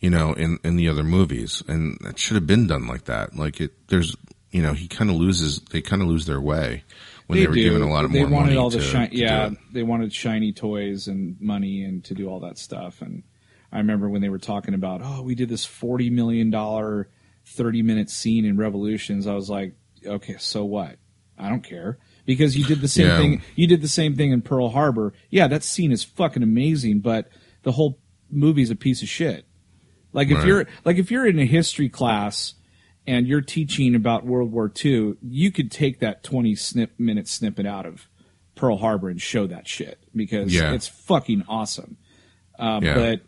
you 0.00 0.10
know, 0.10 0.32
in 0.32 0.58
in 0.64 0.76
the 0.76 0.88
other 0.88 1.04
movies, 1.04 1.62
and 1.68 1.98
it 2.04 2.18
should 2.18 2.34
have 2.34 2.46
been 2.46 2.66
done 2.66 2.86
like 2.86 3.04
that. 3.04 3.36
Like 3.36 3.60
it, 3.60 3.72
there's, 3.88 4.16
you 4.50 4.62
know, 4.62 4.72
he 4.72 4.88
kind 4.88 5.08
of 5.10 5.16
loses. 5.16 5.60
They 5.60 5.82
kind 5.82 6.02
of 6.02 6.08
lose 6.08 6.26
their 6.26 6.40
way 6.40 6.82
when 7.30 7.38
they, 7.40 7.46
were 7.46 7.54
do. 7.54 7.62
given 7.62 7.82
a 7.82 7.90
lot 7.90 8.04
of 8.04 8.12
they 8.12 8.20
more 8.20 8.28
wanted 8.30 8.46
money. 8.46 8.56
all 8.56 8.70
the 8.70 8.78
to, 8.78 8.84
shi- 8.84 9.08
to 9.08 9.16
yeah, 9.16 9.50
they 9.72 9.82
wanted 9.82 10.12
shiny 10.12 10.52
toys 10.52 11.06
and 11.08 11.40
money 11.40 11.82
and 11.84 12.04
to 12.04 12.14
do 12.14 12.28
all 12.28 12.40
that 12.40 12.58
stuff. 12.58 13.00
And 13.02 13.22
I 13.72 13.78
remember 13.78 14.08
when 14.08 14.20
they 14.22 14.28
were 14.28 14.38
talking 14.38 14.74
about, 14.74 15.00
oh, 15.02 15.22
we 15.22 15.34
did 15.34 15.48
this 15.48 15.64
forty 15.64 16.10
million 16.10 16.50
dollar, 16.50 17.08
thirty 17.46 17.82
minute 17.82 18.10
scene 18.10 18.44
in 18.44 18.56
Revolutions. 18.56 19.26
I 19.26 19.34
was 19.34 19.48
like, 19.50 19.74
okay, 20.04 20.36
so 20.38 20.64
what? 20.64 20.96
I 21.38 21.48
don't 21.48 21.62
care 21.64 21.98
because 22.26 22.56
you 22.56 22.64
did 22.66 22.80
the 22.82 22.88
same 22.88 23.06
Yeah. 23.06 23.18
thing. 23.18 23.42
You 23.56 23.66
did 23.66 23.80
the 23.80 23.88
same 23.88 24.14
thing 24.14 24.30
in 24.32 24.42
Pearl 24.42 24.68
Harbor. 24.68 25.14
Yeah, 25.30 25.48
that 25.48 25.62
scene 25.64 25.90
is 25.90 26.04
fucking 26.04 26.42
amazing, 26.42 27.00
but 27.00 27.28
the 27.62 27.72
whole 27.72 27.98
movie's 28.30 28.70
a 28.70 28.76
piece 28.76 29.00
of 29.02 29.08
shit. 29.08 29.46
Like 30.12 30.28
if 30.28 30.38
Right. 30.38 30.46
you're 30.46 30.66
like 30.84 30.98
if 30.98 31.10
you're 31.10 31.26
in 31.26 31.38
a 31.38 31.46
history 31.46 31.88
class 31.88 32.54
and 33.06 33.26
you're 33.26 33.40
teaching 33.40 33.94
about 33.94 34.24
World 34.26 34.52
War 34.52 34.70
II, 34.84 35.14
you 35.22 35.50
could 35.50 35.70
take 35.70 36.00
that 36.00 36.22
20 36.22 36.54
snip 36.54 36.92
minute 36.98 37.28
snippet 37.28 37.66
out 37.66 37.86
of 37.86 38.06
Pearl 38.54 38.76
Harbor 38.76 39.08
and 39.08 39.20
show 39.20 39.46
that 39.46 39.66
shit 39.66 39.98
because 40.14 40.54
Yeah. 40.54 40.72
it's 40.72 40.86
fucking 40.88 41.44
awesome. 41.48 41.96
Uh, 42.58 42.80
Yeah. 42.82 42.94
But 42.94 43.20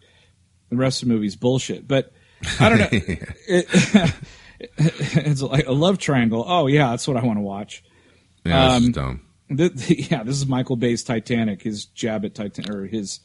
the 0.70 0.76
rest 0.76 1.02
of 1.02 1.08
the 1.08 1.14
movie's 1.14 1.36
bullshit. 1.36 1.88
But 1.88 2.12
I 2.60 2.68
don't 2.68 2.78
know. 2.78 2.88
it, 3.48 4.14
it's 4.78 5.42
like 5.42 5.66
a 5.66 5.72
love 5.72 5.98
triangle. 5.98 6.44
Oh 6.46 6.66
yeah, 6.66 6.90
that's 6.90 7.06
what 7.08 7.16
I 7.16 7.24
want 7.24 7.38
to 7.38 7.42
watch. 7.42 7.82
Yeah, 8.44 8.68
this 8.74 8.80
is 8.80 8.86
um, 8.86 8.92
dumb. 8.92 9.20
Th- 9.56 10.10
yeah, 10.10 10.22
this 10.22 10.36
is 10.36 10.46
Michael 10.46 10.76
Bay's 10.76 11.04
Titanic. 11.04 11.62
His 11.62 11.86
jab 11.86 12.24
at 12.24 12.34
Titanic, 12.34 12.70
or 12.70 12.86
his 12.86 13.20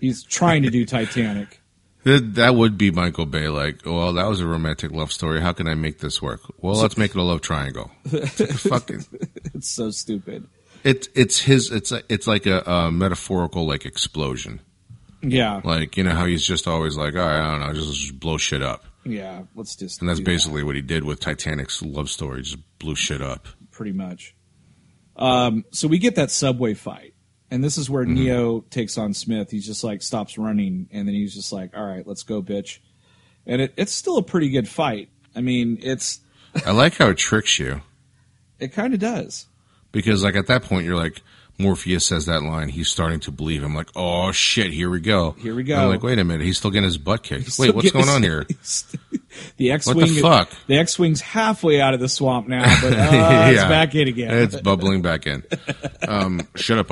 he's 0.00 0.22
trying 0.24 0.62
to 0.64 0.70
do 0.70 0.84
Titanic. 0.84 1.60
That, 2.08 2.34
that 2.36 2.54
would 2.54 2.76
be 2.78 2.90
Michael 2.90 3.26
Bay. 3.26 3.48
Like, 3.48 3.84
well, 3.84 4.12
that 4.14 4.26
was 4.28 4.40
a 4.40 4.46
romantic 4.46 4.90
love 4.92 5.12
story. 5.12 5.40
How 5.40 5.52
can 5.52 5.66
I 5.68 5.74
make 5.74 5.98
this 5.98 6.20
work? 6.22 6.40
Well, 6.62 6.74
let's 6.76 6.96
make 6.96 7.10
it 7.12 7.16
a 7.16 7.22
love 7.22 7.40
triangle. 7.40 7.90
It's 8.04 8.62
fucking. 8.68 9.04
It's 9.54 9.68
so 9.68 9.90
stupid. 9.90 10.46
It's 10.84 11.08
it's 11.14 11.40
his. 11.40 11.70
It's 11.72 11.90
a, 11.92 12.02
it's 12.08 12.26
like 12.26 12.46
a, 12.46 12.60
a 12.60 12.90
metaphorical 12.92 13.66
like 13.66 13.84
explosion. 13.84 14.60
Yeah, 15.20 15.60
Like 15.64 15.96
you 15.96 16.04
know 16.04 16.12
how 16.14 16.26
he's 16.26 16.46
just 16.46 16.68
always 16.68 16.96
like, 16.96 17.14
all 17.14 17.20
right, 17.20 17.40
I 17.40 17.50
don't 17.50 17.66
know, 17.66 17.72
just, 17.74 17.92
just 18.00 18.20
blow 18.20 18.36
shit 18.38 18.62
up. 18.62 18.84
yeah. 19.04 19.42
Let's 19.56 19.74
just 19.74 20.00
And 20.00 20.08
that's 20.08 20.20
do 20.20 20.24
that. 20.24 20.30
basically 20.30 20.62
what 20.62 20.76
he 20.76 20.82
did 20.82 21.02
with 21.02 21.18
Titanic's 21.18 21.82
love 21.82 22.08
story. 22.08 22.42
Just 22.42 22.58
blew 22.78 22.94
shit 22.94 23.20
up. 23.20 23.48
pretty 23.72 23.90
much. 23.90 24.36
Um, 25.16 25.64
so 25.72 25.88
we 25.88 25.98
get 25.98 26.14
that 26.14 26.30
subway 26.30 26.74
fight, 26.74 27.14
and 27.50 27.62
this 27.64 27.78
is 27.78 27.88
where 27.88 28.04
Mm-hmm. 28.04 28.14
Neo 28.14 28.60
takes 28.70 28.98
on 28.98 29.14
Smith. 29.14 29.50
He 29.50 29.60
just 29.60 29.82
like 29.84 30.02
stops 30.02 30.38
running, 30.38 30.88
and 30.92 31.06
then 31.08 31.14
he's 31.14 31.34
just 31.34 31.52
like, 31.52 31.76
"All 31.76 31.84
right, 31.84 32.06
let's 32.06 32.22
go, 32.22 32.42
bitch." 32.42 32.78
And 33.46 33.62
it, 33.62 33.74
it's 33.76 33.92
still 33.92 34.18
a 34.18 34.22
pretty 34.22 34.50
good 34.50 34.68
fight. 34.68 35.08
I 35.34 35.40
mean, 35.40 35.78
it's 35.82 36.20
I 36.66 36.72
like 36.72 36.96
how 36.96 37.08
it 37.08 37.16
tricks 37.18 37.58
you 37.58 37.82
it 38.58 38.72
kind 38.72 38.92
of 38.92 38.98
does. 39.00 39.46
because, 39.92 40.24
like, 40.24 40.34
at 40.34 40.48
that 40.48 40.64
point, 40.64 40.84
you're 40.84 40.96
like, 40.96 41.22
Morpheus 41.58 42.04
says 42.04 42.26
that 42.26 42.42
line. 42.42 42.68
He's 42.68 42.88
starting 42.88 43.20
to 43.20 43.30
believe. 43.30 43.62
I'm 43.62 43.74
like, 43.74 43.88
oh 43.96 44.32
shit, 44.32 44.72
here 44.72 44.90
we 44.90 45.00
go. 45.00 45.32
Here 45.32 45.54
we 45.54 45.62
go. 45.62 45.76
I'm 45.76 45.88
like, 45.88 46.02
wait 46.02 46.18
a 46.18 46.24
minute, 46.24 46.44
he's 46.44 46.58
still 46.58 46.70
getting 46.70 46.84
his 46.84 46.98
butt 46.98 47.22
kicked. 47.22 47.58
Wait, 47.58 47.74
what's 47.74 47.90
going 47.92 48.08
on 48.08 48.22
here? 48.22 48.46
the 49.56 49.70
X 49.72 49.86
What 49.86 49.96
wing. 49.96 50.06
the 50.14 50.20
fuck? 50.20 50.50
The 50.66 50.78
X 50.78 50.98
wing's 50.98 51.20
halfway 51.20 51.80
out 51.80 51.94
of 51.94 52.00
the 52.00 52.08
swamp 52.08 52.48
now, 52.48 52.64
but 52.82 52.92
uh, 52.92 53.50
it's 53.52 53.62
back 53.64 53.94
in 53.94 54.08
again. 54.08 54.30
It's 54.34 54.56
bubbling 54.60 55.02
back 55.02 55.26
in. 55.26 55.42
Um, 56.06 56.46
shut 56.56 56.78
up, 56.78 56.90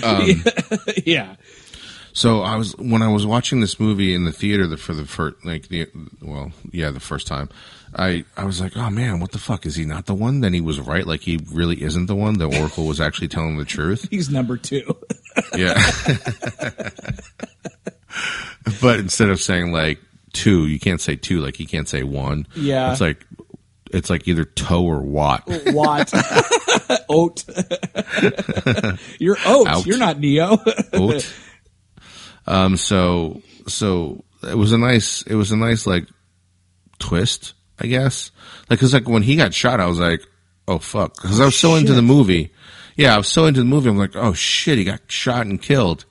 R2. 0.00 0.72
Um, 0.72 0.78
yeah, 1.06 1.36
So 2.12 2.40
I 2.42 2.56
was 2.56 2.76
when 2.76 3.02
I 3.02 3.08
was 3.08 3.24
watching 3.26 3.60
this 3.60 3.78
movie 3.80 4.14
in 4.14 4.24
the 4.24 4.32
theater 4.32 4.66
the, 4.66 4.76
for 4.76 4.92
the 4.94 5.06
first 5.06 5.36
like 5.44 5.68
the 5.68 5.86
well 6.22 6.52
yeah 6.72 6.90
the 6.90 7.00
first 7.00 7.26
time 7.26 7.48
I 7.94 8.24
I 8.36 8.44
was 8.44 8.60
like 8.60 8.76
oh 8.76 8.90
man 8.90 9.20
what 9.20 9.32
the 9.32 9.38
fuck 9.38 9.64
is 9.66 9.76
he 9.76 9.84
not 9.84 10.06
the 10.06 10.14
one 10.14 10.40
then 10.40 10.52
he 10.52 10.60
was 10.60 10.78
right 10.80 11.06
like 11.06 11.20
he 11.22 11.38
really 11.52 11.82
isn't 11.82 12.06
the 12.06 12.14
one 12.16 12.34
the 12.38 12.46
Oracle 12.60 12.86
was 12.86 13.00
actually 13.00 13.28
telling 13.28 13.56
the 13.56 13.64
truth 13.64 14.06
he's 14.10 14.28
number 14.30 14.56
two. 14.56 14.96
yeah 15.56 15.74
but 18.80 18.98
instead 19.00 19.28
of 19.30 19.40
saying 19.40 19.72
like 19.72 19.98
two 20.32 20.66
you 20.66 20.78
can't 20.78 21.00
say 21.00 21.16
two 21.16 21.40
like 21.40 21.58
you 21.60 21.66
can't 21.66 21.88
say 21.88 22.02
one 22.02 22.46
Yeah. 22.54 22.90
it's 22.92 23.00
like 23.00 23.24
it's 23.92 24.10
like 24.10 24.28
either 24.28 24.44
toe 24.44 24.84
or 24.84 25.00
watt 25.00 25.44
What? 25.46 26.12
Oat. 27.08 27.44
You're 29.18 29.38
oat. 29.46 29.66
Out. 29.66 29.86
You're 29.86 29.98
not 29.98 30.18
Neo. 30.18 30.58
oat. 30.92 31.34
Um. 32.46 32.76
So 32.76 33.42
so 33.66 34.24
it 34.42 34.56
was 34.56 34.72
a 34.72 34.78
nice. 34.78 35.22
It 35.22 35.34
was 35.34 35.52
a 35.52 35.56
nice 35.56 35.86
like 35.86 36.06
twist, 36.98 37.54
I 37.78 37.86
guess. 37.86 38.30
Like, 38.68 38.80
cause 38.80 38.92
like 38.92 39.08
when 39.08 39.22
he 39.22 39.36
got 39.36 39.54
shot, 39.54 39.80
I 39.80 39.86
was 39.86 39.98
like, 39.98 40.22
oh 40.66 40.78
fuck, 40.78 41.14
because 41.14 41.40
I 41.40 41.44
was 41.46 41.58
so 41.58 41.74
into 41.76 41.94
the 41.94 42.02
movie. 42.02 42.52
Yeah, 42.96 43.14
I 43.14 43.18
was 43.18 43.28
so 43.28 43.46
into 43.46 43.60
the 43.60 43.66
movie. 43.66 43.88
I'm 43.88 43.98
like, 43.98 44.16
oh 44.16 44.32
shit, 44.34 44.78
he 44.78 44.84
got 44.84 45.00
shot 45.08 45.46
and 45.46 45.60
killed. 45.60 46.04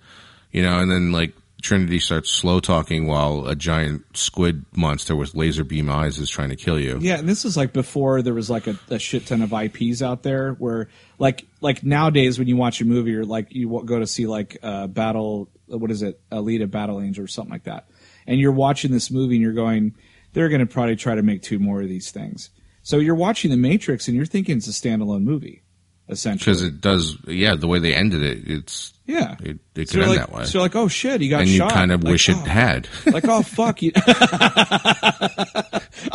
You 0.52 0.64
know, 0.64 0.80
and 0.80 0.90
then 0.90 1.12
like 1.12 1.34
Trinity 1.62 2.00
starts 2.00 2.32
slow 2.32 2.60
talking 2.60 3.08
while 3.08 3.48
a 3.48 3.56
giant 3.56 4.06
squid 4.16 4.66
monster 4.76 5.16
with 5.16 5.36
laser 5.36 5.64
beam 5.64 5.90
eyes 5.90 6.20
is 6.20 6.30
trying 6.30 6.50
to 6.50 6.56
kill 6.56 6.80
you. 6.80 7.00
Yeah, 7.02 7.18
and 7.18 7.28
this 7.28 7.46
is 7.46 7.58
like 7.58 7.74
before 7.74 8.22
there 8.22 8.34
was 8.34 8.50
like 8.50 8.68
a, 8.68 8.78
a 8.90 9.00
shit 9.00 9.26
ton 9.26 9.42
of 9.42 9.54
IPs 9.54 10.02
out 10.02 10.24
there. 10.24 10.54
Where 10.54 10.90
like 11.18 11.46
like 11.62 11.84
nowadays 11.84 12.38
when 12.38 12.48
you 12.48 12.58
watch 12.58 12.80
a 12.82 12.86
movie 12.86 13.16
or 13.16 13.26
like 13.26 13.48
you 13.54 13.82
go 13.86 14.00
to 14.00 14.08
see 14.08 14.28
like 14.28 14.58
uh, 14.62 14.88
Battle, 14.88 15.50
what 15.66 15.90
is 15.90 16.04
it, 16.04 16.22
Alita 16.32 16.70
Battle 16.70 17.02
Angel 17.02 17.24
or 17.24 17.28
something 17.28 17.52
like 17.52 17.64
that, 17.64 17.88
and 18.28 18.40
you're 18.40 18.52
watching 18.52 18.92
this 18.92 19.10
movie 19.10 19.36
and 19.36 19.42
you're 19.42 19.54
going, 19.54 19.96
they're 20.34 20.50
going 20.50 20.60
to 20.60 20.68
probably 20.68 20.96
try 20.96 21.16
to 21.16 21.24
make 21.24 21.42
two 21.42 21.58
more 21.58 21.82
of 21.82 21.90
these 21.90 22.12
things. 22.12 22.52
So 22.84 23.00
you're 23.00 23.16
watching 23.16 23.52
The 23.52 23.58
Matrix 23.58 24.08
and 24.08 24.16
you're 24.16 24.26
thinking 24.26 24.58
it's 24.58 24.68
a 24.68 24.72
standalone 24.72 25.24
movie, 25.24 25.64
essentially. 26.08 26.54
Because 26.54 26.62
it 26.62 26.80
does, 26.80 27.18
yeah. 27.28 27.56
The 27.56 27.68
way 27.68 27.80
they 27.80 27.94
ended 27.94 28.24
it, 28.24 28.48
it's 28.50 28.94
Yeah, 29.06 29.36
it, 29.42 29.60
it 29.78 29.90
so 29.90 30.00
could 30.00 30.04
end 30.04 30.12
like, 30.12 30.20
that 30.20 30.32
way. 30.32 30.46
So 30.46 30.58
you're 30.58 30.66
like, 30.66 30.76
oh 30.76 30.88
shit, 30.88 31.22
he 31.22 31.30
got 31.30 31.42
and 31.42 31.50
shot. 31.50 31.64
And 31.64 31.72
you 31.72 31.76
kind 31.76 31.92
of 31.92 32.04
Like, 32.04 32.12
wish 32.12 32.30
it 32.30 32.38
oh, 32.38 32.46
had. 32.46 32.88
Like, 33.06 33.28
oh 33.28 33.42
fuck 33.42 33.82
you. 33.82 33.92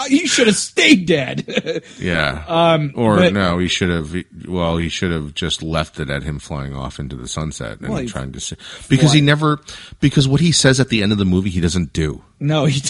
you 0.09 0.27
should 0.27 0.47
have 0.47 0.57
stayed 0.57 1.07
dead. 1.07 1.45
Yeah. 1.99 2.45
Um, 2.49 2.93
or 2.97 3.17
but- 3.17 3.33
no, 3.33 3.59
he 3.59 3.69
should 3.69 3.91
have. 3.91 4.15
Well, 4.47 4.77
he 4.77 4.89
should 4.89 5.13
have 5.13 5.35
just 5.35 5.63
left 5.63 6.01
it 6.01 6.11
at 6.11 6.23
him 6.23 6.39
flying 6.39 6.75
off 6.75 6.99
into 6.99 7.17
the 7.17 7.29
sunset 7.29 7.81
and 7.81 7.89
Well, 7.89 8.05
trying 8.07 8.33
to 8.33 8.41
see 8.41 8.57
because 8.89 9.13
he 9.13 9.21
never 9.21 9.61
because 10.01 10.27
what 10.27 10.41
he 10.41 10.53
says 10.53 10.81
at 10.81 10.89
the 10.89 11.03
end 11.03 11.13
of 11.13 11.19
the 11.19 11.25
movie 11.25 11.51
he 11.51 11.61
doesn't 11.61 11.93
do. 11.93 12.23
no, 12.41 12.65
he. 12.65 12.81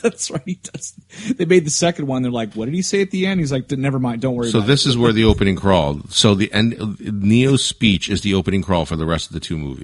that's 0.00 0.30
right. 0.30 0.42
He 0.44 0.58
does. 0.62 0.94
They 1.36 1.44
made 1.44 1.64
the 1.64 1.70
second 1.70 2.06
one. 2.06 2.22
They're 2.22 2.32
like, 2.32 2.54
what 2.54 2.66
did 2.66 2.74
he 2.74 2.82
say 2.82 3.02
at 3.02 3.10
the 3.10 3.26
end? 3.26 3.40
He's 3.40 3.52
like, 3.52 3.70
never 3.70 3.98
mind. 3.98 4.22
Don't 4.22 4.34
worry. 4.34 4.50
So 4.50 4.60
this 4.60 4.86
it. 4.86 4.90
is 4.90 4.98
where 4.98 5.12
the 5.12 5.24
opening 5.24 5.56
crawl. 5.56 6.00
So 6.08 6.34
the 6.34 6.52
end 6.52 6.98
Neo's 7.00 7.64
speech 7.64 8.08
is 8.08 8.22
the 8.22 8.34
opening 8.34 8.62
crawl 8.62 8.84
for 8.84 8.96
the 8.96 9.06
rest 9.06 9.28
of 9.28 9.34
the 9.34 9.40
two 9.40 9.58
movies. 9.58 9.83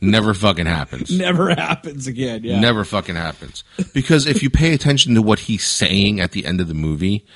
Never 0.00 0.32
fucking 0.34 0.66
happens. 0.66 1.10
never 1.16 1.48
happens 1.54 2.06
again. 2.06 2.44
Yeah. 2.44 2.60
Never 2.60 2.84
fucking 2.84 3.16
happens. 3.16 3.64
Because 3.92 4.26
if 4.26 4.42
you 4.42 4.50
pay 4.50 4.72
attention 4.72 5.14
to 5.14 5.22
what 5.22 5.40
he's 5.40 5.64
saying 5.66 6.20
at 6.20 6.32
the 6.32 6.46
end 6.46 6.60
of 6.60 6.68
the 6.68 6.74
movie, 6.74 7.26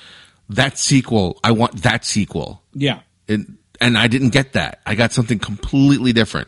that 0.49 0.77
sequel, 0.77 1.39
I 1.43 1.51
want 1.51 1.81
that 1.83 2.05
sequel. 2.05 2.63
Yeah. 2.73 2.99
And, 3.27 3.57
and 3.81 3.97
I 3.97 4.07
didn't 4.07 4.29
get 4.29 4.53
that. 4.53 4.79
I 4.85 4.95
got 4.95 5.11
something 5.11 5.39
completely 5.39 6.13
different. 6.13 6.47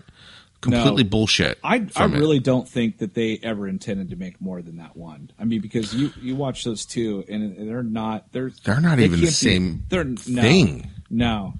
Completely 0.61 1.03
No. 1.03 1.09
bullshit. 1.09 1.59
I 1.63 1.75
I 1.75 1.85
from 1.85 2.15
it. 2.15 2.19
really 2.19 2.39
don't 2.39 2.67
think 2.67 2.97
that 2.99 3.13
they 3.13 3.37
ever 3.43 3.67
intended 3.67 4.09
to 4.11 4.15
make 4.15 4.41
more 4.41 4.61
than 4.63 4.77
that 4.77 4.95
one. 4.97 5.29
I 5.37 5.43
mean, 5.43 5.61
because 5.61 5.93
you 5.93 6.11
you 6.21 6.35
watch 6.35 6.63
those 6.63 6.85
two, 6.85 7.23
and 7.29 7.69
they're 7.69 7.83
not 7.83 8.31
they're 8.31 8.51
They're 8.63 8.81
not 8.81 8.97
they 8.97 9.03
even 9.05 9.19
the 9.19 9.27
can't 9.27 9.31
be- 9.41 9.49
same 9.49 9.83
they're 9.89 10.03
no, 10.05 10.15
thing. 10.41 10.89
No, 11.09 11.53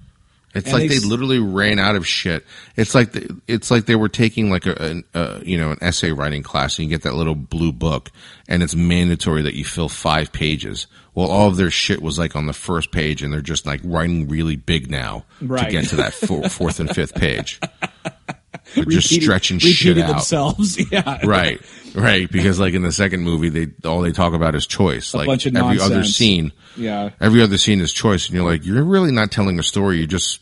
It's 0.56 0.68
And 0.70 0.78
like 0.80 0.88
they 0.90 0.98
literally 1.00 1.38
ran 1.38 1.78
out 1.78 1.96
of 1.96 2.06
shit. 2.06 2.44
It's 2.76 2.94
like 2.94 3.12
the, 3.12 3.40
it's 3.46 3.70
like 3.70 3.86
they 3.86 3.94
were 3.96 4.08
taking 4.08 4.50
like 4.50 4.66
a, 4.66 4.74
an 4.82 5.04
uh, 5.14 5.40
you 5.42 5.58
know 5.58 5.70
an 5.72 5.78
essay 5.80 6.12
writing 6.12 6.42
class, 6.42 6.78
and 6.78 6.84
you 6.88 6.90
get 6.94 7.02
that 7.02 7.14
little 7.14 7.34
blue 7.34 7.72
book, 7.72 8.10
and 8.48 8.62
it's 8.62 8.74
mandatory 8.74 9.42
that 9.42 9.54
you 9.54 9.64
fill 9.64 9.88
five 9.88 10.32
pages. 10.32 10.86
Well, 11.14 11.28
all 11.28 11.48
of 11.48 11.56
their 11.56 11.70
shit 11.70 12.02
was 12.02 12.18
like 12.18 12.36
on 12.36 12.46
the 12.46 12.52
first 12.52 12.90
page, 12.92 13.22
and 13.22 13.32
they're 13.32 13.40
just 13.40 13.64
like 13.66 13.80
writing 13.84 14.28
really 14.28 14.56
big 14.56 14.90
now 14.90 15.24
Right. 15.40 15.64
to 15.64 15.70
get 15.70 15.84
to 15.88 15.96
that 15.96 16.12
four, 16.12 16.42
fourth 16.48 16.78
and 16.80 16.94
fifth 16.94 17.14
page. 17.14 17.58
They're 18.74 18.84
just 18.84 19.08
stretching 19.14 19.58
shit 19.58 19.96
out. 19.98 20.08
themselves. 20.08 20.78
Yeah, 20.92 21.24
Right, 21.24 21.60
right. 21.94 22.30
Because 22.30 22.58
like 22.60 22.74
in 22.74 22.82
the 22.82 22.92
second 22.92 23.22
movie, 23.22 23.48
they 23.48 23.88
all 23.88 24.00
they 24.02 24.12
talk 24.12 24.34
about 24.34 24.54
is 24.54 24.66
choice. 24.66 25.14
like 25.14 25.26
bunch 25.26 25.46
of 25.46 25.56
every 25.56 25.80
other 25.80 26.04
scene, 26.04 26.52
Yeah, 26.76 27.10
every 27.20 27.42
other 27.42 27.56
scene 27.58 27.80
is 27.80 27.92
choice, 27.92 28.26
and 28.26 28.34
you're 28.36 28.44
like, 28.44 28.66
you're 28.66 28.82
really 28.84 29.12
not 29.12 29.30
telling 29.30 29.58
a 29.58 29.62
story. 29.62 29.98
You're 29.98 30.06
just, 30.06 30.40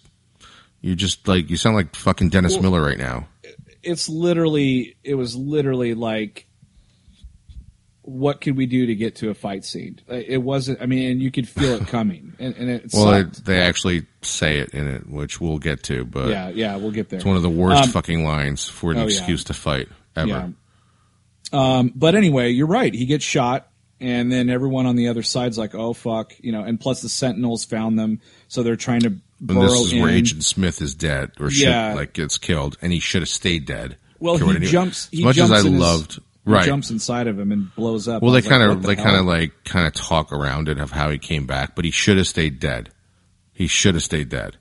you 0.84 0.94
just 0.94 1.26
like 1.26 1.48
you 1.48 1.56
sound 1.56 1.76
like 1.76 1.96
fucking 1.96 2.28
Dennis 2.28 2.60
Miller 2.60 2.82
right 2.82 2.98
now. 2.98 3.26
it's 3.82 4.08
literally 4.08 4.96
it 5.02 5.14
was 5.14 5.34
literally 5.34 5.94
like 5.94 6.46
what 8.02 8.42
could 8.42 8.54
we 8.54 8.66
do 8.66 8.84
to 8.84 8.94
get 8.94 9.16
to 9.16 9.30
a 9.30 9.34
fight 9.34 9.64
scene 9.64 9.98
it 10.08 10.42
wasn't 10.42 10.78
i 10.82 10.84
mean 10.84 11.10
and 11.10 11.22
you 11.22 11.30
could 11.30 11.48
feel 11.48 11.72
it 11.80 11.86
coming 11.88 12.34
and, 12.38 12.54
and 12.56 12.68
it 12.68 12.90
Well, 12.92 13.14
it, 13.14 13.32
they 13.46 13.62
actually 13.62 14.04
say 14.20 14.58
it 14.58 14.74
in 14.74 14.86
it, 14.86 15.08
which 15.08 15.40
we'll 15.40 15.58
get 15.58 15.82
to, 15.84 16.04
but 16.04 16.28
yeah 16.28 16.50
yeah 16.50 16.76
we'll 16.76 16.90
get 16.90 17.08
there 17.08 17.16
it's 17.16 17.24
one 17.24 17.36
of 17.36 17.42
the 17.42 17.48
worst 17.48 17.84
Um, 17.84 17.88
fucking 17.88 18.22
lines 18.22 18.68
for 18.68 18.92
an 18.92 18.98
oh, 18.98 19.00
yeah. 19.00 19.06
excuse 19.06 19.44
to 19.44 19.54
fight 19.54 19.88
ever. 20.16 20.28
Yeah. 20.28 20.48
Um, 21.52 21.92
but 21.94 22.14
anyway, 22.14 22.50
you're 22.50 22.66
right. 22.66 22.92
He 22.92 23.06
gets 23.06 23.24
shot, 23.24 23.68
and 24.04 24.30
then 24.30 24.48
everyone 24.50 24.86
on 24.86 24.96
the 24.96 25.08
other 25.08 25.22
side's 25.22 25.56
like, 25.58 25.74
"Oh 25.74 25.92
fuck," 25.94 26.32
you 26.40 26.52
know. 26.52 26.62
And 26.62 26.78
plus, 26.78 27.00
the 27.02 27.08
Sentinels 27.08 27.64
found 27.64 27.98
them, 27.98 28.20
so 28.48 28.62
they're 28.62 28.76
trying 28.76 29.00
to 29.00 29.08
And 29.48 29.62
this 29.62 29.72
is 29.72 29.92
in. 29.92 30.00
where 30.02 30.10
Agent 30.10 30.44
Smith 30.44 30.80
is 30.82 30.94
dead, 30.94 31.32
or 31.40 31.50
shit, 31.50 31.68
Yeah. 31.68 31.94
like 31.94 32.12
gets 32.12 32.38
killed, 32.38 32.76
and 32.82 32.92
he 32.92 32.98
should 33.00 33.22
have 33.22 33.28
stayed 33.28 33.66
dead. 33.66 33.96
well, 34.20 34.36
he 34.36 34.58
jumps. 34.66 35.08
He 35.10 35.18
as 35.18 35.24
much 35.24 35.36
jumps 35.36 35.52
as 35.52 35.64
I 35.66 35.68
his- 35.68 35.78
loved, 35.80 36.14
he 36.14 36.50
right? 36.50 36.64
jumps 36.64 36.90
inside 36.90 37.26
of 37.26 37.38
him 37.38 37.52
and 37.52 37.74
blows 37.74 38.08
up. 38.08 38.22
Well, 38.22 38.32
they 38.32 38.40
kind 38.42 38.62
of 38.62 38.80
the 38.82 38.88
they 38.88 38.96
kind 38.96 39.16
of 39.16 39.26
like 39.26 39.52
kind 39.64 39.86
of 39.86 39.92
talk 39.94 40.32
around 40.32 40.68
it 40.68 40.78
of 40.78 40.92
how 40.92 41.10
he 41.10 41.18
came 41.18 41.46
back, 41.46 41.74
but 41.74 41.84
he 41.84 41.90
should 41.90 42.16
have 42.16 42.26
stayed 42.28 42.58
dead. 42.60 42.90
He 43.52 43.66
should 43.66 43.94
have 43.94 44.02
stayed 44.04 44.28
dead, 44.30 44.56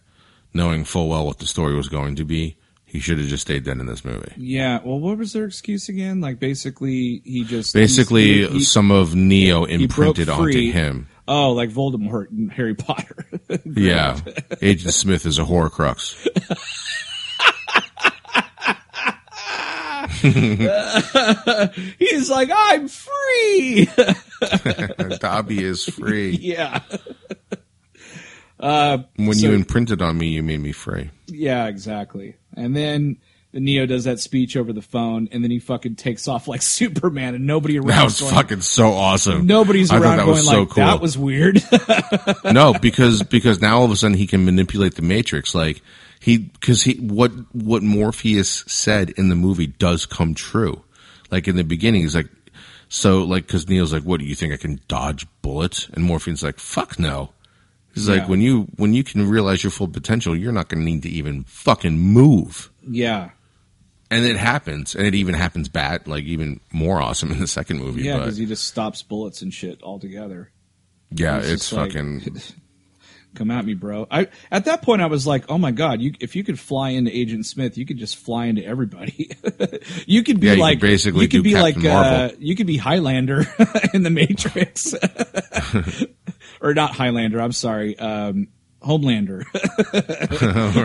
knowing 0.54 0.84
full 0.84 1.10
well 1.10 1.26
what 1.26 1.40
the 1.40 1.48
story 1.48 1.76
was 1.76 1.90
going 1.90 2.16
to 2.18 2.26
be. 2.26 2.58
He 2.94 3.00
should 3.00 3.18
have 3.18 3.28
just 3.28 3.42
stayed 3.42 3.64
dead 3.64 3.80
in 3.80 3.88
this 3.88 4.06
movie. 4.06 4.32
Yeah. 4.38 4.80
Well, 4.86 5.00
what 5.00 5.18
was 5.18 5.34
their 5.34 5.46
excuse 5.46 5.90
again? 5.90 6.22
Like 6.22 6.38
basically, 6.40 7.24
he 7.26 7.44
just 7.44 7.74
Basically, 7.74 8.44
he- 8.44 8.48
he- 8.48 8.64
some 8.64 8.92
of 8.92 9.16
Neo 9.16 9.62
broke 9.66 9.72
imprinted 9.72 10.30
onto 10.30 10.72
him. 10.72 11.08
oh, 11.28 11.54
like 11.54 11.72
Voldemort 11.72 12.30
and 12.30 12.52
Harry 12.54 12.76
Potter. 12.76 13.26
Yeah, 13.66 14.20
Agent 14.62 14.94
Smith 14.94 15.26
is 15.26 15.40
a 15.40 15.44
Horcrux. 15.44 16.16
He's 22.00 22.30
like, 22.30 22.50
I'm 22.54 22.88
free. 22.88 23.88
Dobby 25.20 25.64
is 25.64 25.86
free. 25.86 26.32
yeah. 26.42 26.80
When 28.58 28.60
uh, 28.60 28.98
So- 29.34 29.48
you 29.48 29.54
imprinted 29.54 30.02
on 30.02 30.18
me, 30.18 30.28
you 30.30 30.44
made 30.44 30.62
me 30.62 30.72
free. 30.72 31.10
Yeah, 31.28 31.68
exactly. 31.68 32.36
And 32.56 32.76
then 32.76 33.18
the 33.54 33.60
Neo 33.60 33.86
does 33.86 34.06
that 34.06 34.20
speech 34.20 34.58
over 34.58 34.74
the 34.74 34.82
phone, 34.82 35.30
and 35.32 35.44
then 35.44 35.52
he 35.52 35.60
fucking 35.60 35.96
takes 35.96 36.28
off 36.28 36.48
like 36.48 36.62
Superman, 36.64 37.36
and 37.36 37.46
nobody 37.46 37.78
around. 37.78 37.88
That 37.90 38.04
was 38.06 38.20
going, 38.20 38.34
fucking 38.34 38.62
so 38.62 38.92
awesome. 38.92 39.46
Nobody's 39.46 39.92
I 39.92 39.96
thought 39.96 40.04
around 40.04 40.18
that 40.18 40.26
going 40.26 40.38
was 40.38 40.46
so 40.46 40.60
like 40.62 40.70
cool. 40.70 40.86
that 40.86 41.02
was 41.02 41.18
weird. 41.18 41.64
no, 42.54 42.74
because 42.74 43.22
because 43.24 43.62
now 43.62 43.80
all 43.80 43.86
of 43.86 43.92
a 43.92 43.96
sudden 43.96 44.18
he 44.18 44.28
can 44.28 44.44
manipulate 44.44 44.96
the 44.96 45.04
Matrix. 45.04 45.54
Like 45.54 45.82
he 46.20 46.38
because 46.38 46.84
he 46.84 46.96
what 46.96 47.32
what 47.54 47.84
Morpheus 47.84 48.64
said 48.68 49.12
in 49.12 49.30
the 49.30 49.36
movie 49.36 49.68
does 49.68 50.06
come 50.06 50.34
true. 50.34 50.84
Like 51.30 51.48
in 51.48 51.56
the 51.56 51.64
beginning, 51.64 52.02
he's 52.02 52.16
like, 52.16 52.30
so 52.90 53.24
like 53.24 53.46
because 53.46 53.70
Neo's 53.70 53.94
like, 53.94 54.04
what 54.04 54.20
do 54.20 54.26
you 54.26 54.36
think 54.36 54.54
I 54.54 54.58
can 54.58 54.80
dodge 54.88 55.28
bullets? 55.42 55.90
And 55.94 56.04
Morpheus 56.04 56.42
like, 56.42 56.60
fuck 56.60 56.98
no. 56.98 57.32
He's 57.94 58.08
Yeah. 58.08 58.16
like, 58.16 58.28
when 58.30 58.42
you 58.42 58.68
when 58.78 58.94
you 58.94 59.04
can 59.04 59.30
realize 59.30 59.64
your 59.64 59.72
full 59.72 59.88
potential, 59.88 60.36
you're 60.36 60.52
not 60.52 60.68
going 60.70 60.84
to 60.84 60.86
need 60.92 61.04
to 61.04 61.10
even 61.10 61.44
fucking 61.44 61.98
move. 62.00 62.72
yeah, 62.88 63.30
And 64.10 64.26
it 64.26 64.38
happens, 64.38 64.96
and 64.96 65.06
it 65.06 65.14
even 65.16 65.36
happens 65.36 65.70
bad, 65.70 66.08
like 66.08 66.24
even 66.24 66.60
more 66.72 67.02
awesome 67.02 67.32
in 67.32 67.40
the 67.40 67.48
second 67.48 67.80
movie. 67.80 68.04
yeah, 68.04 68.18
because 68.18 68.38
he 68.38 68.46
just 68.46 68.64
stops 68.66 69.04
bullets 69.04 69.42
and 69.42 69.54
shit 69.54 69.82
altogether. 69.84 70.52
yeah, 71.12 71.38
It's 71.38 71.48
it's 71.50 71.70
just 71.70 71.74
like- 71.74 71.92
fucking. 71.94 72.42
Come 73.36 73.50
at 73.50 73.66
me, 73.66 73.74
bro. 73.74 74.06
I 74.12 74.28
at 74.52 74.66
that 74.66 74.84
point 74.84 75.02
I 75.02 75.08
was 75.08 75.26
like, 75.26 75.46
oh 75.50 75.58
my 75.58 75.72
god, 75.72 76.02
you 76.02 76.14
if 76.20 76.36
you 76.36 76.44
could 76.44 76.60
fly 76.60 76.90
into 76.90 77.10
Agent 77.18 77.48
Smith, 77.48 77.80
you 77.80 77.84
could 77.86 77.98
just 77.98 78.16
fly 78.18 78.46
into 78.46 78.64
everybody. 78.64 79.32
you 80.06 80.22
could 80.22 80.40
be 80.40 80.46
Yeah, 80.46 80.54
you 80.54 80.58
could 80.58 80.60
like 80.60 80.80
basically 80.80 81.22
you 81.24 81.28
could 81.30 81.42
be 81.44 81.54
Captain 81.54 81.82
like 81.82 81.92
uh, 81.92 82.30
you 82.38 82.56
could 82.56 82.68
be 82.68 82.78
Highlander 82.78 83.44
in 83.96 84.04
the 84.04 84.12
Matrix, 84.12 84.94
or 86.64 86.74
not 86.74 86.92
Highlander. 86.92 87.40
I'm 87.40 87.52
sorry, 87.52 88.00
um, 88.00 88.48
Homelander, 88.82 89.44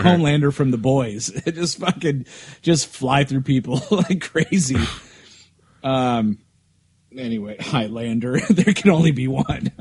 Homelander 0.02 0.52
from 0.52 0.70
the 0.70 0.78
Boys. 0.78 1.30
just 1.46 1.78
fucking 1.78 2.26
just 2.60 2.88
fly 2.88 3.24
through 3.24 3.42
people 3.42 3.80
like 3.90 4.20
crazy. 4.20 4.76
Um. 5.82 6.38
Anyway, 7.18 7.56
Highlander. 7.58 8.38
there 8.50 8.72
can 8.72 8.90
only 8.90 9.10
be 9.10 9.26
one. 9.26 9.72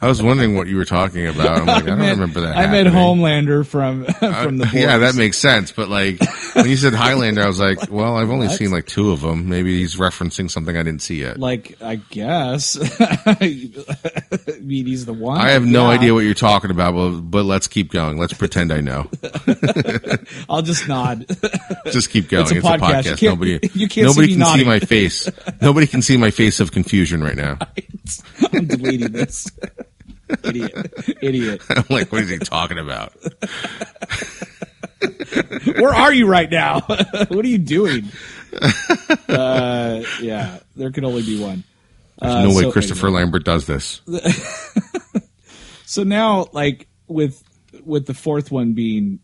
I 0.00 0.06
was 0.06 0.22
wondering 0.22 0.54
what 0.54 0.68
you 0.68 0.76
were 0.76 0.84
talking 0.84 1.26
about. 1.26 1.58
I'm 1.58 1.66
like, 1.66 1.82
I 1.82 1.86
don't 1.86 1.98
meant- 1.98 2.18
remember 2.20 2.40
that. 2.42 2.56
I 2.56 2.66
meant. 2.70 2.88
Homelander 2.88 3.66
from 3.66 4.04
from 4.04 4.58
the 4.58 4.66
Boys. 4.66 4.74
Yeah, 4.74 4.98
that 4.98 5.16
makes 5.16 5.38
sense. 5.38 5.72
But 5.72 5.88
like 5.88 6.20
when 6.54 6.68
you 6.68 6.76
said 6.76 6.94
Highlander, 6.94 7.42
I 7.42 7.46
was 7.46 7.58
like, 7.58 7.90
well, 7.90 8.16
I've 8.16 8.30
only 8.30 8.48
seen 8.48 8.70
like 8.70 8.86
two 8.86 9.10
of 9.10 9.20
them. 9.22 9.48
Maybe 9.48 9.78
he's 9.78 9.96
referencing 9.96 10.48
something 10.50 10.76
I 10.76 10.82
didn't 10.84 11.02
see 11.02 11.20
yet. 11.20 11.40
like 11.40 11.76
I 11.82 11.96
guess. 11.96 12.78
I 13.00 13.36
mean, 14.60 14.86
he's 14.86 15.06
the 15.06 15.12
one. 15.14 15.40
I 15.40 15.50
have 15.50 15.64
no 15.66 15.90
Yeah. 15.90 15.98
idea 15.98 16.14
what 16.14 16.20
you're 16.20 16.34
talking 16.34 16.70
about, 16.70 16.94
but, 16.94 17.10
but 17.22 17.44
let's 17.44 17.66
keep 17.66 17.90
going. 17.90 18.18
Let's 18.18 18.34
pretend 18.34 18.72
I 18.72 18.80
know. 18.80 19.10
I'll 20.48 20.62
just 20.62 20.86
nod. 20.86 21.26
Just 21.86 22.10
keep 22.10 22.28
going. 22.28 22.42
It's 22.42 22.52
It's 22.52 22.64
a 22.64 22.68
a 22.68 22.78
podcast. 22.78 23.02
podcast. 23.02 23.22
You 23.22 23.28
nobody 23.30 23.60
you 23.74 23.88
can't 23.88 24.06
nobody 24.06 24.34
see 24.34 24.38
can 24.38 24.58
see 24.58 24.64
my 24.64 24.78
face. 24.78 25.28
Nobody 25.60 25.86
can 25.86 26.02
see 26.04 26.16
my 26.16 26.30
face 26.30 26.60
of 26.60 26.70
confusion 26.72 27.22
right 27.22 27.36
now. 27.36 27.58
I'm 28.52 28.66
deleting 28.66 29.12
this. 29.12 29.46
Idiot. 30.44 30.92
Idiot. 31.20 31.62
I'm 31.70 31.84
like, 31.90 32.10
what 32.12 32.22
is 32.22 32.30
he 32.30 32.38
talking 32.38 32.78
about? 32.78 33.12
Where 35.76 35.94
are 35.94 36.12
you 36.12 36.26
right 36.26 36.50
now? 36.50 36.80
what 36.80 37.32
are 37.44 37.48
you 37.48 37.58
doing? 37.58 38.04
Uh, 39.28 40.02
yeah, 40.20 40.58
there 40.76 40.90
can 40.92 41.04
only 41.04 41.22
be 41.22 41.40
one. 41.40 41.64
There's 42.20 42.34
Uh, 42.34 42.42
no 42.44 42.48
way 42.54 42.62
so 42.62 42.72
Christopher 42.72 43.10
Lambert 43.10 43.44
does 43.44 43.66
this. 43.66 44.00
So 45.86 46.04
now, 46.04 46.46
like 46.52 46.86
with 47.06 47.42
with 47.84 48.06
the 48.06 48.14
fourth 48.14 48.50
one 48.50 48.72
being, 48.72 49.18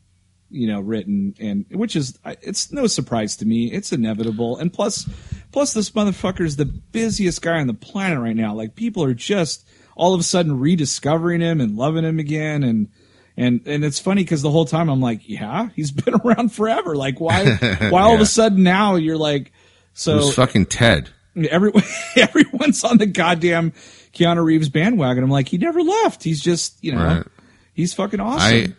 you 0.50 0.66
know, 0.66 0.80
written 0.80 1.34
and 1.38 1.64
which 1.70 1.96
is 1.96 2.18
it's 2.42 2.72
no 2.72 2.86
surprise 2.86 3.36
to 3.36 3.46
me. 3.46 3.70
It's 3.72 3.92
inevitable, 3.92 4.56
and 4.58 4.72
plus, 4.72 5.08
plus 5.52 5.72
this 5.72 5.90
motherfucker 5.90 6.44
is 6.44 6.56
the 6.56 6.64
busiest 6.66 7.42
guy 7.42 7.60
on 7.60 7.66
the 7.66 7.74
planet 7.74 8.18
right 8.18 8.36
now. 8.36 8.54
Like 8.54 8.74
people 8.74 9.02
are 9.04 9.14
just 9.14 9.66
all 9.96 10.14
of 10.14 10.20
a 10.20 10.24
sudden 10.24 10.58
rediscovering 10.58 11.40
him 11.40 11.60
and 11.60 11.76
loving 11.76 12.04
him 12.04 12.18
again, 12.18 12.62
and 12.62 12.88
And 13.36 13.60
and 13.66 13.84
it's 13.84 13.98
funny 13.98 14.22
because 14.24 14.42
the 14.42 14.50
whole 14.50 14.64
time 14.66 14.88
I'm 14.88 15.00
like, 15.00 15.28
yeah, 15.28 15.68
he's 15.76 15.90
been 16.02 16.14
around 16.24 16.52
forever. 16.52 16.96
Like 16.96 17.20
why 17.20 17.54
why 17.90 18.02
all 18.02 18.14
of 18.14 18.20
a 18.20 18.26
sudden 18.26 18.62
now 18.62 18.96
you're 18.96 19.16
like 19.16 19.52
so 19.94 20.30
fucking 20.30 20.66
Ted. 20.66 21.08
everyone 21.48 21.84
everyone's 22.16 22.82
on 22.84 22.98
the 22.98 23.06
goddamn 23.06 23.72
Keanu 24.14 24.42
Reeves 24.44 24.68
bandwagon. 24.68 25.22
I'm 25.22 25.30
like, 25.30 25.48
he 25.48 25.58
never 25.58 25.80
left. 25.82 26.22
He's 26.24 26.40
just 26.40 26.82
you 26.82 26.92
know 26.92 27.04
Right. 27.04 27.26
he's 27.72 27.94
fucking 27.94 28.20
awesome. 28.20 28.40
I 28.42 28.74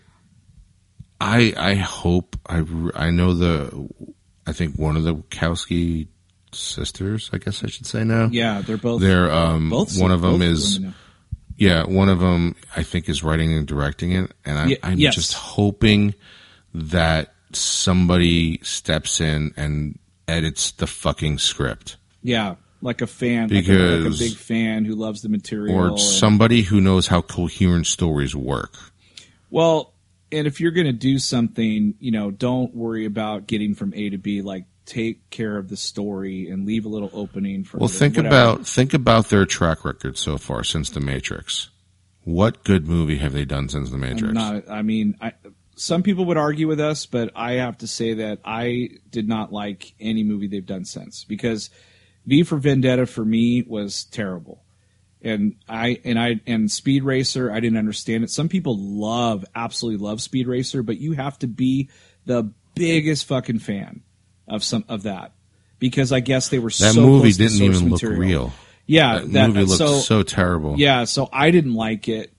I 1.22 1.54
I 1.56 1.76
hope 1.76 2.36
I 2.48 2.66
I 2.96 3.12
know 3.12 3.34
the 3.34 3.88
I 4.48 4.54
think 4.54 4.76
one 4.76 4.98
of 4.98 5.04
the 5.04 5.16
Kowski 5.16 6.08
sisters. 6.52 7.30
I 7.32 7.38
guess 7.38 7.64
I 7.64 7.68
should 7.68 7.86
say 7.86 8.04
now. 8.04 8.28
yeah, 8.32 8.62
they're 8.62 8.78
both 8.78 9.02
They're 9.02 9.32
um 9.32 9.70
both 9.70 9.98
one 10.00 10.12
of 10.12 10.22
them 10.22 10.40
both 10.40 10.42
is 10.42 10.80
yeah 11.58 11.84
one 11.86 12.10
of 12.10 12.20
them 12.20 12.56
I 12.76 12.84
think 12.84 13.08
is 13.08 13.24
writing 13.24 13.54
and 13.54 13.68
directing 13.68 14.12
it, 14.14 14.32
and 14.46 14.58
I'm 14.58 14.70
Ye- 14.70 14.78
I'm 14.84 14.98
yes. 14.98 15.16
just 15.16 15.34
hoping 15.34 16.16
that 16.74 17.34
somebody 17.54 18.60
steps 18.64 19.22
in 19.22 19.54
and 19.58 20.00
edits 20.28 20.72
the 20.72 20.88
fucking 20.88 21.38
script. 21.38 21.98
yeah, 22.24 22.56
like 22.82 23.02
a 23.02 23.08
fan, 23.08 23.50
like 23.50 23.68
a, 23.68 23.74
like 23.74 24.14
a 24.14 24.18
big 24.18 24.34
fan 24.36 24.86
who 24.86 24.96
loves 24.96 25.22
the 25.22 25.30
material. 25.30 25.76
or 25.76 25.88
and- 25.90 26.00
somebody 26.00 26.62
who 26.64 26.80
knows 26.82 27.08
how 27.08 27.22
coherent 27.22 27.86
stories 27.88 28.36
work. 28.36 28.74
Well, 29.50 29.91
and 30.32 30.48
if 30.48 30.60
you're 30.62 30.72
going 30.72 30.88
to 30.88 30.94
do 30.94 31.20
something, 31.20 31.96
you 32.00 32.12
know, 32.12 32.32
don't 32.32 32.74
worry 32.76 33.06
about 33.06 33.48
getting 33.48 33.76
from 33.76 33.94
A 33.94 34.10
to 34.10 34.18
B. 34.18 34.42
Like, 34.42 34.66
take 34.86 35.30
care 35.30 35.58
of 35.58 35.70
the 35.70 35.78
story 35.78 36.50
and 36.50 36.66
leave 36.66 36.86
a 36.86 36.90
little 36.90 37.10
opening 37.14 37.64
for. 37.64 37.78
Well, 37.78 37.88
the- 37.88 37.96
think 37.96 38.18
whatever. 38.18 38.36
about 38.36 38.68
think 38.68 38.94
about 38.94 39.30
their 39.30 39.46
track 39.46 39.86
record 39.86 40.18
so 40.18 40.38
far 40.38 40.64
since 40.64 40.90
The 40.90 41.00
Matrix. 41.00 41.70
What 42.24 42.64
good 42.64 42.88
movie 42.88 43.18
have 43.18 43.34
they 43.34 43.46
done 43.46 43.70
since 43.70 43.90
The 43.90 43.98
Matrix? 43.98 44.34
Not. 44.34 44.70
I 44.70 44.82
mean, 44.84 45.18
I, 45.20 45.34
some 45.76 46.04
people 46.04 46.26
would 46.26 46.38
argue 46.38 46.68
with 46.68 46.80
us, 46.80 47.06
but 47.06 47.32
I 47.36 47.54
have 47.54 47.80
to 47.80 47.88
say 47.88 48.16
that 48.16 48.40
I 48.46 48.90
did 49.10 49.28
not 49.28 49.52
like 49.52 49.94
any 50.00 50.24
movie 50.24 50.48
they've 50.48 50.66
done 50.66 50.86
since 50.86 51.24
because 51.24 51.70
V 52.26 52.44
for 52.44 52.58
Vendetta 52.58 53.06
for 53.08 53.26
me 53.26 53.64
was 53.64 54.04
terrible. 54.06 54.62
And 55.24 55.56
I 55.70 56.00
and 56.04 56.18
I 56.20 56.42
and 56.48 56.72
Speed 56.72 57.04
Racer, 57.04 57.52
I 57.52 57.60
didn't 57.60 57.78
understand 57.78 58.24
it. 58.24 58.32
Some 58.32 58.50
people 58.50 58.76
love, 58.78 59.46
absolutely 59.54 60.04
love 60.06 60.22
Speed 60.22 60.48
Racer, 60.48 60.82
but 60.82 60.98
you 60.98 61.12
have 61.14 61.38
to 61.40 61.48
be 61.48 61.90
the 62.26 62.52
biggest 62.76 63.26
fucking 63.26 63.60
fan 63.60 64.02
of 64.48 64.64
some 64.64 64.84
of 64.90 65.04
that 65.04 65.34
because 65.78 66.12
I 66.12 66.22
guess 66.22 66.50
they 66.50 66.60
were 66.60 66.70
that 66.70 66.94
so 66.94 67.02
movie 67.02 67.32
didn't 67.34 67.62
even 67.62 67.90
material. 67.90 68.18
look 68.20 68.28
real. 68.28 68.54
Yeah, 68.88 69.20
That, 69.20 69.48
movie 69.50 69.64
looked 69.66 69.78
so, 69.78 70.00
so, 70.00 70.24
terrible. 70.24 70.78
yeah, 70.78 71.04
so 71.06 71.30
I 71.32 71.52
didn't 71.52 71.76
like 71.76 72.08
it. 72.10 72.34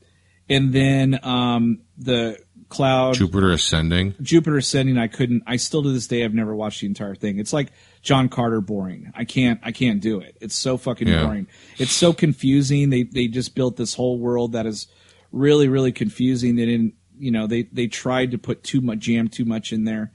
And 0.50 0.72
then 0.72 1.18
um, 1.22 1.78
the 1.96 2.38
Cloud 2.73 3.15
Jupiter 3.15 3.51
Ascending. 3.53 4.15
Jupiter 4.20 4.57
Ascending, 4.57 4.99
I 4.99 5.07
couldn't. 5.09 5.43
I 5.47 5.57
still 5.57 5.82
to 5.82 5.93
this 5.93 6.07
day, 6.07 6.24
I've 6.24 6.35
never 6.35 6.55
watched 6.55 6.81
the 6.81 6.86
entire 6.86 7.15
thing. 7.15 7.39
It's 7.39 7.53
like 7.53 7.69
John 8.03 8.28
Carter 8.28 8.61
boring. 8.61 9.12
I 9.15 9.24
can't. 9.24 9.61
I 9.62 9.73
can't 9.73 10.01
do 10.01 10.20
it. 10.20 10.36
It's 10.40 10.55
so 10.55 10.77
fucking 10.77 11.07
Yeah. 11.09 11.24
boring. 11.24 11.47
It's 11.78 11.93
so 11.93 12.12
confusing. 12.12 12.90
They 12.90 13.03
they 13.05 13.28
just 13.28 13.55
built 13.55 13.77
this 13.77 13.94
whole 13.94 14.19
world 14.19 14.53
that 14.53 14.66
is 14.66 14.86
really 15.31 15.69
really 15.69 15.93
confusing. 15.93 16.57
They 16.57 16.66
didn't. 16.66 16.94
You 17.19 17.31
know, 17.31 17.47
they 17.47 17.65
they 17.65 17.86
tried 17.86 18.31
to 18.32 18.39
put 18.39 18.65
too 18.65 18.81
much 18.81 18.99
jam 19.01 19.28
too 19.28 19.44
much 19.44 19.73
in 19.73 19.85
there. 19.85 20.12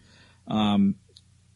Um, 0.47 0.95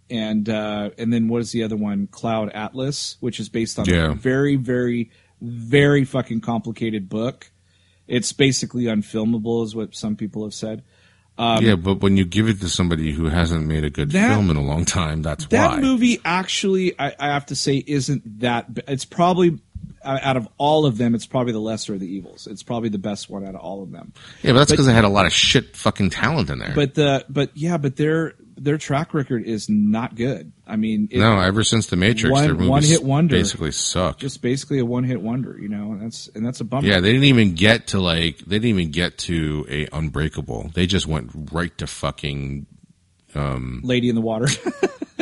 and 0.09 0.47
uh, 0.47 0.91
and 0.97 1.11
then 1.11 1.27
what 1.27 1.41
is 1.41 1.51
the 1.51 1.63
other 1.63 1.75
one? 1.77 2.07
Cloud 2.07 2.49
Atlas, 2.53 3.17
which 3.21 3.39
is 3.39 3.49
based 3.49 3.79
on 3.79 3.85
Yeah. 3.85 4.11
a 4.11 4.13
very 4.13 4.55
very 4.55 5.09
very 5.41 6.05
fucking 6.05 6.41
complicated 6.41 7.09
book. 7.09 7.51
It's 8.07 8.33
basically 8.33 8.83
unfilmable, 8.85 9.63
is 9.63 9.75
what 9.75 9.95
some 9.95 10.15
people 10.15 10.43
have 10.43 10.53
said. 10.53 10.83
yeah, 11.39 11.75
but 11.75 12.01
when 12.01 12.17
you 12.17 12.25
give 12.25 12.47
it 12.49 12.59
to 12.61 12.69
somebody 12.69 13.11
who 13.11 13.25
hasn't 13.25 13.65
made 13.65 13.83
a 13.83 13.89
good 13.89 14.09
Um, 14.09 14.21
That- 14.21 14.33
film 14.33 14.49
in 14.49 14.57
a 14.57 14.63
long 14.63 14.85
time, 14.85 15.21
that's 15.21 15.45
why. 15.45 15.49
That 15.49 15.69
why. 15.71 15.81
movie 15.81 16.19
actually, 16.25 16.93
I, 16.99 17.13
I 17.19 17.27
have 17.27 17.45
to 17.47 17.55
say, 17.55 17.83
isn't 17.85 18.41
that. 18.41 18.67
It's 18.87 19.05
probably 19.05 19.59
out 20.03 20.35
of 20.35 20.47
all 20.57 20.87
of 20.87 20.97
them, 20.97 21.13
it's 21.13 21.27
probably 21.27 21.53
the 21.53 21.59
lesser 21.61 21.93
of 21.93 21.99
the 21.99 22.07
evils. 22.11 22.47
It's 22.49 22.63
probably 22.63 22.89
the 22.89 22.97
best 22.97 23.29
one 23.29 23.45
out 23.45 23.53
of 23.53 23.61
all 23.61 23.83
of 23.83 23.91
them. 23.91 24.13
yeah, 24.41 24.51
but 24.51 24.57
that's 24.59 24.71
because 24.71 24.87
they 24.87 24.93
had 24.93 25.03
a 25.03 25.09
lot 25.09 25.27
of 25.27 25.31
shit 25.33 25.75
fucking 25.75 26.09
talent 26.09 26.49
in 26.49 26.57
there. 26.59 26.73
But 26.75 26.95
the 26.95 27.23
but 27.29 27.51
yeah, 27.55 27.77
but 27.77 27.95
their 27.97 28.33
their 28.63 28.77
track 28.77 29.13
record 29.13 29.43
is 29.43 29.67
not 29.69 30.15
good. 30.15 30.51
I 30.67 30.75
mean, 30.75 31.07
it, 31.11 31.19
no, 31.19 31.39
ever 31.39 31.63
since 31.63 31.87
The 31.87 31.95
Matrix, 31.95 32.31
One- 32.31 32.43
their 32.43 32.53
movies 32.53 32.69
one-hit 32.69 33.03
wonder. 33.03 33.35
basically 33.35 33.71
suck. 33.71 34.19
just 34.19 34.41
basically 34.41 34.79
a 34.79 34.85
one 34.85 35.03
hit 35.03 35.21
wonder. 35.21 35.57
You 35.59 35.67
know, 35.69 35.93
and 35.93 36.01
that's 36.03 36.27
and 36.35 36.45
that's 36.45 36.61
a 36.61 36.63
bummer. 36.63 36.87
Yeah, 36.87 36.99
they 36.99 37.11
didn't 37.11 37.25
even 37.25 37.55
get 37.55 37.87
to 37.87 37.99
like 37.99 38.37
they 38.39 38.57
didn't 38.59 38.77
even 38.79 38.91
get 38.91 39.17
to 39.19 39.65
a 39.69 39.87
Unbreakable. 39.91 40.71
They 40.73 40.85
just 40.85 41.07
went 41.07 41.31
right 41.51 41.75
to 41.79 41.87
fucking 41.87 42.67
um, 43.33 43.81
Lady 43.83 44.09
in 44.09 44.15
the 44.15 44.21
Water. 44.21 44.47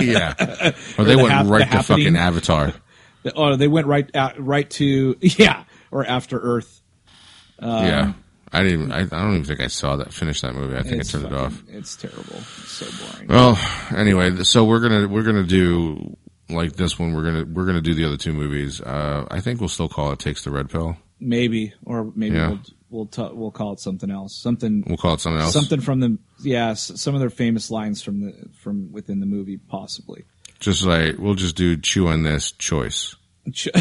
yeah, 0.00 0.34
or 0.98 1.04
they 1.04 1.14
the 1.14 1.18
went 1.18 1.30
hap- 1.32 1.46
right 1.46 1.70
the 1.70 1.76
to 1.78 1.82
fucking. 1.82 2.16
Avatar. 2.16 2.72
oh, 3.34 3.56
they 3.56 3.68
went 3.68 3.86
right 3.86 4.08
out, 4.14 4.38
right 4.44 4.68
to 4.70 5.16
yeah, 5.20 5.64
or 5.90 6.04
After 6.06 6.38
Earth. 6.38 6.80
yeah, 7.60 8.00
um, 8.00 8.23
I 8.54 8.62
didn't. 8.62 8.92
I, 8.92 9.00
I 9.00 9.04
don't 9.04 9.32
even 9.34 9.44
think 9.44 9.60
I 9.60 9.66
saw 9.66 9.96
that. 9.96 10.12
Finished 10.12 10.42
that 10.42 10.54
movie. 10.54 10.76
I 10.76 10.82
think 10.82 11.00
It's 11.00 11.14
I 11.14 11.20
turned 11.20 11.32
it 11.32 11.38
off. 11.38 11.62
It's 11.68 11.96
terrible. 11.96 12.36
It's 12.36 12.70
so 12.70 12.86
boring. 13.12 13.28
Well, 13.28 13.58
anyway, 13.94 14.42
so 14.44 14.64
we're 14.64 14.80
gonna 14.80 15.08
we're 15.08 15.22
gonna 15.24 15.42
do 15.44 16.16
like 16.48 16.74
this 16.74 16.98
one. 16.98 17.12
We're 17.14 17.24
gonna 17.24 17.44
we're 17.44 17.66
gonna 17.66 17.80
do 17.82 17.94
the 17.94 18.04
other 18.04 18.16
two 18.16 18.32
movies. 18.32 18.80
Uh, 18.80 19.26
I 19.30 19.40
think 19.40 19.60
we'll 19.60 19.68
still 19.68 19.88
call 19.88 20.12
it 20.12 20.18
"Takes 20.18 20.44
the 20.44 20.50
Red 20.50 20.70
Pill." 20.70 20.96
Maybe, 21.20 21.72
or 21.84 22.12
maybe 22.14 22.36
Yeah. 22.36 22.48
we'll 22.50 22.60
we'll 22.90 23.06
ta- 23.06 23.32
we'll 23.32 23.50
call 23.50 23.72
it 23.72 23.80
something 23.80 24.10
else. 24.10 24.36
Something 24.36 24.84
We'll 24.86 24.98
call 24.98 25.14
it 25.14 25.20
something 25.20 25.40
else. 25.40 25.52
something 25.52 25.80
from 25.80 26.00
the 26.00 26.18
yeah, 26.42 26.74
some 26.74 27.14
of 27.14 27.20
their 27.20 27.30
famous 27.30 27.70
lines 27.70 28.02
from 28.02 28.20
the 28.20 28.34
from 28.60 28.92
within 28.92 29.20
the 29.20 29.26
movie, 29.26 29.56
possibly. 29.56 30.24
Just 30.60 30.84
like 30.84 31.16
we'll 31.18 31.34
just 31.34 31.56
do 31.56 31.76
chew 31.76 32.08
on 32.08 32.22
this 32.22 32.52
choice. 32.52 33.16
Ch- 33.52 33.68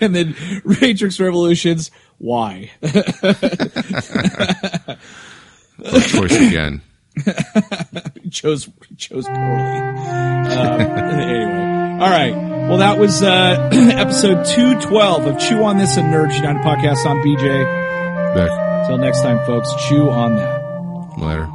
and 0.00 0.14
then 0.14 0.34
Matrix 0.64 1.18
Revolutions. 1.20 1.90
Why? 2.18 2.70
Choice 5.82 6.36
again. 6.36 6.82
chose 8.30 8.68
chose 8.96 9.26
poorly. 9.26 9.78
Um, 9.78 10.80
anyway, 10.80 11.98
all 12.00 12.10
right. 12.10 12.34
Well, 12.68 12.78
that 12.78 12.98
was 12.98 13.22
uh, 13.22 13.68
episode 13.72 14.44
two 14.46 14.80
twelve 14.80 15.26
of 15.26 15.38
Chew 15.40 15.62
on 15.64 15.78
This 15.78 15.96
and 15.96 16.12
Nerds 16.12 16.34
United 16.36 16.62
podcast. 16.62 17.04
I'm 17.06 17.18
BJ. 17.18 17.64
Back 18.34 18.86
Till 18.86 18.98
next 18.98 19.22
time, 19.22 19.44
folks. 19.46 19.70
Chew 19.88 20.08
on 20.08 20.36
that. 20.36 21.18
later. 21.18 21.48